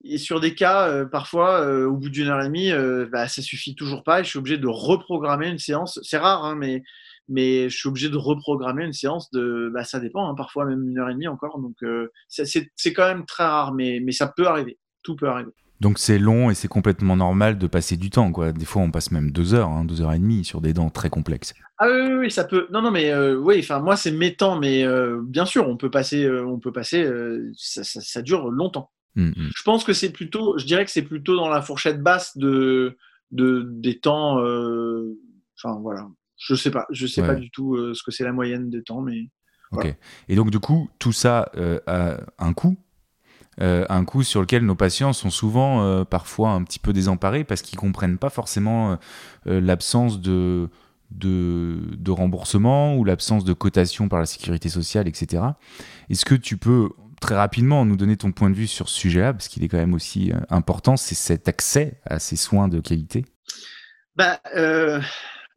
et 0.03 0.18
sur 0.18 0.41
des 0.41 0.55
cas, 0.55 1.05
parfois, 1.07 1.66
au 1.86 1.97
bout 1.97 2.09
d'une 2.09 2.28
heure 2.28 2.41
et 2.41 2.47
demie, 2.47 2.72
bah, 3.11 3.28
ça 3.28 3.43
suffit 3.43 3.74
toujours 3.74 4.05
pas 4.05 4.20
et 4.20 4.24
je 4.24 4.30
suis 4.30 4.39
obligé 4.39 4.57
de 4.57 4.68
reprogrammer 4.68 5.49
une 5.49 5.59
séance. 5.59 5.99
C'est 6.03 6.18
rare, 6.18 6.45
hein, 6.45 6.55
mais 6.55 6.82
mais 7.29 7.68
je 7.68 7.76
suis 7.76 7.89
obligé 7.89 8.09
de 8.09 8.16
reprogrammer 8.16 8.85
une 8.85 8.93
séance 8.93 9.31
de, 9.31 9.70
bah, 9.72 9.85
ça 9.85 10.01
dépend, 10.01 10.29
hein, 10.29 10.35
parfois 10.35 10.64
même 10.64 10.89
une 10.89 10.99
heure 10.99 11.11
et 11.11 11.14
demie 11.14 11.29
encore. 11.29 11.59
Donc 11.59 11.76
euh, 11.83 12.11
c'est 12.29 12.93
quand 12.93 13.07
même 13.07 13.26
très 13.26 13.45
rare, 13.45 13.74
mais, 13.74 14.01
mais 14.03 14.12
ça 14.12 14.29
peut 14.29 14.47
arriver. 14.47 14.79
Tout 15.03 15.16
peut 15.16 15.29
arriver. 15.29 15.53
Donc 15.81 15.99
c'est 15.99 16.18
long 16.18 16.51
et 16.51 16.55
c'est 16.55 16.68
complètement 16.68 17.16
normal 17.16 17.57
de 17.59 17.66
passer 17.68 17.97
du 17.97 18.11
temps. 18.11 18.33
Quoi. 18.33 18.53
Des 18.53 18.64
fois, 18.64 18.83
on 18.83 18.91
passe 18.91 19.12
même 19.12 19.31
deux 19.31 19.55
heures, 19.55 19.68
hein, 19.68 19.85
deux 19.85 20.01
heures 20.03 20.12
et 20.12 20.18
demie 20.18 20.45
sur 20.45 20.61
des 20.61 20.72
dents 20.72 20.91
très 20.91 21.09
complexes. 21.09 21.55
Ah 21.79 21.87
oui, 21.89 22.14
oui, 22.14 22.31
ça 22.31 22.45
peut. 22.45 22.66
Non, 22.72 22.83
non, 22.83 22.91
mais 22.91 23.12
euh, 23.12 23.37
oui. 23.37 23.59
Enfin, 23.61 23.79
moi, 23.79 23.97
c'est 23.97 24.11
mes 24.11 24.35
temps, 24.35 24.59
mais 24.59 24.85
euh, 24.85 25.20
bien 25.22 25.47
sûr, 25.47 25.68
on 25.68 25.76
peut 25.76 25.91
passer, 25.91 26.29
on 26.29 26.59
peut 26.59 26.72
passer. 26.72 27.09
Ça, 27.55 27.85
ça, 27.85 28.22
dure 28.22 28.51
longtemps. 28.51 28.91
Mmh, 29.14 29.29
mmh. 29.29 29.51
Je 29.55 29.62
pense 29.62 29.85
que 29.85 29.93
c'est 29.93 30.11
plutôt, 30.11 30.59
je 30.59 30.64
dirais 30.64 30.85
que 30.85 30.91
c'est 30.91 31.03
plutôt 31.03 31.37
dans 31.37 31.49
la 31.49 31.62
fourchette 31.62 32.03
basse 32.03 32.37
de, 32.37 32.97
de 33.31 33.62
des 33.68 34.01
temps. 34.01 34.39
Enfin 35.59 35.79
voilà, 35.81 36.09
je 36.39 36.55
sais 36.55 36.70
pas, 36.70 36.86
je 36.91 37.07
sais 37.07 37.22
pas 37.22 37.34
du 37.34 37.51
tout 37.51 37.74
euh, 37.74 37.93
ce 37.95 38.03
que 38.03 38.11
c'est 38.11 38.24
la 38.24 38.32
moyenne 38.32 38.70
des 38.70 38.82
temps, 38.82 39.03
mais. 39.03 39.28
Ok. 39.72 39.95
Et 40.28 40.36
donc 40.36 40.51
du 40.51 40.61
coup, 40.61 40.89
tout 40.99 41.12
ça 41.12 41.51
euh, 41.57 41.78
a 41.86 42.16
un 42.39 42.55
coût, 42.55 42.78
euh, 43.61 43.84
un 43.91 44.05
coût 44.05 44.22
sur 44.22 44.41
lequel 44.41 44.64
nos 44.64 44.76
patients 44.76 45.12
sont 45.12 45.28
souvent 45.28 46.05
parfois 46.07 46.51
un 46.53 46.62
petit 46.62 46.78
peu 46.78 46.95
désemparés 46.95 47.45
parce 47.45 47.61
qu'ils 47.61 47.78
comprennent 47.78 48.16
pas 48.16 48.30
forcément 48.30 48.99
l'absence 49.45 50.22
de, 50.22 50.70
de, 51.11 51.80
de 51.99 52.11
remboursement 52.11 52.97
ou 52.97 53.05
l'absence 53.05 53.45
de 53.45 53.53
cotation 53.53 54.09
par 54.09 54.20
la 54.20 54.26
sécurité 54.26 54.70
sociale, 54.70 55.07
etc. 55.07 55.43
Est-ce 56.09 56.24
que 56.24 56.34
tu 56.34 56.57
peux 56.57 56.89
très 57.20 57.34
rapidement 57.34 57.84
nous 57.84 57.97
donner 57.97 58.16
ton 58.16 58.32
point 58.32 58.49
de 58.49 58.55
vue 58.55 58.68
sur 58.68 58.89
ce 58.89 58.99
sujet-là, 58.99 59.34
parce 59.34 59.49
qu'il 59.49 59.64
est 59.64 59.68
quand 59.68 59.76
même 59.76 59.93
aussi 59.93 60.32
important, 60.49 60.97
c'est 60.97 61.16
cet 61.16 61.47
accès 61.47 62.01
à 62.07 62.20
ces 62.20 62.36
soins 62.36 62.68
de 62.68 62.80
qualité? 62.80 63.26
Bah, 64.16 64.41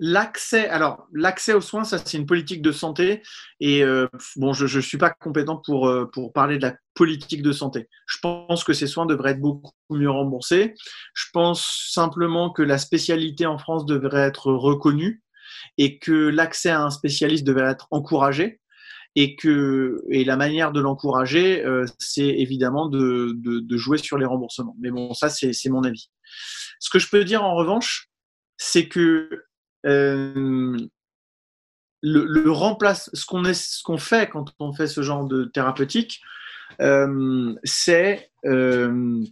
L'accès, 0.04 0.68
alors 0.68 1.08
l'accès 1.14 1.54
aux 1.54 1.62
soins, 1.62 1.84
ça 1.84 2.00
c'est 2.00 2.18
une 2.18 2.26
politique 2.26 2.64
de 2.64 2.72
santé 2.72 3.22
et 3.60 3.84
euh, 3.84 4.08
bon, 4.36 4.52
je 4.52 4.66
ne 4.76 4.82
suis 4.82 4.98
pas 4.98 5.12
compétent 5.12 5.62
pour, 5.64 5.88
euh, 5.88 6.10
pour 6.12 6.34
parler 6.34 6.58
de 6.58 6.64
la 6.64 6.76
politique 6.96 7.44
de 7.44 7.52
santé. 7.52 7.88
Je 8.08 8.18
pense 8.20 8.64
que 8.64 8.74
ces 8.74 8.88
soins 8.88 9.06
devraient 9.06 9.34
être 9.34 9.40
beaucoup 9.40 9.72
mieux 9.92 10.10
remboursés. 10.10 10.74
Je 11.14 11.26
pense 11.32 11.88
simplement 11.92 12.50
que 12.50 12.64
la 12.64 12.80
spécialité 12.80 13.46
en 13.46 13.60
France 13.60 13.86
devrait 13.86 14.22
être 14.22 14.52
reconnue 14.52 15.22
et 15.78 16.00
que 16.00 16.30
l'accès 16.30 16.72
à 16.72 16.82
un 16.82 16.90
spécialiste 16.90 17.46
devrait 17.46 17.70
être 17.70 17.88
encouragé 17.92 18.60
et 19.16 19.36
que 19.36 20.02
et 20.10 20.24
la 20.26 20.36
manière 20.36 20.72
de 20.72 20.82
l'encourager, 20.82 21.64
euh, 21.64 21.86
c'est 22.00 22.28
évidemment 22.28 22.90
de, 22.90 23.36
de, 23.38 23.60
de, 23.60 23.78
jouer 23.78 24.00
sur 24.00 24.18
les 24.18 24.26
remboursements. 24.26 24.76
Mais 24.80 24.90
bon, 24.90 25.14
ça 25.14 25.30
c'est 25.30 25.70
mon 25.70 25.84
avis. 25.84 26.10
Ce 26.80 26.90
que 26.90 26.98
je 26.98 27.08
peux 27.08 27.24
dire 27.24 27.44
en 27.44 27.54
revanche, 27.54 28.10
c'est 28.58 28.88
que 28.88 29.30
le, 29.84 30.88
le, 32.02 32.52
remplace, 32.52 33.10
ce 33.14 33.26
qu'on 33.26 33.98
fait 33.98 34.30
quand 34.30 34.54
on 34.60 34.74
fait 34.74 34.88
ce 34.88 35.02
genre 35.02 35.26
de 35.26 35.46
thérapeutique, 35.46 36.22
euh, 36.82 37.54
c'est 37.64 38.32
euh, 38.46 39.24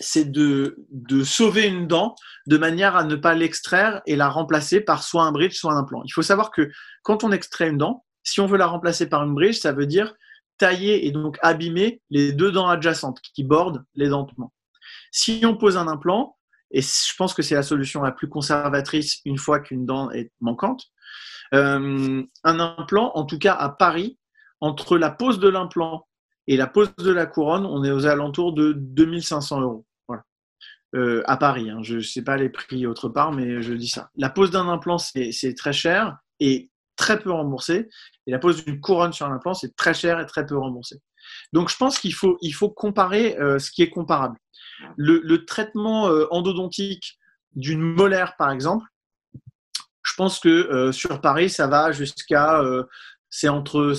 c'est 0.00 0.30
de, 0.30 0.76
de, 0.90 1.22
sauver 1.22 1.66
une 1.66 1.86
dent 1.86 2.16
de 2.46 2.58
manière 2.58 2.96
à 2.96 3.04
ne 3.04 3.14
pas 3.14 3.34
l'extraire 3.34 4.02
et 4.06 4.16
la 4.16 4.28
remplacer 4.28 4.80
par 4.80 5.04
soit 5.04 5.22
un 5.22 5.30
bridge, 5.30 5.54
soit 5.54 5.72
un 5.72 5.78
implant. 5.78 6.02
Il 6.04 6.10
faut 6.10 6.22
savoir 6.22 6.50
que 6.50 6.70
quand 7.04 7.22
on 7.22 7.30
extrait 7.30 7.68
une 7.68 7.78
dent, 7.78 8.04
si 8.24 8.40
on 8.40 8.46
veut 8.46 8.58
la 8.58 8.66
remplacer 8.66 9.08
par 9.08 9.22
une 9.22 9.34
bridge, 9.34 9.56
ça 9.56 9.72
veut 9.72 9.86
dire 9.86 10.14
tailler 10.58 11.06
et 11.06 11.12
donc 11.12 11.38
abîmer 11.42 12.00
les 12.10 12.32
deux 12.32 12.50
dents 12.50 12.68
adjacentes 12.68 13.20
qui 13.20 13.44
bordent 13.44 13.84
les 13.94 14.08
dentements. 14.08 14.52
Si 15.12 15.42
on 15.44 15.56
pose 15.56 15.76
un 15.76 15.86
implant, 15.86 16.36
et 16.74 16.82
je 16.82 17.14
pense 17.16 17.34
que 17.34 17.42
c'est 17.42 17.54
la 17.54 17.62
solution 17.62 18.02
la 18.02 18.10
plus 18.10 18.28
conservatrice 18.28 19.20
une 19.24 19.38
fois 19.38 19.60
qu'une 19.60 19.86
dent 19.86 20.10
est 20.10 20.32
manquante. 20.40 20.86
Euh, 21.54 22.22
un 22.42 22.60
implant, 22.60 23.12
en 23.14 23.24
tout 23.24 23.38
cas 23.38 23.54
à 23.54 23.68
Paris, 23.68 24.18
entre 24.60 24.98
la 24.98 25.10
pose 25.10 25.38
de 25.38 25.48
l'implant 25.48 26.08
et 26.48 26.56
la 26.56 26.66
pose 26.66 26.92
de 26.96 27.12
la 27.12 27.26
couronne, 27.26 27.64
on 27.64 27.84
est 27.84 27.92
aux 27.92 28.06
alentours 28.06 28.52
de 28.52 28.72
2500 28.72 29.60
euros. 29.60 29.86
Voilà. 30.08 30.24
Euh, 30.96 31.22
à 31.26 31.36
Paris, 31.36 31.70
hein. 31.70 31.78
je 31.82 31.96
ne 31.96 32.00
sais 32.00 32.22
pas 32.22 32.36
les 32.36 32.48
prix 32.48 32.86
autre 32.86 33.08
part, 33.08 33.30
mais 33.30 33.62
je 33.62 33.72
dis 33.72 33.88
ça. 33.88 34.10
La 34.16 34.28
pose 34.28 34.50
d'un 34.50 34.68
implant, 34.68 34.98
c'est 34.98 35.54
très 35.56 35.72
cher 35.72 36.18
et 36.40 36.72
très 36.96 37.20
peu 37.20 37.30
remboursé. 37.30 37.88
Et 38.26 38.32
la 38.32 38.40
pose 38.40 38.64
d'une 38.64 38.80
couronne 38.80 39.12
sur 39.12 39.26
un 39.26 39.32
implant, 39.32 39.54
c'est 39.54 39.76
très 39.76 39.94
cher 39.94 40.18
et 40.18 40.26
très 40.26 40.44
peu 40.44 40.58
remboursé. 40.58 40.96
Donc 41.54 41.70
je 41.70 41.76
pense 41.76 42.00
qu'il 42.00 42.12
faut, 42.12 42.36
comparer 42.70 43.38
euh, 43.38 43.60
ce 43.60 43.70
qui 43.70 43.82
est 43.82 43.90
comparable. 43.90 44.36
Le, 44.96 45.44
traitement 45.44 46.08
euh, 46.08 46.26
endodontique 46.30 47.16
d'une 47.54 47.80
molaire, 47.80 48.34
par 48.36 48.50
exemple, 48.50 48.84
je 50.02 50.14
pense 50.16 50.40
que 50.40 50.48
euh, 50.48 50.90
sur 50.90 51.20
Paris, 51.20 51.48
ça 51.48 51.68
va 51.68 51.92
jusqu'à, 51.92 52.60
c'est 53.30 53.48
entre, 53.48 53.94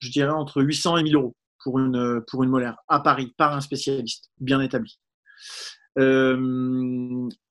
je 0.00 0.10
dirais 0.10 0.30
entre 0.30 0.62
800 0.62 0.98
et 0.98 1.02
1000 1.04 1.14
euros 1.14 1.36
pour 1.62 1.78
une, 1.78 2.22
pour 2.28 2.42
une 2.42 2.50
molaire 2.50 2.76
à 2.88 3.00
Paris 3.00 3.32
par 3.36 3.54
un 3.54 3.60
spécialiste 3.60 4.30
bien 4.38 4.60
établi. 4.60 4.98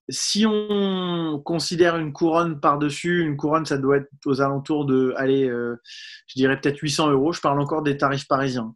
si 0.10 0.46
on 0.46 1.42
considère 1.44 1.96
une 1.96 2.12
couronne 2.12 2.60
par-dessus, 2.60 3.22
une 3.22 3.38
couronne, 3.38 3.66
ça 3.66 3.78
doit 3.78 3.98
être 3.98 4.10
aux 4.26 4.42
alentours 4.42 4.86
de, 4.86 5.14
allez, 5.16 5.48
je 5.48 6.34
dirais 6.36 6.60
peut-être 6.60 6.80
800 6.80 7.10
euros. 7.12 7.32
Je 7.32 7.40
parle 7.40 7.62
encore 7.62 7.84
des 7.84 7.98
tarifs 7.98 8.28
parisiens. 8.28 8.76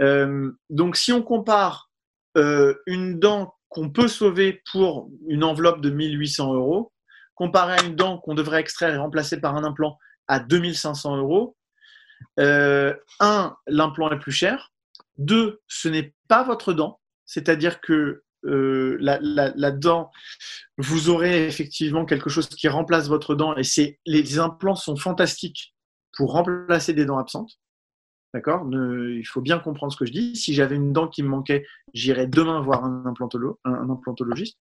Donc, 0.00 0.96
si 0.96 1.12
on 1.12 1.22
compare 1.22 1.90
euh, 2.36 2.74
une 2.86 3.18
dent 3.18 3.54
qu'on 3.68 3.90
peut 3.90 4.08
sauver 4.08 4.62
pour 4.70 5.08
une 5.28 5.42
enveloppe 5.42 5.80
de 5.80 5.90
1800 5.90 6.54
euros, 6.54 6.92
comparé 7.34 7.74
à 7.74 7.82
une 7.84 7.96
dent 7.96 8.18
qu'on 8.18 8.34
devrait 8.34 8.60
extraire 8.60 8.94
et 8.94 8.98
remplacer 8.98 9.40
par 9.40 9.56
un 9.56 9.64
implant 9.64 9.98
à 10.28 10.38
2500 10.40 11.16
euros, 11.16 11.56
euh, 12.40 12.94
un, 13.20 13.56
l'implant 13.66 14.10
est 14.10 14.18
plus 14.18 14.32
cher. 14.32 14.72
Deux, 15.18 15.60
ce 15.66 15.88
n'est 15.88 16.14
pas 16.28 16.44
votre 16.44 16.72
dent, 16.72 17.00
c'est-à-dire 17.24 17.80
que 17.80 18.22
euh, 18.44 18.96
la, 19.00 19.70
dent, 19.70 20.10
vous 20.78 21.08
aurez 21.08 21.46
effectivement 21.46 22.04
quelque 22.04 22.30
chose 22.30 22.48
qui 22.48 22.68
remplace 22.68 23.08
votre 23.08 23.34
dent 23.34 23.54
et 23.56 23.98
les 24.06 24.38
implants 24.38 24.76
sont 24.76 24.96
fantastiques 24.96 25.74
pour 26.16 26.32
remplacer 26.32 26.92
des 26.92 27.06
dents 27.06 27.18
absentes. 27.18 27.58
D'accord? 28.36 28.68
Il 28.70 29.26
faut 29.26 29.40
bien 29.40 29.58
comprendre 29.58 29.94
ce 29.94 29.96
que 29.96 30.04
je 30.04 30.12
dis. 30.12 30.36
Si 30.36 30.52
j'avais 30.52 30.76
une 30.76 30.92
dent 30.92 31.08
qui 31.08 31.22
me 31.22 31.28
manquait, 31.28 31.66
j'irais 31.94 32.26
demain 32.26 32.60
voir 32.60 32.84
un, 32.84 33.02
implantologiste. 33.06 34.58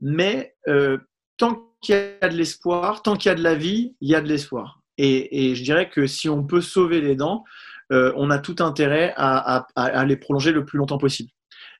Mais 0.00 0.56
euh, 0.66 0.98
tant 1.36 1.72
qu'il 1.80 1.94
y 1.94 1.98
a 2.24 2.28
de 2.28 2.36
l'espoir, 2.36 3.02
tant 3.02 3.14
qu'il 3.14 3.28
y 3.28 3.32
a 3.32 3.36
de 3.36 3.42
la 3.44 3.54
vie, 3.54 3.94
il 4.00 4.10
y 4.10 4.16
a 4.16 4.20
de 4.20 4.26
l'espoir. 4.26 4.80
Et, 4.98 5.54
je 5.54 5.62
dirais 5.62 5.90
que 5.90 6.08
si 6.08 6.28
on 6.28 6.42
peut 6.42 6.60
sauver 6.60 7.00
les 7.00 7.14
dents, 7.14 7.44
euh, 7.92 8.12
on 8.16 8.30
a 8.30 8.40
tout 8.40 8.56
intérêt 8.58 9.14
à, 9.16 9.64
les 10.04 10.16
prolonger 10.16 10.50
le 10.50 10.64
plus 10.64 10.78
longtemps 10.78 10.98
possible. 10.98 11.30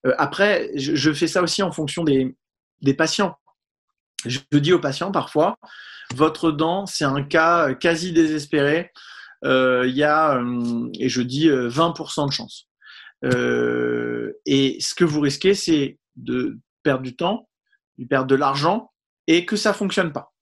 Euh, 0.06 0.14
après, 0.18 0.70
je, 0.76 1.12
fais 1.12 1.26
ça 1.26 1.42
aussi 1.42 1.64
en 1.64 1.72
fonction 1.72 2.04
des, 2.04 2.36
patients. 2.96 3.36
Je 4.24 4.38
dis 4.52 4.72
aux 4.72 4.78
patients 4.78 5.10
parfois, 5.10 5.56
votre 6.14 6.52
dent, 6.52 6.86
c'est 6.86 7.04
un 7.04 7.24
cas 7.24 7.74
quasi 7.74 8.12
désespéré. 8.12 8.92
Euh, 9.44 9.84
il 9.86 9.94
y 9.94 10.04
a, 10.04 10.40
et 10.98 11.08
je 11.08 11.22
dis, 11.22 11.48
20% 11.48 12.26
de 12.26 12.32
chance. 12.32 12.68
et 13.24 14.76
ce 14.80 14.94
que 14.94 15.04
vous 15.04 15.20
risquez, 15.20 15.54
c'est 15.54 15.98
de 16.16 16.58
perdre 16.82 17.02
du 17.02 17.16
temps, 17.16 17.48
de 17.98 18.06
perdre 18.06 18.26
de 18.26 18.34
l'argent 18.34 18.92
et 19.26 19.46
que 19.46 19.56
ça 19.56 19.72
fonctionne 19.72 20.12
pas. 20.12 20.32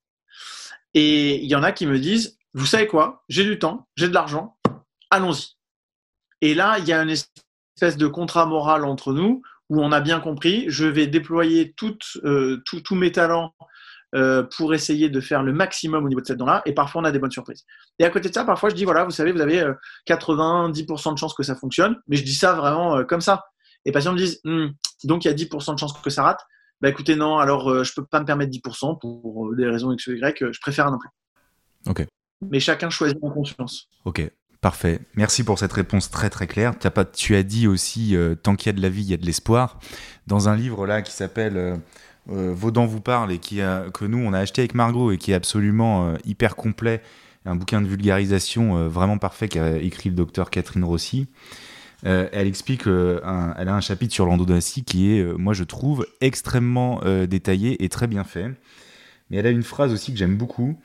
Et 0.95 1.37
il 1.37 1.49
y 1.49 1.55
en 1.55 1.63
a 1.63 1.73
qui 1.73 1.87
me 1.87 1.99
disent, 1.99 2.39
vous 2.55 2.67
savez 2.67 2.87
quoi, 2.87 3.25
j'ai 3.29 3.45
du 3.45 3.59
temps, 3.59 3.89
j'ai 3.97 4.09
de 4.09 4.15
l'argent, 4.15 4.57
allons-y. 5.11 5.57
Et 6.41 6.55
là, 6.55 6.79
il 6.79 6.87
y 6.87 6.93
a 6.93 7.03
une 7.03 7.11
espèce 7.11 7.97
de 7.97 8.07
contrat 8.07 8.47
moral 8.47 8.85
entre 8.85 9.13
nous 9.13 9.43
où 9.69 9.81
on 9.81 9.93
a 9.93 10.01
bien 10.01 10.19
compris, 10.19 10.65
je 10.69 10.85
vais 10.85 11.07
déployer 11.07 11.75
euh, 12.25 12.63
tous 12.65 12.95
mes 12.97 13.13
talents 13.13 13.55
euh, 14.15 14.43
pour 14.57 14.75
essayer 14.75 15.09
de 15.09 15.21
faire 15.21 15.43
le 15.43 15.53
maximum 15.53 16.05
au 16.05 16.09
niveau 16.09 16.21
de 16.21 16.27
cette 16.27 16.39
dent-là. 16.39 16.63
Et 16.67 16.73
parfois, 16.73 17.03
on 17.03 17.05
a 17.05 17.13
des 17.13 17.19
bonnes 17.19 17.31
surprises. 17.31 17.65
Et 17.99 18.05
à 18.05 18.11
côté 18.11 18.29
de 18.29 18.35
ça, 18.35 18.45
parfois, 18.45 18.71
je 18.71 18.75
dis, 18.75 18.85
voilà, 18.85 19.05
vous 19.05 19.11
savez, 19.11 19.33
vous 19.33 19.41
avez 19.41 19.65
90% 20.09 21.09
euh, 21.09 21.13
de 21.13 21.19
chances 21.19 21.35
que 21.35 21.43
ça 21.43 21.55
fonctionne, 21.55 21.97
mais 22.09 22.17
je 22.17 22.25
dis 22.25 22.35
ça 22.35 22.55
vraiment 22.55 23.05
comme 23.05 23.21
ça. 23.21 23.45
Et 23.85 23.91
les 23.91 23.93
patients 23.93 24.13
me 24.13 24.19
disent, 24.19 24.41
hmm, 24.45 24.69
donc 25.05 25.25
il 25.25 25.29
y 25.29 25.31
a 25.31 25.35
10% 25.35 25.75
de 25.75 25.79
chances 25.79 25.93
que 25.93 26.11
ça 26.11 26.23
rate. 26.23 26.41
Bah 26.81 26.89
écoutez, 26.89 27.15
non, 27.15 27.39
alors 27.39 27.85
je 27.85 27.91
ne 27.91 27.95
peux 27.95 28.07
pas 28.07 28.21
me 28.21 28.25
permettre 28.25 28.51
10% 28.51 28.99
pour 29.01 29.55
des 29.55 29.67
raisons 29.67 29.93
X 29.93 30.07
ou 30.07 30.13
Y, 30.13 30.53
je 30.53 30.61
préfère 30.61 30.87
un 30.87 30.95
implant. 30.95 31.11
Ok 31.87 32.07
mais 32.41 32.61
chacun 32.61 32.91
choisit 32.91 33.19
en 33.23 33.31
conscience. 33.31 33.89
Ok, 34.05 34.31
parfait. 34.61 35.01
Merci 35.15 35.45
pour 35.45 35.59
cette 35.59 35.73
réponse 35.73 36.11
très 36.11 36.31
très 36.31 36.47
claire. 36.47 36.75
As 36.83 36.91
pas, 36.91 37.05
tu 37.05 37.37
as 37.37 37.43
dit 37.43 37.67
aussi, 37.67 38.17
euh, 38.17 38.35
tant 38.35 38.57
qu'il 38.57 38.67
y 38.67 38.71
a 38.71 38.73
de 38.73 38.83
la 38.83 38.89
vie, 38.89 39.03
il 39.03 39.11
y 39.11 39.15
a 39.15 39.19
de 39.19 39.27
l'espoir. 39.27 39.79
Dans 40.27 40.49
un 40.49 40.57
livre 40.57 40.87
là 40.87 41.03
qui 41.03 41.13
s'appelle 41.13 41.57
euh, 41.57 41.77
euh, 42.31 42.71
dents 42.71 42.87
vous 42.87 43.01
parlent 43.01 43.33
et 43.33 43.39
qui 43.39 43.61
a, 43.61 43.91
que 43.93 44.05
nous 44.05 44.19
on 44.19 44.33
a 44.33 44.39
acheté 44.39 44.63
avec 44.63 44.75
Margot 44.75 45.11
et 45.13 45.19
qui 45.19 45.33
est 45.33 45.35
absolument 45.35 46.15
hyper 46.25 46.57
complet, 46.57 47.03
un 47.45 47.55
bouquin 47.55 47.81
de 47.81 47.87
vulgarisation 47.87 48.89
vraiment 48.89 49.19
parfait 49.19 49.49
qu'a 49.49 49.79
écrit 49.79 50.11
le 50.11 50.15
docteur 50.15 50.51
Catherine 50.51 50.85
Rossi. 50.85 51.27
elle 52.03 52.47
explique, 52.47 52.87
elle 52.87 53.21
a 53.69 53.75
un 53.75 53.81
chapitre 53.81 54.13
sur 54.13 54.27
l'endodontie 54.27 54.85
qui 54.85 55.13
est, 55.13 55.25
moi 55.39 55.55
je 55.55 55.65
trouve, 55.65 56.07
extrêmement 56.21 57.01
détaillé 57.27 57.83
et 57.83 57.89
très 57.89 58.07
bien 58.07 58.25
fait. 58.25 58.51
Mais 59.31 59.39
elle 59.39 59.47
a 59.47 59.51
une 59.51 59.63
phrase 59.63 59.93
aussi 59.93 60.13
que 60.13 60.19
j'aime 60.19 60.37
beaucoup, 60.37 60.77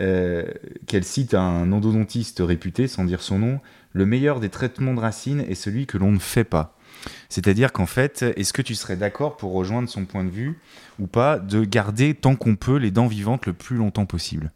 euh, 0.00 0.44
qu'elle 0.86 1.04
cite 1.04 1.34
un 1.34 1.70
endodontiste 1.70 2.40
réputé, 2.40 2.88
sans 2.88 3.04
dire 3.04 3.20
son 3.20 3.38
nom, 3.38 3.60
le 3.92 4.06
meilleur 4.06 4.40
des 4.40 4.48
traitements 4.48 4.94
de 4.94 5.00
racines 5.00 5.40
est 5.40 5.54
celui 5.54 5.86
que 5.86 5.98
l'on 5.98 6.12
ne 6.12 6.18
fait 6.18 6.44
pas. 6.44 6.78
C'est-à-dire 7.28 7.72
qu'en 7.72 7.86
fait, 7.86 8.22
est-ce 8.36 8.52
que 8.52 8.62
tu 8.62 8.74
serais 8.74 8.96
d'accord 8.96 9.36
pour 9.36 9.52
rejoindre 9.52 9.88
son 9.88 10.04
point 10.04 10.24
de 10.24 10.30
vue 10.30 10.58
ou 10.98 11.06
pas 11.06 11.38
de 11.38 11.64
garder 11.64 12.14
tant 12.14 12.36
qu'on 12.36 12.56
peut 12.56 12.76
les 12.76 12.90
dents 12.90 13.06
vivantes 13.06 13.46
le 13.46 13.52
plus 13.52 13.76
longtemps 13.76 14.06
possible? 14.06 14.52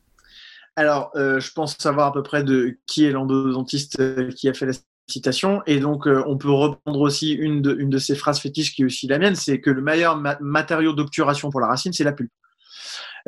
Alors, 0.76 1.10
euh, 1.16 1.40
je 1.40 1.52
pense 1.52 1.76
savoir 1.78 2.08
à 2.08 2.12
peu 2.12 2.22
près 2.22 2.44
de 2.44 2.78
qui 2.86 3.04
est 3.04 3.10
l'endodontiste 3.10 3.98
euh, 4.00 4.30
qui 4.30 4.48
a 4.48 4.54
fait 4.54 4.66
la 4.66 4.72
citation. 5.08 5.62
Et 5.66 5.80
donc, 5.80 6.06
on 6.06 6.36
peut 6.36 6.50
reprendre 6.50 7.00
aussi 7.00 7.32
une 7.32 7.62
de, 7.62 7.74
une 7.78 7.90
de 7.90 7.98
ces 7.98 8.14
phrases 8.14 8.40
fétiches 8.40 8.74
qui 8.74 8.82
est 8.82 8.84
aussi 8.84 9.06
la 9.06 9.18
mienne, 9.18 9.36
c'est 9.36 9.60
que 9.60 9.70
le 9.70 9.80
meilleur 9.80 10.20
matériau 10.40 10.92
d'obturation 10.92 11.50
pour 11.50 11.60
la 11.60 11.68
racine, 11.68 11.92
c'est 11.92 12.04
la 12.04 12.12
pulpe. 12.12 12.32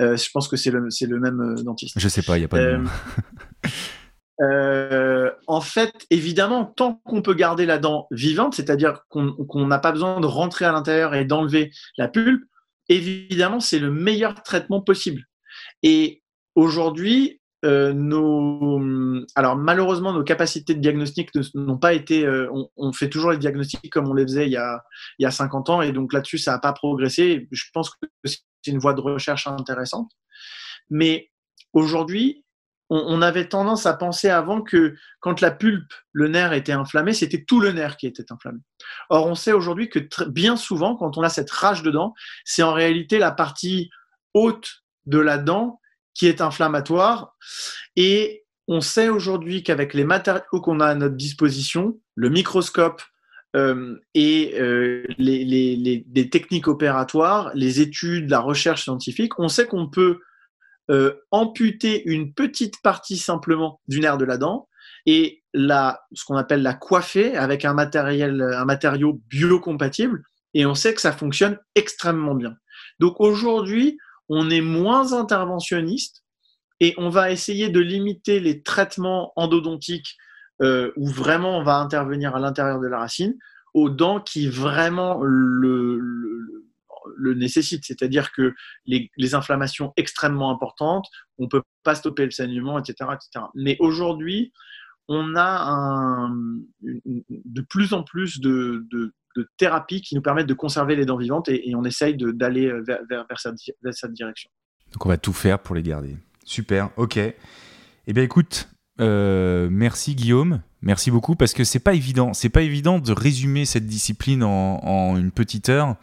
Euh, 0.01 0.17
je 0.17 0.31
pense 0.31 0.49
que 0.49 0.57
c'est 0.57 0.71
le, 0.71 0.89
le, 0.89 1.21
même 1.21 1.41
euh, 1.41 1.63
dentiste. 1.63 1.99
Je 1.99 2.09
sais 2.09 2.23
pas, 2.23 2.37
il 2.37 2.41
n'y 2.41 2.45
a 2.45 2.49
pas 2.49 2.59
de. 2.59 2.81
Euh, 4.41 5.31
en 5.47 5.61
fait, 5.61 5.93
évidemment, 6.11 6.65
tant 6.65 7.01
qu'on 7.05 7.23
peut 7.23 7.35
garder 7.35 7.67
la 7.67 7.79
dent 7.79 8.07
vivante, 8.11 8.55
c'est-à-dire 8.55 9.03
qu'on 9.09 9.67
n'a 9.67 9.79
pas 9.79 9.93
besoin 9.93 10.21
de 10.21 10.27
rentrer 10.27 10.65
à 10.65 10.73
l'intérieur 10.73 11.15
et 11.15 11.25
d'enlever 11.25 11.73
la 11.97 12.09
pulpe, 12.09 12.45
évidemment, 12.89 13.61
c'est 13.61 13.79
le 13.79 13.91
meilleur 13.91 14.43
traitement 14.43 14.81
possible. 14.81 15.25
Et 15.83 16.23
aujourd'hui, 16.55 17.41
nos, 17.65 18.81
alors 19.35 19.57
malheureusement, 19.57 20.13
nos 20.13 20.23
capacités 20.23 20.75
de 20.75 20.81
diagnostic 20.81 21.31
n'ont 21.55 21.77
pas 21.77 21.93
été. 21.93 22.25
on, 22.77 22.93
fait 22.93 23.09
toujours 23.09 23.33
les 23.33 23.39
diagnostics 23.39 23.91
comme 23.91 24.09
on 24.09 24.15
les 24.15 24.23
faisait 24.23 24.47
il 24.47 24.53
y 24.53 24.57
a, 24.57 24.85
il 25.19 25.25
y 25.25 25.27
a 25.27 25.33
50 25.33 25.69
ans, 25.71 25.83
et 25.83 25.91
donc 25.91 26.13
là-dessus, 26.13 26.39
ça 26.39 26.53
n'a 26.53 26.59
pas 26.61 26.73
progressé. 26.73 27.49
Je 27.51 27.65
pense 27.75 27.91
que 27.91 28.07
c'est 28.25 28.39
une 28.69 28.79
voie 28.79 28.95
de 28.95 29.01
recherche 29.01 29.49
intéressante. 29.49 30.13
Mais 30.91 31.31
aujourd'hui, 31.73 32.45
on, 32.91 33.21
avait 33.23 33.49
tendance 33.49 33.87
à 33.87 33.93
penser 33.93 34.29
avant 34.29 34.63
que 34.63 34.95
quand 35.21 35.41
la 35.41 35.51
pulpe, 35.51 35.93
le 36.13 36.29
nerf 36.29 36.53
était 36.53 36.73
inflammé, 36.73 37.13
c'était 37.13 37.45
tout 37.45 37.61
le 37.61 37.73
nerf 37.73 37.97
qui 37.97 38.07
était 38.07 38.33
inflammé. 38.33 38.61
Or, 39.11 39.27
on 39.27 39.35
sait 39.35 39.53
aujourd'hui 39.53 39.91
que 39.91 40.01
bien 40.29 40.57
souvent, 40.57 40.97
quand 40.97 41.19
on 41.19 41.23
a 41.23 41.29
cette 41.29 41.51
rage 41.51 41.83
de 41.83 41.91
dent, 41.91 42.15
c'est 42.45 42.63
en 42.63 42.73
réalité 42.73 43.19
la 43.19 43.31
partie 43.31 43.91
haute 44.33 44.85
de 45.07 45.19
la 45.19 45.39
dent 45.39 45.81
qui 46.15 46.27
est 46.27 46.41
inflammatoire. 46.41 47.37
Et 47.97 48.45
on 48.69 48.81
sait 48.81 49.09
aujourd'hui 49.09 49.63
qu'avec 49.63 49.95
les 49.95 50.05
matériaux 50.05 50.61
qu'on 50.63 50.81
a 50.81 50.87
à 50.87 50.95
notre 50.95 51.17
disposition, 51.17 52.01
le 52.15 52.31
microscope, 52.31 53.03
euh, 53.57 53.97
et 54.15 54.55
euh, 54.61 55.07
les, 55.17 56.29
techniques 56.31 56.69
opératoires, 56.69 57.51
les 57.55 57.81
études, 57.81 58.29
la 58.31 58.41
recherche 58.41 58.83
scientifique, 58.83 59.39
on 59.39 59.49
sait 59.49 59.67
qu'on 59.67 59.89
peut 59.89 60.21
euh, 60.91 61.15
amputer 61.31 62.03
une 62.09 62.33
petite 62.33 62.81
partie 62.83 63.19
simplement 63.19 63.81
du 63.89 64.01
nerf 64.01 64.19
de 64.19 64.25
la 64.25 64.39
dent 64.39 64.69
et 65.07 65.43
la, 65.55 66.01
ce 66.13 66.25
qu'on 66.25 66.37
appelle 66.37 66.63
la 66.63 66.75
coiffer 66.75 67.37
avec 67.37 67.65
un, 67.65 67.75
matériel, 67.75 68.43
un 68.43 68.65
matériau 68.65 69.21
biocompatible 69.29 70.23
et 70.55 70.67
on 70.67 70.75
sait 70.75 70.95
que 70.95 71.01
ça 71.01 71.13
fonctionne 71.13 71.59
extrêmement 71.75 72.35
bien. 72.35 72.57
Donc 72.99 73.21
aujourd'hui, 73.21 73.99
on 74.29 74.51
est 74.51 74.61
moins 74.61 75.13
interventionniste 75.13 76.25
et 76.81 76.95
on 76.97 77.11
va 77.11 77.31
essayer 77.31 77.69
de 77.69 77.81
limiter 77.81 78.41
les 78.41 78.63
traitements 78.63 79.33
endodontiques 79.37 80.17
euh, 80.63 80.93
où 80.97 81.07
vraiment 81.07 81.59
on 81.59 81.63
va 81.63 81.77
intervenir 81.77 82.35
à 82.35 82.41
l'intérieur 82.41 82.81
de 82.81 82.87
la 82.87 82.99
racine, 82.99 83.37
aux 83.75 83.91
dents 83.91 84.21
qui 84.21 84.49
vraiment 84.49 85.21
le, 85.23 86.01
nécessitent. 87.35 87.85
C'est-à-dire 87.85 88.33
que 88.33 88.55
les, 88.87 89.35
inflammations 89.35 89.93
extrêmement 89.97 90.51
importantes, 90.51 91.07
on 91.39 91.45
ne 91.45 91.49
peut 91.49 91.63
pas 91.83 91.95
stopper 91.95 92.25
le 92.25 92.31
saignement, 92.31 92.79
etc. 92.79 93.11
etc. 93.15 93.47
Mais 93.55 93.77
aujourd'hui, 93.81 94.53
on 95.09 95.37
a 95.37 96.29
de 96.83 97.61
plus 97.63 97.93
en 97.93 98.03
plus 98.03 98.41
de, 98.41 98.87
thérapies 99.57 100.01
qui 100.01 100.15
nous 100.15 100.23
permettent 100.23 100.47
de 100.47 100.55
conserver 100.55 100.97
les 100.97 101.07
dents 101.07 101.17
vivantes 101.17 101.49
et, 101.49 101.75
on 101.75 101.85
essaye 101.85 102.17
d'aller 102.17 102.73
vers, 102.87 103.01
vers, 103.09 103.39
cette, 103.39 104.13
direction. 104.13 104.51
Donc 104.93 105.07
on 105.07 105.09
va 105.09 105.19
tout 105.19 105.33
faire 105.33 105.59
pour 105.59 105.75
les 105.75 105.83
garder. 105.83 106.17
Super, 106.45 106.91
ok. 106.97 107.19
Eh 107.19 108.13
bien 108.15 108.23
écoute, 108.23 108.69
euh, 109.01 109.69
merci 109.71 110.15
Guillaume, 110.15 110.61
merci 110.83 111.11
beaucoup 111.11 111.37
parce 111.37 111.53
que 111.53 111.63
c'est 111.63 111.79
pas 111.79 111.95
évident, 111.95 112.33
c'est 112.33 112.49
pas 112.49 112.63
évident 112.63 112.99
de 112.99 113.13
résumer 113.13 113.65
cette 113.65 113.87
discipline 113.87 114.43
en, 114.43 115.17
une 115.17 115.31
petite 115.31 115.69
heure. 115.69 115.97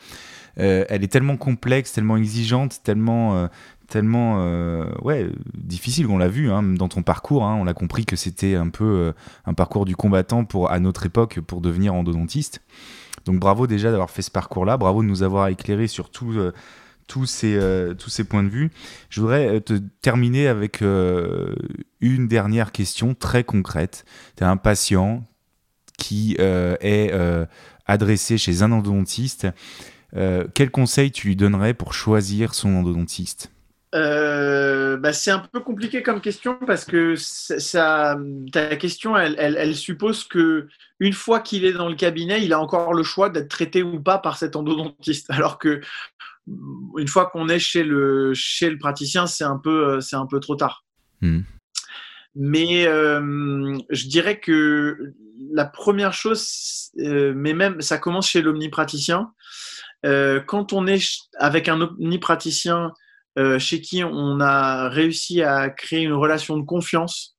Euh, 0.59 0.85
elle 0.89 1.03
est 1.03 1.07
tellement 1.07 1.37
complexe, 1.37 1.91
tellement 1.91 2.17
exigeante, 2.17 2.81
tellement, 2.83 3.35
euh, 3.35 3.47
tellement 3.87 4.43
ouais, 5.01 5.29
difficile. 5.53 6.07
On 6.07 6.17
l'a 6.17 6.27
vu 6.27 6.51
hein, 6.51 6.63
dans 6.63 6.87
ton 6.87 7.03
parcours, 7.03 7.45
hein, 7.45 7.57
on 7.59 7.67
a 7.67 7.73
compris 7.73 8.05
que 8.05 8.15
c'était 8.15 8.55
un 8.55 8.69
peu 8.69 9.13
un 9.45 9.53
parcours 9.53 9.85
du 9.85 9.95
combattant 9.95 10.45
pour 10.45 10.71
à 10.71 10.79
notre 10.79 11.05
époque 11.05 11.39
pour 11.41 11.61
devenir 11.61 11.93
endodontiste. 11.93 12.61
Donc 13.25 13.39
bravo 13.39 13.67
déjà 13.67 13.91
d'avoir 13.91 14.09
fait 14.09 14.21
ce 14.21 14.31
parcours-là, 14.31 14.77
bravo 14.77 15.01
de 15.01 15.07
nous 15.07 15.23
avoir 15.23 15.47
éclairé 15.47 15.87
sur 15.87 16.09
tout 16.09 16.51
tous 17.07 17.25
ces, 17.25 17.55
euh, 17.55 17.93
tous 17.93 18.09
ces 18.09 18.23
points 18.23 18.43
de 18.43 18.49
vue. 18.49 18.71
Je 19.09 19.21
voudrais 19.21 19.47
euh, 19.47 19.59
te 19.59 19.73
terminer 20.01 20.47
avec 20.47 20.81
euh, 20.81 21.55
une 22.01 22.27
dernière 22.27 22.71
question 22.71 23.13
très 23.13 23.43
concrète. 23.43 24.05
Tu 24.37 24.43
as 24.43 24.49
un 24.49 24.57
patient 24.57 25.23
qui 25.97 26.35
est 26.37 27.13
adressé 27.85 28.37
chez 28.37 28.63
un 28.63 28.71
endodontiste. 28.73 29.47
Quel 30.13 30.71
conseil 30.71 31.11
tu 31.11 31.27
lui 31.27 31.35
donnerais 31.35 31.73
pour 31.73 31.93
choisir 31.93 32.53
son 32.53 32.75
endodontiste 32.75 33.51
bah, 35.05 35.13
c'est 35.13 35.31
un 35.31 35.39
peu 35.39 35.59
compliqué 35.59 36.01
comme 36.01 36.21
question 36.21 36.57
parce 36.65 36.85
que 36.85 37.15
ça, 37.15 38.17
ta 38.51 38.75
question, 38.75 39.15
elle, 39.15 39.35
elle, 39.37 39.55
elle 39.57 39.75
suppose 39.75 40.23
que 40.23 40.67
une 40.99 41.13
fois 41.13 41.39
qu'il 41.39 41.65
est 41.65 41.73
dans 41.73 41.89
le 41.89 41.95
cabinet, 41.95 42.43
il 42.43 42.53
a 42.53 42.59
encore 42.59 42.93
le 42.93 43.03
choix 43.03 43.29
d'être 43.29 43.49
traité 43.49 43.83
ou 43.83 44.01
pas 44.01 44.17
par 44.17 44.37
cet 44.37 44.55
endodontiste. 44.55 45.27
Alors 45.29 45.59
que 45.59 45.81
une 46.97 47.07
fois 47.07 47.27
qu'on 47.27 47.49
est 47.49 47.59
chez 47.59 47.83
le, 47.83 48.33
chez 48.33 48.69
le 48.69 48.77
praticien, 48.77 49.27
c'est 49.27 49.43
un, 49.43 49.57
peu, 49.57 49.87
euh, 49.87 50.01
c'est 50.01 50.15
un 50.15 50.25
peu 50.25 50.39
trop 50.39 50.55
tard. 50.55 50.83
Hmm. 51.21 51.41
Mais 52.35 52.83
je 52.85 54.07
dirais 54.07 54.39
que 54.39 55.13
la 55.53 55.65
première 55.65 56.13
chose, 56.13 56.91
mais 56.97 57.53
même 57.53 57.79
ça 57.81 57.97
commence 57.97 58.29
chez 58.29 58.41
l'omnipraticien. 58.41 59.31
Quand 60.45 60.73
on 60.73 60.87
est 60.87 61.03
avec 61.39 61.67
un 61.67 61.81
omnipraticien 61.81 62.91
chez 63.57 63.81
qui 63.81 64.03
on 64.03 64.39
a 64.39 64.89
réussi 64.89 65.41
à 65.41 65.69
créer 65.69 66.01
une 66.01 66.13
relation 66.13 66.57
de 66.57 66.63
confiance, 66.63 67.35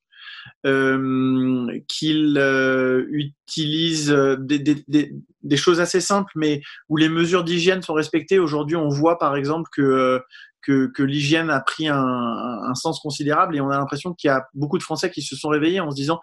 euh, 0.65 1.79
qu'il 1.87 2.35
euh, 2.37 3.05
utilise 3.11 4.11
euh, 4.11 4.35
des, 4.37 4.59
des, 4.87 5.57
choses 5.57 5.79
assez 5.79 6.01
simples, 6.01 6.31
mais 6.35 6.61
où 6.89 6.97
les 6.97 7.09
mesures 7.09 7.43
d'hygiène 7.43 7.81
sont 7.81 7.93
respectées. 7.93 8.39
Aujourd'hui, 8.39 8.75
on 8.75 8.89
voit 8.89 9.19
par 9.19 9.35
exemple 9.35 9.69
que, 9.71 10.21
que, 10.67 10.87
que 10.87 11.01
l'hygiène 11.01 11.49
a 11.49 11.61
pris 11.61 11.87
un, 11.87 11.97
un, 11.97 12.75
sens 12.75 12.99
considérable 12.99 13.55
et 13.55 13.61
on 13.61 13.69
a 13.69 13.77
l'impression 13.77 14.13
qu'il 14.13 14.27
y 14.27 14.31
a 14.31 14.45
beaucoup 14.53 14.77
de 14.77 14.83
Français 14.83 15.09
qui 15.09 15.21
se 15.21 15.35
sont 15.37 15.47
réveillés 15.47 15.79
en 15.79 15.89
se 15.89 15.95
disant 15.95 16.19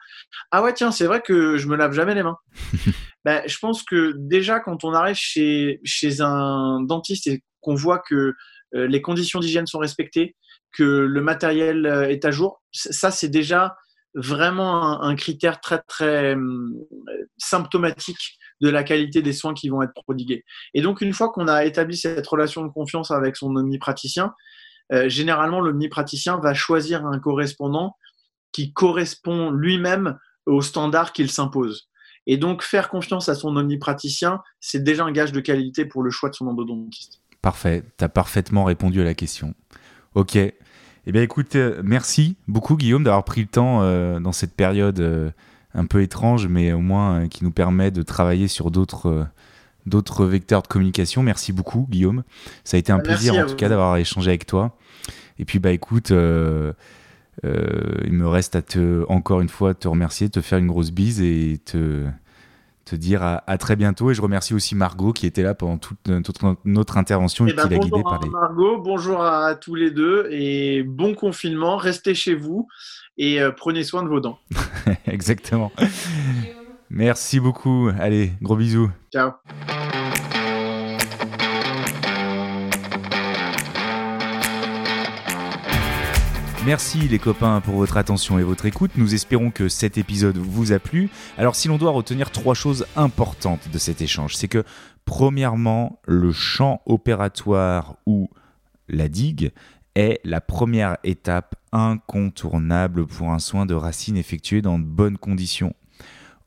Ah 0.50 0.62
ouais, 0.62 0.74
tiens, 0.74 0.92
c'est 0.92 1.06
vrai 1.06 1.22
que 1.22 1.56
je 1.56 1.66
me 1.66 1.76
lave 1.76 1.92
jamais 1.92 2.14
les 2.14 2.22
mains. 2.22 2.36
ben, 3.24 3.42
je 3.46 3.56
pense 3.58 3.82
que 3.82 4.12
déjà, 4.16 4.60
quand 4.60 4.84
on 4.84 4.92
arrive 4.92 5.16
chez, 5.16 5.80
chez 5.84 6.20
un 6.20 6.82
dentiste 6.82 7.26
et 7.26 7.42
qu'on 7.60 7.74
voit 7.74 7.98
que 7.98 8.34
les 8.72 9.00
conditions 9.00 9.38
d'hygiène 9.38 9.66
sont 9.66 9.78
respectées, 9.78 10.34
que 10.76 10.82
le 10.82 11.20
matériel 11.22 11.86
est 12.10 12.24
à 12.24 12.32
jour, 12.32 12.60
ça, 12.72 13.12
c'est 13.12 13.28
déjà 13.28 13.76
vraiment 14.14 15.02
un, 15.02 15.16
critère 15.16 15.60
très 15.60 15.80
très 15.80 16.36
euh, 16.36 16.88
symptomatique 17.36 18.38
de 18.60 18.68
la 18.68 18.84
qualité 18.84 19.22
des 19.22 19.32
soins 19.32 19.54
qui 19.54 19.68
vont 19.68 19.82
être 19.82 19.94
prodigués. 19.94 20.44
Et 20.74 20.82
donc 20.82 21.00
une 21.00 21.12
fois 21.12 21.30
qu'on 21.30 21.48
a 21.48 21.64
établi 21.64 21.96
cette 21.96 22.26
relation 22.26 22.62
de 22.62 22.68
confiance 22.68 23.10
avec 23.10 23.36
son 23.36 23.54
omnipraticien, 23.56 24.34
euh, 24.92 25.08
généralement 25.08 25.60
l'omnipraticien 25.60 26.38
va 26.38 26.54
choisir 26.54 27.06
un 27.06 27.18
correspondant 27.18 27.96
qui 28.52 28.72
correspond 28.72 29.50
lui-même 29.50 30.18
aux 30.46 30.62
standards 30.62 31.12
qu'il 31.12 31.30
s'impose. 31.30 31.88
Et 32.26 32.36
donc 32.36 32.62
faire 32.62 32.88
confiance 32.88 33.28
à 33.28 33.34
son 33.34 33.56
omnipraticien, 33.56 34.40
c'est 34.60 34.82
déjà 34.82 35.04
un 35.04 35.12
gage 35.12 35.32
de 35.32 35.40
qualité 35.40 35.84
pour 35.84 36.02
le 36.02 36.10
choix 36.10 36.30
de 36.30 36.34
son 36.34 36.46
endodontiste. 36.46 37.20
Parfait, 37.42 37.82
tu 37.98 38.04
as 38.04 38.08
parfaitement 38.08 38.64
répondu 38.64 39.00
à 39.00 39.04
la 39.04 39.14
question. 39.14 39.54
Ok, 40.14 40.38
eh 41.06 41.12
bien, 41.12 41.22
écoute, 41.22 41.54
euh, 41.56 41.82
merci 41.84 42.36
beaucoup, 42.48 42.76
Guillaume, 42.76 43.04
d'avoir 43.04 43.24
pris 43.24 43.42
le 43.42 43.46
temps 43.46 43.82
euh, 43.82 44.20
dans 44.20 44.32
cette 44.32 44.54
période 44.54 45.00
euh, 45.00 45.30
un 45.74 45.86
peu 45.86 46.02
étrange, 46.02 46.46
mais 46.48 46.72
au 46.72 46.80
moins 46.80 47.28
qui 47.28 47.44
nous 47.44 47.50
permet 47.50 47.90
de 47.90 48.02
travailler 48.02 48.48
sur 48.48 48.70
d'autres 48.70 49.26
d'autres 49.86 50.24
vecteurs 50.24 50.62
de 50.62 50.66
communication. 50.66 51.22
Merci 51.22 51.52
beaucoup, 51.52 51.86
Guillaume. 51.90 52.22
Ça 52.64 52.76
a 52.76 52.80
été 52.80 52.90
un 52.90 53.00
plaisir, 53.00 53.34
en 53.34 53.46
tout 53.46 53.56
cas, 53.56 53.68
d'avoir 53.68 53.96
échangé 53.98 54.30
avec 54.30 54.46
toi. 54.46 54.78
Et 55.38 55.44
puis, 55.44 55.58
bah, 55.58 55.72
écoute, 55.72 56.08
il 56.10 56.16
me 57.42 58.26
reste 58.26 58.56
à 58.56 58.62
te, 58.62 59.04
encore 59.10 59.42
une 59.42 59.50
fois, 59.50 59.74
te 59.74 59.86
remercier, 59.86 60.30
te 60.30 60.40
faire 60.40 60.58
une 60.58 60.68
grosse 60.68 60.90
bise 60.90 61.20
et 61.20 61.60
te 61.62 62.06
te 62.84 62.96
dire 62.96 63.22
à, 63.22 63.58
très 63.58 63.76
bientôt. 63.76 64.10
Et 64.10 64.14
je 64.14 64.22
remercie 64.22 64.54
aussi 64.54 64.74
Margot 64.74 65.12
qui 65.12 65.26
était 65.26 65.42
là 65.42 65.54
pendant 65.54 65.78
toute 65.78 65.98
notre, 66.64 66.96
intervention 66.96 67.46
et, 67.46 67.50
eh 67.50 67.54
ben, 67.54 67.64
qui 67.64 67.74
l'a 67.74 67.78
guidé 67.78 68.02
par 68.02 68.20
les. 68.22 68.28
Margot, 68.28 68.78
bonjour 68.78 69.22
à 69.22 69.54
tous 69.54 69.74
les 69.74 69.90
deux 69.90 70.28
et 70.30 70.82
bon 70.82 71.14
confinement. 71.14 71.76
Restez 71.76 72.14
chez 72.14 72.34
vous 72.34 72.68
et 73.18 73.40
euh, 73.40 73.50
prenez 73.50 73.84
soin 73.84 74.02
de 74.02 74.08
vos 74.08 74.20
dents. 74.20 74.38
Exactement. 75.06 75.72
Merci 76.90 77.40
beaucoup. 77.40 77.90
Allez, 77.98 78.32
gros 78.42 78.56
bisous. 78.56 78.90
Ciao. 79.12 79.32
Merci 86.66 87.08
les 87.08 87.18
copains 87.18 87.60
pour 87.60 87.74
votre 87.74 87.98
attention 87.98 88.38
et 88.38 88.42
votre 88.42 88.64
écoute. 88.64 88.92
Nous 88.96 89.12
espérons 89.12 89.50
que 89.50 89.68
cet 89.68 89.98
épisode 89.98 90.38
vous 90.38 90.72
a 90.72 90.78
plu. 90.78 91.10
Alors 91.36 91.56
si 91.56 91.68
l'on 91.68 91.76
doit 91.76 91.90
retenir 91.90 92.30
trois 92.30 92.54
choses 92.54 92.86
importantes 92.96 93.68
de 93.70 93.76
cet 93.76 94.00
échange, 94.00 94.34
c'est 94.34 94.48
que 94.48 94.64
premièrement, 95.04 96.00
le 96.06 96.32
champ 96.32 96.80
opératoire 96.86 97.96
ou 98.06 98.30
la 98.88 99.08
digue 99.08 99.52
est 99.94 100.20
la 100.24 100.40
première 100.40 100.96
étape 101.04 101.54
incontournable 101.74 103.06
pour 103.06 103.30
un 103.30 103.38
soin 103.38 103.66
de 103.66 103.74
racine 103.74 104.16
effectué 104.16 104.62
dans 104.62 104.78
de 104.78 104.84
bonnes 104.84 105.18
conditions. 105.18 105.74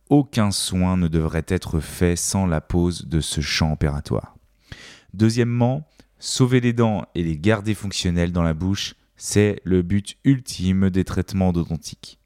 Aucun 0.09 0.51
soin 0.51 0.97
ne 0.97 1.07
devrait 1.07 1.45
être 1.47 1.79
fait 1.79 2.15
sans 2.15 2.47
la 2.47 2.61
pose 2.61 3.05
de 3.05 3.19
ce 3.19 3.41
champ 3.41 3.71
opératoire. 3.73 4.35
Deuxièmement, 5.13 5.85
sauver 6.17 6.61
les 6.61 6.73
dents 6.73 7.05
et 7.13 7.23
les 7.23 7.37
garder 7.37 7.75
fonctionnelles 7.75 8.31
dans 8.31 8.43
la 8.43 8.53
bouche 8.53 8.95
c'est 9.17 9.59
le 9.63 9.81
but 9.81 10.15
ultime 10.23 10.89
des 10.89 11.03
traitements 11.03 11.49
odontiques. 11.49 12.19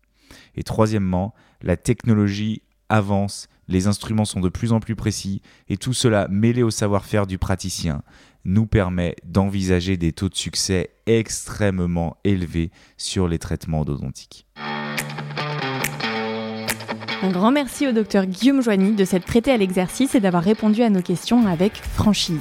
Et 0.56 0.64
troisièmement, 0.64 1.34
la 1.62 1.78
technologie 1.78 2.62
avance, 2.90 3.48
les 3.70 3.88
instruments 3.88 4.26
sont 4.26 4.42
de 4.42 4.50
plus 4.50 4.74
en 4.74 4.82
plus 4.82 4.96
précis, 4.96 5.42
et 5.70 5.78
tout 5.78 5.94
cela 5.94 6.28
mêlé 6.30 6.62
au 6.62 6.70
savoir-faire 6.70 7.26
du 7.26 7.38
praticien 7.38 8.04
nous 8.46 8.66
permet 8.66 9.16
d'envisager 9.24 9.98
des 9.98 10.12
taux 10.12 10.30
de 10.30 10.36
succès 10.36 10.90
extrêmement 11.06 12.18
élevés 12.24 12.72
sur 12.98 13.28
les 13.28 13.40
traitements 13.40 13.82
odontiques. 13.82 14.46
Un 17.24 17.30
grand 17.30 17.52
merci 17.52 17.88
au 17.88 17.92
docteur 17.92 18.26
Guillaume 18.26 18.64
Joigny 18.64 18.94
de 18.94 19.06
s'être 19.06 19.26
prêté 19.26 19.52
à 19.52 19.58
l'exercice 19.58 20.16
et 20.16 20.20
d'avoir 20.20 20.42
répondu 20.42 20.82
à 20.82 20.90
nos 20.90 21.04
questions 21.04 21.46
avec 21.46 21.76
franchise. 21.76 22.40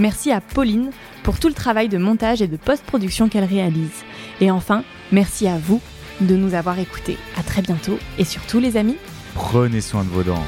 Merci 0.00 0.32
à 0.32 0.40
Pauline 0.40 0.90
pour 1.22 1.38
tout 1.38 1.48
le 1.48 1.54
travail 1.54 1.90
de 1.90 1.98
montage 1.98 2.40
et 2.40 2.48
de 2.48 2.56
post-production 2.56 3.28
qu'elle 3.28 3.44
réalise. 3.44 4.04
Et 4.40 4.50
enfin, 4.50 4.84
merci 5.12 5.48
à 5.48 5.58
vous 5.58 5.82
de 6.22 6.34
nous 6.34 6.54
avoir 6.54 6.78
écoutés. 6.78 7.18
À 7.36 7.42
très 7.42 7.60
bientôt 7.60 7.98
et 8.18 8.24
surtout 8.24 8.58
les 8.58 8.78
amis, 8.78 8.96
prenez 9.34 9.82
soin 9.82 10.02
de 10.02 10.08
vos 10.08 10.22
dents. 10.22 10.44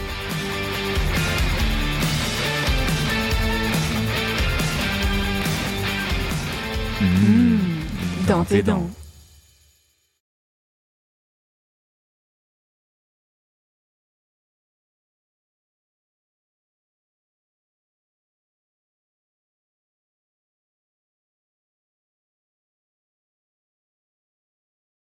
Mmh, 7.00 8.26
dans 8.26 8.44
tes 8.44 8.62
dents. 8.62 8.90